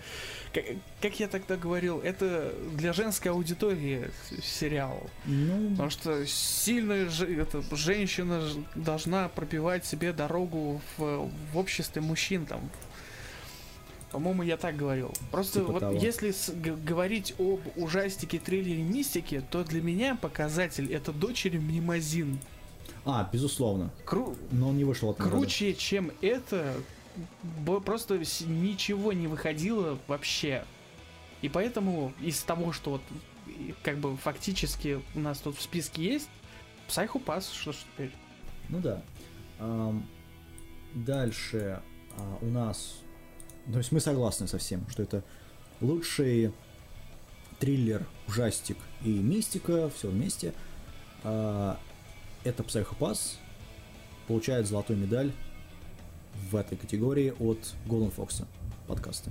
Как, 0.54 0.64
как 1.02 1.20
я 1.20 1.28
тогда 1.28 1.56
говорил, 1.56 2.00
это 2.00 2.54
для 2.72 2.94
женской 2.94 3.30
аудитории 3.30 4.10
сериал. 4.42 5.10
Ну... 5.26 5.70
Потому 5.72 5.90
что 5.90 6.26
сильная 6.26 7.10
ж... 7.10 7.24
это, 7.28 7.62
женщина 7.76 8.42
должна 8.74 9.28
пробивать 9.28 9.84
себе 9.84 10.14
дорогу 10.14 10.80
в, 10.96 11.30
в 11.52 11.58
обществе 11.58 12.00
мужчин 12.00 12.46
там. 12.46 12.70
По-моему, 14.12 14.42
я 14.42 14.58
так 14.58 14.76
говорил. 14.76 15.12
Просто 15.30 15.60
типа 15.60 15.72
вот 15.72 15.80
того. 15.80 15.94
если 15.94 16.32
с, 16.32 16.50
говорить 16.52 17.34
об 17.38 17.60
ужастике, 17.76 18.38
триллере, 18.38 18.82
мистике, 18.82 19.40
то 19.40 19.64
для 19.64 19.80
меня 19.80 20.16
показатель 20.16 20.92
это 20.92 21.12
дочери 21.12 21.56
Мнемозин. 21.58 22.38
А, 23.06 23.28
безусловно. 23.32 23.90
Кру... 24.04 24.36
Но 24.50 24.68
он 24.68 24.76
не 24.76 24.84
вышел 24.84 25.10
от 25.10 25.16
Круче, 25.16 25.70
года. 25.70 25.78
чем 25.78 26.12
это, 26.20 26.74
просто 27.84 28.18
ничего 28.46 29.12
не 29.12 29.26
выходило 29.26 29.98
вообще. 30.06 30.64
И 31.40 31.48
поэтому 31.48 32.12
из 32.20 32.40
того, 32.42 32.72
что 32.72 32.92
вот 32.92 33.02
как 33.82 33.96
бы 33.96 34.16
фактически 34.16 35.00
у 35.14 35.20
нас 35.20 35.38
тут 35.38 35.56
в 35.56 35.62
списке 35.62 36.04
есть, 36.04 36.28
Psycho 36.88 37.22
Pass, 37.24 37.46
что 37.52 37.72
ж 37.72 37.76
теперь? 37.94 38.12
Ну 38.68 38.78
да. 38.80 39.02
Um, 39.58 40.02
дальше 40.94 41.82
uh, 42.16 42.38
у 42.42 42.50
нас... 42.50 43.01
То 43.70 43.78
есть 43.78 43.92
мы 43.92 44.00
согласны 44.00 44.48
со 44.48 44.58
всем, 44.58 44.84
что 44.88 45.02
это 45.02 45.22
лучший 45.80 46.52
триллер, 47.58 48.06
ужастик 48.26 48.76
и 49.04 49.10
мистика, 49.10 49.90
все 49.90 50.08
вместе. 50.08 50.52
Uh, 51.22 51.76
это 52.44 52.64
Psychopass 52.64 53.36
получает 54.26 54.66
золотую 54.66 54.98
медаль 54.98 55.32
в 56.50 56.56
этой 56.56 56.76
категории 56.76 57.32
от 57.38 57.58
Golden 57.86 58.12
Fox 58.14 58.44
подкаста. 58.86 59.30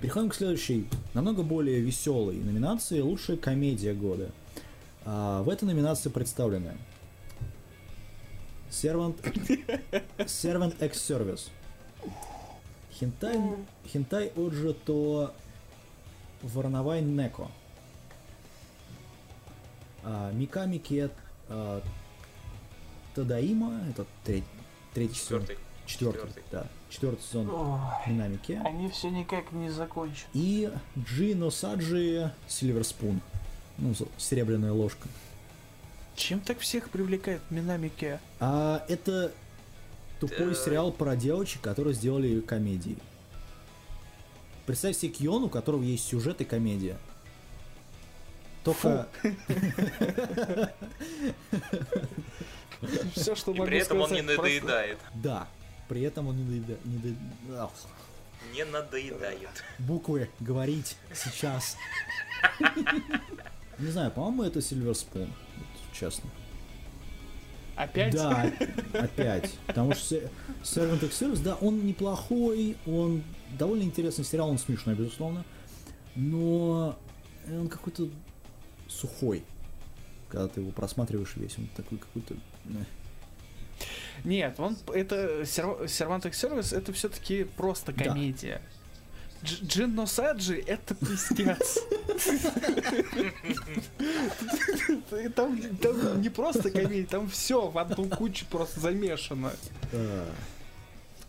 Переходим 0.00 0.30
к 0.30 0.34
следующей, 0.34 0.88
намного 1.14 1.42
более 1.42 1.80
веселой 1.80 2.36
номинации 2.36 3.00
«Лучшая 3.00 3.36
комедия 3.36 3.92
года». 3.92 4.30
А, 5.04 5.42
в 5.42 5.48
этой 5.50 5.64
номинации 5.64 6.08
представлены 6.08 6.76
Servant, 8.70 9.20
Servant 10.18 10.84
X 10.84 11.10
Service, 11.10 11.48
Хентай, 13.00 13.40
Хентай 13.86 14.32
Оджи 14.36 14.74
то 14.74 15.34
Вороновай 16.42 17.00
Неко, 17.00 17.50
а, 20.04 20.30
Миками 20.32 20.76
Кет 20.76 21.12
э, 21.48 21.80
Тадаима, 23.14 23.80
это 23.88 24.04
треть, 24.24 24.44
третий 24.92 25.14
сезон. 25.14 25.40
Четвертый. 25.40 25.58
Четвертый, 25.86 26.42
да. 26.52 26.66
Четвертый 26.90 27.22
сезон 27.22 27.80
Минамики. 28.06 28.60
Они 28.64 28.90
все 28.90 29.08
никак 29.08 29.50
не 29.52 29.70
закончат. 29.70 30.28
И 30.34 30.70
Джино 30.98 31.50
Саджи 31.50 32.32
Сильвер 32.48 32.84
Спун. 32.84 33.20
Ну, 33.78 33.94
серебряная 34.18 34.72
ложка. 34.72 35.08
Чем 36.16 36.40
так 36.40 36.58
всех 36.58 36.90
привлекает 36.90 37.40
Минамики? 37.50 38.20
А 38.40 38.84
это 38.88 39.32
тупой 40.20 40.54
сериал 40.54 40.92
про 40.92 41.16
девочек, 41.16 41.62
которые 41.62 41.94
сделали 41.94 42.40
комедии. 42.40 42.96
Представь 44.66 44.96
себе 44.96 45.12
Кион, 45.12 45.44
у 45.44 45.48
которого 45.48 45.82
есть 45.82 46.06
сюжет 46.06 46.40
и 46.40 46.44
комедия. 46.44 46.96
Только... 48.62 49.08
Все, 53.14 53.34
что 53.34 53.52
могу 53.52 53.66
При 53.66 53.78
этом 53.78 54.00
он 54.00 54.12
не 54.12 54.22
надоедает. 54.22 54.98
Да, 55.14 55.48
при 55.88 56.02
этом 56.02 56.28
он 56.28 56.36
не 56.36 56.44
надоедает. 56.44 57.16
Не 58.54 58.64
надоедает. 58.64 59.64
Буквы 59.78 60.30
говорить 60.40 60.96
сейчас. 61.14 61.76
Не 63.78 63.90
знаю, 63.90 64.10
по-моему, 64.10 64.42
это 64.42 64.58
Silver 64.58 64.92
Spoon, 64.92 65.30
честно. 65.92 66.28
Опять? 67.82 68.14
Да, 68.14 68.52
опять. 68.92 69.50
Потому 69.66 69.94
что 69.94 70.16
Servant 70.62 71.04
X 71.04 71.22
Service, 71.22 71.42
да, 71.42 71.54
он 71.56 71.86
неплохой, 71.86 72.76
он 72.86 73.22
довольно 73.58 73.84
интересный 73.84 74.24
сериал, 74.24 74.50
он 74.50 74.58
смешной, 74.58 74.94
безусловно. 74.94 75.44
Но 76.14 76.98
он 77.48 77.68
какой-то 77.68 78.08
сухой. 78.88 79.44
Когда 80.28 80.48
ты 80.48 80.60
его 80.60 80.72
просматриваешь 80.72 81.36
весь, 81.36 81.58
он 81.58 81.68
такой 81.74 81.98
какой-то... 81.98 82.34
Нет, 84.24 84.60
он 84.60 84.76
это 84.92 85.46
Сервант 85.46 86.34
Сервис 86.34 86.74
это 86.74 86.92
все-таки 86.92 87.44
просто 87.44 87.94
комедия. 87.94 88.60
Да. 88.62 88.79
Джин 89.42 89.94
Носаджи 89.94 90.62
это 90.66 90.94
пиздец. 90.94 91.78
Там, 95.34 95.58
там 95.80 96.20
не 96.20 96.28
просто 96.28 96.70
комедия, 96.70 97.06
там 97.06 97.28
все 97.28 97.68
в 97.68 97.78
одну 97.78 98.04
кучу 98.08 98.46
просто 98.46 98.80
замешано. 98.80 99.52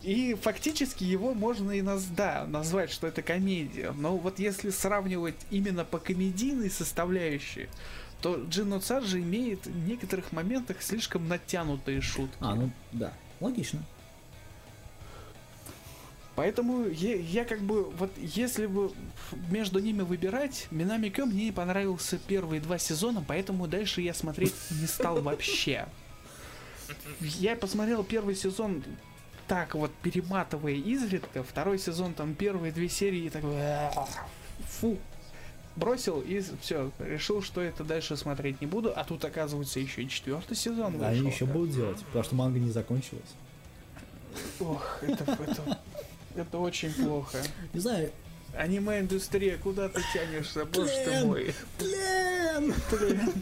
И 0.02 0.34
фактически 0.34 1.04
его 1.04 1.32
можно 1.32 1.70
и 1.70 1.80
нас, 1.80 2.04
да, 2.04 2.44
назвать, 2.46 2.90
что 2.90 3.06
это 3.06 3.22
комедия. 3.22 3.92
Но 3.92 4.16
вот 4.16 4.38
если 4.40 4.70
сравнивать 4.70 5.36
именно 5.50 5.84
по 5.84 5.98
комедийной 5.98 6.70
составляющей, 6.70 7.68
то 8.20 8.36
Джино 8.48 8.80
Цаджи 8.80 9.20
имеет 9.20 9.66
в 9.66 9.88
некоторых 9.88 10.32
моментах 10.32 10.82
слишком 10.82 11.28
натянутые 11.28 12.00
шутки. 12.00 12.36
А, 12.40 12.54
ну 12.54 12.70
да, 12.92 13.12
логично. 13.40 13.82
Поэтому 16.34 16.88
я, 16.88 17.14
я 17.16 17.44
как 17.44 17.60
бы, 17.60 17.84
вот 17.84 18.10
если 18.16 18.66
бы 18.66 18.90
между 19.50 19.80
ними 19.80 20.02
выбирать, 20.02 20.66
Минами 20.70 21.10
Кё 21.10 21.26
мне 21.26 21.46
не 21.46 21.52
понравился 21.52 22.18
первые 22.18 22.60
два 22.60 22.78
сезона, 22.78 23.22
поэтому 23.26 23.68
дальше 23.68 24.00
я 24.00 24.14
смотреть 24.14 24.54
не 24.70 24.86
стал 24.86 25.20
вообще. 25.20 25.86
Я 27.20 27.54
посмотрел 27.54 28.02
первый 28.02 28.34
сезон 28.34 28.82
так 29.46 29.74
вот 29.74 29.90
перематывая 30.02 30.74
изредка, 30.74 31.42
второй 31.42 31.78
сезон 31.78 32.14
там 32.14 32.34
первые 32.34 32.72
две 32.72 32.88
серии 32.88 33.28
такой 33.28 33.58
фу, 34.66 34.98
бросил 35.76 36.22
и 36.22 36.42
все, 36.60 36.90
решил, 36.98 37.42
что 37.42 37.60
это 37.60 37.84
дальше 37.84 38.16
смотреть 38.16 38.60
не 38.62 38.66
буду, 38.66 38.92
а 38.94 39.04
тут 39.04 39.24
оказывается 39.24 39.80
еще 39.80 40.02
и 40.02 40.08
четвертый 40.08 40.56
сезон. 40.56 40.98
Да, 40.98 41.08
они 41.08 41.28
еще 41.28 41.44
будут 41.44 41.74
делать, 41.74 41.98
потому 42.06 42.24
что 42.24 42.34
манга 42.34 42.58
не 42.58 42.70
закончилась. 42.70 43.34
Ох, 44.60 44.98
это, 45.02 45.24
это, 45.24 45.78
это 46.36 46.58
очень 46.58 46.92
плохо. 46.92 47.38
Не 47.72 47.80
знаю. 47.80 48.10
Аниме-индустрия, 48.56 49.56
куда 49.56 49.88
ты 49.88 50.02
тянешься, 50.12 50.64
боже 50.66 50.92
ты 51.04 51.24
мой. 51.24 51.54
Плен! 51.78 52.74
Плен! 52.90 53.32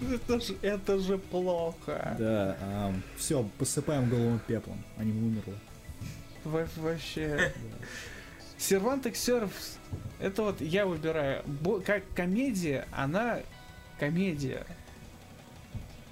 Это 0.00 0.40
же, 0.40 0.56
это 0.60 0.98
же 0.98 1.16
плохо. 1.16 2.16
Да, 2.18 2.56
а, 2.60 2.94
все, 3.16 3.48
посыпаем 3.58 4.10
голову 4.10 4.38
пеплом. 4.46 4.82
Они 4.98 5.10
умерли. 5.12 5.54
Во 6.44 6.68
вообще. 6.76 7.52
Сервант 8.58 9.06
Сервс 9.16 9.78
Это 10.20 10.42
вот 10.42 10.60
я 10.60 10.86
выбираю. 10.86 11.42
Бо- 11.46 11.80
как 11.80 12.02
комедия, 12.14 12.86
она 12.92 13.40
комедия. 13.98 14.66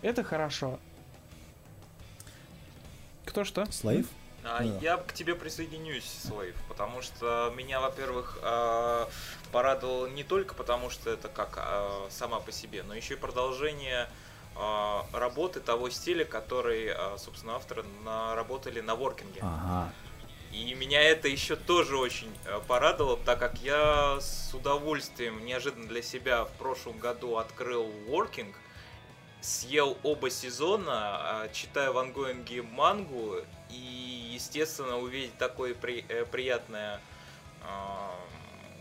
Это 0.03 0.25
хорошо. 0.25 0.79
Кто 3.27 3.45
что? 3.45 3.71
Слейв? 3.71 4.07
А. 4.45 4.63
Я 4.81 4.99
к 4.99 5.13
тебе 5.13 5.35
присоединюсь, 5.35 6.05
Слейв, 6.05 6.55
потому 6.69 7.03
что 7.03 7.53
меня, 7.57 7.81
во-первых, 7.81 8.39
а, 8.43 9.09
порадовало 9.53 10.07
не 10.07 10.23
только 10.23 10.55
потому, 10.55 10.91
что 10.91 11.11
это 11.11 11.29
как 11.29 11.55
а, 11.57 12.07
сама 12.11 12.41
по 12.41 12.53
себе, 12.53 12.83
но 12.83 12.95
еще 12.95 13.15
и 13.15 13.17
продолжение 13.17 14.09
работы 15.13 15.59
того 15.59 15.91
стиля, 15.91 16.25
который, 16.25 16.95
собственно, 17.19 17.57
авторы 17.57 17.85
наработали 18.05 18.81
на 18.81 18.95
воркинге. 18.95 19.41
Ага. 19.43 19.93
И 20.53 20.73
меня 20.75 21.03
это 21.03 21.27
еще 21.27 21.57
тоже 21.57 21.97
очень 21.97 22.33
порадовало, 22.69 23.17
так 23.17 23.41
как 23.41 23.59
я 23.59 24.21
с 24.21 24.55
удовольствием 24.55 25.45
неожиданно 25.45 25.89
для 25.89 26.03
себя 26.03 26.45
в 26.45 26.53
прошлом 26.53 27.01
году 27.01 27.39
открыл 27.39 27.91
Working, 28.07 28.55
съел 29.45 29.99
оба 30.03 30.31
сезона, 30.31 31.43
а, 31.43 31.49
читаю 31.53 31.93
в 31.93 31.99
ангоинге 31.99 32.63
мангу, 32.63 33.37
и, 33.71 34.31
естественно, 34.33 34.97
увидеть 34.99 35.37
такое 35.37 35.75
при- 35.75 36.05
э, 36.09 36.25
приятное 36.25 36.99
а, 37.63 38.15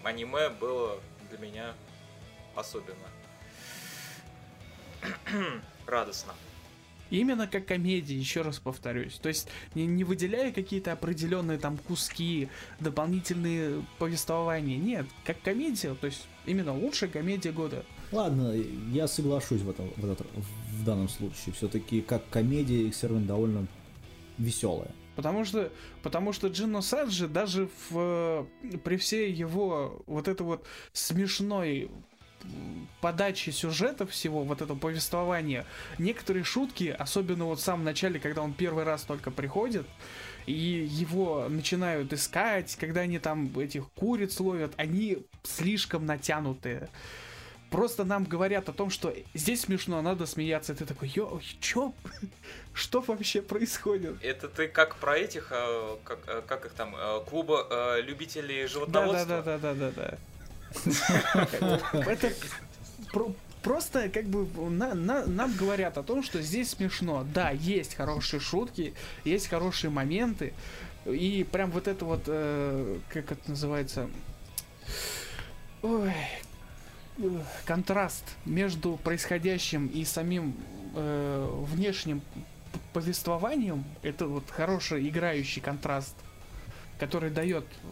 аниме 0.03 0.49
было 0.49 0.99
для 1.30 1.38
меня 1.38 1.73
особенно 2.56 3.10
радостно. 5.85 6.34
Именно 7.10 7.48
как 7.48 7.65
комедия, 7.65 8.15
еще 8.18 8.41
раз 8.41 8.57
повторюсь. 8.60 9.15
То 9.15 9.27
есть 9.30 9.49
не, 9.76 9.85
не 9.85 10.03
выделяя 10.03 10.52
какие-то 10.52 10.94
определенные 10.94 11.57
там 11.57 11.77
куски, 11.77 12.49
дополнительные 12.80 13.85
повествования. 13.99 14.77
Нет, 14.77 15.06
как 15.26 15.41
комедия, 15.41 15.94
то 15.94 16.07
есть 16.07 16.26
именно 16.45 16.73
лучшая 16.73 17.10
комедия 17.10 17.52
года. 17.52 17.85
Ладно, 18.14 18.53
я 18.91 19.07
соглашусь 19.07 19.61
в, 19.61 19.69
этом, 19.69 19.90
в, 19.98 20.10
этот- 20.10 20.27
в 20.35 20.84
данном 20.85 21.10
случае. 21.10 21.53
Все-таки 21.53 22.02
как 22.02 22.30
комедия 22.30 22.84
X-Servant 22.88 23.26
довольно 23.26 23.68
веселая. 24.38 24.91
Потому 25.15 25.45
что, 25.45 25.72
потому 26.02 26.34
что 26.34 26.48
Джино 26.48 26.81
Саджи 26.81 27.27
даже 27.27 27.69
в, 27.90 28.48
при 28.84 28.98
всей 28.98 29.31
его 29.31 30.03
вот 30.07 30.27
это 30.27 30.44
вот 30.44 30.65
смешной 30.91 31.91
м, 32.44 32.88
подаче 32.99 33.52
сюжета 33.52 34.07
всего, 34.07 34.44
вот 34.44 34.61
это 34.64 34.73
повествование, 34.73 35.65
некоторые 35.99 36.44
шутки, 36.44 36.95
особенно 36.98 37.45
вот 37.45 37.60
в 37.60 37.61
самом 37.64 37.84
начале, 37.84 38.19
когда 38.19 38.41
он 38.41 38.53
первый 38.53 38.84
раз 38.85 39.03
только 39.03 39.30
приходит, 39.30 39.85
и 40.48 40.52
его 40.91 41.48
начинают 41.48 42.11
искать, 42.11 42.76
когда 42.76 43.02
они 43.02 43.19
там 43.19 43.57
этих 43.60 43.90
куриц 43.91 44.40
ловят, 44.40 44.73
они 44.77 45.19
слишком 45.44 46.06
натянутые. 46.07 46.90
Просто 47.73 48.03
нам 48.03 48.23
говорят 48.25 48.69
о 48.69 48.71
том, 48.71 48.91
что 48.91 49.11
здесь 49.33 49.61
смешно, 49.61 49.99
надо 50.03 50.27
смеяться. 50.27 50.73
И 50.73 50.75
ты 50.75 50.85
такой, 50.85 51.07
ё, 51.15 51.41
чё? 51.59 51.91
Что 52.75 53.01
вообще 53.01 53.41
происходит? 53.41 54.15
Это 54.21 54.47
ты 54.47 54.67
как 54.67 54.95
про 54.97 55.17
этих, 55.17 55.47
э, 55.51 55.95
как, 56.03 56.19
э, 56.27 56.41
как 56.45 56.65
их 56.65 56.73
там, 56.73 56.95
э, 56.95 57.21
клуба 57.27 57.97
любителей 57.99 58.67
животноводства? 58.67 59.41
да, 59.41 59.57
да, 59.57 59.57
да, 59.57 59.73
да, 59.73 59.91
да, 59.91 60.17
да. 60.85 61.79
Это 62.11 62.31
про- 63.11 63.33
просто 63.63 64.07
как 64.09 64.25
бы 64.25 64.45
на- 64.69 64.93
на- 64.93 65.25
нам 65.25 65.51
говорят 65.55 65.97
о 65.97 66.03
том, 66.03 66.21
что 66.21 66.43
здесь 66.43 66.69
смешно. 66.69 67.25
Да, 67.33 67.49
есть 67.49 67.95
хорошие 67.95 68.39
шутки, 68.39 68.93
есть 69.23 69.47
хорошие 69.47 69.89
моменты. 69.89 70.53
И 71.07 71.43
прям 71.51 71.71
вот 71.71 71.87
это 71.87 72.05
вот, 72.05 72.21
э, 72.27 72.99
как 73.09 73.31
это 73.31 73.49
называется, 73.49 74.11
ой, 75.81 76.13
контраст 77.65 78.23
между 78.45 78.98
происходящим 78.98 79.88
и 79.88 80.03
самим 80.06 80.56
э, 80.95 81.64
внешним 81.72 82.22
повествованием, 82.94 83.84
это 84.02 84.27
вот 84.27 84.49
хороший 84.49 85.07
играющий 85.07 85.61
контраст, 85.61 86.15
который 86.99 87.30
дает 87.30 87.65
э, 87.65 87.88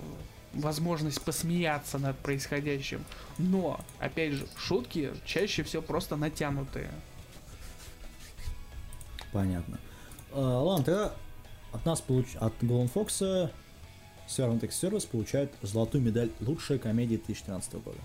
возможность 0.54 1.22
посмеяться 1.22 1.98
над 1.98 2.18
происходящим. 2.18 3.04
Но, 3.38 3.80
опять 4.00 4.34
же, 4.34 4.48
шутки 4.58 5.12
чаще 5.26 5.64
всего 5.64 5.82
просто 5.82 6.16
натянутые. 6.16 6.92
Понятно. 9.32 9.80
А, 10.34 10.62
ладно, 10.62 10.86
тогда 10.86 11.14
от 11.72 11.86
нас 11.86 12.02
получ... 12.02 12.36
от 12.36 12.54
Golden 12.62 12.92
Fox 12.92 13.52
Servant 14.28 14.64
X 14.64 14.84
Service 14.84 15.08
получает 15.08 15.52
золотую 15.62 16.04
медаль 16.04 16.32
лучшая 16.40 16.80
комедия 16.80 17.18
2013 17.18 17.74
года. 17.76 17.98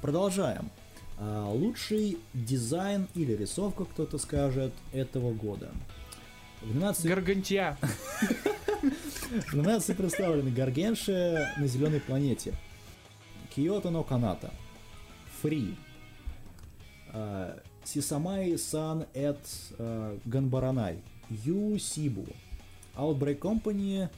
Продолжаем. 0.00 0.70
А, 1.18 1.48
лучший 1.50 2.18
дизайн 2.34 3.08
или 3.14 3.32
рисовка, 3.32 3.84
кто-то 3.84 4.18
скажет, 4.18 4.72
этого 4.92 5.32
года. 5.32 5.70
В 6.60 6.68
номинации, 6.68 7.08
Гаргантия. 7.08 7.78
в 9.48 9.54
номинации 9.54 9.94
представлены 9.94 10.50
Гаргенши 10.50 11.48
на 11.56 11.66
зеленой 11.66 12.00
планете, 12.00 12.54
Киото 13.54 13.90
но 13.90 14.02
Каната, 14.02 14.52
Фри, 15.40 15.74
а, 17.12 17.58
Сисамай 17.84 18.58
Сан 18.58 19.06
Эт 19.14 19.38
а, 19.78 20.18
Ганбаранай, 20.24 20.98
Ю 21.30 21.78
Сибу, 21.78 22.26
Outbreak 22.94 23.38
Company 23.38 24.08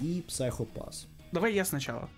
и 0.00 0.24
Psycho 0.28 0.68
Pass. 0.74 1.06
Давай 1.32 1.54
я 1.54 1.64
сначала. 1.64 2.10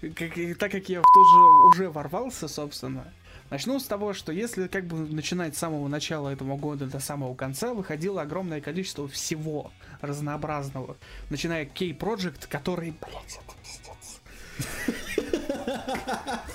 Как- 0.00 0.58
так 0.58 0.70
как 0.72 0.88
я 0.88 1.00
в 1.00 1.04
тот 1.04 1.26
же 1.28 1.38
уже 1.68 1.90
ворвался, 1.90 2.48
собственно, 2.48 3.12
начну 3.50 3.78
с 3.80 3.84
того, 3.84 4.12
что 4.12 4.30
если 4.32 4.66
как 4.68 4.84
бы 4.84 4.96
начинать 4.98 5.56
с 5.56 5.58
самого 5.58 5.88
начала 5.88 6.28
этого 6.28 6.56
года 6.56 6.86
до 6.86 7.00
самого 7.00 7.34
конца, 7.34 7.72
выходило 7.74 8.22
огромное 8.22 8.60
количество 8.60 9.08
всего 9.08 9.72
разнообразного. 10.02 10.96
Начиная 11.30 11.64
K-Project, 11.64 12.46
который, 12.48 12.92
блядь, 12.92 13.38
это 13.38 13.54
пиздец. 13.62 14.20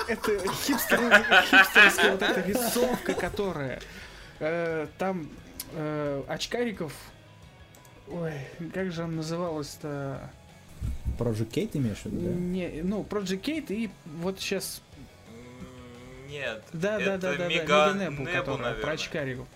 Это 0.08 0.32
хипстер- 0.48 1.44
хипстерская 1.44 2.12
вот 2.12 2.22
эта 2.22 2.42
рисовка, 2.42 3.14
которая 3.14 3.80
э, 4.40 4.88
там 4.98 5.30
э, 5.74 6.24
очкариков 6.28 6.94
Ой, 8.08 8.34
как 8.74 8.92
же 8.92 9.04
она 9.04 9.14
называлась-то? 9.18 10.30
Project 11.20 11.52
Kate 11.52 11.72
имеешь 11.78 12.00
в 12.00 12.06
виду, 12.08 12.20
да? 12.22 12.32
Не, 12.32 12.82
ну, 12.84 13.06
Project 13.10 13.42
Kate 13.42 13.74
и 13.76 13.90
вот 14.22 14.40
сейчас... 14.40 14.82
Нет. 16.30 16.64
Да, 16.74 16.98
да, 16.98 17.16
это 17.16 17.18
да, 17.20 17.32
да, 17.32 17.38
да, 17.38 17.48
Мега 17.48 17.62
Мега 17.94 17.94
Небу, 18.10 18.22
Небу, 18.24 18.32
которая 18.32 18.58
про 18.58 18.58
наверное. 18.72 18.94
очкариков. 18.94 19.48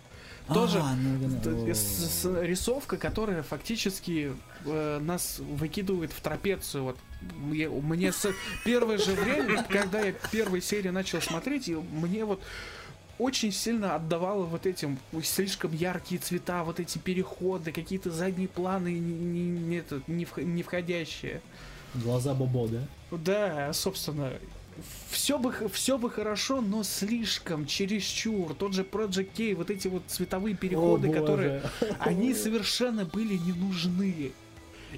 Тоже 0.53 0.80
А, 0.80 0.93
ну, 0.95 1.39
да, 1.43 1.73
с- 1.73 2.22
с- 2.22 2.41
рисовка, 2.43 2.97
которая 2.97 3.41
фактически 3.41 4.31
э, 4.65 4.99
нас 4.99 5.39
выкидывает 5.39 6.11
в 6.11 6.19
трапецию. 6.22 6.84
Вот 6.84 6.97
мне, 7.38 7.68
мне 7.69 8.11
с 8.11 8.27
первое 8.64 8.99
же 8.99 9.14
время, 9.14 9.64
когда 9.64 10.02
я 10.02 10.11
первой 10.31 10.61
серии 10.61 10.89
начал 10.89 11.19
смотреть, 11.22 11.68
и 11.69 11.73
мне 11.76 12.26
вот 12.26 12.43
очень 13.18 13.52
сильно 13.52 13.96
отдавало 13.96 14.44
вот 14.44 14.66
этим 14.66 14.98
слишком 15.24 15.74
яркие 15.74 16.20
цвета, 16.20 16.64
вот 16.64 16.80
эти 16.80 16.98
переходы, 16.98 17.72
какие-то 17.72 18.12
задние 18.12 18.48
планы 18.48 18.94
не, 18.94 19.00
не, 19.00 19.60
не 19.60 19.76
это, 19.78 20.02
не 20.08 20.28
не 20.38 20.64
входящие. 20.64 21.42
Глаза 21.94 22.34
Бобо, 22.34 22.68
да? 22.68 22.82
Да, 23.12 23.74
собственно, 23.74 24.34
все 25.10 25.40
бы, 25.40 25.54
все 25.72 25.98
бы 25.98 26.10
хорошо, 26.10 26.62
но 26.62 26.84
слишком, 26.84 27.66
чересчур. 27.66 28.54
Тот 28.54 28.74
же 28.74 28.84
Project 28.84 29.30
K, 29.36 29.56
вот 29.56 29.70
эти 29.70 29.88
вот 29.88 30.04
цветовые 30.08 30.56
переходы, 30.56 31.10
О, 31.10 31.14
которые, 31.14 31.62
боже. 31.80 31.96
они 32.00 32.34
совершенно 32.34 33.06
были 33.06 33.38
не 33.38 33.54
нужны. 33.54 34.34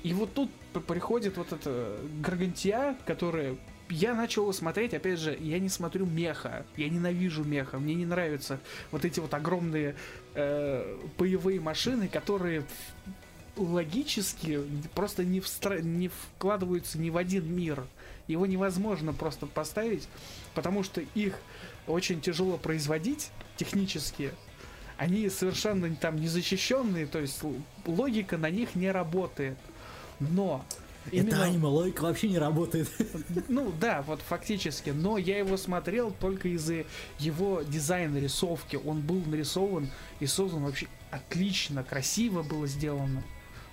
И 0.04 0.14
вот 0.14 0.34
тут 0.34 0.50
приходит 0.88 1.38
вот 1.38 1.52
эта 1.54 1.98
Гаргантия, 2.22 2.96
которая... 3.06 3.56
Я 3.90 4.14
начал 4.16 4.52
смотреть, 4.52 4.94
опять 4.94 5.20
же, 5.20 5.38
я 5.40 5.60
не 5.60 5.70
смотрю 5.70 6.06
меха, 6.06 6.66
я 6.76 6.90
ненавижу 6.90 7.44
меха, 7.44 7.80
мне 7.80 7.96
не 7.96 8.06
нравятся 8.06 8.60
вот 8.92 9.06
эти 9.06 9.22
вот 9.22 9.34
огромные 9.34 9.96
э, 10.34 10.98
боевые 11.18 11.62
машины, 11.62 12.10
которые 12.10 12.66
логически 13.56 14.60
просто 14.94 15.24
не, 15.24 15.40
встра- 15.40 15.82
не 15.82 16.10
вкладываются 16.10 17.00
ни 17.00 17.10
в 17.10 17.18
один 17.18 17.52
мир. 17.54 17.86
Его 18.28 18.46
невозможно 18.46 19.14
просто 19.14 19.46
поставить, 19.46 20.08
потому 20.54 20.84
что 20.84 21.02
их 21.16 21.40
очень 21.88 22.20
тяжело 22.20 22.58
производить 22.58 23.32
технически. 23.56 24.32
Они 24.98 25.30
совершенно 25.30 25.94
там 25.96 26.18
незащищенные, 26.18 27.06
то 27.06 27.20
есть 27.20 27.42
логика 27.86 28.38
на 28.38 28.50
них 28.50 28.76
не 28.76 28.92
работает. 28.92 29.58
Но 30.20 30.66
Это 31.08 31.16
именно- 31.16 31.44
аниме, 31.44 31.68
логика 31.68 32.02
вообще 32.04 32.28
не 32.30 32.38
работает. 32.38 32.90
ну 33.48 33.72
да, 33.80 34.02
вот 34.04 34.22
фактически. 34.22 34.90
Но 34.92 35.18
я 35.18 35.38
его 35.40 35.58
смотрел 35.58 36.12
только 36.12 36.48
из-за 36.50 36.86
его 37.20 37.62
дизайна 37.62 38.18
рисовки. 38.18 38.76
Он 38.76 39.02
был 39.02 39.22
нарисован 39.26 39.90
и 40.20 40.26
создан 40.26 40.64
вообще 40.64 40.88
отлично, 41.12 41.84
красиво 41.84 42.44
было 42.44 42.68
сделано. 42.68 43.24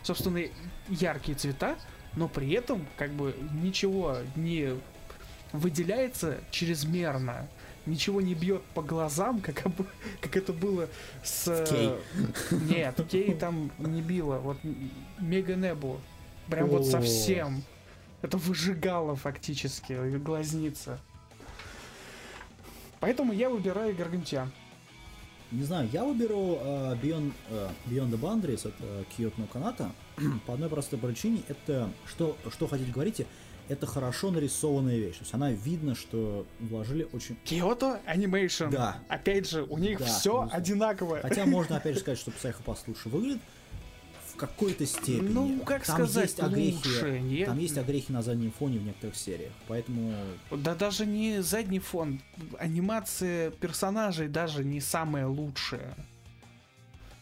Собственно, 0.02 0.40
яркие 0.88 1.36
цвета, 1.36 1.76
но 2.16 2.28
при 2.28 2.50
этом 2.52 2.86
как 2.96 3.10
бы 3.12 3.34
ничего 3.62 4.18
не 4.36 4.74
выделяется 5.52 6.38
чрезмерно. 6.50 7.48
Ничего 7.86 8.22
не 8.22 8.34
бьет 8.34 8.62
по 8.74 8.80
глазам, 8.82 9.40
как, 9.40 9.66
об- 9.66 9.86
как 10.22 10.36
это 10.38 10.54
было 10.54 10.88
с... 11.22 11.66
Кей. 11.68 11.90
Нет, 12.50 12.98
Кей 13.10 13.34
там 13.34 13.70
не 13.78 14.00
било. 14.00 14.38
Вот 14.38 14.56
Мега 15.18 15.54
Небу. 15.54 16.00
Прям 16.48 16.68
вот 16.68 16.86
совсем. 16.86 17.62
Это 18.22 18.38
выжигало 18.38 19.16
фактически 19.16 20.16
глазница. 20.18 20.98
Поэтому 23.00 23.32
я 23.32 23.50
выбираю 23.50 23.94
Гаргантия. 23.94 24.50
Не 25.50 25.62
знаю, 25.62 25.88
я 25.92 26.04
выберу 26.04 26.58
э, 26.60 26.96
Beyond, 27.02 27.32
э, 27.50 27.68
Beyond 27.86 28.10
the 28.10 28.18
Boundaries 28.18 28.66
от 28.66 28.74
э, 28.80 29.04
Киото 29.14 29.42
Каната 29.52 29.92
по 30.46 30.54
одной 30.54 30.68
простой 30.68 30.98
причине. 30.98 31.42
Это, 31.48 31.90
что, 32.06 32.36
что 32.50 32.66
хотите 32.66 32.90
говорите, 32.90 33.26
это 33.68 33.86
хорошо 33.86 34.30
нарисованная 34.30 34.96
вещь. 34.96 35.18
То 35.18 35.22
есть 35.22 35.34
она 35.34 35.50
видно, 35.52 35.94
что 35.94 36.46
вложили 36.60 37.06
очень... 37.12 37.36
Киото 37.44 38.00
Анимейшн. 38.06 38.70
Да. 38.70 38.98
Опять 39.08 39.48
же, 39.48 39.62
у 39.62 39.78
них 39.78 39.98
Да, 39.98 40.06
все 40.06 40.48
одинаковое. 40.50 41.20
Хотя 41.22 41.46
можно 41.46 41.76
опять 41.76 41.94
же 41.94 42.00
сказать, 42.00 42.18
что 42.18 42.30
Psychopath 42.30 42.78
лучше 42.86 43.08
выглядит 43.08 43.40
в 44.34 44.36
какой-то 44.36 44.84
степени. 44.84 45.28
Ну, 45.28 45.60
как 45.60 45.84
Там 45.84 45.96
сказать, 45.96 46.24
есть 46.24 46.40
огрехи, 46.40 46.74
лучше? 46.74 47.44
Там 47.46 47.58
есть 47.58 47.78
огрехи 47.78 48.12
на 48.12 48.22
заднем 48.22 48.50
фоне 48.50 48.78
в 48.78 48.84
некоторых 48.84 49.16
сериях. 49.16 49.52
Поэтому 49.68 50.12
Да 50.50 50.74
даже 50.74 51.06
не 51.06 51.42
задний 51.42 51.78
фон. 51.78 52.20
Анимация 52.58 53.50
персонажей 53.52 54.28
даже 54.28 54.64
не 54.64 54.80
самая 54.80 55.26
лучшая. 55.26 55.94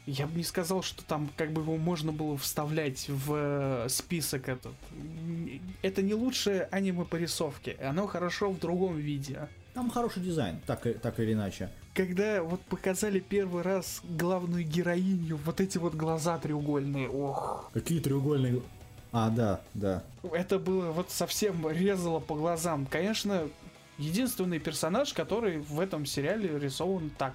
Я 0.06 0.26
бы 0.26 0.38
не 0.38 0.42
сказал, 0.42 0.82
что 0.82 1.04
там 1.04 1.30
как 1.36 1.52
бы 1.52 1.62
его 1.62 1.76
можно 1.76 2.10
было 2.10 2.36
вставлять 2.36 3.08
в 3.08 3.34
э, 3.34 3.88
список 3.88 4.48
этот. 4.48 4.74
Это 5.82 6.02
не 6.02 6.14
лучшее 6.14 6.62
аниме 6.72 7.04
по 7.04 7.16
рисовке. 7.16 7.76
Оно 7.80 8.08
хорошо 8.08 8.50
в 8.50 8.58
другом 8.58 8.96
виде. 8.96 9.48
там 9.74 9.90
хороший 9.90 10.22
дизайн, 10.22 10.60
так, 10.66 10.82
так 11.00 11.20
или 11.20 11.34
иначе. 11.34 11.70
Когда 11.94 12.42
вот 12.42 12.60
показали 12.62 13.20
первый 13.20 13.62
раз 13.62 14.00
главную 14.04 14.64
героиню, 14.64 15.38
вот 15.44 15.60
эти 15.60 15.76
вот 15.76 15.94
глаза 15.94 16.38
треугольные, 16.38 17.08
ох, 17.08 17.70
Какие 17.74 18.00
треугольные... 18.00 18.62
А, 19.14 19.28
да, 19.28 19.60
да. 19.74 20.02
это 20.32 20.58
было 20.58 20.90
вот 20.90 21.10
совсем 21.10 21.68
резало 21.68 22.18
по 22.18 22.34
глазам. 22.34 22.86
Конечно, 22.86 23.46
единственный 23.98 24.58
персонаж, 24.58 25.12
который 25.12 25.58
в 25.58 25.80
этом 25.80 26.06
сериале 26.06 26.58
рисован 26.58 27.10
так. 27.18 27.34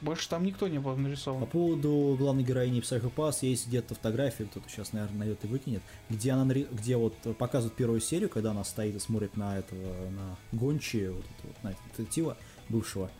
Больше 0.00 0.28
там 0.30 0.44
никто 0.44 0.68
не 0.68 0.78
был 0.78 0.94
По 0.94 1.00
нарисован. 1.00 1.46
поводу 1.46 2.16
главной 2.18 2.42
героини 2.42 2.80
Psychopath 2.80 3.38
есть 3.42 3.66
где-то 3.66 3.94
фотография, 3.94 4.44
кто-то 4.44 4.68
сейчас, 4.70 4.94
наверное, 4.94 5.18
найдет 5.18 5.44
и 5.44 5.46
выкинет, 5.46 5.82
где 6.08 6.32
она, 6.32 6.50
нари- 6.50 6.68
где 6.72 6.96
вот 6.96 7.14
показывают 7.36 7.74
первую 7.76 8.00
серию, 8.00 8.28
когда 8.30 8.52
она 8.52 8.64
стоит 8.64 8.96
и 8.96 8.98
смотрит 8.98 9.36
на 9.36 9.58
этого, 9.58 10.10
на 10.10 10.36
Гончи, 10.52 11.08
вот 11.08 11.24
вот, 11.42 11.62
на 11.62 11.68
этого 11.70 11.84
детектива 11.96 12.36
бывшего. 12.68 13.10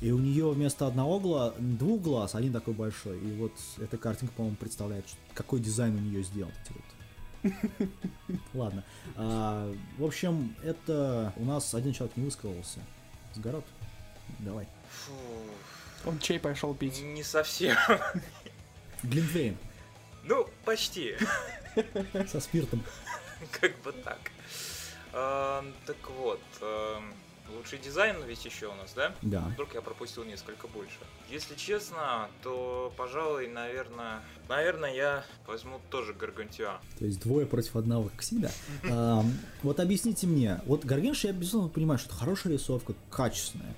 И 0.00 0.10
у 0.12 0.18
нее 0.18 0.48
вместо 0.50 0.86
одного 0.86 1.20
глаза, 1.20 1.54
двух 1.58 2.00
глаз, 2.00 2.34
один 2.34 2.52
такой 2.52 2.72
большой. 2.74 3.18
И 3.18 3.32
вот 3.36 3.52
эта 3.78 3.98
картинка, 3.98 4.32
по-моему, 4.34 4.56
представляет, 4.56 5.04
какой 5.34 5.60
дизайн 5.60 5.94
у 5.94 5.98
нее 6.00 6.22
сделан. 6.22 6.52
эти 6.64 6.72
вот. 6.72 7.88
Ладно. 8.54 8.84
А, 9.16 9.74
в 9.98 10.04
общем, 10.04 10.54
это 10.62 11.32
у 11.36 11.44
нас 11.44 11.74
один 11.74 11.92
человек 11.92 12.16
не 12.16 12.24
высказался. 12.24 12.80
Сгород. 13.34 13.64
Давай. 14.38 14.66
Фу, 14.90 15.12
Он 16.08 16.18
чай 16.18 16.38
пошел 16.38 16.74
пить. 16.74 17.00
не 17.02 17.22
совсем. 17.22 17.76
Глинтвейн 19.02 19.56
Ну, 20.24 20.46
почти. 20.64 21.14
со 22.30 22.40
спиртом. 22.40 22.82
Как 23.60 23.78
бы 23.82 23.92
так. 23.92 24.18
Эм, 25.12 25.74
Так 25.86 25.96
вот, 26.18 26.40
эм, 26.60 27.14
лучший 27.56 27.78
дизайн 27.78 28.16
ведь 28.26 28.44
еще 28.44 28.66
у 28.68 28.74
нас, 28.74 28.92
да? 28.94 29.14
Да. 29.22 29.40
Вдруг 29.54 29.74
я 29.74 29.80
пропустил 29.80 30.24
несколько 30.24 30.68
больше. 30.68 30.98
Если 31.30 31.54
честно, 31.54 32.28
то, 32.42 32.92
пожалуй, 32.96 33.48
наверное, 33.48 34.20
наверное, 34.48 34.94
я 34.94 35.24
возьму 35.46 35.80
тоже 35.90 36.14
Гаргантюа. 36.14 36.80
То 36.98 37.04
есть 37.04 37.20
двое 37.20 37.46
против 37.46 37.76
одного, 37.76 38.08
как 38.08 38.20
всегда. 38.20 38.50
Вот 39.62 39.80
объясните 39.80 40.26
мне, 40.26 40.60
вот 40.66 40.84
Гаргенш, 40.84 41.24
я 41.24 41.32
безусловно 41.32 41.68
понимаю, 41.68 41.98
что 41.98 42.08
это 42.08 42.16
хорошая 42.16 42.52
рисовка, 42.54 42.94
качественная. 43.10 43.74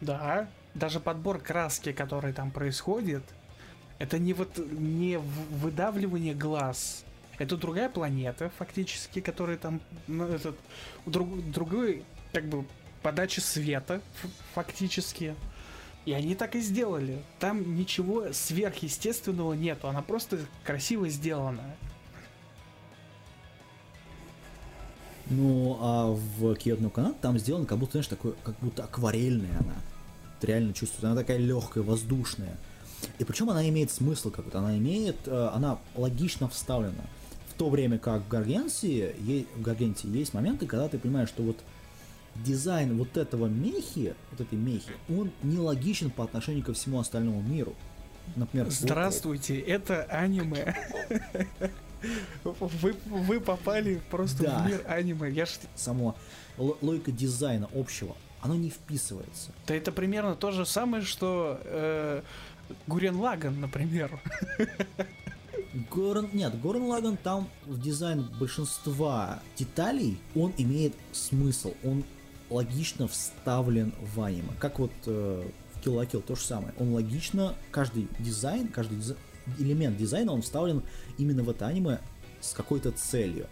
Да, 0.00 0.48
даже 0.74 1.00
подбор 1.00 1.38
краски, 1.40 1.92
который 1.92 2.32
там 2.32 2.50
происходит, 2.50 3.22
это 3.98 4.18
не 4.18 4.32
вот 4.32 4.58
не 4.58 5.18
выдавливание 5.18 6.34
глаз. 6.34 7.04
Это 7.38 7.56
другая 7.56 7.88
планета, 7.88 8.50
фактически, 8.58 9.20
которая 9.20 9.56
там, 9.56 9.80
ну, 10.08 10.26
этот, 10.26 10.56
друг- 11.06 11.50
другой, 11.50 12.04
как 12.32 12.44
бы, 12.46 12.64
подача 13.02 13.40
света, 13.40 14.00
фактически. 14.54 15.34
И 16.04 16.12
они 16.12 16.34
так 16.34 16.54
и 16.56 16.60
сделали. 16.60 17.22
Там 17.38 17.76
ничего 17.76 18.32
сверхъестественного 18.32 19.52
нету, 19.52 19.88
она 19.88 20.00
просто 20.02 20.38
красиво 20.64 21.08
сделана. 21.08 21.64
Ну, 25.30 25.76
а 25.80 26.06
в 26.06 26.54
Киотну 26.54 26.88
Канат 26.88 27.20
там 27.20 27.38
сделано 27.38 27.66
как 27.66 27.78
будто, 27.78 27.92
знаешь, 27.92 28.06
такой, 28.06 28.34
как 28.42 28.58
будто 28.60 28.84
акварельная 28.84 29.58
она. 29.60 29.74
Ты 30.40 30.46
реально 30.46 30.72
чувствуешь, 30.72 31.04
она 31.04 31.14
такая 31.14 31.36
легкая, 31.36 31.84
воздушная. 31.84 32.56
И 33.18 33.24
причем 33.24 33.50
она 33.50 33.68
имеет 33.68 33.90
смысл 33.90 34.30
какой-то, 34.30 34.58
она 34.60 34.76
имеет, 34.78 35.16
э, 35.26 35.50
она 35.52 35.78
логично 35.94 36.48
вставлена. 36.48 37.04
В 37.48 37.54
то 37.54 37.68
время 37.68 37.98
как 37.98 38.22
в 38.22 38.28
Гаргенсии, 38.28 39.46
в 39.54 39.60
Гаргенте 39.60 40.08
есть 40.08 40.32
моменты, 40.32 40.66
когда 40.66 40.88
ты 40.88 40.98
понимаешь, 40.98 41.28
что 41.28 41.42
вот 41.42 41.58
дизайн 42.44 42.96
вот 42.96 43.16
этого 43.16 43.46
мехи, 43.46 44.14
вот 44.30 44.40
этой 44.40 44.58
мехи, 44.58 44.92
он 45.08 45.30
нелогичен 45.42 46.10
по 46.10 46.24
отношению 46.24 46.64
ко 46.64 46.72
всему 46.72 46.98
остальному 47.00 47.40
миру. 47.42 47.74
Например, 48.36 48.66
вот- 48.66 48.74
Здравствуйте, 48.74 49.58
это 49.58 50.02
аниме. 50.04 50.74
Вы, 52.44 52.94
вы 53.06 53.40
попали 53.40 54.00
просто 54.10 54.44
Да. 54.44 54.58
в 54.62 54.66
мир 54.68 54.82
аниме. 54.86 55.30
Я 55.30 55.46
ж 55.46 55.58
само 55.74 56.14
логика 56.56 57.10
дизайна 57.10 57.68
общего, 57.74 58.14
оно 58.40 58.54
не 58.54 58.70
вписывается. 58.70 59.50
Да 59.66 59.74
это 59.74 59.90
примерно 59.90 60.36
то 60.36 60.52
же 60.52 60.64
самое, 60.64 61.02
что 61.02 61.60
э, 61.64 62.22
Гурен 62.86 63.16
Лаган, 63.16 63.60
например. 63.60 64.20
Гурен, 65.90 66.30
нет, 66.32 66.58
Гурен 66.60 66.82
Лаган 66.84 67.16
там 67.16 67.48
в 67.66 67.80
дизайн 67.80 68.22
большинства 68.38 69.40
деталей, 69.56 70.18
он 70.34 70.52
имеет 70.56 70.94
смысл, 71.12 71.74
он 71.84 72.04
логично 72.50 73.08
вставлен 73.08 73.92
в 74.00 74.22
аниме. 74.22 74.50
Как 74.58 74.78
вот 74.78 74.92
э, 75.06 75.48
в 75.74 75.84
Kill 75.84 75.94
la 75.94 76.06
Kill 76.06 76.22
то 76.22 76.34
же 76.34 76.42
самое. 76.42 76.74
Он 76.78 76.92
логично, 76.94 77.54
каждый 77.70 78.08
дизайн, 78.18 78.68
каждый 78.68 78.98
диза- 78.98 79.16
элемент 79.58 79.96
дизайна, 79.96 80.32
он 80.32 80.42
вставлен 80.42 80.82
именно 81.18 81.42
в 81.42 81.50
это 81.50 81.66
аниме 81.66 82.00
с 82.40 82.52
какой-то 82.52 82.92
целью. 82.92 83.46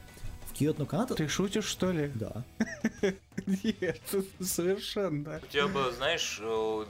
В 0.48 0.52
Kyoukai 0.52 0.78
no 0.78 0.86
Kanata... 0.86 1.14
Ты 1.14 1.28
шутишь, 1.28 1.66
что 1.66 1.90
ли? 1.90 2.10
Да. 2.14 2.44
Нет, 3.46 4.00
совершенно. 4.40 5.40
У 5.42 5.46
тебя 5.46 5.68
бы, 5.68 5.92
знаешь, 5.92 6.38
э, 6.40 6.84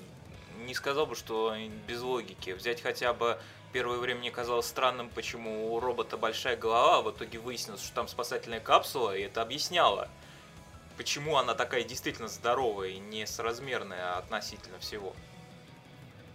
не 0.67 0.75
сказал 0.75 1.07
бы, 1.07 1.15
что 1.15 1.55
без 1.89 2.01
логики. 2.01 2.51
Взять 2.51 2.81
хотя 2.81 3.13
бы 3.13 3.39
первое 3.73 3.99
время 3.99 4.21
мне 4.21 4.31
казалось 4.31 4.67
странным, 4.67 5.11
почему 5.15 5.75
у 5.75 5.81
робота 5.81 6.17
большая 6.17 6.57
голова, 6.57 6.99
а 6.99 7.03
в 7.03 7.11
итоге 7.11 7.39
выяснилось, 7.39 7.83
что 7.83 7.95
там 7.95 8.09
спасательная 8.09 8.61
капсула, 8.61 9.17
и 9.17 9.23
это 9.23 9.43
объясняло, 9.43 10.09
почему 10.97 11.37
она 11.37 11.55
такая 11.55 11.85
действительно 11.85 12.29
здоровая 12.29 12.89
и 12.91 12.99
несоразмерная 12.99 14.17
относительно 14.17 14.79
всего. 14.79 15.15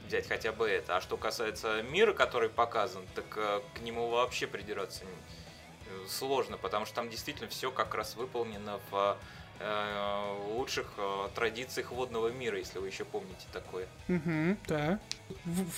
Взять 0.07 0.27
хотя 0.27 0.51
бы 0.51 0.67
это. 0.67 0.97
А 0.97 1.01
что 1.01 1.17
касается 1.17 1.81
мира, 1.83 2.13
который 2.13 2.49
показан, 2.49 3.03
так 3.15 3.25
э, 3.38 3.61
к 3.75 3.81
нему 3.81 4.09
вообще 4.09 4.45
придираться 4.45 5.03
э, 5.03 6.07
сложно, 6.07 6.57
потому 6.57 6.85
что 6.85 6.95
там 6.95 7.09
действительно 7.09 7.49
все 7.49 7.71
как 7.71 7.95
раз 7.95 8.15
выполнено 8.15 8.79
в 8.89 9.17
э, 9.59 10.38
лучших 10.53 10.88
э, 10.97 11.29
традициях 11.33 11.91
водного 11.91 12.29
мира, 12.29 12.57
если 12.57 12.79
вы 12.79 12.88
еще 12.88 13.05
помните 13.05 13.45
такое. 13.53 13.88
Угу, 14.09 14.57
да. 14.67 14.99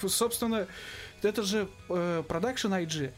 Собственно, 0.08 0.68
это 1.22 1.44
же 1.44 1.68
э, 1.90 2.24
Production 2.28 2.86
IG. 2.86 3.14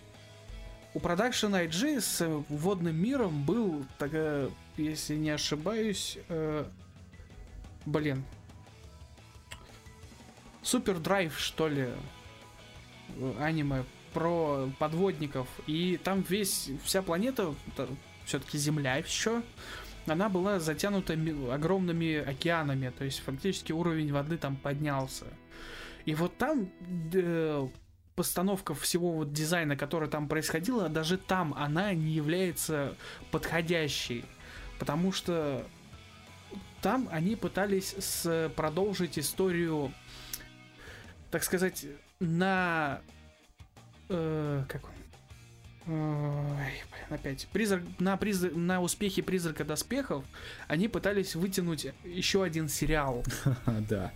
У 0.93 0.99
Production 0.99 1.51
IG 1.51 2.01
с 2.01 2.21
э, 2.21 2.27
водным 2.49 2.95
миром 2.95 3.43
был, 3.43 3.85
так, 3.97 4.11
э, 4.13 4.49
если 4.77 5.15
не 5.15 5.29
ошибаюсь, 5.29 6.17
э, 6.29 6.65
блин, 7.85 8.23
Супер 10.61 10.99
Драйв, 10.99 11.37
что 11.37 11.67
ли, 11.67 11.89
э, 13.09 13.33
аниме 13.39 13.83
про 14.13 14.69
подводников. 14.79 15.47
И 15.67 15.99
там 16.03 16.25
весь, 16.27 16.69
вся 16.83 17.01
планета, 17.01 17.53
все-таки 18.25 18.57
Земля 18.57 18.95
еще, 18.95 19.43
она 20.07 20.29
была 20.29 20.59
затянута 20.59 21.15
ми- 21.15 21.51
огромными 21.51 22.15
океанами, 22.15 22.91
то 22.97 23.03
есть 23.03 23.19
фактически 23.19 23.71
уровень 23.71 24.11
воды 24.11 24.37
там 24.37 24.55
поднялся. 24.55 25.25
И 26.05 26.15
вот 26.15 26.37
там 26.37 26.69
э, 27.13 27.67
постановка 28.15 28.73
всего 28.73 29.11
вот 29.11 29.33
дизайна, 29.33 29.75
который 29.75 30.09
там 30.09 30.27
происходила, 30.27 30.89
даже 30.89 31.17
там 31.17 31.53
она 31.55 31.93
не 31.93 32.11
является 32.11 32.95
подходящей. 33.31 34.25
Потому 34.79 35.11
что 35.11 35.65
там 36.81 37.07
они 37.11 37.35
пытались 37.35 37.95
с, 37.97 38.51
продолжить 38.55 39.17
историю, 39.17 39.91
так 41.31 41.43
сказать, 41.43 41.85
на... 42.19 43.01
Э, 44.09 44.63
как? 44.67 44.83
Ой, 45.87 45.93
блин, 46.91 47.05
опять. 47.09 47.47
Призрак, 47.51 47.83
на, 47.99 48.17
призрак, 48.17 48.55
на 48.55 48.81
успехе 48.81 49.21
призрака 49.21 49.63
доспехов 49.63 50.25
они 50.67 50.87
пытались 50.87 51.35
вытянуть 51.35 51.87
еще 52.03 52.43
один 52.43 52.69
сериал. 52.69 53.23
Да. 53.89 54.11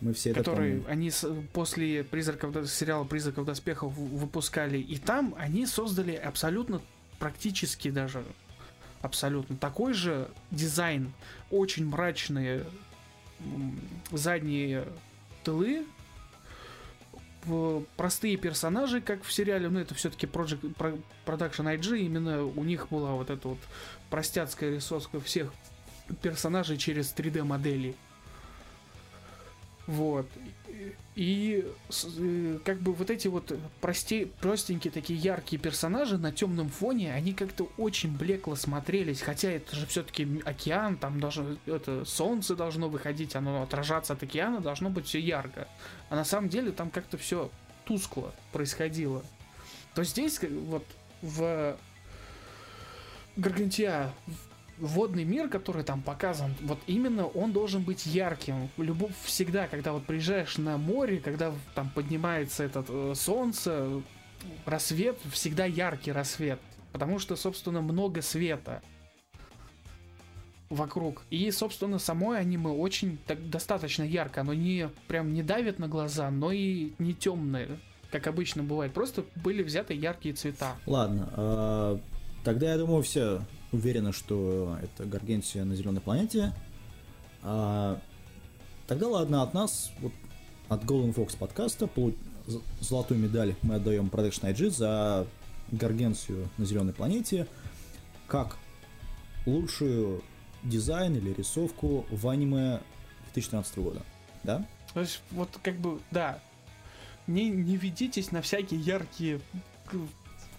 Мы 0.00 0.12
все 0.12 0.30
это 0.30 0.40
который 0.40 0.80
помним. 0.80 0.86
они 0.88 1.10
после 1.52 2.04
призраков 2.04 2.68
сериала 2.68 3.04
призраков 3.04 3.46
доспехов 3.46 3.92
выпускали 3.94 4.76
и 4.76 4.98
там 4.98 5.34
они 5.38 5.66
создали 5.66 6.14
абсолютно 6.14 6.82
практически 7.18 7.90
даже 7.90 8.24
абсолютно 9.04 9.56
такой 9.56 9.92
же. 9.92 10.28
Дизайн 10.50 11.12
очень 11.50 11.86
мрачные 11.86 12.64
задние 14.10 14.86
тылы. 15.44 15.84
Простые 17.96 18.38
персонажи, 18.38 19.02
как 19.02 19.22
в 19.22 19.30
сериале, 19.30 19.68
но 19.68 19.78
это 19.78 19.94
все-таки 19.94 20.26
Project, 20.26 20.74
Pro- 20.76 21.02
Production 21.26 21.78
IG, 21.78 21.98
именно 21.98 22.42
у 22.42 22.64
них 22.64 22.88
была 22.88 23.10
вот 23.12 23.28
эта 23.28 23.48
вот 23.48 23.58
простяцкая 24.08 24.74
рисовка 24.74 25.20
всех 25.20 25.52
персонажей 26.22 26.78
через 26.78 27.12
3D 27.14 27.44
модели. 27.44 27.94
Вот. 29.86 30.26
И 31.14 31.64
э, 32.18 32.58
как 32.64 32.80
бы 32.80 32.92
вот 32.92 33.08
эти 33.08 33.28
вот 33.28 33.56
прости, 33.80 34.24
простенькие 34.40 34.90
такие 34.90 35.16
яркие 35.18 35.62
персонажи 35.62 36.18
на 36.18 36.32
темном 36.32 36.68
фоне, 36.68 37.14
они 37.14 37.32
как-то 37.32 37.70
очень 37.76 38.16
блекло 38.16 38.56
смотрелись, 38.56 39.20
хотя 39.20 39.50
это 39.50 39.76
же 39.76 39.86
все-таки 39.86 40.42
океан, 40.44 40.96
там 40.96 41.20
даже 41.20 41.58
это 41.66 42.04
солнце 42.04 42.56
должно 42.56 42.88
выходить, 42.88 43.36
оно 43.36 43.62
отражаться 43.62 44.14
от 44.14 44.22
океана, 44.24 44.60
должно 44.60 44.90
быть 44.90 45.06
все 45.06 45.20
ярко. 45.20 45.68
А 46.08 46.16
на 46.16 46.24
самом 46.24 46.48
деле 46.48 46.72
там 46.72 46.90
как-то 46.90 47.16
все 47.16 47.50
тускло 47.84 48.34
происходило. 48.52 49.24
То 49.94 50.02
здесь 50.02 50.40
как- 50.40 50.50
вот 50.50 50.84
в 51.22 51.76
Гаргантия 53.36 54.12
водный 54.78 55.24
мир, 55.24 55.48
который 55.48 55.84
там 55.84 56.02
показан, 56.02 56.54
вот 56.60 56.78
именно 56.86 57.26
он 57.26 57.52
должен 57.52 57.82
быть 57.82 58.06
ярким. 58.06 58.68
Любовь 58.76 59.12
всегда, 59.24 59.66
когда 59.66 59.92
вот 59.92 60.04
приезжаешь 60.04 60.58
на 60.58 60.76
море, 60.76 61.18
когда 61.18 61.52
там 61.74 61.90
поднимается 61.90 62.64
этот 62.64 62.86
э, 62.88 63.14
солнце, 63.14 64.02
рассвет, 64.66 65.18
всегда 65.30 65.64
яркий 65.64 66.12
рассвет. 66.12 66.60
Потому 66.92 67.18
что, 67.18 67.36
собственно, 67.36 67.80
много 67.80 68.22
света 68.22 68.82
вокруг. 70.70 71.22
И, 71.30 71.50
собственно, 71.50 71.98
самое 71.98 72.40
аниме 72.40 72.70
очень 72.70 73.18
так, 73.26 73.50
достаточно 73.50 74.02
ярко. 74.02 74.42
Оно 74.42 74.54
не 74.54 74.88
прям 75.08 75.32
не 75.32 75.42
давит 75.42 75.78
на 75.78 75.88
глаза, 75.88 76.30
но 76.30 76.52
и 76.52 76.92
не 76.98 77.14
темное, 77.14 77.68
как 78.10 78.26
обычно 78.26 78.62
бывает. 78.62 78.92
Просто 78.92 79.24
были 79.36 79.62
взяты 79.62 79.94
яркие 79.94 80.34
цвета. 80.34 80.76
Ладно, 80.86 81.28
а, 81.32 82.00
тогда 82.44 82.72
я 82.72 82.78
думаю, 82.78 83.02
все 83.02 83.42
уверены, 83.74 84.12
что 84.12 84.78
это 84.82 85.04
Гаргентия 85.04 85.64
на 85.64 85.74
зеленой 85.74 86.00
планете. 86.00 86.52
А, 87.42 88.00
тогда 88.86 89.08
ладно, 89.08 89.42
от 89.42 89.52
нас, 89.54 89.90
вот, 90.00 90.12
от 90.68 90.82
Golden 90.84 91.14
Fox 91.14 91.36
подкаста, 91.36 91.86
полу- 91.86 92.16
з- 92.46 92.60
золотую 92.80 93.20
медаль 93.20 93.54
мы 93.62 93.74
отдаем 93.76 94.06
Production 94.06 94.50
IG 94.52 94.70
за 94.70 95.26
Гаргенцию 95.70 96.48
на 96.58 96.64
зеленой 96.64 96.92
планете, 96.94 97.46
как 98.28 98.56
лучшую 99.46 100.22
дизайн 100.62 101.16
или 101.16 101.32
рисовку 101.34 102.06
в 102.10 102.28
аниме 102.28 102.80
2013 103.34 103.78
года. 103.78 104.02
Да? 104.42 104.66
То 104.94 105.00
есть, 105.00 105.20
вот 105.32 105.48
как 105.62 105.76
бы, 105.76 106.00
да, 106.10 106.38
не, 107.26 107.50
не 107.50 107.76
ведитесь 107.76 108.30
на 108.32 108.40
всякие 108.42 108.80
яркие 108.80 109.40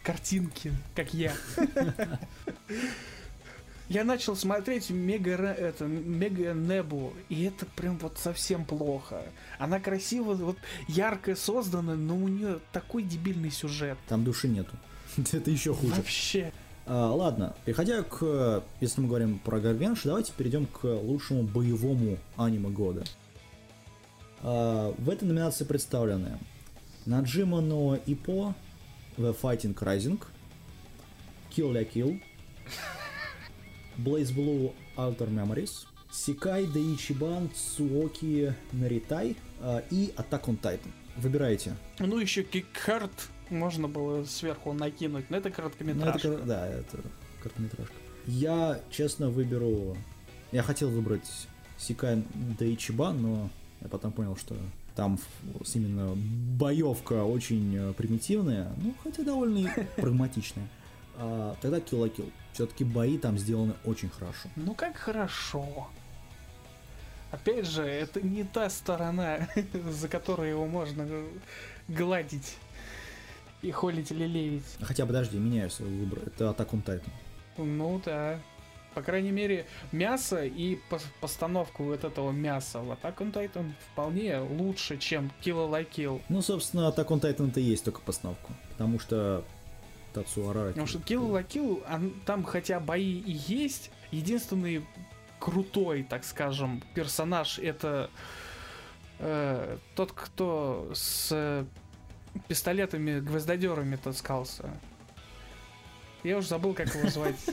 картинки, 0.06 0.72
как 0.95 1.14
я. 1.14 1.34
Я 3.88 4.03
начал 4.03 4.36
смотреть 4.36 4.90
Мега, 4.90 5.34
это, 5.34 5.86
Мега 5.86 6.53
Небу, 6.53 7.14
и 7.30 7.44
это 7.44 7.68
прям 7.76 7.99
вот 7.99 8.18
совсем 8.18 8.65
плохо. 8.65 9.22
Она 9.60 9.80
красиво, 9.80 10.34
вот 10.34 10.57
ярко 10.88 11.36
создана, 11.36 11.94
но 11.94 12.15
у 12.15 12.27
нее 12.27 12.60
такой 12.72 13.03
дебильный 13.03 13.52
сюжет. 13.52 13.99
Там 14.07 14.23
души 14.23 14.48
нету. 14.48 14.76
Это 15.32 15.52
еще 15.52 15.76
хуже. 15.76 15.94
Вообще. 15.94 16.52
А, 16.88 17.14
ладно, 17.14 17.56
переходя 17.64 18.02
к, 18.02 18.64
если 18.82 19.02
мы 19.02 19.07
говорим 19.07 19.38
про 19.38 19.60
Гаргенш, 19.60 20.02
давайте 20.03 20.34
перейдем 20.36 20.65
к 20.65 20.84
лучшему 20.86 21.44
боевому 21.44 22.18
аниме 22.38 22.69
года. 22.69 23.03
А, 24.41 24.95
в 24.98 25.10
этой 25.11 25.26
номинации 25.26 25.64
представлены 25.64 26.40
Наджима 27.06 27.61
но 27.61 27.99
Ипо, 28.07 28.56
The 29.18 29.36
Fighting 29.40 29.74
Rising, 29.76 30.20
Kill 31.50 31.72
la 31.74 31.84
Kill, 31.84 32.20
Blaze 33.98 34.32
Blue 34.34 34.74
Alter 34.98 35.30
Memories, 35.30 35.86
Сикай 36.12 36.66
Даичибан 36.68 37.50
Цуоки 37.54 38.54
Наритай 38.72 39.36
и 39.92 40.14
Attack 40.18 40.46
on 40.46 40.60
Titan. 40.60 40.92
Выбирайте. 41.18 41.76
Ну, 42.00 42.18
еще 42.20 42.44
Кикхарт 42.44 43.30
можно 43.50 43.88
было 43.88 44.26
сверху 44.26 44.74
накинуть, 44.74 45.30
но 45.30 45.38
это 45.38 45.48
Ну, 45.48 45.50
это 45.50 45.56
короткометражка. 45.56 46.38
да, 46.46 46.68
это 46.68 46.98
короткометражка. 47.42 47.94
Я, 48.28 48.82
честно, 48.92 49.30
выберу... 49.30 49.96
Я 50.52 50.64
хотел 50.64 50.90
выбрать 50.90 51.30
Сикай 51.78 52.24
Даичиба, 52.60 53.12
но 53.14 53.50
я 53.82 53.88
потом 53.88 54.12
понял, 54.12 54.36
что 54.36 54.56
там 54.96 55.20
именно 55.74 56.14
боевка 56.16 57.24
очень 57.24 57.76
э, 57.76 57.94
примитивная, 57.94 58.72
ну, 58.78 58.96
хотя 59.04 59.24
довольно 59.24 59.68
и 59.68 59.84
прагматичная. 60.02 60.68
А, 61.18 61.56
тогда 61.62 61.80
Kill 61.80 62.04
la 62.04 62.16
Kill. 62.16 62.32
Все-таки 62.54 62.84
бои 62.84 63.18
там 63.18 63.38
сделаны 63.38 63.74
очень 63.84 64.10
хорошо. 64.10 64.50
Ну 64.56 64.74
как 64.74 64.96
хорошо. 64.96 65.88
Опять 67.32 67.68
же, 67.68 67.84
это 67.84 68.22
не 68.22 68.44
та 68.44 68.70
сторона, 68.70 69.50
за 69.90 70.08
которой 70.08 70.52
его 70.52 70.66
можно 70.66 71.06
гладить 71.88 72.56
и 73.62 73.72
холить 73.72 74.12
или 74.12 74.26
лелеять. 74.26 74.78
Хотя, 74.82 75.06
подожди, 75.06 75.38
меняю 75.38 75.70
свой 75.70 75.90
выбор. 75.90 76.20
Это 76.26 76.46
Attack 76.46 76.70
on 76.72 76.84
Titan. 76.84 77.10
Ну 77.58 78.02
да. 78.06 78.40
По 78.96 79.02
крайней 79.02 79.32
мере, 79.32 79.66
мясо 79.92 80.46
и 80.46 80.80
пос- 80.90 81.04
постановку 81.20 81.84
вот 81.84 82.06
этого 82.06 82.32
мяса 82.32 82.80
в 82.80 82.90
Attack 82.92 83.18
on 83.18 83.34
Titan 83.34 83.74
вполне 83.92 84.40
лучше, 84.40 84.98
чем 84.98 85.32
Kill 85.44 85.70
la 85.70 85.86
Kill. 85.88 86.22
Ну, 86.30 86.42
собственно, 86.42 86.90
Attack 86.90 87.08
on 87.08 87.20
Titan 87.20 87.50
это 87.50 87.60
и 87.60 87.64
есть 87.64 87.84
только 87.84 88.00
постановку. 88.00 88.54
Потому 88.72 88.98
что 89.00 89.44
Тацу 90.14 90.50
Арара... 90.50 90.70
Потому 90.70 90.88
что 90.88 91.00
Kill 91.00 91.30
la 91.30 91.46
Kill, 91.46 91.84
он- 91.94 92.14
там 92.26 92.46
хотя 92.46 92.80
бои 92.80 93.20
и 93.20 93.34
есть, 93.48 93.92
единственный 94.12 94.86
крутой, 95.40 96.04
так 96.04 96.24
скажем, 96.24 96.82
персонаж 96.94 97.60
это 97.60 98.10
э, 99.20 99.78
тот, 99.96 100.14
кто 100.14 100.90
с 100.94 101.30
э, 101.34 101.66
пистолетами 102.48 103.20
гвоздодерами 103.20 103.98
таскался. 103.98 104.70
Я 106.24 106.38
уже 106.38 106.48
забыл, 106.48 106.74
как 106.74 106.96
его 106.96 107.10
звать. 107.10 107.36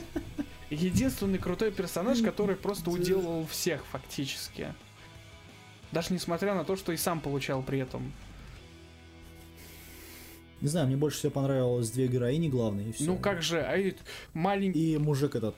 Единственный 0.69 1.37
крутой 1.37 1.71
персонаж, 1.71 2.21
который 2.21 2.55
просто 2.55 2.89
уделывал 2.89 3.45
всех 3.45 3.85
фактически. 3.85 4.73
Даже 5.91 6.13
несмотря 6.13 6.55
на 6.55 6.63
то, 6.63 6.75
что 6.75 6.91
и 6.91 6.97
сам 6.97 7.19
получал 7.19 7.61
при 7.61 7.79
этом. 7.79 8.11
Не 10.61 10.69
знаю, 10.69 10.87
мне 10.87 10.95
больше 10.95 11.17
всего 11.17 11.31
понравилось 11.31 11.91
две 11.91 12.07
героини 12.07 12.49
главные, 12.49 12.89
и 12.89 12.91
все. 12.93 13.03
Ну 13.03 13.17
как 13.17 13.41
же, 13.41 13.61
а 13.61 13.77
маленький 14.33 14.93
И 14.93 14.97
мужик 14.97 15.35
этот, 15.35 15.55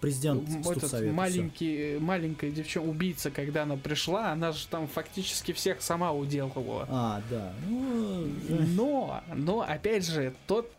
президент 0.00 0.48
этот 0.48 1.12
маленький, 1.12 1.98
маленькая 1.98 2.50
девчонка, 2.50 2.88
убийца, 2.88 3.30
когда 3.30 3.64
она 3.64 3.76
пришла, 3.76 4.30
она 4.30 4.52
же 4.52 4.66
там 4.68 4.86
фактически 4.86 5.52
всех 5.52 5.82
сама 5.82 6.12
уделывала. 6.12 6.86
А, 6.88 7.22
да. 7.30 7.52
Ну, 7.68 8.28
Но, 8.48 9.24
но, 9.34 9.60
опять 9.62 10.06
же, 10.06 10.34
тот 10.46 10.70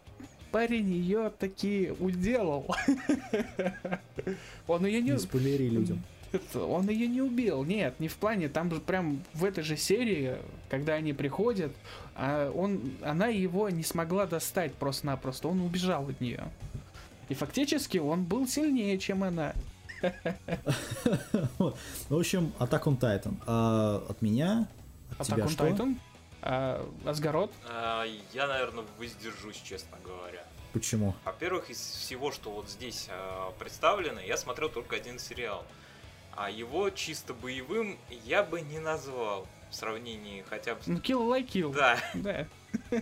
парень 0.55 0.89
ее 0.89 1.33
таки 1.37 1.91
уделал. 1.99 2.65
Он 4.67 4.85
ее 4.85 5.01
не... 5.01 5.09
не 5.09 5.19
спойлери 5.19 5.67
людям. 5.67 6.01
он 6.53 6.89
ее 6.89 7.07
не 7.07 7.21
убил. 7.21 7.65
Нет, 7.65 7.99
не 7.99 8.07
в 8.07 8.15
плане. 8.15 8.47
Там 8.47 8.71
же 8.71 8.79
прям 8.79 9.21
в 9.33 9.43
этой 9.43 9.65
же 9.65 9.75
серии, 9.75 10.37
когда 10.69 10.93
они 10.93 11.11
приходят, 11.11 11.73
а 12.15 12.51
он, 12.51 12.79
она 13.01 13.27
его 13.27 13.69
не 13.69 13.83
смогла 13.83 14.27
достать 14.27 14.73
просто-напросто. 14.75 15.49
Он 15.49 15.59
убежал 15.59 16.07
от 16.07 16.21
нее. 16.21 16.45
И 17.27 17.33
фактически 17.33 17.97
он 17.97 18.23
был 18.23 18.47
сильнее, 18.47 18.97
чем 18.97 19.25
она. 19.25 19.53
В 21.59 22.15
общем, 22.17 22.53
Attack 22.59 22.83
on 22.83 22.97
Titan. 22.97 23.33
А 23.45 24.05
от 24.07 24.21
меня, 24.21 24.69
от 25.17 25.27
тебя 25.27 25.49
что? 25.49 25.89
А 26.45 26.87
Асгарот? 27.05 27.51
А, 27.67 28.05
Я, 28.31 28.47
наверное, 28.47 28.85
воздержусь, 28.99 29.59
честно 29.63 29.97
говоря. 30.03 30.43
Почему? 30.73 31.15
Во-первых, 31.25 31.71
из 31.71 31.79
всего, 31.79 32.31
что 32.31 32.51
вот 32.51 32.69
здесь 32.69 33.07
а, 33.09 33.51
представлено, 33.57 34.19
я 34.19 34.37
смотрел 34.37 34.69
только 34.69 34.95
один 34.95 35.17
сериал. 35.17 35.65
А 36.35 36.51
его 36.51 36.91
чисто 36.91 37.33
боевым 37.33 37.97
я 38.25 38.43
бы 38.43 38.61
не 38.61 38.77
назвал 38.79 39.47
в 39.71 39.75
сравнении 39.75 40.43
хотя 40.47 40.75
бы. 40.75 40.81
Ну, 40.85 40.97
kill 40.99 41.27
like 41.27 41.47
kill. 41.47 41.73
Да, 41.73 41.97
Да. 42.13 42.45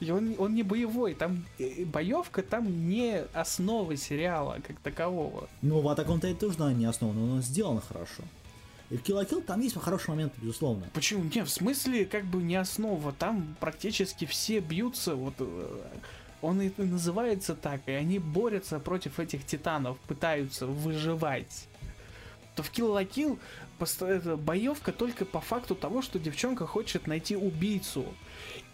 И 0.00 0.10
он, 0.10 0.34
он 0.38 0.54
не 0.54 0.62
боевой, 0.62 1.14
там 1.14 1.44
э, 1.58 1.84
боевка 1.84 2.42
там 2.42 2.88
не 2.88 3.24
основа 3.34 3.94
сериала 3.96 4.58
как 4.66 4.78
такового. 4.78 5.48
Ну, 5.60 5.80
в 5.80 5.86
on 5.86 6.20
Titan 6.20 6.34
тоже 6.36 6.56
она 6.60 6.72
не 6.72 6.86
основана, 6.86 7.20
но 7.20 7.42
сделано 7.42 7.82
хорошо. 7.82 8.22
И 8.90 8.96
в 8.96 9.02
Kill 9.02 9.26
Kill 9.28 9.42
там 9.42 9.60
есть 9.60 9.76
хороший 9.76 10.10
момент, 10.10 10.32
безусловно. 10.36 10.86
Почему? 10.92 11.24
Не, 11.24 11.44
в 11.44 11.50
смысле, 11.50 12.04
как 12.04 12.24
бы 12.24 12.42
не 12.42 12.56
основа. 12.56 13.12
Там 13.12 13.56
практически 13.60 14.24
все 14.24 14.58
бьются, 14.58 15.14
вот 15.14 15.34
э, 15.38 15.80
он 16.42 16.60
и 16.60 16.72
называется 16.76 17.54
так, 17.54 17.82
и 17.86 17.92
они 17.92 18.18
борются 18.18 18.80
против 18.80 19.20
этих 19.20 19.46
титанов, 19.46 19.96
пытаются 20.00 20.66
выживать. 20.66 21.68
То 22.60 22.64
в 22.64 22.72
Kill 22.72 22.94
la 22.94 23.08
Kill 23.08 23.38
это 24.06 24.36
боевка 24.36 24.92
только 24.92 25.24
по 25.24 25.40
факту 25.40 25.74
того, 25.74 26.02
что 26.02 26.18
девчонка 26.18 26.66
хочет 26.66 27.06
найти 27.06 27.34
убийцу. 27.34 28.04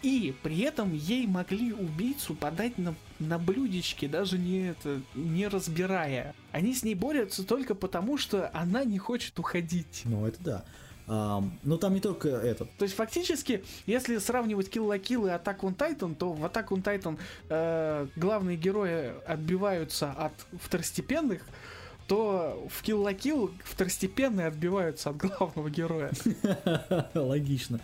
И 0.01 0.35
при 0.43 0.59
этом 0.59 0.93
ей 0.93 1.25
могли 1.25 1.71
убийцу 1.71 2.35
подать 2.35 2.77
на, 2.77 2.95
на 3.19 3.39
блюдечке, 3.39 4.09
даже 4.09 4.37
не 4.37 4.67
это, 4.67 5.01
не 5.15 5.47
разбирая. 5.47 6.35
Они 6.51 6.73
с 6.73 6.83
ней 6.83 6.95
борются 6.95 7.45
только 7.45 7.75
потому, 7.75 8.17
что 8.17 8.51
она 8.53 8.83
не 8.83 8.97
хочет 8.97 9.39
уходить. 9.39 10.01
Ну, 10.03 10.27
это 10.27 10.43
да. 10.43 10.65
Ам, 11.07 11.57
но 11.63 11.77
там 11.77 11.93
не 11.93 12.01
только 12.01 12.27
этот. 12.27 12.69
То 12.77 12.83
есть 12.83 12.95
фактически, 12.95 13.63
если 13.85 14.17
сравнивать 14.17 14.67
Kill 14.67 14.85
la 14.85 14.99
Kill 14.99 15.27
и 15.27 15.31
Attack 15.31 15.61
on 15.61 15.77
Titan, 15.77 16.13
то 16.13 16.33
в 16.33 16.43
Attack 16.43 16.67
on 16.67 16.83
Titan 16.83 17.17
э, 17.47 18.07
главные 18.17 18.57
герои 18.57 19.13
отбиваются 19.25 20.11
от 20.11 20.33
второстепенных, 20.61 21.43
то 22.07 22.67
в 22.69 22.83
Kill 22.83 23.03
la 23.03 23.15
Kill 23.15 23.51
второстепенные 23.63 24.47
отбиваются 24.47 25.09
от 25.09 25.17
главного 25.17 25.69
героя. 25.69 26.11
Логично. 27.13 27.79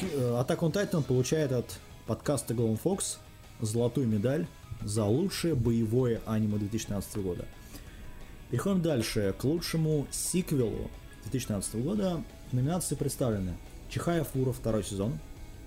Attack 0.00 0.60
on 0.60 0.72
Titan 0.72 1.02
получает 1.02 1.52
от 1.52 1.78
подкаста 2.06 2.54
Golden 2.54 2.80
Fox 2.82 3.18
золотую 3.60 4.06
медаль 4.06 4.46
за 4.82 5.04
лучшее 5.04 5.54
боевое 5.54 6.20
аниме 6.26 6.58
2013 6.58 7.16
года. 7.18 7.44
Переходим 8.50 8.82
дальше 8.82 9.34
к 9.38 9.44
лучшему 9.44 10.06
сиквелу 10.10 10.90
2013 11.22 11.76
года. 11.76 12.22
Номинации 12.52 12.94
представлены 12.94 13.54
Чихая 13.88 14.24
Фура 14.24 14.52
второй 14.52 14.84
сезон, 14.84 15.18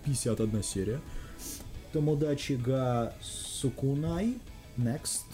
51 0.05 0.63
серия. 0.63 1.01
Томодачи 1.91 2.53
га 2.53 3.13
Сукунай 3.65 4.37
Next, 4.77 5.25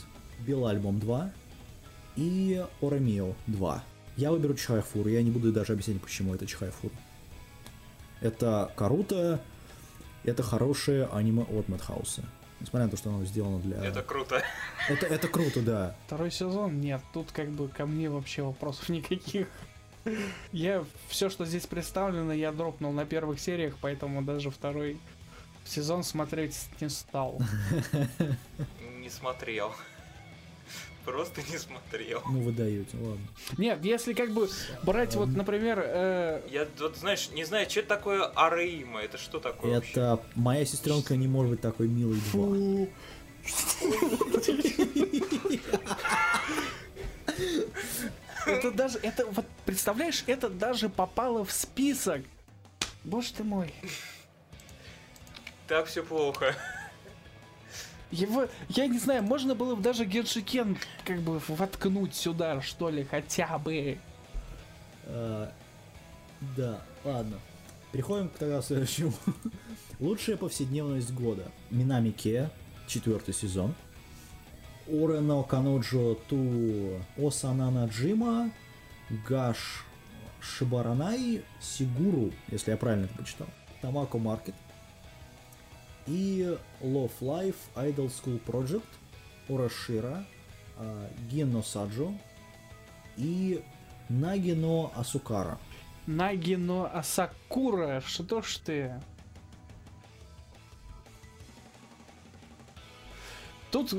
Белый 0.48 0.72
альбом 0.72 1.02
2 1.02 1.32
и 2.16 2.66
Орамио 2.82 3.34
2. 3.48 3.84
Я 4.16 4.32
выберу 4.32 4.54
Чихая 4.54 4.82
Фуру, 4.82 5.10
я 5.10 5.22
не 5.22 5.32
буду 5.32 5.52
даже 5.52 5.74
объяснять, 5.74 6.00
почему 6.00 6.34
это 6.34 6.48
Чихая 6.48 6.72
Фура. 6.72 6.94
Это 8.22 8.72
Каруто, 8.78 9.42
это 10.24 10.44
хорошее 10.44 11.10
аниме 11.12 11.44
от 11.44 11.68
Мадхауса. 11.68 12.24
Несмотря 12.62 12.86
на 12.86 12.92
то, 12.92 12.96
что 12.96 13.10
оно 13.10 13.26
сделано 13.26 13.60
для... 13.60 13.84
это 13.84 14.02
круто. 14.02 14.42
это, 14.88 15.08
это 15.08 15.28
круто, 15.28 15.62
да. 15.62 15.96
Второй 16.06 16.32
сезон, 16.32 16.80
нет, 16.80 17.02
тут 17.14 17.34
как 17.34 17.50
бы 17.50 17.68
ко 17.68 17.86
мне 17.86 18.10
вообще 18.10 18.44
вопросов 18.44 18.88
никаких. 18.88 19.50
Я 20.54 20.86
все, 21.10 21.30
что 21.30 21.46
здесь 21.46 21.68
представлено, 21.68 22.32
я 22.32 22.54
дропнул 22.54 22.94
на 22.94 23.06
первых 23.06 23.42
сериях, 23.42 23.76
поэтому 23.82 24.22
даже 24.22 24.52
второй 24.52 25.02
сезон 25.66 26.04
смотреть 26.04 26.58
не 26.80 26.90
стал. 26.90 27.40
Не 29.00 29.10
смотрел. 29.10 29.74
Просто 31.06 31.42
не 31.52 31.58
смотрел. 31.58 32.22
Ну 32.30 32.42
вы 32.42 32.52
даете, 32.52 32.96
ладно. 32.98 33.26
Нет, 33.58 33.84
если 33.84 34.14
как 34.14 34.32
бы 34.32 34.50
брать 34.84 35.16
вот, 35.16 35.30
например, 35.30 35.82
э, 35.84 36.42
Я 36.50 36.68
вот, 36.80 36.96
знаешь, 36.98 37.30
не 37.32 37.44
знаю, 37.44 37.68
что 37.70 37.80
это 37.80 37.90
такое 37.90 38.26
Араима, 38.26 39.02
это 39.02 39.18
что 39.18 39.40
такое 39.40 39.76
вообще? 39.76 39.92
Это 39.92 40.22
моя 40.36 40.64
сестренка 40.66 41.16
не 41.16 41.28
может 41.28 41.52
быть 41.52 41.62
такой 41.62 41.88
милой 41.88 42.20
два. 42.32 42.88
это 48.46 48.72
даже, 48.72 49.00
это 49.00 49.26
вот 49.26 49.46
представляешь, 49.66 50.24
это 50.28 50.50
даже 50.50 50.90
попало 50.90 51.44
в 51.44 51.52
список. 51.52 52.22
Боже 53.04 53.34
ты 53.34 53.44
мой. 53.44 53.74
Так 55.72 55.86
все 55.86 56.04
плохо. 56.04 56.54
Его, 58.12 58.46
я 58.68 58.88
не 58.88 59.00
знаю, 59.00 59.24
можно 59.24 59.56
было 59.56 59.76
бы 59.76 59.82
даже 59.82 60.04
Геншикен 60.04 60.78
как 61.06 61.22
бы 61.22 61.40
воткнуть 61.48 62.14
сюда, 62.14 62.62
что 62.62 62.90
ли, 62.90 63.06
хотя 63.06 63.58
бы. 63.58 63.98
А, 65.06 65.50
да, 66.58 66.82
ладно. 67.06 67.40
Переходим 67.94 68.28
к 68.28 68.34
тогда 68.34 68.62
следующему. 68.62 69.14
Лучшая 70.02 70.36
повседневность 70.36 71.14
года. 71.14 71.50
Минами 71.70 72.12
Ке, 72.12 72.50
четвертый 72.86 73.34
сезон. 73.34 73.74
Орено 74.90 75.42
Каноджо 75.44 76.16
Ту 76.28 77.00
Осанана 77.16 77.86
Джима, 77.86 78.52
Гаш 79.26 79.86
Шибаранай, 80.42 81.46
Сигуру, 81.62 82.34
если 82.50 82.72
я 82.72 82.78
правильно 82.78 83.06
это 83.06 83.14
прочитал. 83.14 83.48
Тамако 83.82 84.18
Маркет. 84.18 84.56
И 86.08 86.58
Love 86.82 87.12
Life 87.22 87.56
Idol 87.76 88.08
School 88.08 88.42
Project, 88.46 88.84
Орашира, 89.50 90.26
а, 90.78 91.10
Генно 91.30 91.62
Саджо 91.62 92.12
и 93.18 93.64
Нагино 94.10 94.92
Асукара. 94.96 95.58
Нагино 96.08 96.88
Асакура, 96.88 98.02
что 98.06 98.42
ж 98.42 98.58
ты? 98.58 99.02
Тут 103.72 103.94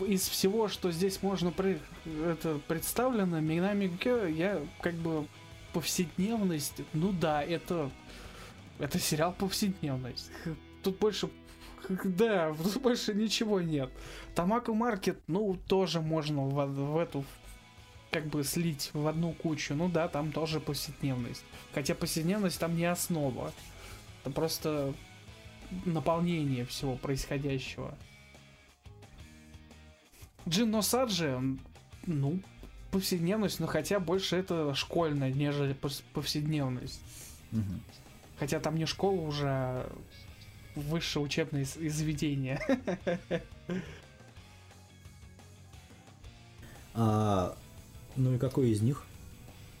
из 0.00 0.26
всего, 0.28 0.68
что 0.68 0.90
здесь 0.90 1.22
можно 1.22 1.50
при- 1.50 1.80
это 2.24 2.60
представлено, 2.66 3.40
Минами 3.40 3.90
я 4.32 4.62
как 4.80 4.94
бы 4.94 5.26
повседневность, 5.72 6.80
ну 6.94 7.12
да, 7.12 7.42
это 7.42 7.90
это 8.78 8.98
сериал 8.98 9.32
повседневность. 9.32 10.30
Тут 10.86 10.98
больше 11.00 11.28
да, 12.04 12.54
тут 12.54 12.80
больше 12.80 13.12
ничего 13.12 13.60
нет. 13.60 13.90
Тамако 14.36 14.72
Маркет, 14.72 15.18
ну, 15.26 15.58
тоже 15.66 16.00
можно 16.00 16.42
в, 16.42 16.64
в 16.64 16.96
эту 16.96 17.24
как 18.12 18.26
бы 18.26 18.44
слить 18.44 18.90
в 18.92 19.08
одну 19.08 19.32
кучу. 19.32 19.74
Ну 19.74 19.88
да, 19.88 20.06
там 20.06 20.30
тоже 20.30 20.60
повседневность. 20.60 21.42
Хотя 21.74 21.96
повседневность 21.96 22.60
там 22.60 22.76
не 22.76 22.84
основа. 22.84 23.52
Это 24.22 24.30
просто 24.32 24.94
наполнение 25.84 26.64
всего 26.66 26.94
происходящего. 26.94 27.98
Джин 30.48 30.70
Носаджи, 30.70 31.34
он, 31.34 31.58
ну, 32.06 32.38
повседневность, 32.92 33.58
но 33.58 33.66
хотя 33.66 33.98
больше 33.98 34.36
это 34.36 34.72
школьная, 34.76 35.32
нежели 35.32 35.76
повседневность. 36.12 37.00
Мгм. 37.50 37.80
Хотя 38.38 38.60
там 38.60 38.76
не 38.76 38.84
школа 38.86 39.20
уже, 39.20 39.48
а 39.48 39.92
высшее 40.76 41.24
учебное 41.24 41.64
заведение. 41.64 42.60
А, 46.98 47.54
ну 48.16 48.36
и 48.36 48.38
какой 48.38 48.70
из 48.70 48.80
них? 48.80 49.04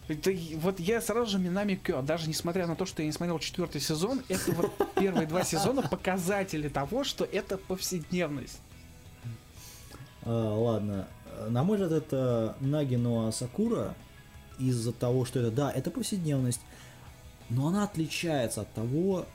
Это 0.08 0.30
вот 0.56 0.78
я 0.78 1.00
сразу 1.00 1.30
же 1.30 1.38
Минами 1.38 1.74
Кё, 1.74 2.02
даже 2.02 2.28
несмотря 2.28 2.66
на 2.66 2.76
то, 2.76 2.86
что 2.86 3.02
я 3.02 3.06
не 3.06 3.12
смотрел 3.12 3.38
четвертый 3.38 3.80
сезон, 3.80 4.22
это 4.28 4.52
вот 4.52 4.70
первые 4.94 5.26
два 5.26 5.42
сезона 5.42 5.82
показатели 5.82 6.68
того, 6.68 7.04
что 7.04 7.24
это 7.24 7.56
повседневность. 7.58 8.60
А, 10.22 10.54
ладно. 10.54 11.08
На 11.48 11.64
мой 11.64 11.78
взгляд, 11.78 11.92
это 11.92 12.56
Нагино 12.60 13.32
Сакура 13.32 13.94
из-за 14.58 14.92
того, 14.92 15.24
что 15.24 15.40
это, 15.40 15.50
да, 15.50 15.72
это 15.72 15.90
повседневность, 15.90 16.60
но 17.50 17.68
она 17.68 17.84
отличается 17.84 18.62
от 18.62 18.72
того, 18.72 19.26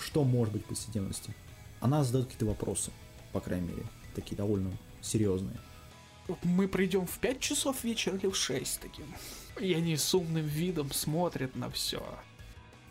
что 0.00 0.24
может 0.24 0.54
быть 0.54 0.64
повседневностью. 0.64 1.34
Она 1.80 2.04
задает 2.04 2.26
какие-то 2.26 2.46
вопросы, 2.46 2.90
по 3.32 3.40
крайней 3.40 3.68
мере, 3.68 3.84
такие 4.14 4.36
довольно 4.36 4.70
серьезные. 5.00 5.56
Мы 6.42 6.68
придем 6.68 7.06
в 7.06 7.18
5 7.18 7.40
часов 7.40 7.82
вечера 7.84 8.16
или 8.16 8.28
в 8.28 8.36
6 8.36 8.80
таким. 8.80 9.06
И 9.58 9.72
они 9.74 9.96
с 9.96 10.14
умным 10.14 10.46
видом 10.46 10.92
смотрят 10.92 11.56
на 11.56 11.70
все. 11.70 12.02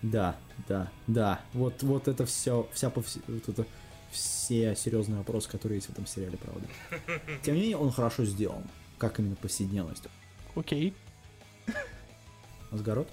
Да, 0.02 0.38
да, 0.68 0.92
да. 1.08 1.42
Вот, 1.54 1.84
вот 1.84 2.08
это 2.08 2.26
все, 2.26 2.68
вся 2.74 2.90
повсе- 2.90 3.22
вот 3.28 3.48
это 3.50 3.66
все 4.12 4.76
серьезные 4.76 5.18
вопросы, 5.20 5.50
которые 5.50 5.78
есть 5.78 5.88
в 5.88 5.92
этом 5.92 6.06
сериале, 6.06 6.38
правда. 6.38 6.68
Тем 7.44 7.56
не 7.56 7.62
менее, 7.62 7.78
он 7.78 7.92
хорошо 7.92 8.26
сделан, 8.26 8.64
как 8.98 9.20
именно 9.20 9.36
повседневность. 9.36 10.04
Окей. 10.56 10.94
Асгарот? 12.72 13.08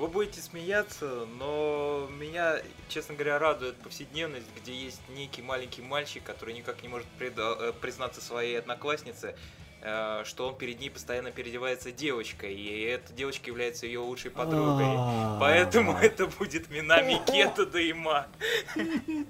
А, 0.00 0.02
Вы 0.02 0.08
будете 0.08 0.40
смеяться, 0.40 1.26
но 1.38 2.08
меня, 2.18 2.56
честно 2.88 3.14
говоря, 3.14 3.38
радует 3.38 3.76
повседневность, 3.76 4.46
где 4.60 4.72
есть 4.74 5.00
некий 5.10 5.42
маленький 5.42 5.82
мальчик, 5.82 6.22
который 6.24 6.54
никак 6.54 6.82
не 6.82 6.88
может 6.88 7.06
преда- 7.18 7.56
э, 7.60 7.72
признаться 7.72 8.20
своей 8.22 8.58
однокласснице, 8.58 9.34
э, 9.82 10.22
что 10.24 10.48
он 10.48 10.56
перед 10.56 10.80
ней 10.80 10.90
постоянно 10.90 11.30
переодевается 11.30 11.92
девочкой, 11.92 12.54
и 12.54 12.80
эта 12.82 13.12
девочка 13.12 13.48
является 13.48 13.86
ее 13.86 14.00
лучшей 14.00 14.30
подругой. 14.30 14.86
А. 14.86 15.38
Поэтому 15.38 15.92
это 16.02 16.26
будет 16.26 16.70
Минами 16.70 17.20
Кета 17.26 17.66
Дайма. 17.66 18.26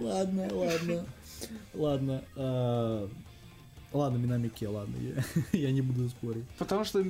Ладно, 0.00 0.48
ладно. 0.52 1.06
Ладно. 1.72 2.24
Ладно, 3.96 4.18
Минамике, 4.18 4.68
ладно, 4.68 4.94
я, 5.00 5.22
я 5.58 5.72
не 5.72 5.80
буду 5.80 6.08
спорить. 6.10 6.44
Потому 6.58 6.84
что 6.84 7.02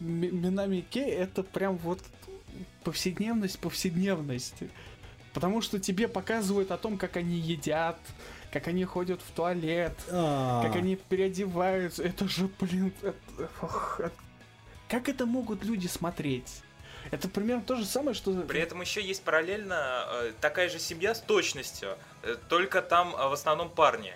Минами 0.00 0.82
Кей 0.82 1.10
это 1.10 1.42
прям 1.42 1.76
вот 1.78 2.00
повседневность, 2.84 3.58
повседневность. 3.58 4.54
Потому 5.32 5.62
что 5.62 5.78
тебе 5.78 6.08
показывают 6.08 6.70
о 6.70 6.76
том, 6.76 6.98
как 6.98 7.16
они 7.16 7.36
едят, 7.38 7.98
как 8.52 8.68
они 8.68 8.84
ходят 8.84 9.20
в 9.22 9.30
туалет, 9.32 9.94
А, 10.10 10.62
как 10.62 10.76
они 10.76 10.96
переодеваются. 10.96 12.02
Это 12.02 12.28
же, 12.28 12.48
блин, 12.60 12.92
это- 13.02 13.50
ох, 13.62 14.00
это- 14.00 14.12
как 14.88 15.08
это 15.08 15.24
могут 15.26 15.64
люди 15.64 15.86
смотреть? 15.86 16.62
Это 17.10 17.28
примерно 17.28 17.62
то 17.62 17.76
же 17.76 17.84
самое, 17.84 18.14
что... 18.14 18.32
При 18.42 18.60
этом 18.60 18.80
еще 18.80 19.00
есть 19.00 19.22
параллельно 19.22 20.04
э, 20.08 20.32
такая 20.40 20.68
же 20.68 20.78
семья 20.78 21.14
с 21.14 21.20
точностью, 21.20 21.96
э, 22.22 22.36
только 22.48 22.82
там 22.82 23.14
э, 23.14 23.28
в 23.28 23.32
основном 23.32 23.70
парни. 23.70 24.12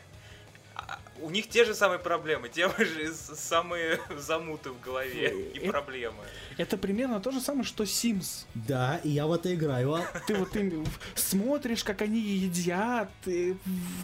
У 1.22 1.28
них 1.30 1.48
те 1.48 1.64
же 1.64 1.74
самые 1.74 1.98
проблемы, 1.98 2.48
те 2.48 2.68
же 2.78 3.12
самые 3.14 4.00
замуты 4.18 4.70
в 4.70 4.80
голове 4.80 5.34
и 5.52 5.58
Это- 5.58 5.70
проблемы. 5.70 6.24
Это 6.56 6.76
примерно 6.78 7.20
то 7.20 7.30
же 7.30 7.40
самое, 7.40 7.64
что 7.64 7.84
Sims. 7.84 8.44
Да, 8.54 9.00
и 9.04 9.10
я 9.10 9.26
в 9.26 9.32
это 9.32 9.54
играю. 9.54 9.94
а? 9.94 10.02
Ты 10.26 10.34
вот 10.34 10.50
ты 10.52 10.82
смотришь, 11.14 11.84
как 11.84 12.02
они 12.02 12.18
едят, 12.20 13.10
и 13.26 13.56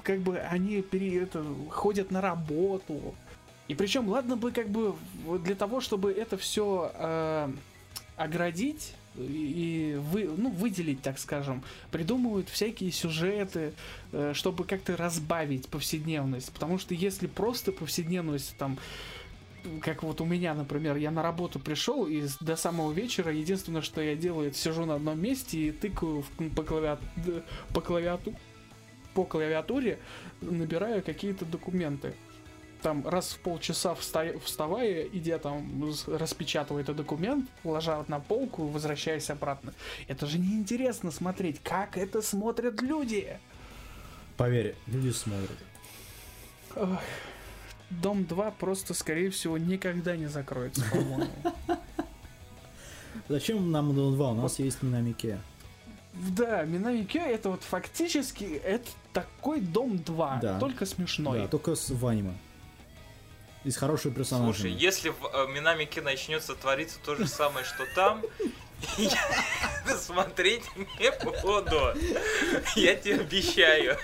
как 0.02 0.20
бы 0.20 0.38
они 0.38 0.82
пере, 0.82 1.22
это, 1.22 1.44
ходят 1.70 2.10
на 2.10 2.20
работу. 2.20 3.14
И 3.68 3.74
причем, 3.74 4.08
ладно 4.08 4.36
бы 4.36 4.52
как 4.52 4.68
бы 4.68 4.94
вот 5.24 5.42
для 5.42 5.54
того, 5.54 5.80
чтобы 5.80 6.12
это 6.12 6.36
все 6.36 7.50
оградить 8.16 8.94
и 9.18 9.98
вы, 10.12 10.24
ну, 10.36 10.50
выделить, 10.50 11.02
так 11.02 11.18
скажем, 11.18 11.62
придумывают 11.90 12.48
всякие 12.48 12.90
сюжеты, 12.92 13.72
э, 14.12 14.32
чтобы 14.34 14.64
как-то 14.64 14.96
разбавить 14.96 15.68
повседневность. 15.68 16.52
Потому 16.52 16.78
что 16.78 16.94
если 16.94 17.26
просто 17.26 17.72
повседневность 17.72 18.56
там 18.58 18.78
как 19.80 20.04
вот 20.04 20.20
у 20.20 20.24
меня, 20.24 20.54
например, 20.54 20.96
я 20.96 21.10
на 21.10 21.22
работу 21.22 21.58
пришел 21.58 22.06
и 22.06 22.22
до 22.40 22.54
самого 22.54 22.92
вечера 22.92 23.32
единственное, 23.32 23.82
что 23.82 24.00
я 24.00 24.14
делаю, 24.14 24.48
это 24.48 24.56
сижу 24.56 24.84
на 24.84 24.94
одном 24.94 25.20
месте 25.20 25.58
и 25.58 25.72
тыкаю 25.72 26.22
в- 26.22 26.54
по, 26.54 26.62
клавиат- 26.62 27.00
д- 27.16 27.42
по, 27.74 27.80
клавиату- 27.80 28.34
по 29.14 29.24
клавиатуре, 29.24 29.98
набираю 30.40 31.02
какие-то 31.02 31.44
документы. 31.44 32.14
Там 32.82 33.06
раз 33.08 33.30
в 33.32 33.38
полчаса 33.40 33.92
вста- 33.94 34.38
вставая, 34.40 35.04
идя 35.04 35.38
там, 35.38 35.92
с- 35.92 36.06
распечатывая 36.06 36.82
этот 36.82 36.96
документ, 36.96 37.48
ложа 37.64 38.04
на 38.08 38.20
полку, 38.20 38.66
возвращаясь 38.66 39.30
обратно. 39.30 39.72
Это 40.08 40.26
же 40.26 40.38
неинтересно 40.38 41.10
смотреть, 41.10 41.60
как 41.62 41.96
это 41.96 42.22
смотрят 42.22 42.80
люди. 42.82 43.38
Поверь, 44.36 44.74
люди 44.86 45.10
смотрят. 45.10 45.56
Ох, 46.76 47.00
Дом 47.90 48.24
2 48.26 48.50
просто, 48.52 48.92
скорее 48.94 49.30
всего, 49.30 49.56
никогда 49.58 50.16
не 50.16 50.26
закроется, 50.26 50.84
по-моему. 50.90 51.30
Зачем 53.28 53.70
нам 53.72 53.94
Дон 53.94 54.14
2? 54.14 54.30
У 54.32 54.34
нас 54.34 54.58
есть 54.58 54.82
Минамике. 54.82 55.38
Да, 56.12 56.64
Минами 56.64 57.02
Кё 57.04 57.20
это 57.20 57.50
вот 57.50 57.62
фактически 57.62 58.44
это 58.44 58.88
такой 59.12 59.60
Дом 59.60 59.98
2, 59.98 60.38
Да. 60.42 60.58
только 60.60 60.86
смешной. 60.86 61.40
Да, 61.40 61.48
только 61.48 61.74
с 61.74 61.90
в 61.90 62.06
аниме. 62.06 62.32
И 63.66 63.70
с 63.72 63.76
хорошими 63.78 64.12
персонажами. 64.12 64.52
Слушай, 64.52 64.70
если 64.70 65.08
в 65.08 65.24
э, 65.24 65.52
Минамике 65.52 66.00
начнется 66.00 66.54
твориться 66.54 67.00
то 67.04 67.16
же 67.16 67.26
самое, 67.26 67.66
что 67.66 67.84
там, 67.96 68.22
я 68.96 69.96
смотреть 69.98 70.62
не 70.76 71.10
буду. 71.42 71.92
Я 72.76 72.94
тебе 72.94 73.16
обещаю. 73.16 73.96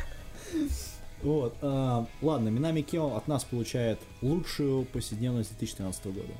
Вот, 1.22 1.55
а, 1.62 2.05
ладно, 2.22 2.48
Минами 2.48 2.82
Кео 2.82 3.14
от 3.16 3.28
нас 3.28 3.44
получает 3.44 4.01
лучшую 4.20 4.84
повседневность 4.86 5.51
2013 5.51 6.06
года. 6.06 6.32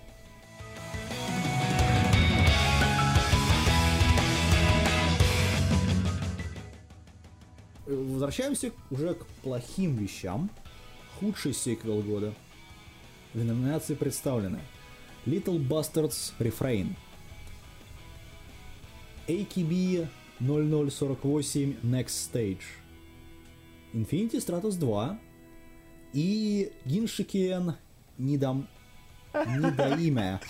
Э, 7.87 7.95
Возвращаемся 7.95 8.73
уже 8.91 9.15
к 9.15 9.25
плохим 9.45 9.97
вещам. 9.97 10.51
Худший 11.21 11.55
сиквел 11.55 12.01
года. 12.01 12.35
В 13.35 13.43
номинации 13.43 13.95
представлены 13.95 14.61
Little 15.25 15.59
Bastards 15.67 16.33
Refrain, 16.39 16.95
AKB 19.27 20.07
0048 20.41 21.79
Next 21.83 22.31
Stage, 22.31 22.63
Infinity 23.95 24.37
Stratos 24.37 24.77
2 24.79 25.19
и 26.13 26.73
Гиншикен 26.85 27.77
Нидам... 28.19 28.69
Нидаиме. 29.33 30.41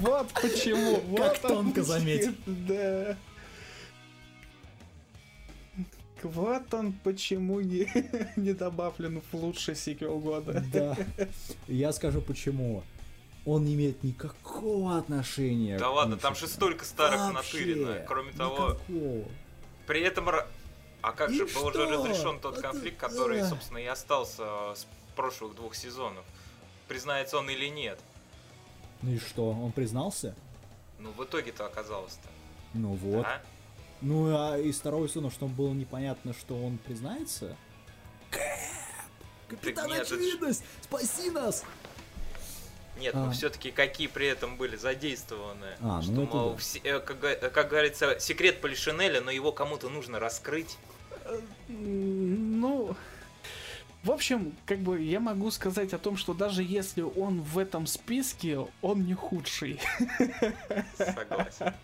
Вот 0.00 0.28
почему. 0.42 1.16
Как 1.16 1.38
тонко 1.38 1.84
заметил. 1.84 2.34
Да. 2.46 3.16
Вот 6.24 6.72
он 6.74 6.92
почему 6.92 7.60
не, 7.60 7.86
не 8.36 8.52
добавлен 8.52 9.20
в 9.30 9.34
лучший 9.34 9.76
сиквел 9.76 10.18
года. 10.18 10.64
Да. 10.72 10.96
Я 11.68 11.92
скажу 11.92 12.20
почему. 12.20 12.82
Он 13.46 13.64
не 13.64 13.74
имеет 13.74 14.02
никакого 14.02 14.96
отношения 14.96 15.78
Да 15.78 15.88
к 15.88 15.92
ладно, 15.92 16.16
там 16.16 16.34
же 16.34 16.46
столько 16.48 16.84
старых 16.86 17.20
Вообще 17.34 17.58
натырено. 17.58 18.04
Кроме 18.08 18.32
того, 18.32 18.68
никакого. 18.70 19.24
при 19.86 20.00
этом... 20.00 20.28
А 21.02 21.12
как 21.12 21.30
И 21.30 21.36
же 21.36 21.44
был 21.46 21.66
уже 21.66 21.84
разрешен 21.84 22.40
тот 22.40 22.54
Это- 22.58 22.62
конфликт, 22.70 22.96
который, 22.96 23.40
Эх. 23.40 23.48
собственно, 23.50 23.76
и 23.76 23.84
остался 23.84 24.42
с 24.74 24.86
прошлых 25.14 25.54
двух 25.54 25.74
сезонов? 25.74 26.24
Признается 26.88 27.36
он 27.36 27.50
или 27.50 27.66
нет? 27.68 27.98
Ну 29.02 29.10
и 29.12 29.18
что, 29.18 29.50
он 29.50 29.72
признался? 29.72 30.34
Ну, 30.98 31.10
в 31.10 31.22
итоге-то 31.22 31.66
оказалось-то. 31.66 32.26
Ну 32.72 32.94
вот. 32.94 33.26
А? 33.26 33.42
Ну 34.00 34.34
а 34.36 34.58
из 34.58 34.78
второго 34.78 35.08
сезона, 35.08 35.30
что 35.30 35.46
было 35.46 35.72
непонятно, 35.72 36.34
что 36.34 36.54
он 36.56 36.78
признается? 36.78 37.56
Кэп! 38.30 38.40
Капитан 39.48 39.88
нет, 39.88 40.02
это 40.06 40.14
Очевидность! 40.14 40.64
Спаси 40.82 41.30
нас! 41.30 41.64
Нет, 42.98 43.14
А. 43.14 43.24
ну 43.26 43.32
все-таки 43.32 43.70
какие 43.70 44.06
при 44.06 44.26
этом 44.26 44.56
были 44.56 44.76
задействованы. 44.76 45.66
А, 45.80 45.96
ну 45.96 46.02
что, 46.02 46.12
это 46.22 46.36
мол, 46.36 46.50
да. 46.52 46.56
все- 46.58 46.78
э, 46.80 47.00
как, 47.00 47.24
э, 47.24 47.50
как 47.50 47.68
говорится, 47.68 48.20
секрет 48.20 48.60
Полишинеля, 48.60 49.20
но 49.20 49.30
его 49.30 49.50
кому-то 49.52 49.88
нужно 49.88 50.20
раскрыть. 50.20 50.76
Ну, 51.68 52.94
в 54.04 54.10
общем, 54.10 54.54
как 54.66 54.78
бы 54.78 55.00
я 55.02 55.18
могу 55.18 55.50
сказать 55.50 55.92
о 55.92 55.98
том, 55.98 56.16
что 56.16 56.34
даже 56.34 56.62
если 56.62 57.00
он 57.02 57.40
в 57.40 57.58
этом 57.58 57.86
списке, 57.86 58.58
он 58.82 59.06
не 59.06 59.14
худший. 59.14 59.80
Согласен. 60.96 61.74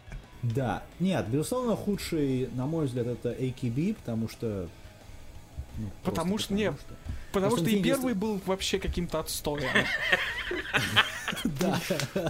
Да. 0.42 0.82
Нет, 0.98 1.26
безусловно, 1.28 1.76
худший, 1.76 2.48
на 2.54 2.66
мой 2.66 2.86
взгляд, 2.86 3.06
это 3.06 3.30
AKB, 3.32 3.94
потому 3.94 4.28
что... 4.28 4.68
ну, 5.78 5.90
Потому 6.04 6.38
что- 6.38 6.54
не, 6.54 6.70
что. 6.72 6.94
Потому 7.32 7.56
что 7.56 7.66
и 7.68 7.82
первый 7.82 8.14
был 8.14 8.40
вообще 8.46 8.78
каким-то 8.78 9.20
отстоем. 9.20 9.68
Да. 11.44 11.80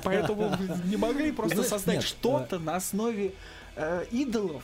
Поэтому 0.05 0.55
не 0.85 0.97
могли 0.97 1.33
просто 1.33 1.63
создать 1.63 2.03
что-то 2.03 2.59
на 2.59 2.77
основе 2.77 3.33
э, 3.77 4.05
идолов. 4.11 4.63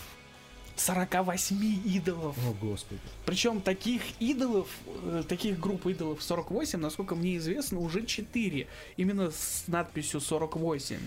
48 0.76 1.56
идолов. 1.86 2.36
О, 2.46 2.52
господи. 2.60 3.00
Причем 3.24 3.62
таких 3.62 4.02
идолов, 4.20 4.68
э, 5.04 5.22
таких 5.26 5.58
групп 5.58 5.86
идолов 5.86 6.22
48, 6.22 6.78
насколько 6.78 7.14
мне 7.14 7.38
известно, 7.38 7.80
уже 7.80 8.04
4. 8.04 8.66
Именно 8.98 9.30
с 9.30 9.64
надписью 9.68 10.20
48. 10.20 10.98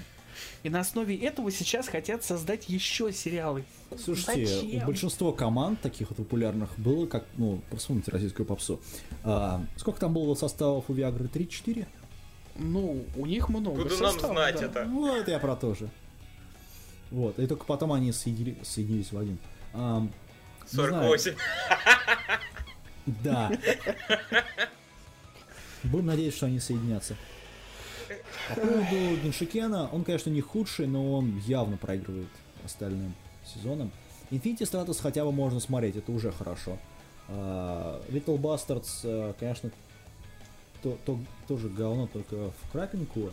И 0.64 0.70
на 0.70 0.82
основе 0.82 1.16
этого 1.16 1.52
сейчас 1.52 1.88
хотят 1.88 2.24
создать 2.24 2.70
еще 2.70 3.12
сериалы. 3.14 3.64
Слушайте, 4.04 4.46
Зачем? 4.46 4.84
у 4.84 4.86
большинства 4.86 5.32
команд 5.32 5.82
таких 5.82 6.10
вот 6.10 6.18
популярных 6.18 6.70
было, 6.78 7.06
как, 7.08 7.26
ну, 7.38 7.62
вспомните 7.76 8.12
российскую 8.12 8.46
попсу. 8.46 8.80
А, 9.24 9.64
сколько 9.78 10.00
там 10.00 10.14
было 10.14 10.36
составов 10.36 10.86
у 10.90 10.94
Виагры? 10.94 11.26
3-4? 11.26 11.88
Ну, 12.58 13.06
у 13.16 13.26
них 13.26 13.50
много 13.50 13.84
Куда 13.84 13.96
нам 13.96 14.12
составов, 14.12 14.36
знать 14.36 14.56
да. 14.60 14.66
это? 14.66 14.86
Вот, 14.86 15.28
я 15.28 15.40
про 15.40 15.56
то 15.56 15.74
же. 15.76 15.90
Вот, 17.10 17.40
и 17.40 17.48
только 17.48 17.66
потом 17.66 17.94
они 17.94 18.12
соедини- 18.12 18.64
соединились 18.64 19.12
в 19.12 19.18
один. 19.18 19.40
Знаю. 19.74 20.12
48. 20.68 21.36
Да. 23.24 23.52
Будем 25.84 26.06
надеяться, 26.08 26.38
что 26.38 26.46
они 26.48 26.60
соединятся. 26.60 27.16
По 28.50 28.62
поводу 28.62 29.18
Геншикена, 29.24 29.90
он, 29.92 30.04
конечно, 30.04 30.30
не 30.30 30.42
худший, 30.42 30.88
но 30.88 31.14
он 31.14 31.38
явно 31.46 31.78
проигрывает 31.78 32.30
остальным 32.64 33.14
сезонам. 33.46 33.92
Infinity 34.32 34.62
Stratus 34.62 35.02
хотя 35.02 35.26
бы 35.26 35.32
можно 35.32 35.60
смотреть, 35.60 35.96
это 35.96 36.12
уже 36.12 36.32
хорошо. 36.32 36.78
А, 37.28 38.02
Little 38.10 38.38
Bastards, 38.38 39.02
а, 39.04 39.34
конечно, 39.40 39.72
то, 40.82 40.98
то, 41.06 41.20
тоже 41.48 41.70
говно, 41.70 42.08
только 42.08 42.52
в 42.52 42.72
крапинку, 42.72 43.32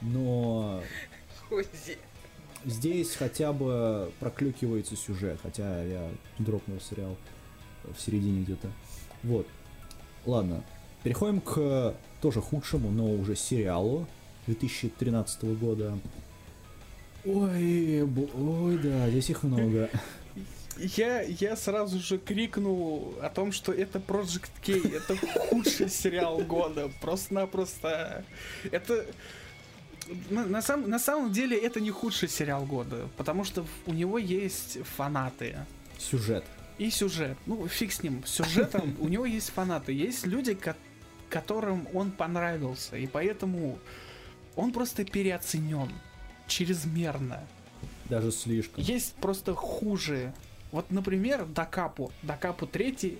но 0.00 0.82
здесь 2.64 3.14
хотя 3.14 3.52
бы 3.52 4.12
проклюкивается 4.20 4.96
сюжет, 4.96 5.38
хотя 5.42 5.82
я 5.84 6.10
дропнул 6.38 6.80
сериал 6.80 7.16
в 7.84 8.00
середине 8.00 8.42
где-то. 8.42 8.68
Вот. 9.22 9.46
Ладно, 10.26 10.64
переходим 11.02 11.40
к 11.40 11.94
тоже 12.24 12.40
худшему, 12.40 12.90
но 12.90 13.12
уже 13.12 13.36
сериалу 13.36 14.06
2013 14.46 15.44
года. 15.60 15.98
Ой, 17.26 18.02
ой, 18.02 18.78
да, 18.78 19.10
здесь 19.10 19.28
их 19.28 19.42
много. 19.42 19.90
Я, 20.78 21.20
я 21.20 21.54
сразу 21.54 22.00
же 22.00 22.16
крикнул 22.16 23.14
о 23.20 23.28
том, 23.28 23.52
что 23.52 23.72
это 23.72 23.98
Project 23.98 24.48
K, 24.64 24.72
это 24.72 25.18
худший 25.50 25.90
сериал 25.90 26.38
года. 26.38 26.90
Просто-напросто. 27.02 28.24
Это... 28.72 29.04
На, 30.30 30.46
на, 30.46 30.62
сам, 30.62 30.88
на 30.88 30.98
самом 30.98 31.30
деле 31.30 31.58
это 31.58 31.78
не 31.78 31.90
худший 31.90 32.30
сериал 32.30 32.64
года, 32.64 33.08
потому 33.18 33.44
что 33.44 33.66
у 33.84 33.92
него 33.92 34.16
есть 34.16 34.78
фанаты. 34.96 35.56
Сюжет. 35.98 36.44
И 36.78 36.88
сюжет. 36.88 37.36
Ну, 37.46 37.68
фиг 37.68 37.92
с 37.92 38.02
ним. 38.02 38.22
Сюжетом 38.24 38.96
у 39.00 39.08
него 39.08 39.26
есть 39.26 39.50
фанаты. 39.50 39.92
Есть 39.92 40.26
люди, 40.26 40.54
которым 41.34 41.88
он 41.92 42.12
понравился. 42.12 42.96
И 42.96 43.08
поэтому 43.08 43.80
он 44.54 44.72
просто 44.72 45.04
переоценен. 45.04 45.90
Чрезмерно. 46.46 47.40
Даже 48.08 48.30
слишком. 48.30 48.84
Есть 48.84 49.14
просто 49.14 49.52
хуже. 49.54 50.32
Вот, 50.70 50.92
например, 50.92 51.44
Дакапу. 51.46 52.12
Дакапу 52.22 52.68
третий. 52.68 53.18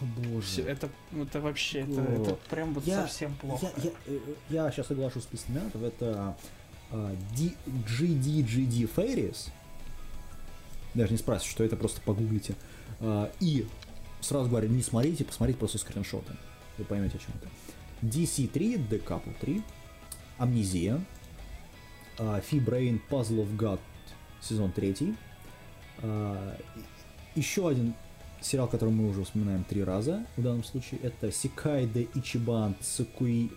О 0.00 0.04
боже. 0.04 0.46
Все, 0.46 0.62
это, 0.62 0.88
это 1.14 1.40
вообще, 1.40 1.80
это, 1.80 2.00
это 2.02 2.34
прям 2.48 2.72
вот 2.72 2.86
я, 2.86 3.02
совсем 3.02 3.34
плохо. 3.34 3.70
Я, 3.76 3.84
я, 3.84 3.90
э, 4.06 4.18
я 4.48 4.70
сейчас 4.70 4.86
соглашусь 4.86 5.24
с 5.24 5.26
письменатов. 5.26 5.82
Это 5.82 6.34
uh, 6.90 7.16
D, 7.36 7.52
GDGD 7.66 8.90
Fairies. 8.94 9.50
Даже 10.94 11.12
не 11.12 11.18
спрашивайте, 11.18 11.50
что 11.50 11.64
это, 11.64 11.76
просто 11.76 12.00
погуглите. 12.00 12.54
Uh, 13.00 13.30
и 13.40 13.66
сразу 14.20 14.48
говорю, 14.48 14.68
не 14.68 14.82
смотрите, 14.82 15.24
посмотрите 15.24 15.58
просто 15.58 15.76
скриншоты. 15.76 16.32
Вы 16.78 16.84
поймете, 16.84 17.18
о 17.18 17.20
чем 17.20 17.34
это. 17.40 17.48
DC3, 18.02 18.88
Decouple 18.88 19.34
3, 19.40 19.62
Амнезия, 20.38 21.00
Fee-Brain 22.16 23.00
Puzzle 23.10 23.42
of 23.42 23.56
God 23.56 23.80
сезон 24.40 24.72
3, 24.72 25.14
uh, 26.02 26.62
еще 27.34 27.68
один 27.68 27.94
сериал, 28.40 28.68
который 28.68 28.90
мы 28.90 29.08
уже 29.08 29.24
вспоминаем 29.24 29.64
три 29.64 29.82
раза 29.82 30.24
в 30.36 30.42
данном 30.42 30.64
случае, 30.64 31.00
это 31.00 31.32
Сикайде 31.32 32.08
Ичибан 32.14 32.76
Цукуи 32.80 33.50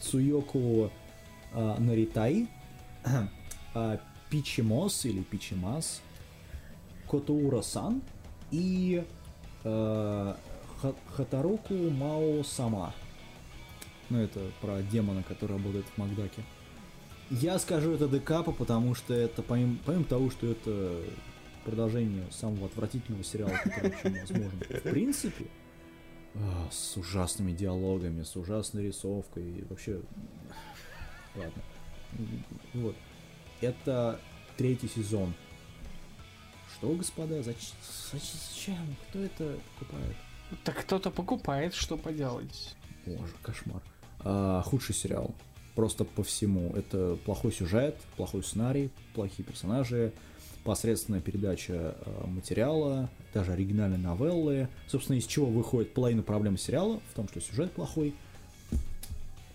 Цуйоку 0.00 0.90
uh, 1.54 1.80
Наритай, 1.80 2.48
uh, 3.74 4.00
Пичимос 4.30 5.04
или 5.04 5.22
Пичимас, 5.22 6.00
Котоура-сан 7.08 8.02
и 8.50 9.04
uh, 9.64 10.36
Хатаруку 10.80 11.74
Мао 11.74 12.42
Сама. 12.44 12.94
Ну, 14.10 14.18
это 14.18 14.40
про 14.60 14.82
демона, 14.82 15.22
который 15.22 15.52
работает 15.52 15.86
в 15.86 15.98
Макдаке. 15.98 16.42
Я 17.30 17.58
скажу 17.58 17.92
это 17.92 18.06
декапа, 18.06 18.52
потому 18.52 18.94
что 18.94 19.12
это, 19.12 19.42
помимо, 19.42 19.78
помимо 19.84 20.04
того, 20.04 20.30
что 20.30 20.46
это 20.46 21.02
продолжение 21.64 22.24
самого 22.30 22.66
отвратительного 22.66 23.24
сериала, 23.24 23.58
который 23.64 23.90
вообще 23.90 24.20
возможно. 24.20 24.60
В 24.68 24.82
принципе, 24.82 25.46
а, 26.34 26.68
с 26.70 26.96
ужасными 26.96 27.52
диалогами, 27.52 28.22
с 28.22 28.36
ужасной 28.36 28.86
рисовкой, 28.86 29.42
и 29.42 29.64
вообще... 29.64 30.00
Ладно. 31.34 31.62
Вот. 32.74 32.94
Это 33.60 34.20
третий 34.56 34.88
сезон. 34.88 35.34
Что, 36.74 36.94
господа, 36.94 37.42
зачем? 37.42 37.74
Зачем? 38.12 38.96
Кто 39.08 39.18
это 39.20 39.58
покупает? 39.78 40.16
Так 40.64 40.80
кто-то 40.80 41.10
покупает, 41.10 41.74
что 41.74 41.96
поделать. 41.96 42.74
Боже, 43.06 43.32
кошмар. 43.42 43.82
А, 44.20 44.62
худший 44.62 44.94
сериал. 44.94 45.34
Просто 45.74 46.04
по 46.04 46.22
всему. 46.22 46.72
Это 46.74 47.16
плохой 47.24 47.52
сюжет, 47.52 47.96
плохой 48.16 48.42
сценарий, 48.42 48.90
плохие 49.14 49.44
персонажи, 49.44 50.12
посредственная 50.64 51.20
передача 51.20 51.96
а, 52.00 52.26
материала, 52.26 53.10
даже 53.34 53.52
оригинальной 53.52 53.98
новеллы. 53.98 54.68
Собственно, 54.88 55.16
из 55.16 55.26
чего 55.26 55.46
выходит 55.46 55.94
половина 55.94 56.22
проблем 56.22 56.56
сериала, 56.58 57.00
в 57.10 57.14
том, 57.14 57.28
что 57.28 57.40
сюжет 57.40 57.72
плохой, 57.72 58.14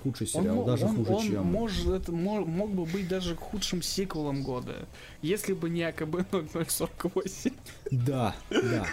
худший 0.04 0.28
сериал, 0.28 0.60
он, 0.60 0.66
даже 0.66 0.86
он, 0.86 0.98
хуже, 0.98 1.12
он 1.12 1.28
чем... 1.28 1.46
Может, 1.46 2.08
мог, 2.10 2.48
мог 2.48 2.72
бы 2.72 2.86
быть 2.86 3.08
даже 3.08 3.36
худшим 3.36 3.82
сиквелом 3.82 4.44
года, 4.44 4.88
если 5.22 5.54
бы 5.54 5.70
не 5.70 5.84
АКБ 5.84 6.32
0048. 6.32 7.54
Да, 7.92 8.36
да. 8.50 8.88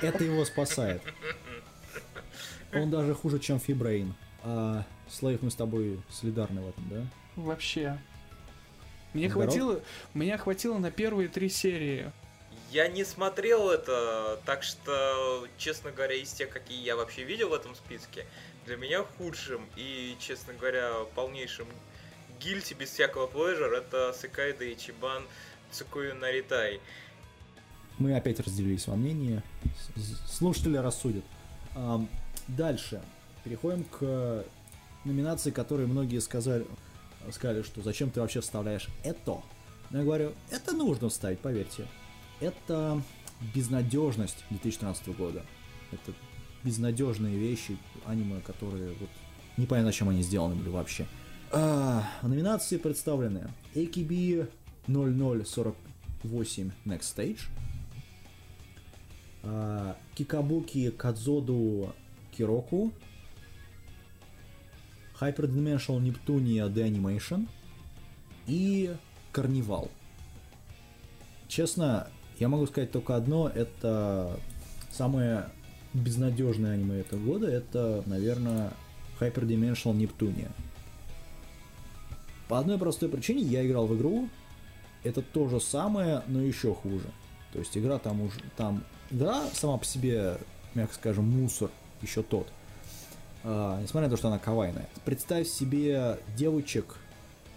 Это 0.00 0.24
его 0.24 0.44
спасает. 0.44 1.02
Он 2.74 2.90
даже 2.90 3.14
хуже, 3.14 3.38
чем 3.38 3.60
Фибрейн. 3.60 4.14
А 4.44 4.84
Слейв, 5.08 5.42
мы 5.42 5.50
с 5.50 5.54
тобой 5.54 6.00
солидарны 6.10 6.62
в 6.62 6.68
этом, 6.68 6.88
да? 6.88 7.06
Вообще. 7.36 7.98
Мне 9.12 9.28
хватило, 9.28 9.80
меня 10.14 10.38
хватило 10.38 10.78
на 10.78 10.90
первые 10.90 11.28
три 11.28 11.48
серии. 11.50 12.10
Я 12.70 12.88
не 12.88 13.04
смотрел 13.04 13.68
это, 13.68 14.40
так 14.46 14.62
что, 14.62 15.46
честно 15.58 15.90
говоря, 15.90 16.14
из 16.14 16.32
тех, 16.32 16.48
какие 16.48 16.82
я 16.82 16.96
вообще 16.96 17.22
видел 17.22 17.50
в 17.50 17.52
этом 17.52 17.74
списке, 17.74 18.24
для 18.66 18.76
меня 18.76 19.02
худшим 19.02 19.66
и, 19.76 20.16
честно 20.18 20.54
говоря, 20.54 21.04
полнейшим 21.14 21.66
гильти 22.40 22.74
без 22.74 22.90
всякого 22.90 23.26
плежер 23.26 23.72
это 23.72 24.12
Сыкайда 24.12 24.64
и 24.64 24.76
Чибан 24.76 25.22
Цукую 25.70 26.14
Наритай. 26.16 26.80
Мы 27.98 28.16
опять 28.16 28.40
разделились 28.40 28.86
во 28.86 28.96
мнении. 28.96 29.42
Слушатели 30.28 30.76
рассудят. 30.76 31.24
Дальше. 32.48 33.02
Переходим 33.44 33.84
к 33.84 34.44
номинации, 35.04 35.50
которые 35.50 35.86
многие 35.86 36.20
сказали, 36.20 36.66
сказали, 37.30 37.62
что 37.62 37.82
зачем 37.82 38.10
ты 38.10 38.20
вообще 38.20 38.40
вставляешь 38.40 38.88
это. 39.04 39.42
Но 39.90 39.98
я 39.98 40.04
говорю, 40.04 40.32
это 40.50 40.72
нужно 40.72 41.08
вставить, 41.08 41.40
поверьте. 41.40 41.86
Это 42.40 43.02
безнадежность 43.54 44.44
2013 44.50 45.08
года. 45.16 45.44
Это 45.90 46.12
безнадежные 46.64 47.36
вещи, 47.36 47.76
аниме, 48.06 48.40
которые 48.40 48.94
вот 49.00 49.08
непонятно, 49.56 49.92
чем 49.92 50.08
они 50.08 50.22
сделаны 50.22 50.54
были 50.54 50.68
вообще. 50.68 51.06
А, 51.50 52.02
номинации 52.22 52.78
представлены 52.78 53.50
AKB 53.74 54.48
0048 54.86 56.72
Next 56.86 57.14
Stage, 57.14 57.40
а, 59.42 59.96
Кикабуки 60.14 60.90
Кадзоду 60.90 61.94
Кироку, 62.36 62.92
Hyperdimensional 65.20 66.00
Neptunia 66.00 66.72
The 66.72 66.88
Animation 66.90 67.46
и 68.46 68.94
Карнивал. 69.30 69.90
Честно, 71.48 72.08
я 72.38 72.48
могу 72.48 72.66
сказать 72.66 72.90
только 72.90 73.14
одно, 73.14 73.48
это 73.48 74.40
самое 74.90 75.50
безнадежное 75.94 76.74
аниме 76.74 77.00
этого 77.00 77.20
года, 77.20 77.48
это, 77.48 78.02
наверное, 78.06 78.72
Hyperdimensional 79.20 79.94
Neptunia. 79.94 80.50
По 82.48 82.58
одной 82.58 82.78
простой 82.78 83.08
причине 83.08 83.42
я 83.42 83.66
играл 83.66 83.86
в 83.86 83.96
игру, 83.96 84.28
это 85.04 85.22
то 85.22 85.48
же 85.48 85.60
самое, 85.60 86.22
но 86.26 86.40
еще 86.40 86.74
хуже. 86.74 87.06
То 87.52 87.58
есть 87.58 87.76
игра 87.76 87.98
там 87.98 88.20
уже, 88.22 88.40
там, 88.56 88.84
игра 89.10 89.42
сама 89.52 89.78
по 89.78 89.84
себе, 89.84 90.38
мягко 90.74 90.94
скажем, 90.94 91.24
мусор, 91.28 91.70
еще 92.00 92.22
тот. 92.22 92.48
А, 93.44 93.80
несмотря 93.80 94.08
на 94.08 94.10
то, 94.10 94.16
что 94.16 94.28
она 94.28 94.38
кавайная. 94.38 94.88
Представь 95.04 95.48
себе 95.48 96.18
девочек 96.36 96.96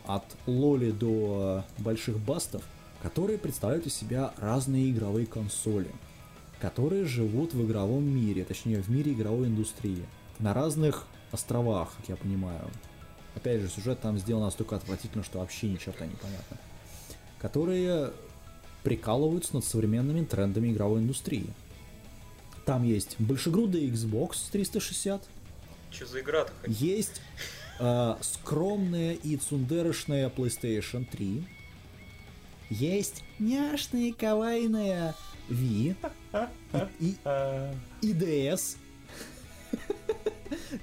от 0.05 0.23
лоли 0.45 0.91
до 0.91 1.63
больших 1.77 2.19
бастов, 2.19 2.63
которые 3.01 3.37
представляют 3.37 3.85
из 3.85 3.93
себя 3.93 4.33
разные 4.37 4.91
игровые 4.91 5.25
консоли 5.25 5.91
которые 6.65 7.05
живут 7.05 7.53
в 7.53 7.63
игровом 7.63 8.03
мире, 8.03 8.43
точнее 8.43 8.81
в 8.81 8.89
мире 8.89 9.11
игровой 9.11 9.45
индустрии, 9.45 10.03
на 10.39 10.51
разных 10.51 11.05
островах, 11.31 11.93
как 11.97 12.09
я 12.09 12.15
понимаю. 12.15 12.71
Опять 13.35 13.61
же, 13.61 13.69
сюжет 13.69 14.01
там 14.01 14.17
сделан 14.17 14.45
настолько 14.45 14.75
отвратительно, 14.75 15.23
что 15.23 15.37
вообще 15.37 15.69
ни 15.69 15.77
черта 15.77 16.07
не 16.07 16.15
понятно. 16.15 16.57
Которые 17.37 18.13
прикалываются 18.81 19.53
над 19.53 19.63
современными 19.63 20.25
трендами 20.25 20.71
игровой 20.71 21.01
индустрии. 21.01 21.45
Там 22.65 22.83
есть 22.83 23.15
большегрудый 23.19 23.87
Xbox 23.87 24.37
360. 24.51 25.23
Что 25.91 26.05
за 26.07 26.19
игра-то? 26.19 26.51
Есть 26.65 27.21
э, 27.79 28.15
скромная 28.21 29.13
и 29.13 29.37
цундерышная 29.37 30.31
PlayStation 30.31 31.05
3. 31.05 31.45
Есть 32.71 33.23
няшная 33.37 34.07
и 34.07 34.11
кавайная 34.11 35.13
Wii 35.49 35.95
и, 36.99 37.05
и, 37.05 37.17
и 38.01 38.13
DS. 38.13 38.77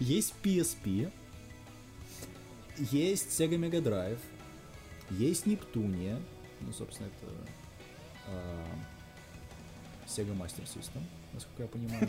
Есть 0.00 0.34
PSP. 0.42 1.10
Есть 2.78 3.28
Sega 3.28 3.58
Mega 3.58 3.82
Drive. 3.82 4.18
Есть 5.10 5.46
Нептуния. 5.46 6.18
Ну, 6.60 6.72
собственно, 6.72 7.08
это 7.08 7.32
э, 8.28 8.64
Sega 10.06 10.34
Master 10.36 10.64
System, 10.64 11.02
насколько 11.32 11.62
я 11.62 11.68
понимаю. 11.68 12.08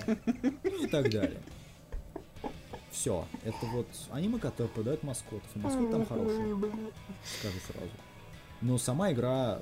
Ну 0.63 0.85
и 0.85 0.87
так 0.87 1.09
далее. 1.09 1.41
Все. 2.91 3.27
Это 3.43 3.65
вот 3.65 3.87
аниме, 4.11 4.39
которое 4.39 4.69
продает 4.69 5.03
маскотов. 5.03 5.49
И 5.55 5.59
маскот 5.59 5.91
там 5.91 6.05
хороший. 6.05 6.55
Скажу 7.39 7.59
сразу. 7.67 7.91
Но 8.61 8.77
сама 8.77 9.11
игра... 9.11 9.61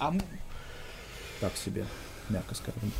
А 0.00 0.14
Так 1.40 1.56
себе, 1.56 1.84
мягко 2.28 2.54
скажем. 2.54 2.92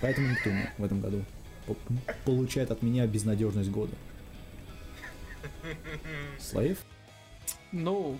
Поэтому 0.00 0.28
Нептуния 0.28 0.72
в 0.78 0.84
этом 0.84 1.00
году 1.00 1.24
по- 1.66 1.76
получает 2.24 2.70
от 2.70 2.82
меня 2.82 3.06
безнадежность 3.06 3.70
года. 3.70 3.92
Слейв? 6.40 6.78
Ну, 7.70 8.18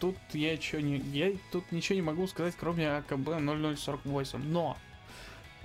тут 0.00 0.16
я 0.32 0.56
чё 0.56 0.80
не. 0.80 0.98
Я 0.98 1.32
тут 1.50 1.70
ничего 1.72 1.96
не 1.96 2.02
могу 2.02 2.26
сказать, 2.26 2.54
кроме 2.58 2.88
АКБ 2.90 3.40
0048. 3.40 4.42
Но 4.50 4.76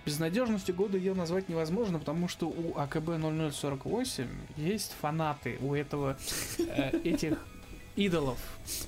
безнадежностью 0.06 0.76
года 0.76 0.98
ее 0.98 1.14
назвать 1.14 1.50
невозможно, 1.50 2.00
потому 2.00 2.28
что 2.28 2.48
у 2.48 2.78
АКБ 2.78 3.18
0048 3.18 4.28
есть 4.58 4.94
фанаты 5.02 5.58
у 5.62 5.74
этого 5.74 6.18
э, 6.60 6.98
этих 7.04 7.38
идолов. 7.98 8.38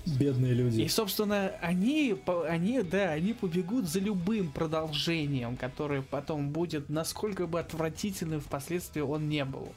Бедные 0.05 0.53
люди. 0.53 0.81
И, 0.81 0.87
собственно, 0.87 1.49
они, 1.61 2.15
они, 2.47 2.81
да, 2.83 3.11
они 3.11 3.33
побегут 3.33 3.89
за 3.89 3.99
любым 3.99 4.51
продолжением, 4.51 5.57
которое 5.57 6.01
потом 6.01 6.51
будет, 6.51 6.89
насколько 6.89 7.47
бы 7.47 7.59
отвратительным 7.59 8.39
впоследствии 8.39 9.01
он 9.01 9.27
не 9.27 9.43
был. 9.43 9.73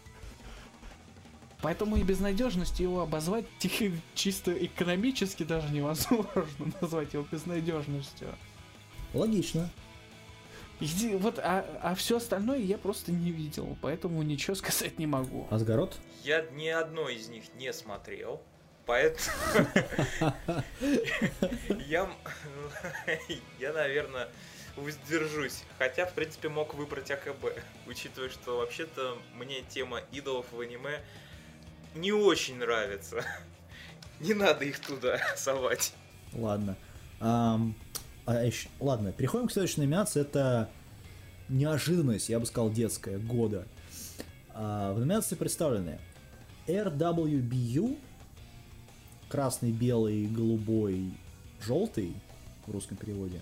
Поэтому 1.62 1.96
и 1.96 2.02
безнадежность 2.02 2.80
его 2.80 3.00
обозвать 3.00 3.46
чисто 4.14 4.52
экономически 4.52 5.44
даже 5.44 5.72
невозможно 5.72 6.46
назвать 6.80 7.14
его 7.14 7.26
безнадежностью. 7.30 8.28
Логично. 9.14 9.70
Иди- 10.80 11.14
вот, 11.14 11.38
а, 11.38 11.94
все 11.96 12.16
остальное 12.16 12.58
я 12.58 12.76
просто 12.76 13.12
не 13.12 13.30
видел, 13.30 13.76
поэтому 13.80 14.20
ничего 14.22 14.56
сказать 14.56 14.98
не 14.98 15.06
могу. 15.06 15.46
Асгарот? 15.50 15.96
Я 16.24 16.42
ни 16.50 16.66
одной 16.66 17.16
из 17.16 17.28
них 17.28 17.44
не 17.54 17.72
смотрел, 17.72 18.42
поэтому 18.86 19.26
я, 21.88 22.08
я, 23.58 23.72
наверное, 23.72 24.28
воздержусь. 24.76 25.62
Хотя, 25.78 26.06
в 26.06 26.12
принципе, 26.14 26.48
мог 26.48 26.74
выбрать 26.74 27.10
АКБ, 27.10 27.44
учитывая, 27.86 28.30
что 28.30 28.58
вообще-то 28.58 29.18
мне 29.34 29.62
тема 29.68 30.00
идолов 30.12 30.46
в 30.52 30.60
аниме 30.60 31.00
не 31.94 32.12
очень 32.12 32.56
нравится. 32.58 33.24
Не 34.20 34.34
надо 34.34 34.64
их 34.64 34.78
туда 34.78 35.18
совать. 35.36 35.92
Ладно. 36.32 36.76
А 37.20 37.58
ещё- 38.26 38.68
ладно, 38.78 39.12
переходим 39.12 39.48
к 39.48 39.52
следующей 39.52 39.80
номинации. 39.80 40.20
Это 40.20 40.70
неожиданность, 41.48 42.28
я 42.28 42.38
бы 42.38 42.46
сказал, 42.46 42.70
детская, 42.70 43.18
года. 43.18 43.66
А, 44.54 44.92
в 44.92 44.98
номинации 45.00 45.34
представлены 45.34 45.98
RWBU, 46.66 47.98
красный, 49.32 49.72
белый, 49.72 50.26
голубой, 50.26 51.10
желтый 51.62 52.14
в 52.66 52.70
русском 52.70 52.98
переводе. 52.98 53.40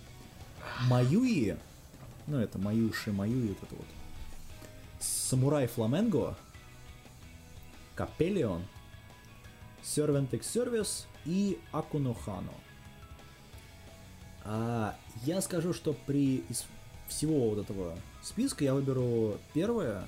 Маюи, 0.86 1.56
ну 2.28 2.38
это 2.38 2.58
Маюши, 2.58 3.10
Маюи, 3.10 3.48
вот 3.48 3.58
это 3.64 3.74
вот. 3.74 3.86
Самурай 5.00 5.66
Фламенго, 5.66 6.36
Капелион, 7.96 8.62
Servant 9.82 10.32
X 10.32 11.08
и 11.24 11.58
Акунохано. 11.72 12.52
А 14.44 14.94
я 15.24 15.40
скажу, 15.40 15.72
что 15.74 15.92
при 15.92 16.36
из 16.48 16.66
всего 17.08 17.50
вот 17.50 17.58
этого 17.58 17.98
списка 18.22 18.62
я 18.62 18.74
выберу 18.74 19.38
первое 19.54 20.06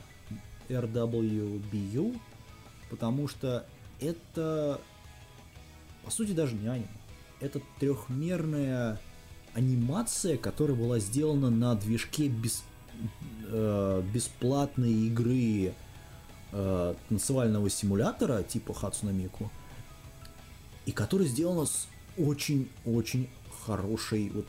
RWBU, 0.68 2.20
потому 2.88 3.26
что 3.26 3.66
это 3.98 4.80
по 6.04 6.10
сути 6.10 6.32
даже 6.32 6.54
не 6.54 6.68
аниме. 6.68 6.88
Это 7.40 7.60
трехмерная 7.80 9.00
анимация, 9.54 10.36
которая 10.36 10.76
была 10.76 10.98
сделана 10.98 11.50
на 11.50 11.74
движке 11.74 12.28
без, 12.28 12.64
э, 13.48 14.02
бесплатной 14.12 14.92
игры 14.92 15.74
э, 16.52 16.94
танцевального 17.08 17.68
симулятора 17.68 18.42
типа 18.42 18.72
Miku, 18.72 19.48
и 20.86 20.92
которая 20.92 21.28
сделана 21.28 21.66
с 21.66 21.88
очень-очень 22.16 23.28
хорошей 23.64 24.30
вот 24.30 24.46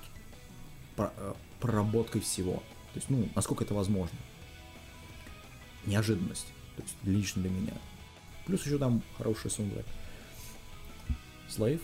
э, 0.97 1.33
проработкой 1.59 2.21
всего. 2.21 2.63
То 2.93 2.99
есть, 2.99 3.09
ну, 3.09 3.27
насколько 3.35 3.63
это 3.63 3.73
возможно. 3.73 4.17
Неожиданность. 5.85 6.47
То 6.75 6.83
есть, 6.83 6.95
лично 7.03 7.41
для 7.41 7.51
меня. 7.51 7.73
Плюс 8.45 8.65
еще 8.65 8.77
там 8.77 9.01
хороший 9.17 9.49
саундтрек. 9.49 9.85
Слейв? 11.47 11.81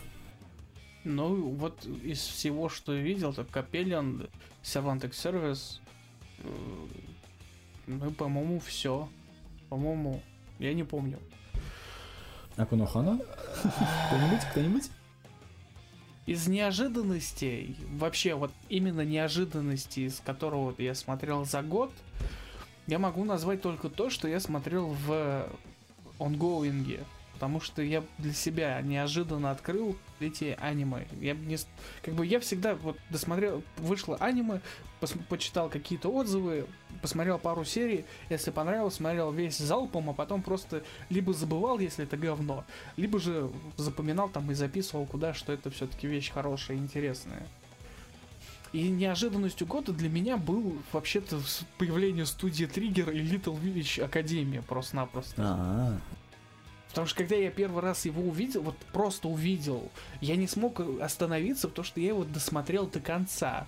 Ну, 1.04 1.50
вот 1.52 1.86
из 1.86 2.20
всего, 2.20 2.70
что 2.70 2.94
я 2.94 3.02
видел, 3.02 3.34
так 3.34 3.50
Капеллиан, 3.50 4.30
Servant 4.64 5.06
X 5.06 5.26
Service, 5.26 5.80
э, 6.40 6.88
ну, 7.88 8.12
по-моему, 8.12 8.60
все. 8.60 9.10
По-моему, 9.70 10.22
я 10.60 10.74
не 10.74 10.84
помню. 10.84 11.20
Акунохана? 12.58 13.20
Кто-нибудь? 14.08 14.42
Кто-нибудь? 14.52 14.92
Из 16.26 16.48
неожиданностей, 16.48 17.76
вообще 17.94 18.36
вот 18.36 18.52
именно 18.68 19.02
неожиданности, 19.02 20.02
из 20.02 20.20
которого 20.20 20.76
я 20.78 20.94
смотрел 20.94 21.46
за 21.46 21.64
год, 21.64 21.92
я 22.86 23.00
могу 23.00 23.24
назвать 23.24 23.62
только 23.62 23.90
то, 23.90 24.10
что 24.10 24.28
я 24.28 24.40
смотрел 24.40 24.96
в 25.08 25.48
онгоинге. 26.20 27.00
Потому 27.40 27.62
что 27.62 27.82
я 27.82 28.04
для 28.18 28.34
себя 28.34 28.82
неожиданно 28.82 29.52
открыл 29.52 29.96
эти 30.20 30.58
аниме. 30.60 31.08
Я 31.22 31.36
не, 31.36 31.58
как 32.04 32.14
бы 32.14 32.26
я 32.26 32.42
всегда 32.42 32.76
вот 32.76 32.98
досмотрел, 33.10 33.64
вышло 33.78 34.18
аниме, 34.18 34.60
пос- 35.00 35.18
почитал 35.30 35.70
какие-то 35.70 36.10
отзывы, 36.12 36.66
посмотрел 37.02 37.40
пару 37.40 37.64
серий, 37.64 38.04
если 38.30 38.52
понравилось, 38.52 38.96
смотрел 38.96 39.32
весь 39.32 39.58
залпом, 39.58 40.10
а 40.10 40.14
потом 40.14 40.44
просто 40.44 40.84
либо 41.10 41.32
забывал, 41.32 41.80
если 41.80 42.04
это 42.04 42.18
говно, 42.18 42.66
либо 42.98 43.20
же 43.22 43.50
запоминал 43.78 44.28
там 44.28 44.52
и 44.52 44.54
записывал 44.54 45.06
куда, 45.06 45.34
что 45.34 45.54
это 45.54 45.72
все-таки 45.72 46.08
вещь 46.08 46.32
хорошая 46.32 46.76
интересная. 46.76 47.48
И 48.74 48.90
неожиданностью 48.90 49.66
года 49.66 49.94
для 49.94 50.10
меня 50.10 50.36
был 50.36 50.78
вообще-то 50.92 51.40
появление 51.78 52.26
студии 52.26 52.66
Триггер 52.66 53.10
и 53.12 53.22
Little 53.22 53.60
Village 53.60 54.04
Академия 54.04 54.62
просто-напросто. 54.62 55.36
А, 55.38 55.98
Потому 56.90 57.08
что 57.08 57.18
когда 57.18 57.36
я 57.36 57.52
первый 57.52 57.82
раз 57.82 58.06
его 58.06 58.22
увидел, 58.24 58.64
вот 58.64 58.76
просто 58.94 59.28
увидел, 59.28 59.92
я 60.22 60.36
не 60.36 60.48
смог 60.48 60.80
остановиться, 61.02 61.68
потому 61.68 61.86
что 61.86 62.00
я 62.00 62.10
его 62.10 62.24
досмотрел 62.24 62.88
до 62.88 63.00
конца. 63.00 63.68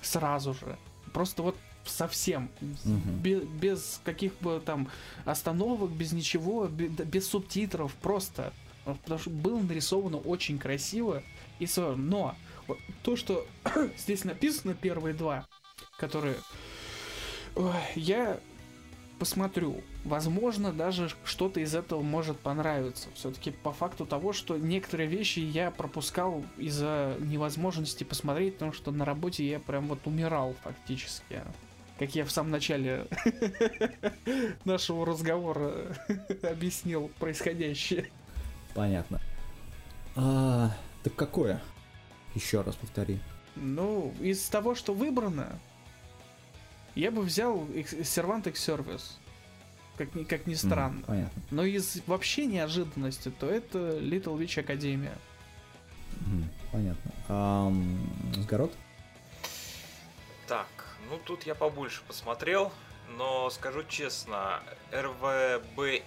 Сразу 0.00 0.54
же. 0.54 0.76
Просто 1.12 1.42
вот 1.42 1.56
совсем. 1.84 2.48
Мгм. 2.60 3.18
Бе- 3.20 3.40
Без, 3.40 4.00
каких 4.04 4.34
бы 4.38 4.62
там 4.64 4.88
остановок, 5.24 5.90
без 5.90 6.12
ничего, 6.12 6.66
бе- 6.68 6.88
да, 6.88 7.04
без 7.04 7.28
субтитров, 7.28 7.92
просто. 7.96 8.52
Потому 8.84 9.18
что 9.20 9.30
было 9.30 9.60
нарисовано 9.60 10.18
очень 10.18 10.58
красиво 10.58 11.22
и 11.58 11.66
со- 11.66 11.94
Но 11.96 12.36
вот 12.68 12.78
то, 13.02 13.16
что 13.16 13.46
здесь 13.98 14.24
написано, 14.24 14.74
первые 14.74 15.14
два, 15.14 15.46
которые 15.98 16.36
ой, 17.56 17.72
я 17.96 18.38
посмотрю. 19.22 19.82
Возможно, 20.04 20.72
даже 20.72 21.08
что-то 21.22 21.60
из 21.60 21.76
этого 21.76 22.02
может 22.02 22.40
понравиться. 22.40 23.08
Все-таки 23.14 23.52
по 23.52 23.70
факту 23.72 24.04
того, 24.04 24.32
что 24.32 24.56
некоторые 24.56 25.08
вещи 25.08 25.38
я 25.38 25.70
пропускал 25.70 26.44
из-за 26.58 27.14
невозможности 27.20 28.02
посмотреть, 28.02 28.54
потому 28.54 28.72
что 28.72 28.90
на 28.90 29.04
работе 29.04 29.48
я 29.48 29.60
прям 29.60 29.86
вот 29.86 30.00
умирал 30.08 30.56
фактически. 30.64 31.40
Как 32.00 32.16
я 32.16 32.24
в 32.24 32.32
самом 32.32 32.50
начале 32.50 33.06
нашего 34.64 35.06
разговора 35.06 35.96
объяснил 36.42 37.08
происходящее. 37.20 38.10
понятно. 38.74 39.20
А, 40.16 40.72
так 41.04 41.14
какое? 41.14 41.62
Еще 42.34 42.60
раз 42.62 42.74
повтори. 42.74 43.20
Ну, 43.54 44.12
из 44.18 44.42
того, 44.48 44.74
что 44.74 44.92
выбрано, 44.92 45.60
я 46.94 47.10
бы 47.10 47.22
взял 47.22 47.66
Servant 47.66 48.48
X 48.48 48.68
Service. 48.68 49.02
как 49.96 50.14
ни, 50.14 50.24
как 50.24 50.46
ни 50.46 50.54
странно. 50.54 51.00
Mm, 51.00 51.06
понятно. 51.06 51.42
Но 51.50 51.64
из 51.64 52.02
вообще 52.06 52.46
неожиданности, 52.46 53.30
то 53.30 53.48
это 53.48 53.78
Little 53.78 54.38
Witch 54.38 54.58
Академия. 54.60 55.16
Mm, 56.20 56.44
понятно. 56.70 57.12
Um, 57.28 58.34
Сгород? 58.34 58.72
Так, 60.46 60.68
ну 61.08 61.18
тут 61.24 61.44
я 61.44 61.54
побольше 61.54 62.02
посмотрел, 62.06 62.72
но 63.16 63.48
скажу 63.50 63.84
честно, 63.84 64.60
РВБ 64.92 66.02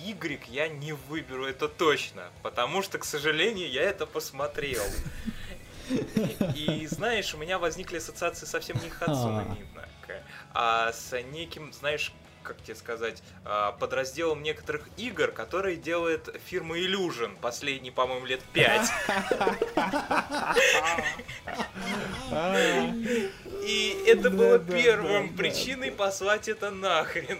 Y 0.00 0.40
я 0.48 0.68
не 0.68 0.92
выберу 0.92 1.46
это 1.46 1.68
точно, 1.68 2.24
потому 2.42 2.82
что, 2.82 2.98
к 2.98 3.04
сожалению, 3.04 3.70
я 3.70 3.82
это 3.82 4.06
посмотрел. 4.06 4.82
И, 6.54 6.86
знаешь, 6.86 7.34
у 7.34 7.38
меня 7.38 7.58
возникли 7.58 7.98
ассоциации 7.98 8.46
совсем 8.46 8.76
не 8.82 8.90
Хадсуна 8.90 9.42
Миднака, 9.42 10.22
а 10.52 10.92
с 10.92 11.20
неким, 11.22 11.72
знаешь, 11.72 12.12
как 12.44 12.62
тебе 12.62 12.76
сказать, 12.76 13.22
а, 13.44 13.72
подразделом 13.72 14.42
некоторых 14.42 14.88
игр, 14.96 15.32
которые 15.32 15.76
делает 15.76 16.28
фирма 16.46 16.78
Illusion 16.78 17.36
последние, 17.40 17.92
по-моему, 17.92 18.26
лет 18.26 18.40
пять. 18.52 18.88
И 23.62 24.04
это 24.06 24.30
было 24.30 24.58
первым 24.58 25.34
причиной 25.34 25.90
послать 25.90 26.48
это 26.48 26.70
нахрен. 26.70 27.38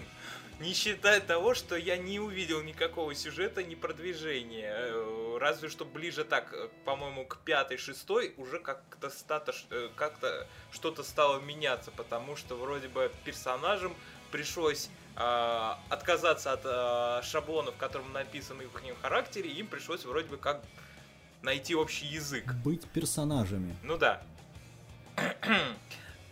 Не 0.64 0.72
считая 0.72 1.20
того, 1.20 1.52
что 1.52 1.76
я 1.76 1.98
не 1.98 2.18
увидел 2.18 2.62
никакого 2.62 3.14
сюжета, 3.14 3.62
ни 3.62 3.74
продвижения. 3.74 4.72
Э, 4.74 5.36
разве 5.38 5.68
что 5.68 5.84
ближе 5.84 6.24
так, 6.24 6.54
э, 6.54 6.70
по-моему, 6.86 7.26
к 7.26 7.36
пятой, 7.44 7.76
шестой 7.76 8.32
уже 8.38 8.58
как-то 8.60 9.10
статус, 9.10 9.66
э, 9.68 9.90
как-то 9.94 10.46
что-то 10.72 11.02
стало 11.02 11.38
меняться, 11.40 11.90
потому 11.90 12.34
что 12.34 12.56
вроде 12.56 12.88
бы 12.88 13.12
персонажам 13.24 13.94
пришлось 14.30 14.88
э, 15.16 15.74
отказаться 15.90 16.52
от 16.52 16.62
э, 16.64 17.20
которым 17.76 18.14
написаны 18.14 18.66
в 18.66 18.74
их 18.74 18.96
характере, 19.02 19.50
им 19.50 19.66
пришлось 19.66 20.06
вроде 20.06 20.28
бы 20.28 20.38
как 20.38 20.62
найти 21.42 21.74
общий 21.74 22.06
язык. 22.06 22.50
Быть 22.64 22.88
персонажами. 22.88 23.76
Ну 23.82 23.98
да. 23.98 24.22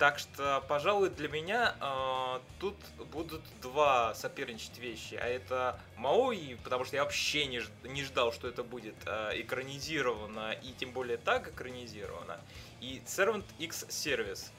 Так 0.03 0.19
что, 0.19 0.65
пожалуй, 0.67 1.11
для 1.11 1.29
меня 1.29 1.77
э, 1.81 2.41
тут 2.59 2.75
будут 3.13 3.41
два 3.61 4.17
соперничать 4.17 4.77
вещи. 4.79 5.15
А 5.15 5.29
это 5.29 5.79
Маои, 5.97 6.59
потому 6.65 6.85
что 6.85 6.97
я 6.97 7.05
вообще 7.05 7.47
не, 7.47 7.63
не 7.85 8.03
ждал, 8.03 8.33
что 8.33 8.49
это 8.49 8.65
будет 8.65 8.97
э, 9.07 9.41
экранизировано, 9.41 10.55
и 10.61 10.73
тем 10.73 10.91
более 10.91 11.19
так 11.19 11.47
экранизировано. 11.47 12.41
И 12.81 13.01
Servant 13.07 13.45
X 13.61 13.85
Service. 13.91 14.51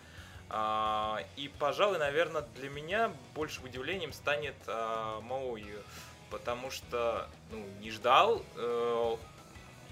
Э, 0.49 1.25
и, 1.35 1.49
пожалуй, 1.59 1.99
наверное, 1.99 2.43
для 2.55 2.69
меня 2.69 3.11
большим 3.35 3.65
удивлением 3.65 4.13
станет 4.13 4.55
э, 4.67 5.19
Маои. 5.23 5.75
Потому 6.29 6.71
что, 6.71 7.27
ну, 7.51 7.61
не 7.81 7.91
ждал, 7.91 8.41
э, 8.55 9.17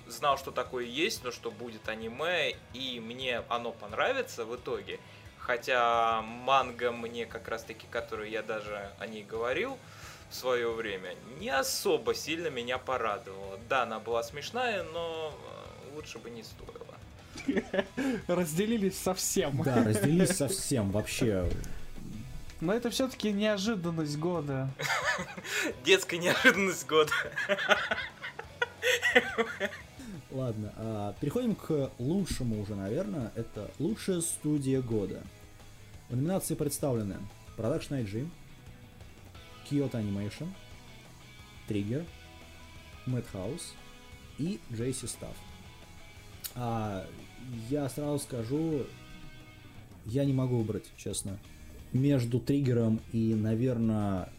знал, 0.07 0.37
что 0.37 0.51
такое 0.51 0.85
есть, 0.85 1.25
но 1.25 1.31
что 1.31 1.51
будет 1.51 1.89
аниме, 1.89 2.55
и 2.73 3.01
мне 3.01 3.43
оно 3.49 3.73
понравится 3.73 4.45
в 4.45 4.55
итоге. 4.55 5.01
Хотя 5.45 6.21
манга 6.21 6.91
мне 6.91 7.25
как 7.25 7.47
раз 7.47 7.63
таки, 7.63 7.87
которую 7.89 8.29
я 8.29 8.43
даже 8.43 8.91
о 8.99 9.07
ней 9.07 9.23
говорил 9.23 9.77
в 10.29 10.35
свое 10.35 10.71
время, 10.71 11.15
не 11.39 11.49
особо 11.49 12.13
сильно 12.13 12.47
меня 12.47 12.77
порадовала. 12.77 13.59
Да, 13.67 13.83
она 13.83 13.99
была 13.99 14.23
смешная, 14.23 14.83
но 14.83 15.33
э, 15.33 15.95
лучше 15.95 16.19
бы 16.19 16.29
не 16.29 16.43
стоило. 16.43 16.95
Разделились 18.27 18.97
совсем. 18.97 19.61
Да, 19.63 19.83
разделились 19.83 20.37
совсем, 20.37 20.91
вообще. 20.91 21.49
Но 22.61 22.73
это 22.73 22.91
все-таки 22.91 23.31
неожиданность 23.31 24.17
года. 24.17 24.69
Детская 25.83 26.19
неожиданность 26.19 26.85
года. 26.85 27.11
Ладно, 30.31 30.73
а, 30.77 31.15
переходим 31.19 31.55
к 31.55 31.91
лучшему 31.99 32.61
уже, 32.61 32.75
наверное. 32.75 33.31
Это 33.35 33.69
лучшая 33.79 34.21
студия 34.21 34.81
года. 34.81 35.21
В 36.09 36.15
номинации 36.15 36.55
представлены 36.55 37.17
Production 37.57 38.05
IG, 38.05 38.29
Kyoto 39.69 39.93
Animation, 39.93 40.47
Trigger, 41.67 42.05
Madhouse 43.05 43.73
и 44.37 44.59
JC 44.69 45.03
Staff. 45.03 45.35
А 46.55 47.05
я 47.69 47.89
сразу 47.89 48.19
скажу, 48.19 48.85
я 50.05 50.23
не 50.23 50.33
могу 50.33 50.59
выбрать, 50.59 50.85
честно. 50.95 51.37
Между 51.91 52.39
Триггером 52.39 53.01
и, 53.11 53.35
наверное, 53.35 54.29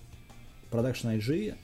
Production 0.71 1.19
IG 1.19 1.55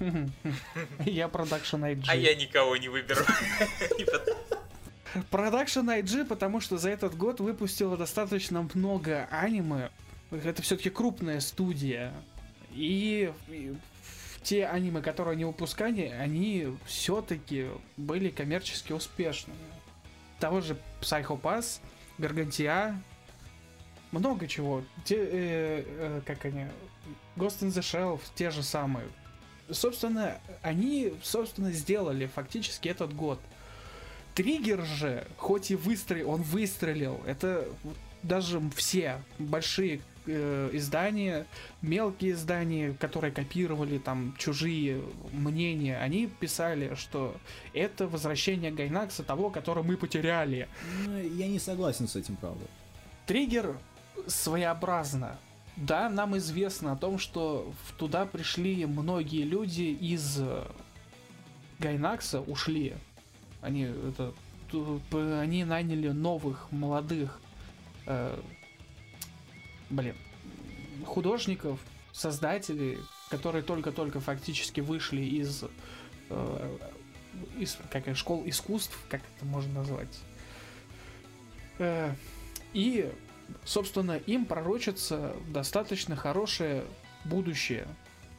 я 1.04 1.26
Production 1.26 1.80
IG. 1.82 2.04
А 2.08 2.16
я 2.16 2.34
никого 2.34 2.76
не 2.76 2.88
выберу. 2.88 3.20
Production 5.30 5.86
IG, 6.02 6.24
потому 6.24 6.60
что 6.60 6.78
за 6.78 6.90
этот 6.90 7.16
год 7.16 7.40
выпустила 7.40 7.96
достаточно 7.96 8.68
много 8.74 9.28
аниме. 9.30 9.90
Это 10.30 10.62
все-таки 10.62 10.90
крупная 10.90 11.40
студия. 11.40 12.12
И, 12.70 13.32
те 14.42 14.66
аниме, 14.66 15.02
которые 15.02 15.32
они 15.32 15.44
выпускали, 15.44 16.02
они 16.02 16.76
все-таки 16.86 17.66
были 17.96 18.30
коммерчески 18.30 18.92
успешными. 18.92 19.58
Того 20.38 20.60
же 20.60 20.76
Psycho 21.02 21.38
Pass, 21.38 21.80
Гаргантия, 22.16 23.02
много 24.12 24.46
чего. 24.46 24.82
Те, 25.04 25.16
э, 25.16 25.84
э, 25.86 26.20
как 26.24 26.44
они, 26.46 26.66
Ghost 27.36 27.60
in 27.60 27.68
the 27.68 27.80
Shell, 27.80 28.20
те 28.34 28.50
же 28.50 28.62
самые 28.62 29.06
собственно, 29.72 30.38
они, 30.62 31.12
собственно, 31.22 31.72
сделали 31.72 32.26
фактически 32.26 32.88
этот 32.88 33.14
год. 33.14 33.38
Триггер 34.34 34.84
же, 34.84 35.26
хоть 35.36 35.70
и 35.70 35.76
выстрелил, 35.76 36.30
он 36.30 36.42
выстрелил. 36.42 37.20
Это 37.26 37.68
даже 38.22 38.60
все 38.76 39.22
большие 39.38 40.00
э, 40.26 40.70
издания, 40.72 41.46
мелкие 41.82 42.32
издания, 42.32 42.94
которые 42.98 43.32
копировали 43.32 43.98
там 43.98 44.34
чужие 44.38 45.02
мнения, 45.32 45.98
они 45.98 46.26
писали, 46.26 46.94
что 46.94 47.36
это 47.74 48.06
возвращение 48.06 48.70
Гайнакса 48.70 49.22
того, 49.24 49.50
которого 49.50 49.82
мы 49.82 49.96
потеряли. 49.96 50.68
Ну, 51.06 51.18
я 51.18 51.48
не 51.48 51.58
согласен 51.58 52.08
с 52.08 52.16
этим, 52.16 52.36
правда. 52.36 52.64
Триггер 53.26 53.76
своеобразно 54.26 55.38
да, 55.80 56.10
нам 56.10 56.36
известно 56.36 56.92
о 56.92 56.96
том, 56.96 57.18
что 57.18 57.72
туда 57.96 58.26
пришли 58.26 58.84
многие 58.84 59.44
люди 59.44 59.82
из 59.82 60.38
э, 60.38 60.66
Гайнакса, 61.78 62.42
ушли. 62.42 62.94
Они, 63.62 63.84
это, 63.84 64.34
они 65.40 65.64
наняли 65.64 66.08
новых, 66.08 66.70
молодых, 66.70 67.40
э, 68.06 68.38
блин, 69.88 70.14
художников, 71.06 71.80
создателей, 72.12 72.98
которые 73.30 73.62
только-только 73.62 74.20
фактически 74.20 74.80
вышли 74.80 75.22
из, 75.22 75.64
э, 76.28 76.78
из 77.58 77.78
как, 77.90 78.14
школ 78.16 78.42
искусств, 78.44 78.98
как 79.08 79.22
это 79.36 79.46
можно 79.46 79.80
назвать. 79.80 80.20
Э, 81.78 82.14
и 82.74 83.10
собственно, 83.64 84.16
им 84.16 84.44
пророчится 84.44 85.34
достаточно 85.48 86.16
хорошее 86.16 86.84
будущее. 87.24 87.86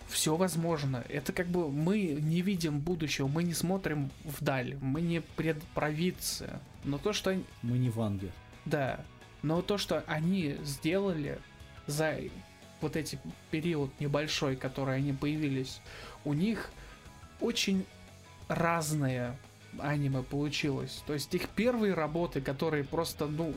Все 0.07 0.35
возможно. 0.35 1.05
Это 1.07 1.31
как 1.31 1.47
бы 1.47 1.71
мы 1.71 2.17
не 2.19 2.41
видим 2.41 2.79
будущего, 2.79 3.27
мы 3.27 3.43
не 3.43 3.53
смотрим 3.53 4.11
вдаль, 4.23 4.77
мы 4.81 5.01
не 5.01 5.21
предпровидцы. 5.21 6.59
Но 6.83 6.97
то, 6.97 7.13
что... 7.13 7.39
Мы 7.61 7.77
не 7.77 7.89
Ванги. 7.89 8.31
Да. 8.65 8.99
Но 9.41 9.61
то, 9.61 9.77
что 9.77 10.03
они 10.07 10.57
сделали 10.63 11.39
за 11.88 12.17
вот 12.81 12.95
эти 12.95 13.19
период 13.51 13.91
небольшой, 13.99 14.55
который 14.55 14.97
они 14.97 15.13
появились, 15.13 15.79
у 16.25 16.33
них 16.33 16.69
очень 17.39 17.85
разные 18.47 19.38
аниме 19.79 20.23
получилось. 20.23 21.03
То 21.07 21.13
есть 21.13 21.33
их 21.33 21.47
первые 21.49 21.93
работы, 21.93 22.41
которые 22.41 22.83
просто, 22.83 23.27
ну, 23.27 23.53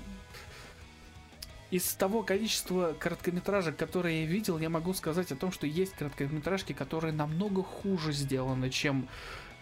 из 1.71 1.93
того 1.95 2.23
количества 2.23 2.95
короткометражек, 2.99 3.77
которые 3.77 4.23
я 4.23 4.27
видел, 4.27 4.59
я 4.59 4.69
могу 4.69 4.95
сказать 4.95 5.33
о 5.33 5.37
том, 5.37 5.53
что 5.53 5.67
есть 5.67 5.95
короткометражки, 5.95 6.73
которые 6.73 7.13
намного 7.13 7.63
хуже 7.63 8.13
сделаны, 8.13 8.71
чем 8.71 9.09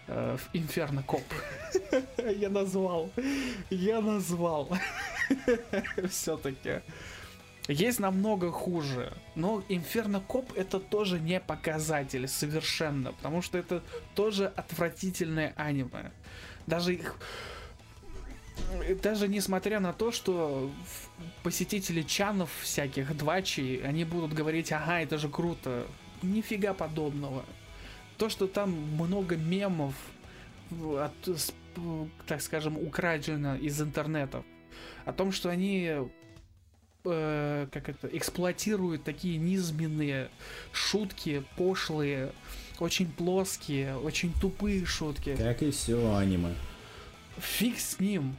э, 0.07 0.37
Инферно 0.53 1.03
Коп. 1.03 1.23
Я 2.37 2.49
назвал. 2.49 3.09
Я 3.69 4.01
назвал. 4.01 4.69
Все-таки. 6.09 6.81
Есть 7.67 7.99
намного 7.99 8.51
хуже. 8.51 9.13
Но 9.35 9.63
Инферно 9.69 10.19
Коп 10.19 10.51
это 10.55 10.79
тоже 10.79 11.19
не 11.19 11.39
показатель 11.39 12.27
совершенно. 12.27 13.13
Потому 13.13 13.41
что 13.41 13.57
это 13.57 13.81
тоже 14.15 14.51
отвратительное 14.55 15.53
аниме. 15.55 16.11
Даже 16.67 16.93
их 16.93 17.15
даже 19.01 19.27
несмотря 19.27 19.79
на 19.79 19.93
то, 19.93 20.11
что 20.11 20.71
посетители 21.43 22.01
чанов 22.01 22.49
всяких, 22.61 23.15
двачей, 23.15 23.81
они 23.83 24.03
будут 24.03 24.33
говорить, 24.33 24.71
ага, 24.71 25.01
это 25.01 25.17
же 25.17 25.29
круто. 25.29 25.85
нифига 26.21 26.73
подобного. 26.73 27.45
То, 28.17 28.29
что 28.29 28.47
там 28.47 28.71
много 28.71 29.35
мемов, 29.35 29.95
от, 30.71 31.13
так 32.27 32.41
скажем, 32.41 32.77
украдено 32.77 33.55
из 33.55 33.81
интернета. 33.81 34.43
О 35.05 35.13
том, 35.13 35.31
что 35.31 35.49
они 35.49 35.91
э, 37.03 37.67
как 37.71 37.89
это, 37.89 38.07
эксплуатируют 38.07 39.03
такие 39.03 39.37
низменные 39.37 40.29
шутки, 40.71 41.43
пошлые, 41.57 42.31
очень 42.79 43.11
плоские, 43.11 43.97
очень 43.97 44.33
тупые 44.33 44.85
шутки. 44.85 45.35
Как 45.35 45.61
и 45.61 45.71
все 45.71 46.15
аниме. 46.15 46.55
Фиг 47.39 47.79
с 47.79 47.99
ним. 47.99 48.35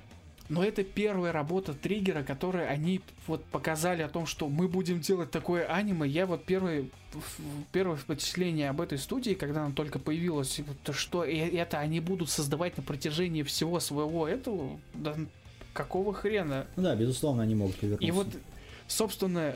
Но 0.49 0.63
это 0.63 0.85
первая 0.85 1.33
работа 1.33 1.73
триггера, 1.73 2.23
которая 2.23 2.69
они 2.69 3.01
вот 3.27 3.43
показали 3.47 4.03
о 4.03 4.09
том, 4.09 4.27
что 4.27 4.49
мы 4.49 4.69
будем 4.69 5.01
делать 5.01 5.31
такое 5.31 5.65
аниме. 5.65 6.07
Я 6.07 6.27
вот 6.27 6.45
первое, 6.45 6.87
первое 7.73 7.97
впечатление 7.97 8.69
об 8.69 8.81
этой 8.83 8.99
студии, 8.99 9.33
когда 9.33 9.65
она 9.65 9.75
только 9.75 9.99
появилась, 9.99 10.61
то 10.83 10.93
что 10.93 11.25
это 11.25 11.79
они 11.79 12.01
будут 12.01 12.29
создавать 12.29 12.77
на 12.77 12.83
протяжении 12.83 13.43
всего 13.43 13.81
своего 13.81 14.29
этого, 14.29 14.79
да, 14.93 15.17
какого 15.73 16.13
хрена? 16.13 16.67
Ну 16.77 16.83
да, 16.83 16.95
безусловно, 16.95 17.43
они 17.43 17.55
могут 17.55 17.77
повернуться. 17.77 18.07
И 18.07 18.11
вот 18.11 18.29
собственно, 18.87 19.55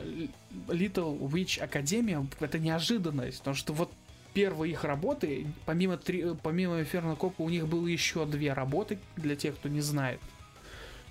Little 0.67 1.19
Witch 1.19 1.61
Академия 1.61 2.25
это 2.39 2.57
неожиданность, 2.57 3.39
потому 3.39 3.55
что 3.55 3.73
вот 3.73 3.91
первые 4.33 4.71
их 4.71 4.83
работы, 4.83 5.45
помимо, 5.65 5.97
три, 5.97 6.25
помимо 6.41 6.81
Inferno 6.81 7.15
Копа, 7.15 7.43
у 7.43 7.49
них 7.49 7.67
было 7.67 7.85
еще 7.85 8.25
две 8.25 8.53
работы, 8.53 8.97
для 9.17 9.35
тех, 9.35 9.55
кто 9.55 9.69
не 9.69 9.81
знает 9.81 10.19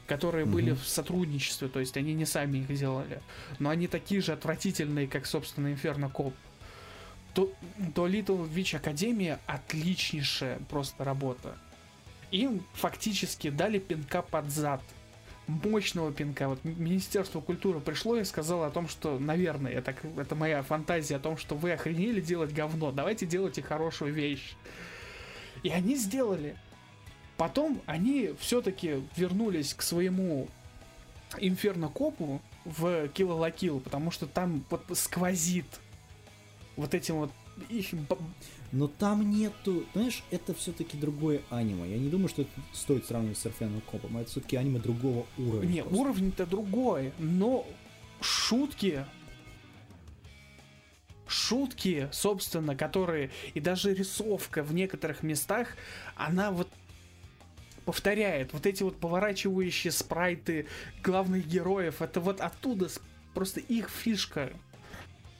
которые 0.08 0.46
mm-hmm. 0.46 0.50
были 0.50 0.70
в 0.72 0.84
сотрудничестве, 0.84 1.68
то 1.68 1.78
есть 1.78 1.96
они 1.96 2.14
не 2.14 2.24
сами 2.24 2.58
их 2.58 2.74
делали, 2.74 3.20
но 3.58 3.68
они 3.68 3.86
такие 3.86 4.20
же 4.20 4.32
отвратительные, 4.32 5.06
как, 5.06 5.26
собственно, 5.26 5.68
Inferno 5.68 6.10
Cop. 6.10 6.32
То, 7.34 7.52
то 7.94 8.08
Little 8.08 8.50
Witch 8.50 8.74
Академия 8.74 9.38
отличнейшая 9.46 10.58
просто 10.70 11.04
работа. 11.04 11.56
Им 12.30 12.64
фактически 12.72 13.50
дали 13.50 13.78
пинка 13.78 14.22
под 14.22 14.50
зад. 14.50 14.82
Мощного 15.46 16.12
пинка. 16.12 16.48
Вот 16.48 16.62
Министерство 16.64 17.40
культуры 17.40 17.80
пришло 17.80 18.16
и 18.16 18.24
сказало 18.24 18.66
о 18.66 18.70
том, 18.70 18.86
что, 18.86 19.18
наверное, 19.18 19.72
это, 19.72 19.94
это 20.18 20.34
моя 20.34 20.62
фантазия 20.62 21.16
о 21.16 21.20
том, 21.20 21.38
что 21.38 21.54
вы 21.54 21.72
охренели 21.72 22.20
делать 22.20 22.52
говно. 22.52 22.92
Давайте 22.92 23.24
делайте 23.24 23.62
хорошую 23.62 24.12
вещь. 24.12 24.56
И 25.62 25.70
они 25.70 25.96
сделали. 25.96 26.56
Потом 27.38 27.80
они 27.86 28.34
все-таки 28.40 29.00
вернулись 29.16 29.72
к 29.72 29.82
своему 29.82 30.48
Инферно 31.38 31.88
Копу 31.88 32.42
в 32.64 33.06
Kill 33.06 33.38
la 33.38 33.54
Kill, 33.54 33.80
потому 33.80 34.10
что 34.10 34.26
там 34.26 34.64
вот 34.68 34.82
сквозит 34.94 35.66
вот 36.76 36.94
этим 36.94 37.14
вот 37.14 37.30
их... 37.68 37.90
Но 38.72 38.88
там 38.88 39.30
нету, 39.30 39.84
знаешь, 39.94 40.24
это 40.32 40.52
все-таки 40.52 40.98
другое 40.98 41.40
аниме. 41.48 41.88
Я 41.88 41.96
не 41.96 42.08
думаю, 42.08 42.28
что 42.28 42.42
это 42.42 42.50
стоит 42.72 43.06
сравнивать 43.06 43.38
с 43.38 43.46
Инферно 43.46 43.80
Копом. 43.82 44.18
Это 44.18 44.30
все-таки 44.30 44.56
аниме 44.56 44.80
другого 44.80 45.24
уровня. 45.38 45.68
Не, 45.68 45.82
уровень-то 45.84 46.44
другой, 46.44 47.12
но 47.18 47.64
шутки 48.20 49.06
шутки, 51.28 52.08
собственно, 52.10 52.74
которые 52.74 53.30
и 53.54 53.60
даже 53.60 53.94
рисовка 53.94 54.62
в 54.62 54.74
некоторых 54.74 55.22
местах, 55.22 55.76
она 56.16 56.50
вот 56.50 56.68
повторяет. 57.88 58.52
Вот 58.52 58.66
эти 58.66 58.82
вот 58.82 59.00
поворачивающие 59.00 59.90
спрайты 59.92 60.66
главных 61.02 61.48
героев, 61.48 62.02
это 62.02 62.20
вот 62.20 62.42
оттуда 62.42 62.90
просто 63.32 63.60
их 63.60 63.88
фишка, 63.88 64.52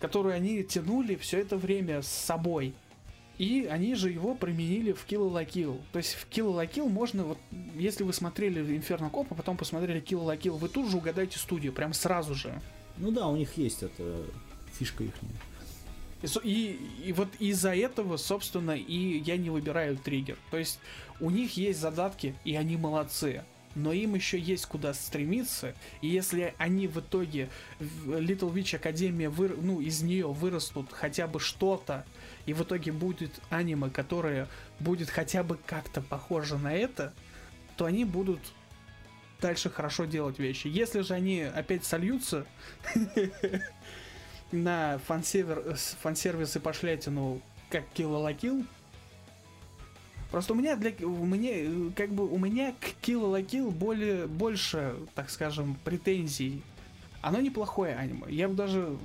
которую 0.01 0.35
они 0.35 0.65
тянули 0.65 1.17
все 1.17 1.41
это 1.41 1.59
время 1.59 2.01
с 2.01 2.09
собой. 2.09 2.73
И 3.37 3.69
они 3.71 3.95
же 3.95 4.09
его 4.09 4.35
применили 4.35 4.93
в 4.93 5.07
Kill 5.07 5.31
la 5.31 5.47
Kill. 5.47 5.79
То 5.93 5.99
есть 5.99 6.15
в 6.15 6.27
Kill 6.31 6.57
la 6.59 6.67
Kill 6.67 6.89
можно, 6.89 7.25
вот, 7.25 7.39
если 7.75 8.03
вы 8.03 8.15
смотрели 8.15 8.65
Inferno 8.75 9.11
Cop, 9.11 9.27
а 9.29 9.35
потом 9.35 9.59
посмотрели 9.59 10.01
Kill 10.01 10.25
la 10.25 10.41
Kill, 10.41 10.57
вы 10.57 10.71
тут 10.71 10.91
же 10.91 10.97
угадаете 10.97 11.39
студию, 11.39 11.75
прям 11.75 11.93
сразу 11.93 12.35
же. 12.35 12.59
Ну 12.97 13.11
да, 13.11 13.27
у 13.27 13.37
них 13.37 13.59
есть 13.59 13.83
эта 13.83 14.25
фишка 14.73 15.05
их. 15.05 15.13
И, 16.43 16.81
и 17.05 17.13
вот 17.13 17.29
из-за 17.39 17.75
этого, 17.75 18.17
собственно, 18.17 18.77
и 18.77 19.19
я 19.19 19.37
не 19.37 19.51
выбираю 19.51 19.97
триггер. 19.97 20.37
То 20.51 20.59
есть 20.59 20.81
у 21.21 21.31
них 21.31 21.57
есть 21.57 21.81
задатки, 21.81 22.35
и 22.45 22.57
они 22.57 22.77
молодцы. 22.77 23.45
Но 23.75 23.93
им 23.93 24.15
еще 24.15 24.39
есть 24.39 24.67
куда 24.67 24.93
стремиться. 24.95 25.75
И 26.01 26.09
если 26.09 26.55
они 26.59 26.89
в 26.89 26.99
итоге 26.99 27.49
Little 27.79 28.53
Witch 28.53 28.75
Academia, 28.75 29.29
вы, 29.29 29.49
ну, 29.49 29.81
из 29.81 30.03
нее 30.03 30.27
вырастут 30.27 30.89
хотя 30.91 31.29
бы 31.29 31.39
что-то, 31.39 32.05
и 32.47 32.55
в 32.55 32.63
итоге 32.63 32.91
будет 32.91 33.41
аниме, 33.51 33.91
которое 33.91 34.49
будет 34.81 35.11
хотя 35.11 35.45
бы 35.45 35.59
как-то 35.67 36.01
похоже 36.01 36.59
на 36.59 36.75
это, 36.75 37.13
то 37.77 37.85
они 37.85 38.05
будут 38.05 38.41
дальше 39.41 39.71
хорошо 39.71 40.07
делать 40.07 40.39
вещи. 40.39 40.67
Если 40.67 41.03
же 41.03 41.15
они 41.15 41.43
опять 41.43 41.85
сольются, 41.85 42.47
на 44.53 44.99
фан-сервер, 45.07 45.77
фан-сервис 46.01 46.57
и 46.57 46.59
пошлятину, 46.59 47.41
как 47.71 47.85
Kill 47.95 48.11
la 48.11 48.37
Kill. 48.37 48.67
Просто 50.31 50.53
у 50.53 50.57
меня 50.57 50.77
для 50.77 50.93
у 51.07 51.25
меня 51.25 51.93
как 51.97 52.11
бы 52.11 52.29
у 52.29 52.39
меня 52.39 52.75
к 52.81 53.07
Kill 53.07 53.33
la 53.33 53.45
Kill 53.45 53.71
более 53.71 54.27
больше, 54.27 54.97
так 55.15 55.31
скажем, 55.31 55.77
претензий. 55.85 56.63
Оно 57.21 57.41
неплохое 57.41 57.97
аниме. 57.97 58.27
Я 58.29 58.49
бы 58.49 58.55
даже 58.55 58.97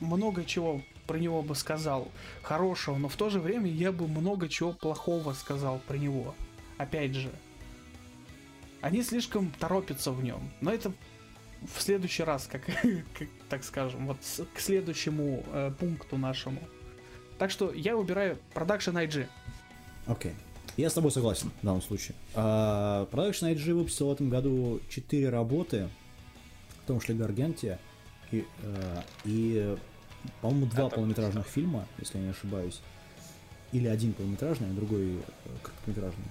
много 0.00 0.44
чего 0.44 0.80
про 1.06 1.18
него 1.18 1.42
бы 1.42 1.54
сказал 1.54 2.08
хорошего, 2.42 2.96
но 2.96 3.08
в 3.08 3.16
то 3.16 3.30
же 3.30 3.40
время 3.40 3.70
я 3.70 3.92
бы 3.92 4.08
много 4.08 4.48
чего 4.48 4.72
плохого 4.72 5.32
сказал 5.34 5.80
про 5.86 5.96
него. 5.96 6.34
Опять 6.78 7.14
же, 7.14 7.30
они 8.80 9.02
слишком 9.02 9.50
торопятся 9.58 10.12
в 10.12 10.22
нем. 10.22 10.50
Но 10.60 10.72
это 10.72 10.92
в 11.72 11.80
следующий 11.80 12.22
раз, 12.22 12.48
как, 12.50 12.62
как 13.18 13.28
так 13.48 13.64
скажем, 13.64 14.06
вот 14.06 14.18
к 14.54 14.60
следующему 14.60 15.44
э, 15.52 15.72
пункту 15.78 16.16
нашему. 16.16 16.60
Так 17.38 17.50
что 17.50 17.72
я 17.72 17.96
выбираю 17.96 18.38
Production 18.54 18.94
IG. 18.94 19.26
Окей. 20.06 20.32
Okay. 20.32 20.34
Я 20.76 20.90
с 20.90 20.94
тобой 20.94 21.12
согласен 21.12 21.50
в 21.62 21.64
данном 21.64 21.82
случае. 21.82 22.16
Uh, 22.34 23.08
Production 23.10 23.54
IG 23.54 23.74
выпустил 23.74 24.08
в 24.08 24.12
этом 24.12 24.28
году 24.28 24.80
4 24.88 25.28
работы, 25.28 25.88
в 26.82 26.86
том 26.86 26.98
числе 27.00 27.14
Гаргентия, 27.14 27.78
и, 28.32 28.44
uh, 28.62 29.04
и 29.24 29.76
по-моему, 30.40 30.66
два 30.66 30.86
Это 30.86 30.96
полнометражных 30.96 31.46
фильма, 31.46 31.86
если 31.98 32.18
я 32.18 32.24
не 32.24 32.30
ошибаюсь. 32.30 32.80
Или 33.72 33.86
один 33.86 34.14
полнометражный, 34.14 34.70
а 34.70 34.72
другой 34.72 35.16
э, 35.16 35.20
короткометражный. 35.62 36.24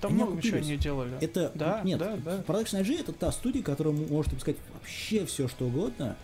Там 0.00 0.14
много 0.14 0.36
ничего 0.36 0.58
не 0.58 0.76
делали. 0.76 1.16
Это, 1.20 1.52
да, 1.54 1.80
нет, 1.84 1.98
да, 1.98 2.16
да. 2.16 2.38
Production 2.46 2.82
IG 2.82 3.00
это 3.00 3.12
та 3.12 3.32
студия, 3.32 3.62
которая 3.62 3.94
может 3.94 4.32
выпускать 4.32 4.56
вообще 4.74 5.26
все, 5.26 5.48
что 5.48 5.66
угодно, 5.66 6.16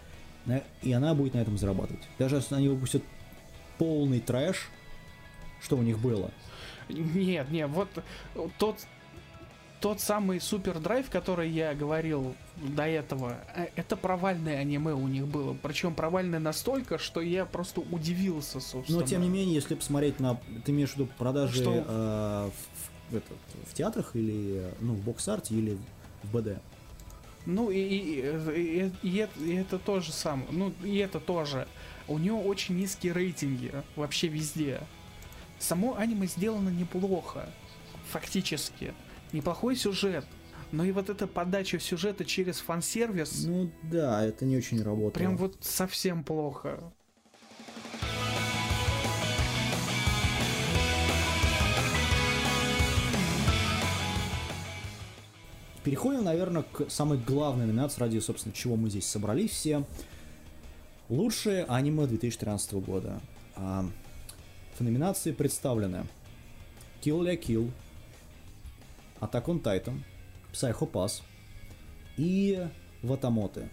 и 0.83 0.93
она 0.93 1.15
будет 1.15 1.35
на 1.35 1.39
этом 1.39 1.59
зарабатывать. 1.59 2.03
Даже 2.19 2.36
если 2.36 2.55
они 2.55 2.69
выпустят 2.69 3.03
полный 3.78 4.20
трэш, 4.20 4.69
что 5.61 5.77
у 5.77 5.83
них 5.83 5.99
было. 5.99 6.31
Нет, 6.89 7.51
нет, 7.51 7.70
вот 7.70 7.89
тот 8.59 8.77
тот 9.85 10.01
самый 10.01 10.41
супер 10.41 10.78
драйв, 10.81 11.11
который 11.11 11.51
я 11.51 11.75
говорил 11.75 12.35
до 12.57 12.85
этого, 12.85 13.36
э, 13.55 13.67
это 13.77 13.99
провальное 13.99 14.57
аниме 14.57 14.94
у 14.94 15.07
них 15.07 15.27
было. 15.27 15.55
Причем 15.62 15.94
провальное 15.94 16.39
настолько, 16.39 16.97
что 16.97 17.20
я 17.20 17.44
просто 17.44 17.83
удивился, 17.83 18.61
собственно. 18.61 19.01
Но 19.01 19.07
тем 19.07 19.20
не 19.20 19.28
менее, 19.28 19.57
если 19.57 19.75
посмотреть 19.75 20.20
на. 20.20 20.41
Ты 20.65 20.73
имеешь 20.73 20.93
в 20.93 20.97
виду 20.97 21.11
продажи 21.19 21.61
что? 21.61 21.85
Э, 21.86 22.51
в, 22.51 22.93
этот, 23.10 23.39
в 23.68 23.74
театрах 23.74 24.16
или 24.16 24.65
ну, 24.81 24.94
в 24.94 25.00
бокс-арте 25.00 25.55
или 25.55 25.78
в 26.23 26.36
БД. 26.36 26.58
Ну 27.47 27.70
и, 27.70 27.78
и, 27.78 28.20
и, 28.57 28.92
и, 29.02 29.28
и 29.41 29.55
это 29.55 29.78
тоже 29.78 30.12
самое. 30.12 30.49
Ну 30.50 30.73
и 30.83 30.97
это 30.97 31.20
тоже. 31.20 31.68
У 32.08 32.18
него 32.18 32.42
очень 32.42 32.76
низкие 32.76 33.12
рейтинги 33.12 33.73
вообще 33.97 34.28
везде. 34.28 34.81
Само 35.58 35.97
аниме 35.97 36.26
сделано 36.26 36.70
неплохо. 36.70 37.49
Фактически. 38.10 38.94
Неплохой 39.33 39.76
сюжет. 39.76 40.24
Но 40.73 40.84
и 40.84 40.92
вот 40.92 41.08
эта 41.08 41.26
подача 41.26 41.78
сюжета 41.78 42.24
через 42.24 42.58
фан-сервис... 42.58 43.44
Ну 43.44 43.70
да, 43.83 44.24
это 44.24 44.44
не 44.44 44.57
очень 44.57 44.83
работает. 44.83 45.15
Прям 45.15 45.36
вот 45.36 45.57
совсем 45.60 46.24
плохо. 46.24 46.92
Переходим, 55.84 56.24
наверное, 56.24 56.62
к 56.62 56.88
самой 56.88 57.18
главной 57.18 57.66
номинации, 57.66 58.00
ради, 58.00 58.18
собственно, 58.18 58.54
чего 58.54 58.74
мы 58.74 58.88
здесь 58.88 59.06
собрались 59.06 59.50
все. 59.50 59.84
Лучшее 61.10 61.64
аниме 61.64 62.06
2013 62.06 62.72
года. 62.74 63.20
А, 63.54 63.84
в 64.78 64.80
номинации 64.80 65.32
представлены 65.32 66.06
Kill 67.02 67.20
la 67.20 67.38
Kill, 67.38 67.70
Attack 69.20 69.44
on 69.44 69.62
Titan, 69.62 70.00
Psycho 70.54 70.90
Pass 70.90 71.20
и 72.16 72.66
Ватамоты. 73.02 73.68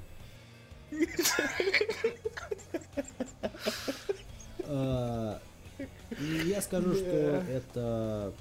Я 4.68 6.62
скажу, 6.62 6.94
что 6.94 7.44
это 7.50 8.34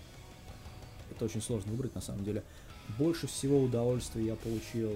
это 1.20 1.26
очень 1.26 1.42
сложно 1.42 1.72
выбрать 1.72 1.94
на 1.94 2.00
самом 2.00 2.24
деле. 2.24 2.42
Больше 2.98 3.26
всего 3.26 3.62
удовольствия 3.62 4.26
я 4.26 4.34
получил 4.36 4.92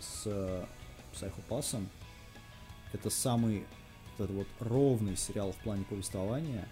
с 0.00 0.26
Psycho 0.26 1.40
Pass'ом. 1.48 1.86
Это 2.92 3.10
самый 3.10 3.64
этот 4.14 4.30
вот 4.30 4.46
ровный 4.60 5.16
сериал 5.16 5.52
в 5.52 5.56
плане 5.56 5.84
повествования. 5.84 6.68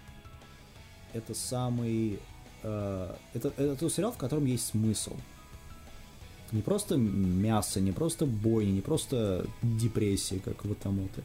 Это 1.13 1.33
самый... 1.33 2.19
Э, 2.63 3.15
это, 3.33 3.49
это 3.57 3.89
сериал, 3.89 4.11
в 4.11 4.17
котором 4.17 4.45
есть 4.45 4.67
смысл. 4.67 5.15
Не 6.51 6.61
просто 6.61 6.95
мясо, 6.97 7.79
не 7.81 7.91
просто 7.91 8.25
бой, 8.25 8.65
не 8.65 8.81
просто 8.81 9.47
депрессия, 9.61 10.39
как 10.39 10.65
в 10.65 10.71
этом 10.71 11.05
это. 11.05 11.21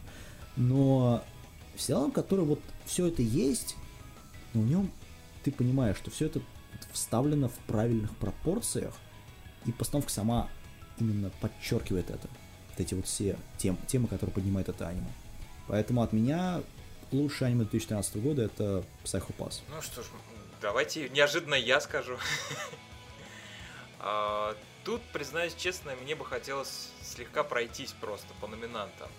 Но 0.57 1.23
сериал, 1.76 2.10
который 2.10 2.44
вот 2.44 2.60
все 2.84 3.07
это 3.07 3.23
есть, 3.23 3.76
но 4.55 4.62
в 4.62 4.67
нем 4.67 4.91
ты 5.42 5.52
понимаешь, 5.52 5.97
что 5.97 6.10
все 6.10 6.26
это 6.26 6.41
вставлено 6.93 7.49
в 7.49 7.59
правильных 7.67 8.15
пропорциях, 8.17 8.94
и 9.67 9.73
постановка 9.73 10.10
сама 10.10 10.49
именно 10.99 11.31
подчеркивает 11.41 12.10
это. 12.10 12.28
Вот 12.70 12.81
эти 12.81 12.94
вот 12.94 13.07
все 13.07 13.36
тем, 13.59 13.77
темы, 13.86 14.09
которые 14.09 14.33
поднимает 14.35 14.69
это 14.69 14.89
аниме. 14.89 15.10
Поэтому 15.69 16.02
от 16.02 16.12
меня 16.12 16.62
лучшее 17.12 17.49
аниме 17.49 17.65
2013 17.65 18.17
года 18.17 18.43
это 18.43 18.85
Psycho 19.05 19.35
Pass. 19.36 19.60
Ну 19.69 19.83
что 19.83 20.02
ж, 20.02 20.07
давайте 20.60 21.09
неожиданно 21.10 21.55
я 21.55 21.81
скажу. 21.81 22.17
А, 24.02 24.57
тут, 24.83 25.02
признаюсь 25.12 25.55
честно, 25.55 25.94
мне 25.97 26.15
бы 26.15 26.25
хотелось 26.25 26.89
слегка 27.02 27.44
пройтись 27.44 27.93
просто 27.93 28.28
по 28.41 28.47
номинантам. 28.47 29.10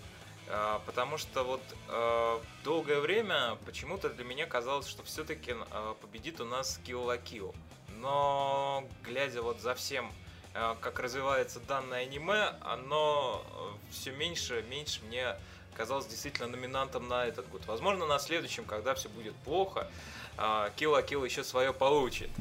А, 0.48 0.80
потому 0.86 1.18
что 1.18 1.44
вот 1.44 1.62
а, 1.88 2.40
долгое 2.64 3.00
время 3.00 3.56
почему-то 3.66 4.08
для 4.10 4.24
меня 4.24 4.46
казалось, 4.46 4.86
что 4.86 5.02
все-таки 5.02 5.54
победит 6.00 6.40
у 6.40 6.44
нас 6.44 6.80
Kill 6.84 7.06
la 7.06 7.22
Kill. 7.22 7.54
Но 7.96 8.84
глядя 9.04 9.42
вот 9.42 9.60
за 9.60 9.74
всем, 9.74 10.12
как 10.52 10.98
развивается 10.98 11.60
данное 11.60 12.02
аниме, 12.02 12.54
оно 12.62 13.44
все 13.90 14.10
меньше, 14.10 14.64
меньше 14.68 15.00
мне 15.04 15.36
казалось 15.76 16.06
действительно 16.06 16.48
номинантом 16.48 17.08
на 17.08 17.26
этот 17.26 17.48
год. 17.48 17.64
Возможно, 17.66 18.06
на 18.06 18.18
следующем, 18.18 18.64
когда 18.64 18.94
все 18.94 19.08
будет 19.08 19.34
плохо, 19.36 19.90
Kill 20.36 20.92
la 20.92 21.06
Kill 21.06 21.24
еще 21.24 21.44
свое 21.44 21.72
получит. 21.72 22.30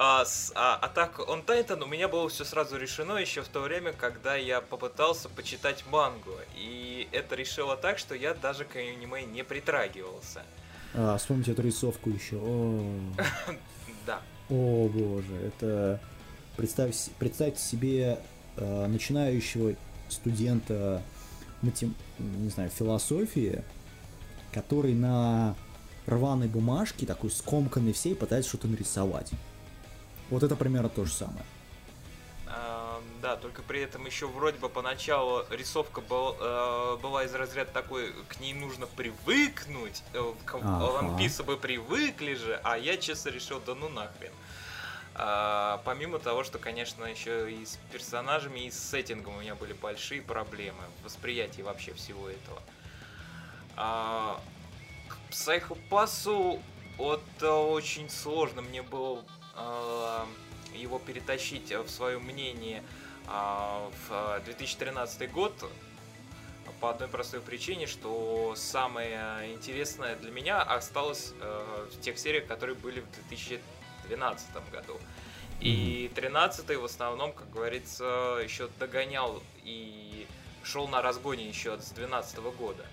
А, 0.00 0.24
с, 0.24 0.52
а 0.54 0.78
Attack 0.80 1.26
on 1.26 1.44
Titan 1.44 1.82
у 1.82 1.86
меня 1.88 2.06
было 2.06 2.28
все 2.28 2.44
сразу 2.44 2.76
решено 2.78 3.14
еще 3.14 3.42
в 3.42 3.48
то 3.48 3.60
время, 3.62 3.92
когда 3.92 4.36
я 4.36 4.60
попытался 4.60 5.28
почитать 5.28 5.84
мангу. 5.90 6.30
И 6.54 7.08
это 7.10 7.34
решило 7.34 7.76
так, 7.76 7.98
что 7.98 8.14
я 8.14 8.32
даже 8.32 8.64
к 8.64 8.76
аниме 8.76 9.24
не 9.24 9.42
притрагивался. 9.42 10.44
А, 10.94 11.18
вспомните 11.18 11.50
эту 11.50 11.62
рисовку 11.62 12.10
еще. 12.10 12.36
Да. 14.06 14.22
О 14.48 14.88
боже, 14.88 15.34
это 15.34 16.00
представь, 16.56 16.94
представьте 17.18 17.60
себе 17.60 18.18
э, 18.56 18.86
начинающего 18.86 19.74
студента 20.08 21.02
матем... 21.60 21.94
не 22.18 22.48
знаю, 22.48 22.70
философии, 22.70 23.62
который 24.52 24.94
на 24.94 25.56
рваной 26.08 26.48
бумажке, 26.48 27.06
такой 27.06 27.30
скомканный 27.30 27.92
всей, 27.92 28.14
пытается 28.14 28.48
что-то 28.48 28.66
нарисовать. 28.66 29.30
Вот 30.30 30.42
это 30.42 30.56
примерно 30.56 30.88
то 30.88 31.04
же 31.04 31.12
самое. 31.12 31.44
А, 32.46 33.00
да, 33.22 33.36
только 33.36 33.62
при 33.62 33.80
этом 33.80 34.06
еще 34.06 34.26
вроде 34.26 34.58
бы 34.58 34.68
поначалу 34.68 35.44
рисовка 35.50 36.00
был, 36.00 36.36
э, 36.40 36.98
была 37.02 37.24
из 37.24 37.34
разряда 37.34 37.70
такой, 37.70 38.12
к 38.28 38.40
ней 38.40 38.54
нужно 38.54 38.86
привыкнуть, 38.86 40.02
э, 40.14 40.32
к. 40.44 40.54
One 40.54 41.18
Piece 41.18 41.42
бы 41.44 41.56
привыкли 41.56 42.34
же, 42.34 42.60
а 42.64 42.76
я 42.76 42.96
честно 42.96 43.30
решил, 43.30 43.60
да 43.64 43.74
ну 43.74 43.88
нахрен. 43.88 44.32
А, 45.14 45.82
помимо 45.84 46.20
того, 46.20 46.44
что, 46.44 46.58
конечно, 46.58 47.04
еще 47.04 47.52
и 47.52 47.66
с 47.66 47.76
персонажами, 47.92 48.60
и 48.60 48.70
с 48.70 48.78
сеттингом 48.78 49.36
у 49.36 49.40
меня 49.40 49.56
были 49.56 49.72
большие 49.72 50.22
проблемы 50.22 50.82
в 51.00 51.06
восприятии 51.06 51.62
вообще 51.62 51.92
всего 51.94 52.28
этого. 52.28 52.62
А, 53.76 54.40
к 55.28 55.30
Психопасу 55.30 56.60
вот 56.96 57.22
очень 57.42 58.08
сложно 58.10 58.62
мне 58.62 58.82
было 58.82 59.24
а, 59.54 60.26
его 60.74 60.98
перетащить 60.98 61.70
в 61.70 61.88
свое 61.88 62.18
мнение 62.18 62.82
а, 63.26 63.90
в 64.08 64.40
2013 64.44 65.30
год 65.30 65.52
по 66.80 66.90
одной 66.90 67.08
простой 67.08 67.40
причине, 67.40 67.86
что 67.86 68.54
самое 68.56 69.52
интересное 69.52 70.14
для 70.16 70.30
меня 70.30 70.62
осталось 70.62 71.32
э, 71.40 71.88
в 71.90 72.00
тех 72.00 72.16
сериях, 72.20 72.46
которые 72.46 72.76
были 72.76 73.00
в 73.00 73.10
2000 73.10 73.60
2012 74.08 74.70
году. 74.70 74.98
И 75.60 76.10
13 76.14 76.76
в 76.76 76.84
основном, 76.84 77.32
как 77.32 77.50
говорится, 77.50 78.38
еще 78.42 78.68
догонял 78.78 79.42
и 79.64 80.26
шел 80.62 80.86
на 80.88 81.02
разгоне 81.02 81.48
еще 81.48 81.78
с 81.78 81.90
12 81.90 82.38
года. 82.38 82.84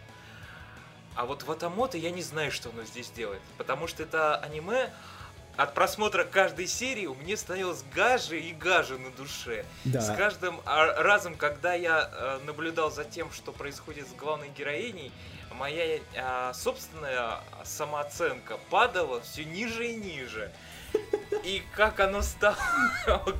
А 1.15 1.25
вот 1.25 1.43
в 1.43 1.51
Атамото 1.51 1.97
я 1.97 2.11
не 2.11 2.21
знаю, 2.21 2.51
что 2.51 2.69
оно 2.69 2.83
здесь 2.83 3.09
делает. 3.09 3.41
Потому 3.57 3.87
что 3.87 4.03
это 4.03 4.35
аниме, 4.37 4.91
от 5.57 5.73
просмотра 5.73 6.25
каждой 6.25 6.67
серии 6.67 7.05
у 7.05 7.15
меня 7.15 7.37
становилось 7.37 7.83
гаже 7.93 8.39
и 8.39 8.51
гаже 8.51 8.97
на 8.97 9.09
душе. 9.11 9.65
Да. 9.85 10.01
С 10.01 10.15
каждым 10.15 10.59
а, 10.65 11.01
разом, 11.01 11.35
когда 11.35 11.73
я 11.73 12.09
э, 12.11 12.39
наблюдал 12.45 12.91
за 12.91 13.05
тем, 13.05 13.31
что 13.31 13.53
происходит 13.53 14.09
с 14.09 14.13
главной 14.13 14.49
героиней, 14.49 15.13
моя 15.53 16.01
а, 16.17 16.53
собственная 16.53 17.39
самооценка 17.63 18.57
падала 18.69 19.21
все 19.21 19.45
ниже 19.45 19.87
и 19.87 19.95
ниже. 19.95 20.51
И 21.45 21.63
как 21.73 22.01
оно 22.01 22.21
стало 22.21 22.57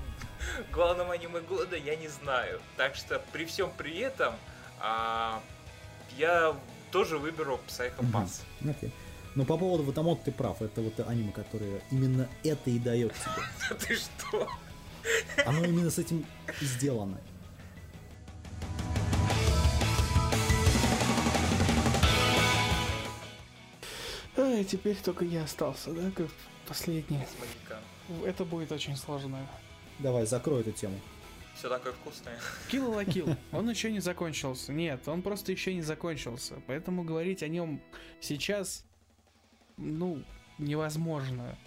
главным 0.72 1.12
аниме 1.12 1.42
года, 1.42 1.76
я 1.76 1.98
не 1.98 2.08
знаю. 2.08 2.62
Так 2.78 2.96
что 2.96 3.22
при 3.34 3.44
всем 3.44 3.72
при 3.78 4.00
этом 4.00 4.36
а, 4.80 5.42
я 6.18 6.56
тоже 6.96 7.18
выберу 7.18 7.60
Psycho 7.68 8.10
Pass. 8.10 8.44
Okay. 8.64 8.90
Но 9.36 9.44
по 9.44 9.58
поводу 9.58 9.84
Ватамот 9.84 10.24
ты 10.24 10.32
прав, 10.32 10.62
это 10.62 10.82
вот 10.82 10.98
аниме, 11.02 11.34
которое 11.34 11.82
именно 11.92 12.30
это 12.42 12.70
и 12.70 12.80
дает 12.80 13.12
тебе. 13.14 13.78
Ты 13.86 13.96
что? 13.98 14.48
Оно 15.46 15.66
именно 15.66 15.92
с 15.92 16.00
этим 16.00 16.26
сделано. 16.62 17.18
А, 24.38 24.64
теперь 24.64 24.96
только 24.96 25.26
я 25.26 25.44
остался, 25.44 25.92
да, 25.92 26.12
как 26.12 26.30
последний. 26.66 27.20
Это 28.26 28.46
будет 28.46 28.72
очень 28.72 28.96
сложно. 28.96 29.46
Давай, 30.00 30.26
закрой 30.26 30.62
эту 30.62 30.72
тему. 30.72 30.98
Все 31.56 31.70
такое 31.70 31.94
вкусное. 31.94 32.38
Kill 32.70 32.94
la 32.94 33.06
Kill. 33.06 33.38
Он 33.52 33.70
еще 33.70 33.92
не 33.92 34.00
закончился. 34.00 34.74
Нет, 34.74 35.08
он 35.08 35.22
просто 35.22 35.52
еще 35.52 35.74
не 35.74 35.82
закончился. 35.82 36.56
Поэтому 36.68 37.04
говорить 37.04 37.44
о 37.44 37.48
нем 37.48 37.82
сейчас, 38.20 38.86
ну, 39.78 40.22
невозможно. 40.58 41.58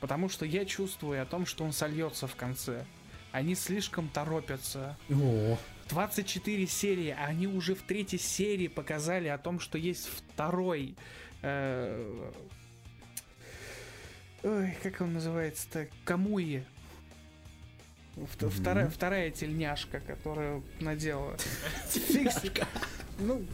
Потому 0.00 0.28
что 0.28 0.46
я 0.46 0.64
чувствую 0.64 1.20
о 1.20 1.26
том, 1.26 1.44
что 1.44 1.64
он 1.64 1.72
сольется 1.72 2.26
в 2.26 2.36
конце. 2.36 2.84
Они 3.32 3.54
слишком 3.54 4.08
торопятся. 4.08 4.96
О. 5.10 5.58
24 5.90 6.66
серии, 6.66 7.10
а 7.18 7.26
они 7.26 7.46
уже 7.46 7.74
в 7.74 7.82
третьей 7.82 8.18
серии 8.18 8.68
показали 8.68 9.28
о 9.28 9.38
том, 9.38 9.58
что 9.58 9.78
есть 9.78 10.06
второй 10.08 10.96
э, 11.42 12.30
Ой, 14.44 14.76
как 14.82 15.00
он 15.00 15.14
называется-то? 15.14 15.88
Камуи. 16.04 16.62
Вторая, 18.26 18.86
mm-hmm. 18.86 18.90
вторая 18.90 19.30
тельняшка, 19.30 20.00
которую 20.00 20.62
надела. 20.80 21.36
Фиксика. 21.88 22.66
Ну, 23.18 23.44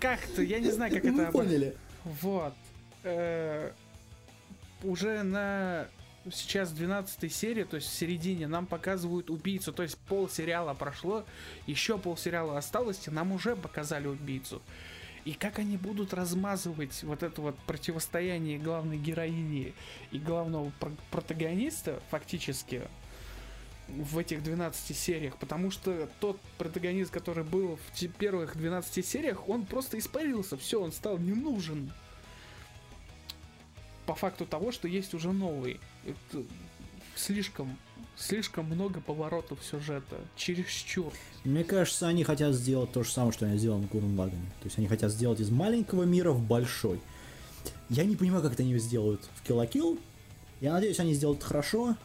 как-то, 0.00 0.42
я 0.42 0.60
не 0.60 0.70
знаю, 0.70 0.92
как 0.92 1.04
Мы 1.04 1.22
это... 1.22 1.32
поняли. 1.32 1.76
Вот. 2.04 2.54
Э, 3.04 3.72
уже 4.82 5.22
на 5.22 5.88
сейчас 6.32 6.72
12 6.72 7.32
серии, 7.32 7.64
то 7.64 7.76
есть 7.76 7.88
в 7.88 7.92
середине, 7.92 8.46
нам 8.46 8.66
показывают 8.66 9.30
убийцу. 9.30 9.72
То 9.72 9.82
есть 9.82 9.96
пол 9.96 10.28
сериала 10.28 10.74
прошло, 10.74 11.24
еще 11.66 11.98
пол 11.98 12.16
сериала 12.16 12.58
осталось, 12.58 13.06
и 13.06 13.10
нам 13.10 13.32
уже 13.32 13.56
показали 13.56 14.06
убийцу. 14.06 14.62
И 15.24 15.32
как 15.32 15.58
они 15.58 15.76
будут 15.76 16.14
размазывать 16.14 17.02
вот 17.02 17.22
это 17.24 17.40
вот 17.40 17.58
противостояние 17.66 18.58
главной 18.58 18.96
героини 18.96 19.74
и 20.12 20.18
главного 20.18 20.70
про- 20.78 20.92
протагониста 21.10 22.00
фактически 22.10 22.82
в 23.88 24.18
этих 24.18 24.42
12 24.42 24.96
сериях, 24.96 25.36
потому 25.36 25.70
что 25.70 26.08
тот 26.20 26.40
протагонист, 26.58 27.10
который 27.10 27.44
был 27.44 27.78
в 27.92 28.06
первых 28.18 28.56
12 28.56 29.06
сериях, 29.06 29.48
он 29.48 29.64
просто 29.64 29.98
испарился, 29.98 30.56
все, 30.56 30.80
он 30.80 30.92
стал 30.92 31.18
не 31.18 31.32
нужен. 31.32 31.92
По 34.06 34.14
факту 34.14 34.46
того, 34.46 34.72
что 34.72 34.88
есть 34.88 35.14
уже 35.14 35.32
новый. 35.32 35.80
Это... 36.04 36.44
слишком, 37.16 37.76
слишком 38.16 38.66
много 38.66 39.00
поворотов 39.00 39.58
сюжета, 39.64 40.16
чересчур. 40.36 41.12
Мне 41.44 41.64
кажется, 41.64 42.08
они 42.08 42.24
хотят 42.24 42.54
сделать 42.54 42.92
то 42.92 43.02
же 43.02 43.10
самое, 43.10 43.32
что 43.32 43.46
они 43.46 43.58
сделали 43.58 43.82
в 43.82 43.88
Гурен 43.88 44.18
Лагане. 44.18 44.46
То 44.60 44.66
есть 44.66 44.78
они 44.78 44.86
хотят 44.86 45.12
сделать 45.12 45.40
из 45.40 45.50
маленького 45.50 46.04
мира 46.04 46.32
в 46.32 46.40
большой. 46.40 47.00
Я 47.88 48.04
не 48.04 48.16
понимаю, 48.16 48.42
как 48.42 48.52
это 48.52 48.62
они 48.62 48.76
сделают 48.78 49.22
в 49.34 49.50
la 49.50 49.68
Kill. 49.68 49.98
Я 50.60 50.72
надеюсь, 50.72 50.98
они 51.00 51.14
сделают 51.14 51.42
хорошо, 51.42 51.96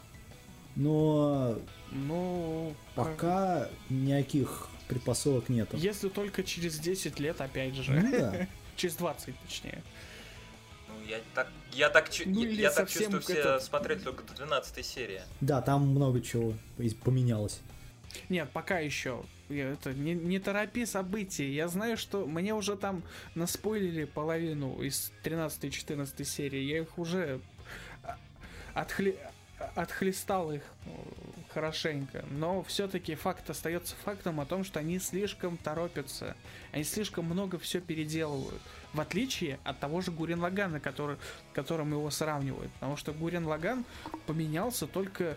но 0.76 1.58
Ну, 1.90 2.74
пока 2.94 3.68
никаких 3.90 4.68
предпосылок 4.88 5.48
нету. 5.48 5.76
если 5.76 6.08
только 6.08 6.42
через 6.42 6.78
10 6.78 7.18
лет, 7.20 7.40
опять 7.40 7.74
же. 7.74 7.92
Ну 7.92 8.10
да. 8.10 8.46
Через 8.76 8.96
20, 8.96 9.34
точнее. 9.40 9.82
Ну, 10.88 10.94
я 11.06 11.18
так, 11.34 11.48
я 11.72 11.90
так, 11.90 12.08
Ну, 12.24 12.42
я, 12.42 12.50
я 12.50 12.70
так 12.70 12.88
чувствую, 12.90 13.20
все 13.20 13.34
этот- 13.34 13.62
смотрели 13.62 13.98
только 13.98 14.24
до 14.24 14.34
12 14.34 14.84
серии. 14.84 15.20
Да, 15.42 15.60
там 15.60 15.86
много 15.88 16.20
чего 16.22 16.54
поменялось. 17.04 17.60
Нет, 18.30 18.50
пока 18.50 18.78
еще. 18.78 19.24
Это 19.50 19.92
не, 19.92 20.14
не 20.14 20.38
торопи 20.38 20.86
события. 20.86 21.50
Я 21.52 21.68
знаю, 21.68 21.96
что 21.98 22.26
мне 22.26 22.54
уже 22.54 22.76
там 22.76 23.02
наспойлили 23.34 24.04
половину 24.04 24.80
из 24.82 25.12
13-14 25.24 26.24
серии. 26.24 26.60
Я 26.60 26.78
их 26.80 26.98
уже 26.98 27.40
а, 28.02 28.16
отхли... 28.74 29.18
отхлестал 29.74 30.52
их 30.52 30.62
э, 30.86 30.90
хорошенько. 31.52 32.24
Но 32.30 32.62
все-таки 32.62 33.14
факт 33.14 33.48
остается 33.48 33.94
фактом 34.04 34.40
о 34.40 34.46
том, 34.46 34.64
что 34.64 34.80
они 34.80 34.98
слишком 34.98 35.56
торопятся. 35.56 36.36
Они 36.72 36.84
слишком 36.84 37.24
много 37.24 37.58
все 37.58 37.80
переделывают. 37.80 38.60
В 38.92 39.00
отличие 39.00 39.58
от 39.64 39.78
того 39.80 40.00
же 40.00 40.10
Гурен 40.10 40.40
Лагана, 40.40 40.80
который, 40.80 41.16
которым 41.54 41.92
его 41.92 42.10
сравнивают. 42.10 42.72
Потому 42.74 42.96
что 42.96 43.12
Гурен 43.12 43.46
Лаган 43.46 43.84
поменялся 44.26 44.86
только, 44.86 45.36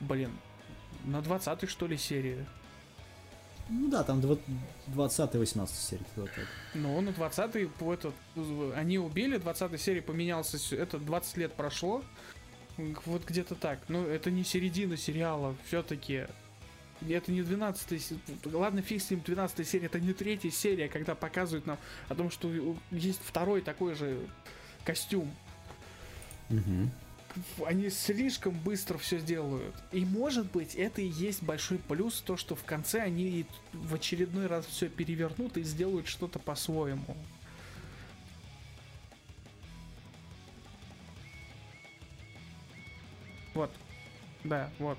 блин, 0.00 0.32
на 1.04 1.18
20-й, 1.18 1.66
что 1.66 1.86
ли, 1.86 1.96
серии. 1.96 2.44
Ну 3.68 3.88
да, 3.88 4.02
там 4.02 4.20
20-18 4.88 5.68
серия. 5.72 6.04
вот 6.16 6.30
так. 6.32 6.44
Ну, 6.74 7.00
на 7.00 7.10
20-й, 7.10 7.68
по 7.68 7.94
этот, 7.94 8.14
они 8.74 8.98
убили, 8.98 9.38
20-й 9.38 9.78
серии 9.78 10.00
поменялся, 10.00 10.58
это 10.74 10.98
20 10.98 11.36
лет 11.36 11.54
прошло. 11.54 12.02
Вот 12.76 13.24
где-то 13.26 13.54
так. 13.54 13.80
Ну, 13.88 14.06
это 14.06 14.30
не 14.30 14.44
середина 14.44 14.96
сериала, 14.96 15.56
все-таки. 15.66 16.26
Это 17.08 17.32
не 17.32 17.42
12 17.42 18.12
Ладно, 18.52 18.82
фиг 18.82 19.02
с 19.02 19.10
ним, 19.10 19.22
12 19.24 19.66
серия, 19.66 19.86
это 19.86 19.98
не 19.98 20.12
третья 20.12 20.50
серия, 20.50 20.88
когда 20.88 21.14
показывают 21.14 21.66
нам 21.66 21.78
о 22.08 22.14
том, 22.14 22.30
что 22.30 22.76
есть 22.90 23.20
второй 23.24 23.62
такой 23.62 23.94
же 23.94 24.18
костюм. 24.84 25.30
они 27.64 27.90
слишком 27.90 28.52
быстро 28.52 28.98
все 28.98 29.18
сделают. 29.18 29.74
И 29.92 30.04
может 30.04 30.50
быть, 30.50 30.74
это 30.74 31.00
и 31.00 31.06
есть 31.06 31.42
большой 31.42 31.78
плюс, 31.78 32.20
то, 32.20 32.36
что 32.36 32.54
в 32.54 32.64
конце 32.64 33.00
они 33.00 33.46
в 33.72 33.94
очередной 33.94 34.46
раз 34.46 34.66
все 34.66 34.88
перевернут 34.88 35.56
и 35.56 35.62
сделают 35.62 36.06
что-то 36.06 36.38
по-своему. 36.38 37.16
Вот. 43.54 43.70
Да, 44.44 44.70
вот. 44.78 44.98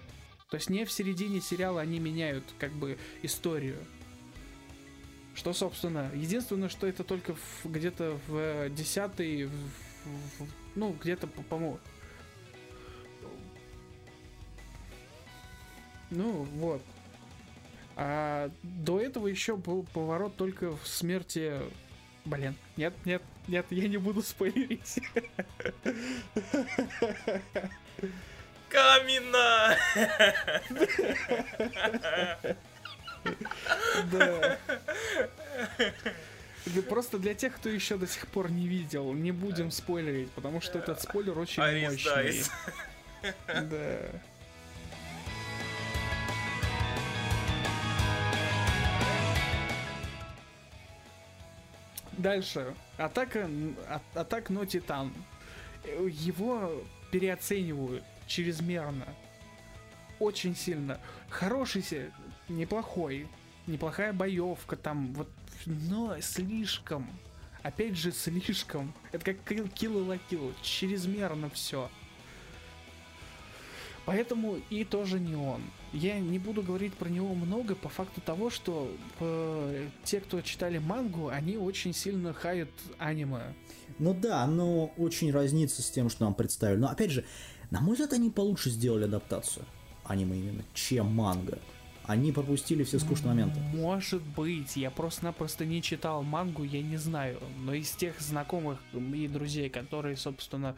То 0.50 0.58
есть 0.58 0.70
не 0.70 0.86
в 0.86 0.92
середине 0.92 1.42
сериала 1.42 1.82
они 1.82 2.00
меняют 2.00 2.44
как 2.60 2.72
бы 2.74 2.98
историю. 3.22 3.78
Что, 5.34 5.54
собственно, 5.54 6.12
единственное, 6.14 6.70
что 6.70 6.88
это 6.88 7.04
только 7.04 7.36
где-то 7.64 8.20
в 8.28 8.70
десятый, 8.70 9.46
в- 9.46 10.44
в- 10.44 10.48
ну, 10.76 10.96
где-то, 11.02 11.28
по- 11.28 11.42
по-моему, 11.44 11.80
Ну, 16.12 16.44
вот. 16.56 16.82
А 17.96 18.52
до 18.64 19.00
этого 19.00 19.28
еще 19.28 19.56
был 19.56 19.84
поворот 19.94 20.36
только 20.36 20.76
в 20.76 20.88
смерти... 20.88 21.60
Блин, 22.26 22.56
нет, 22.78 22.94
нет, 23.06 23.24
нет, 23.48 23.66
я 23.72 23.88
не 23.88 23.98
буду 23.98 24.22
спойлерить. 24.22 25.00
Камина! 28.72 29.78
Да. 34.12 34.58
Да 36.66 36.82
Просто 36.88 37.18
для 37.18 37.34
тех, 37.34 37.56
кто 37.56 37.70
еще 37.70 37.98
до 37.98 38.08
сих 38.08 38.28
пор 38.28 38.52
не 38.52 38.68
видел, 38.68 39.14
не 39.14 39.32
будем 39.32 39.72
спойлерить, 39.72 40.32
потому 40.32 40.62
что 40.62 40.80
этот 40.80 41.02
спойлер 41.02 41.38
очень 41.38 41.62
мощный. 41.62 42.44
Да. 43.48 43.98
Дальше. 52.14 52.76
Атака, 52.98 53.50
а- 53.88 54.02
атак 54.14 54.50
но 54.50 54.66
Титан. 54.66 55.12
Его 55.84 56.84
переоценивают 57.12 58.04
чрезмерно. 58.32 59.08
Очень 60.20 60.56
сильно. 60.56 61.00
Хороший, 61.30 61.84
неплохой. 62.48 63.28
Неплохая 63.68 64.14
боевка 64.14 64.76
там, 64.76 65.14
вот, 65.14 65.30
но 65.66 66.20
слишком. 66.22 67.08
Опять 67.62 67.96
же, 67.96 68.12
слишком. 68.12 68.94
Это 69.12 69.26
как 69.26 69.52
Kill 69.52 70.08
la 70.08 70.20
Kill. 70.30 70.54
Чрезмерно 70.62 71.50
все. 71.50 71.90
Поэтому 74.06 74.60
и 74.70 74.84
тоже 74.84 75.20
не 75.20 75.36
он. 75.36 75.62
Я 75.94 76.20
не 76.20 76.40
буду 76.40 76.64
говорить 76.64 76.94
про 76.96 77.08
него 77.08 77.36
много 77.36 77.76
по 77.76 77.88
факту 77.88 78.20
того, 78.22 78.50
что 78.50 78.92
э, 79.20 79.90
те, 80.04 80.22
кто 80.22 80.42
читали 80.42 80.80
мангу, 80.80 81.28
они 81.28 81.58
очень 81.58 81.94
сильно 81.94 82.34
хают 82.34 82.72
аниме. 82.98 83.54
Ну 84.00 84.16
да, 84.16 84.48
но 84.48 84.88
очень 84.98 85.32
разнится 85.32 85.84
с 85.84 85.92
тем, 85.92 86.10
что 86.10 86.24
нам 86.26 86.34
представили. 86.34 86.80
Но 86.80 86.88
опять 86.88 87.12
же, 87.12 87.26
на 87.72 87.82
мой 87.82 87.94
взгляд, 87.94 88.14
они 88.14 88.30
получше 88.30 88.70
сделали 88.70 89.06
адаптацию 89.06 89.66
аниме 90.04 90.38
именно, 90.38 90.64
чем 90.74 91.08
манга. 91.08 91.58
Они 92.04 92.32
пропустили 92.32 92.84
все 92.84 93.00
скучные 93.00 93.30
моменты. 93.30 93.60
Может 93.74 94.22
быть, 94.22 94.76
я 94.76 94.92
просто-напросто 94.92 95.66
не 95.66 95.82
читал 95.82 96.24
мангу, 96.24 96.64
я 96.64 96.82
не 96.82 96.98
знаю. 96.98 97.40
Но 97.60 97.74
из 97.74 97.92
тех 97.92 98.20
знакомых 98.20 98.80
и 98.94 99.28
друзей, 99.28 99.70
которые, 99.70 100.18
собственно, 100.18 100.76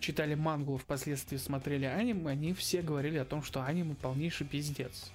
читали 0.00 0.34
мангу, 0.34 0.76
впоследствии 0.76 1.38
смотрели 1.38 1.86
аниме, 1.86 2.30
они 2.30 2.52
все 2.52 2.82
говорили 2.82 3.16
о 3.16 3.24
том, 3.24 3.42
что 3.42 3.64
аниме 3.64 3.94
полнейший 3.94 4.46
пиздец. 4.46 5.10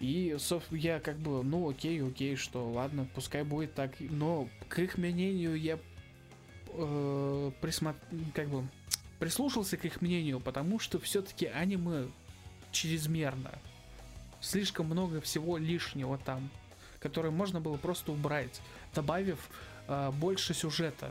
И, 0.00 0.36
собственно, 0.38 0.78
я 0.78 1.00
как 1.00 1.18
бы, 1.18 1.42
ну 1.42 1.70
окей, 1.70 2.02
окей, 2.06 2.36
что 2.36 2.70
ладно, 2.70 3.08
пускай 3.14 3.42
будет 3.42 3.74
так. 3.74 3.92
Но 3.98 4.48
к 4.68 4.78
их 4.78 4.98
мнению 4.98 5.54
я 5.54 5.78
э, 6.68 7.50
присмо- 7.62 7.96
как 8.34 8.48
бы 8.48 8.68
прислушался 9.24 9.78
к 9.78 9.86
их 9.86 10.02
мнению, 10.02 10.38
потому 10.38 10.78
что 10.78 11.00
все-таки 11.00 11.46
аниме 11.46 12.08
чрезмерно. 12.72 13.52
Слишком 14.42 14.84
много 14.84 15.22
всего 15.22 15.56
лишнего 15.56 16.18
там, 16.18 16.50
которое 17.00 17.30
можно 17.30 17.58
было 17.58 17.78
просто 17.78 18.12
убрать, 18.12 18.60
добавив 18.94 19.38
э, 19.88 20.10
больше 20.10 20.52
сюжета. 20.52 21.10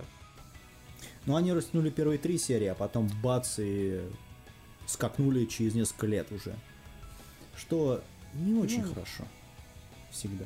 Но 1.25 1.37
они 1.37 1.53
растянули 1.53 1.89
первые 1.89 2.19
три 2.19 2.37
серии, 2.37 2.67
а 2.67 2.75
потом 2.75 3.09
бац 3.23 3.57
и 3.57 4.07
скакнули 4.85 5.45
через 5.45 5.73
несколько 5.73 6.05
лет 6.05 6.31
уже. 6.31 6.55
Что 7.57 8.03
не 8.35 8.53
очень 8.59 8.83
Ну. 8.83 8.93
хорошо. 8.93 9.23
Всегда. 10.11 10.45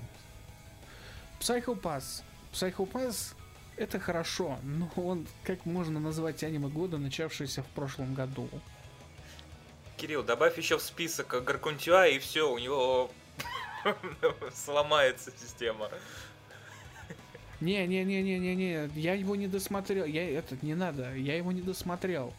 Psycho 1.42 1.78
Pass. 1.82 2.22
Psycho 2.54 2.90
Pass 2.90 3.34
это 3.78 4.00
хорошо, 4.00 4.58
но 4.64 4.92
он 4.96 5.28
как 5.44 5.66
можно 5.66 6.00
назвать 6.00 6.44
аниме 6.44 6.68
года, 6.68 6.98
начавшееся 6.98 7.64
в 7.64 7.68
прошлом 7.68 8.14
году? 8.14 8.50
Кирилл, 9.98 10.24
добавь 10.24 10.58
еще 10.58 10.78
в 10.78 10.82
список 10.82 11.44
Гаркунтюа, 11.44 12.08
и 12.08 12.20
все, 12.20 12.52
у 12.52 12.58
него 12.58 13.10
сломается 14.54 15.32
система. 15.40 15.90
Не-не-не-не-не-не, 17.62 18.92
я 18.96 19.14
его 19.14 19.36
не 19.36 19.48
досмотрел, 19.48 20.06
я 20.06 20.30
этот 20.30 20.62
не 20.62 20.76
надо, 20.76 21.16
я 21.16 21.36
его 21.36 21.52
не 21.52 21.62
досмотрел. 21.62 22.34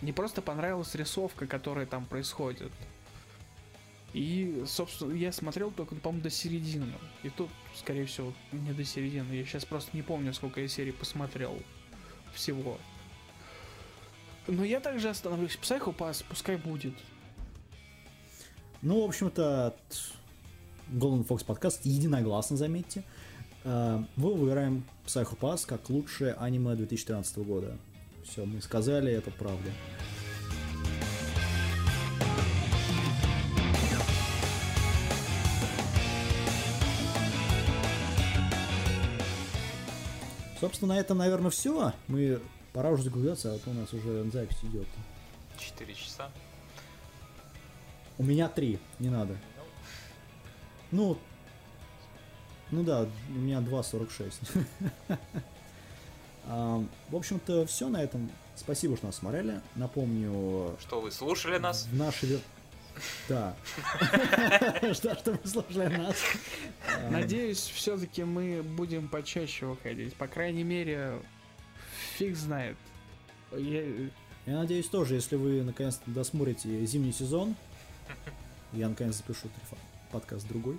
Мне 0.00 0.12
просто 0.12 0.42
понравилась 0.42 0.94
рисовка, 0.94 1.46
которая 1.46 1.86
там 1.86 2.04
происходит. 2.04 2.72
И, 4.12 4.64
собственно, 4.66 5.12
я 5.12 5.32
смотрел 5.32 5.70
только, 5.70 5.94
по-моему, 5.94 6.22
до 6.22 6.30
середины. 6.30 6.92
И 7.22 7.30
тут, 7.30 7.50
скорее 7.78 8.06
всего, 8.06 8.32
не 8.52 8.72
до 8.72 8.84
середины. 8.84 9.32
Я 9.32 9.44
сейчас 9.44 9.64
просто 9.64 9.96
не 9.96 10.02
помню, 10.02 10.32
сколько 10.34 10.60
я 10.60 10.68
серий 10.68 10.92
посмотрел 10.92 11.56
всего. 12.34 12.78
Но 14.46 14.64
я 14.64 14.80
также 14.80 15.08
остановлюсь. 15.08 15.58
Pass, 15.62 16.24
пускай 16.28 16.56
будет. 16.56 16.94
Ну, 18.80 19.02
в 19.02 19.08
общем-то, 19.08 19.76
Golden 20.90 21.26
Fox 21.26 21.44
подкаст 21.44 21.84
единогласно, 21.84 22.56
заметьте. 22.56 23.02
Э, 23.64 24.02
Мы 24.16 24.34
выбираем 24.34 24.84
Psycho 25.06 25.36
Pass 25.38 25.66
как 25.66 25.90
лучшее 25.90 26.34
аниме 26.34 26.74
2013 26.76 27.38
года. 27.38 27.76
Все, 28.24 28.44
мы 28.44 28.60
сказали, 28.62 29.12
это 29.12 29.30
правда. 29.30 29.70
Собственно, 40.60 40.94
на 40.94 40.98
этом, 41.00 41.18
наверное, 41.18 41.50
все. 41.50 41.92
Мы 42.08 42.40
пора 42.72 42.90
уже 42.90 43.04
закругляться, 43.04 43.54
а 43.54 43.58
то 43.58 43.70
у 43.70 43.74
нас 43.74 43.92
уже 43.92 44.28
запись 44.30 44.58
идет. 44.62 44.86
4 45.58 45.94
часа. 45.94 46.30
У 48.18 48.24
меня 48.24 48.48
три, 48.48 48.78
не 48.98 49.10
надо. 49.10 49.36
Ну, 50.90 51.16
ну 52.70 52.82
да, 52.82 53.06
у 53.28 53.32
меня 53.32 53.58
2.46. 53.60 54.66
А, 56.50 56.82
В 57.10 57.16
общем-то, 57.16 57.66
все 57.66 57.90
на 57.90 58.02
этом. 58.02 58.30
Спасибо, 58.56 58.96
что 58.96 59.04
нас 59.06 59.16
смотрели. 59.16 59.60
Напомню, 59.74 60.74
Что 60.80 61.02
вы 61.02 61.10
слушали 61.12 61.58
нас? 61.58 61.84
в 61.84 61.94
наши... 61.94 62.40
Да. 63.28 63.54
Что, 64.94 65.14
что 65.16 65.32
вы 65.32 65.48
слушали 65.48 65.96
нас. 65.96 66.16
Надеюсь, 67.10 67.58
все-таки 67.58 68.24
мы 68.24 68.62
будем 68.62 69.08
почаще 69.08 69.66
выходить. 69.66 70.14
По 70.14 70.26
крайней 70.26 70.64
мере, 70.64 71.20
фиг 72.16 72.36
знает. 72.36 72.76
Я- 73.52 74.08
Я 74.46 74.58
надеюсь 74.58 74.88
тоже, 74.88 75.14
если 75.14 75.36
вы 75.36 75.62
наконец-то 75.62 76.10
досмотрите 76.10 76.84
зимний 76.86 77.12
сезон, 77.12 77.54
я 78.72 78.88
наконец 78.88 79.16
запишу 79.16 79.48
подкаст 80.12 80.46
другой. 80.48 80.78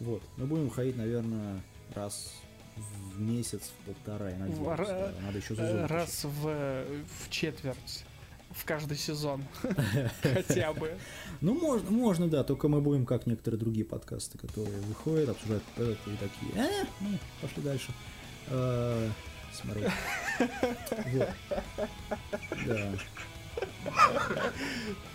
Вот, 0.00 0.22
мы 0.36 0.46
будем 0.46 0.64
выходить, 0.68 0.96
наверное, 0.96 1.60
раз 1.94 2.32
в 2.76 3.20
месяц, 3.20 3.70
в 3.80 3.86
полтора, 3.86 4.30
я 4.30 4.36
надеюсь. 4.38 4.58
В- 4.58 4.68
ра- 4.68 4.86
да. 4.86 5.12
Надо 5.22 5.38
еще 5.38 5.52
э, 5.54 5.56
зазор 5.56 5.90
раз 5.90 6.24
в, 6.24 6.84
в 7.24 7.30
четверть. 7.30 8.04
В 8.50 8.64
каждый 8.64 8.96
сезон. 8.96 9.44
Хотя 10.22 10.72
бы. 10.72 10.98
Ну, 11.40 11.54
можно, 11.54 11.90
можно, 11.90 12.28
да, 12.28 12.42
только 12.42 12.68
мы 12.68 12.80
будем 12.80 13.06
как 13.06 13.26
некоторые 13.26 13.60
другие 13.60 13.84
подкасты, 13.84 14.38
которые 14.38 14.80
выходят, 14.80 15.28
обсуждают 15.28 15.62
это 15.76 16.10
и 16.10 16.16
такие, 16.16 16.52
э, 16.56 16.84
ну, 17.00 17.18
пошли 17.40 17.62
дальше. 17.62 17.92
Э. 18.48 19.08
Вот. 21.12 21.28
Да. 22.64 22.92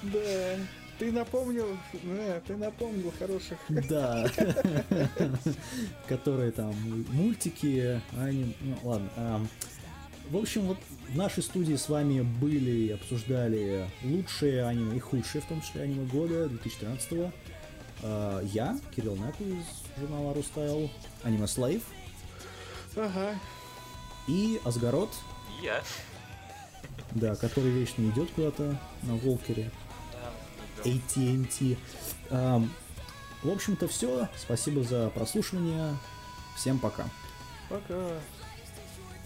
Да. 0.04 0.58
Ты 0.98 1.12
напомнил, 1.12 1.78
э, 2.04 2.42
ты 2.48 2.56
напомнил 2.56 3.12
хороших. 3.20 3.58
Да. 3.68 4.26
Которые 6.08 6.52
там 6.52 6.74
мультики, 7.12 8.02
аним... 8.18 8.54
Ну, 8.62 8.78
ладно. 8.84 9.48
В 10.30 10.38
общем, 10.38 10.62
вот 10.64 10.78
в 11.10 11.16
нашей 11.16 11.44
студии 11.44 11.76
с 11.76 11.88
вами 11.88 12.22
были 12.22 12.72
и 12.88 12.92
обсуждали 12.92 13.90
лучшие 14.04 14.66
аниме 14.66 14.98
и 14.98 15.00
худшие, 15.00 15.42
в 15.42 15.46
том 15.46 15.62
числе 15.62 15.84
аниме 15.84 16.06
года 16.06 16.48
2013 16.50 17.32
А, 18.04 18.42
Я, 18.44 18.78
Кирилл 18.96 19.16
Наку 19.16 19.44
из 19.44 19.64
журнала 20.00 20.34
Рустайл, 20.34 20.90
Аниме 21.24 21.48
Слайв 21.48 21.84
Ага. 22.96 23.40
и 24.28 24.60
Асгарот, 24.66 25.12
И 25.62 25.66
Я. 25.66 25.84
да, 27.12 27.36
который 27.36 27.70
вечно 27.72 28.02
идет 28.10 28.32
куда-то 28.32 28.78
на 29.04 29.16
walker 29.16 29.58
е. 29.58 29.72
Да. 30.12 30.90
AT-AT. 30.90 31.78
Ам, 32.32 32.70
В 33.44 33.50
общем-то, 33.50 33.88
все. 33.88 34.28
Спасибо 34.38 34.84
за 34.84 35.10
прослушивание. 35.12 35.96
Всем 36.58 36.80
пока. 36.80 37.06
Пока 37.70 38.20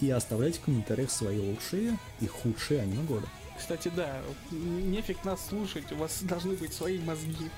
и 0.01 0.09
оставлять 0.11 0.57
в 0.57 0.61
комментариях 0.61 1.11
свои 1.11 1.39
лучшие 1.39 1.97
и 2.21 2.27
худшие 2.27 2.81
аниме 2.81 3.03
года. 3.03 3.27
Кстати, 3.57 3.91
да, 3.95 4.21
нефиг 4.51 5.23
нас 5.25 5.45
слушать, 5.47 5.91
у 5.91 5.95
вас 5.95 6.21
должны 6.21 6.55
быть 6.55 6.73
свои 6.73 6.97
мозги. 6.99 7.49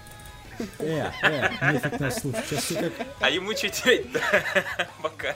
Э, 0.80 1.12
э, 1.22 1.74
нефиг 1.74 2.00
нас 2.00 2.20
слушать, 2.20 2.46
сейчас 2.48 2.64
все 2.64 2.90
как... 2.90 3.08
А 3.20 3.30
ему 3.30 3.54
читать, 3.54 4.12
да, 4.12 4.22
пока. 5.02 5.36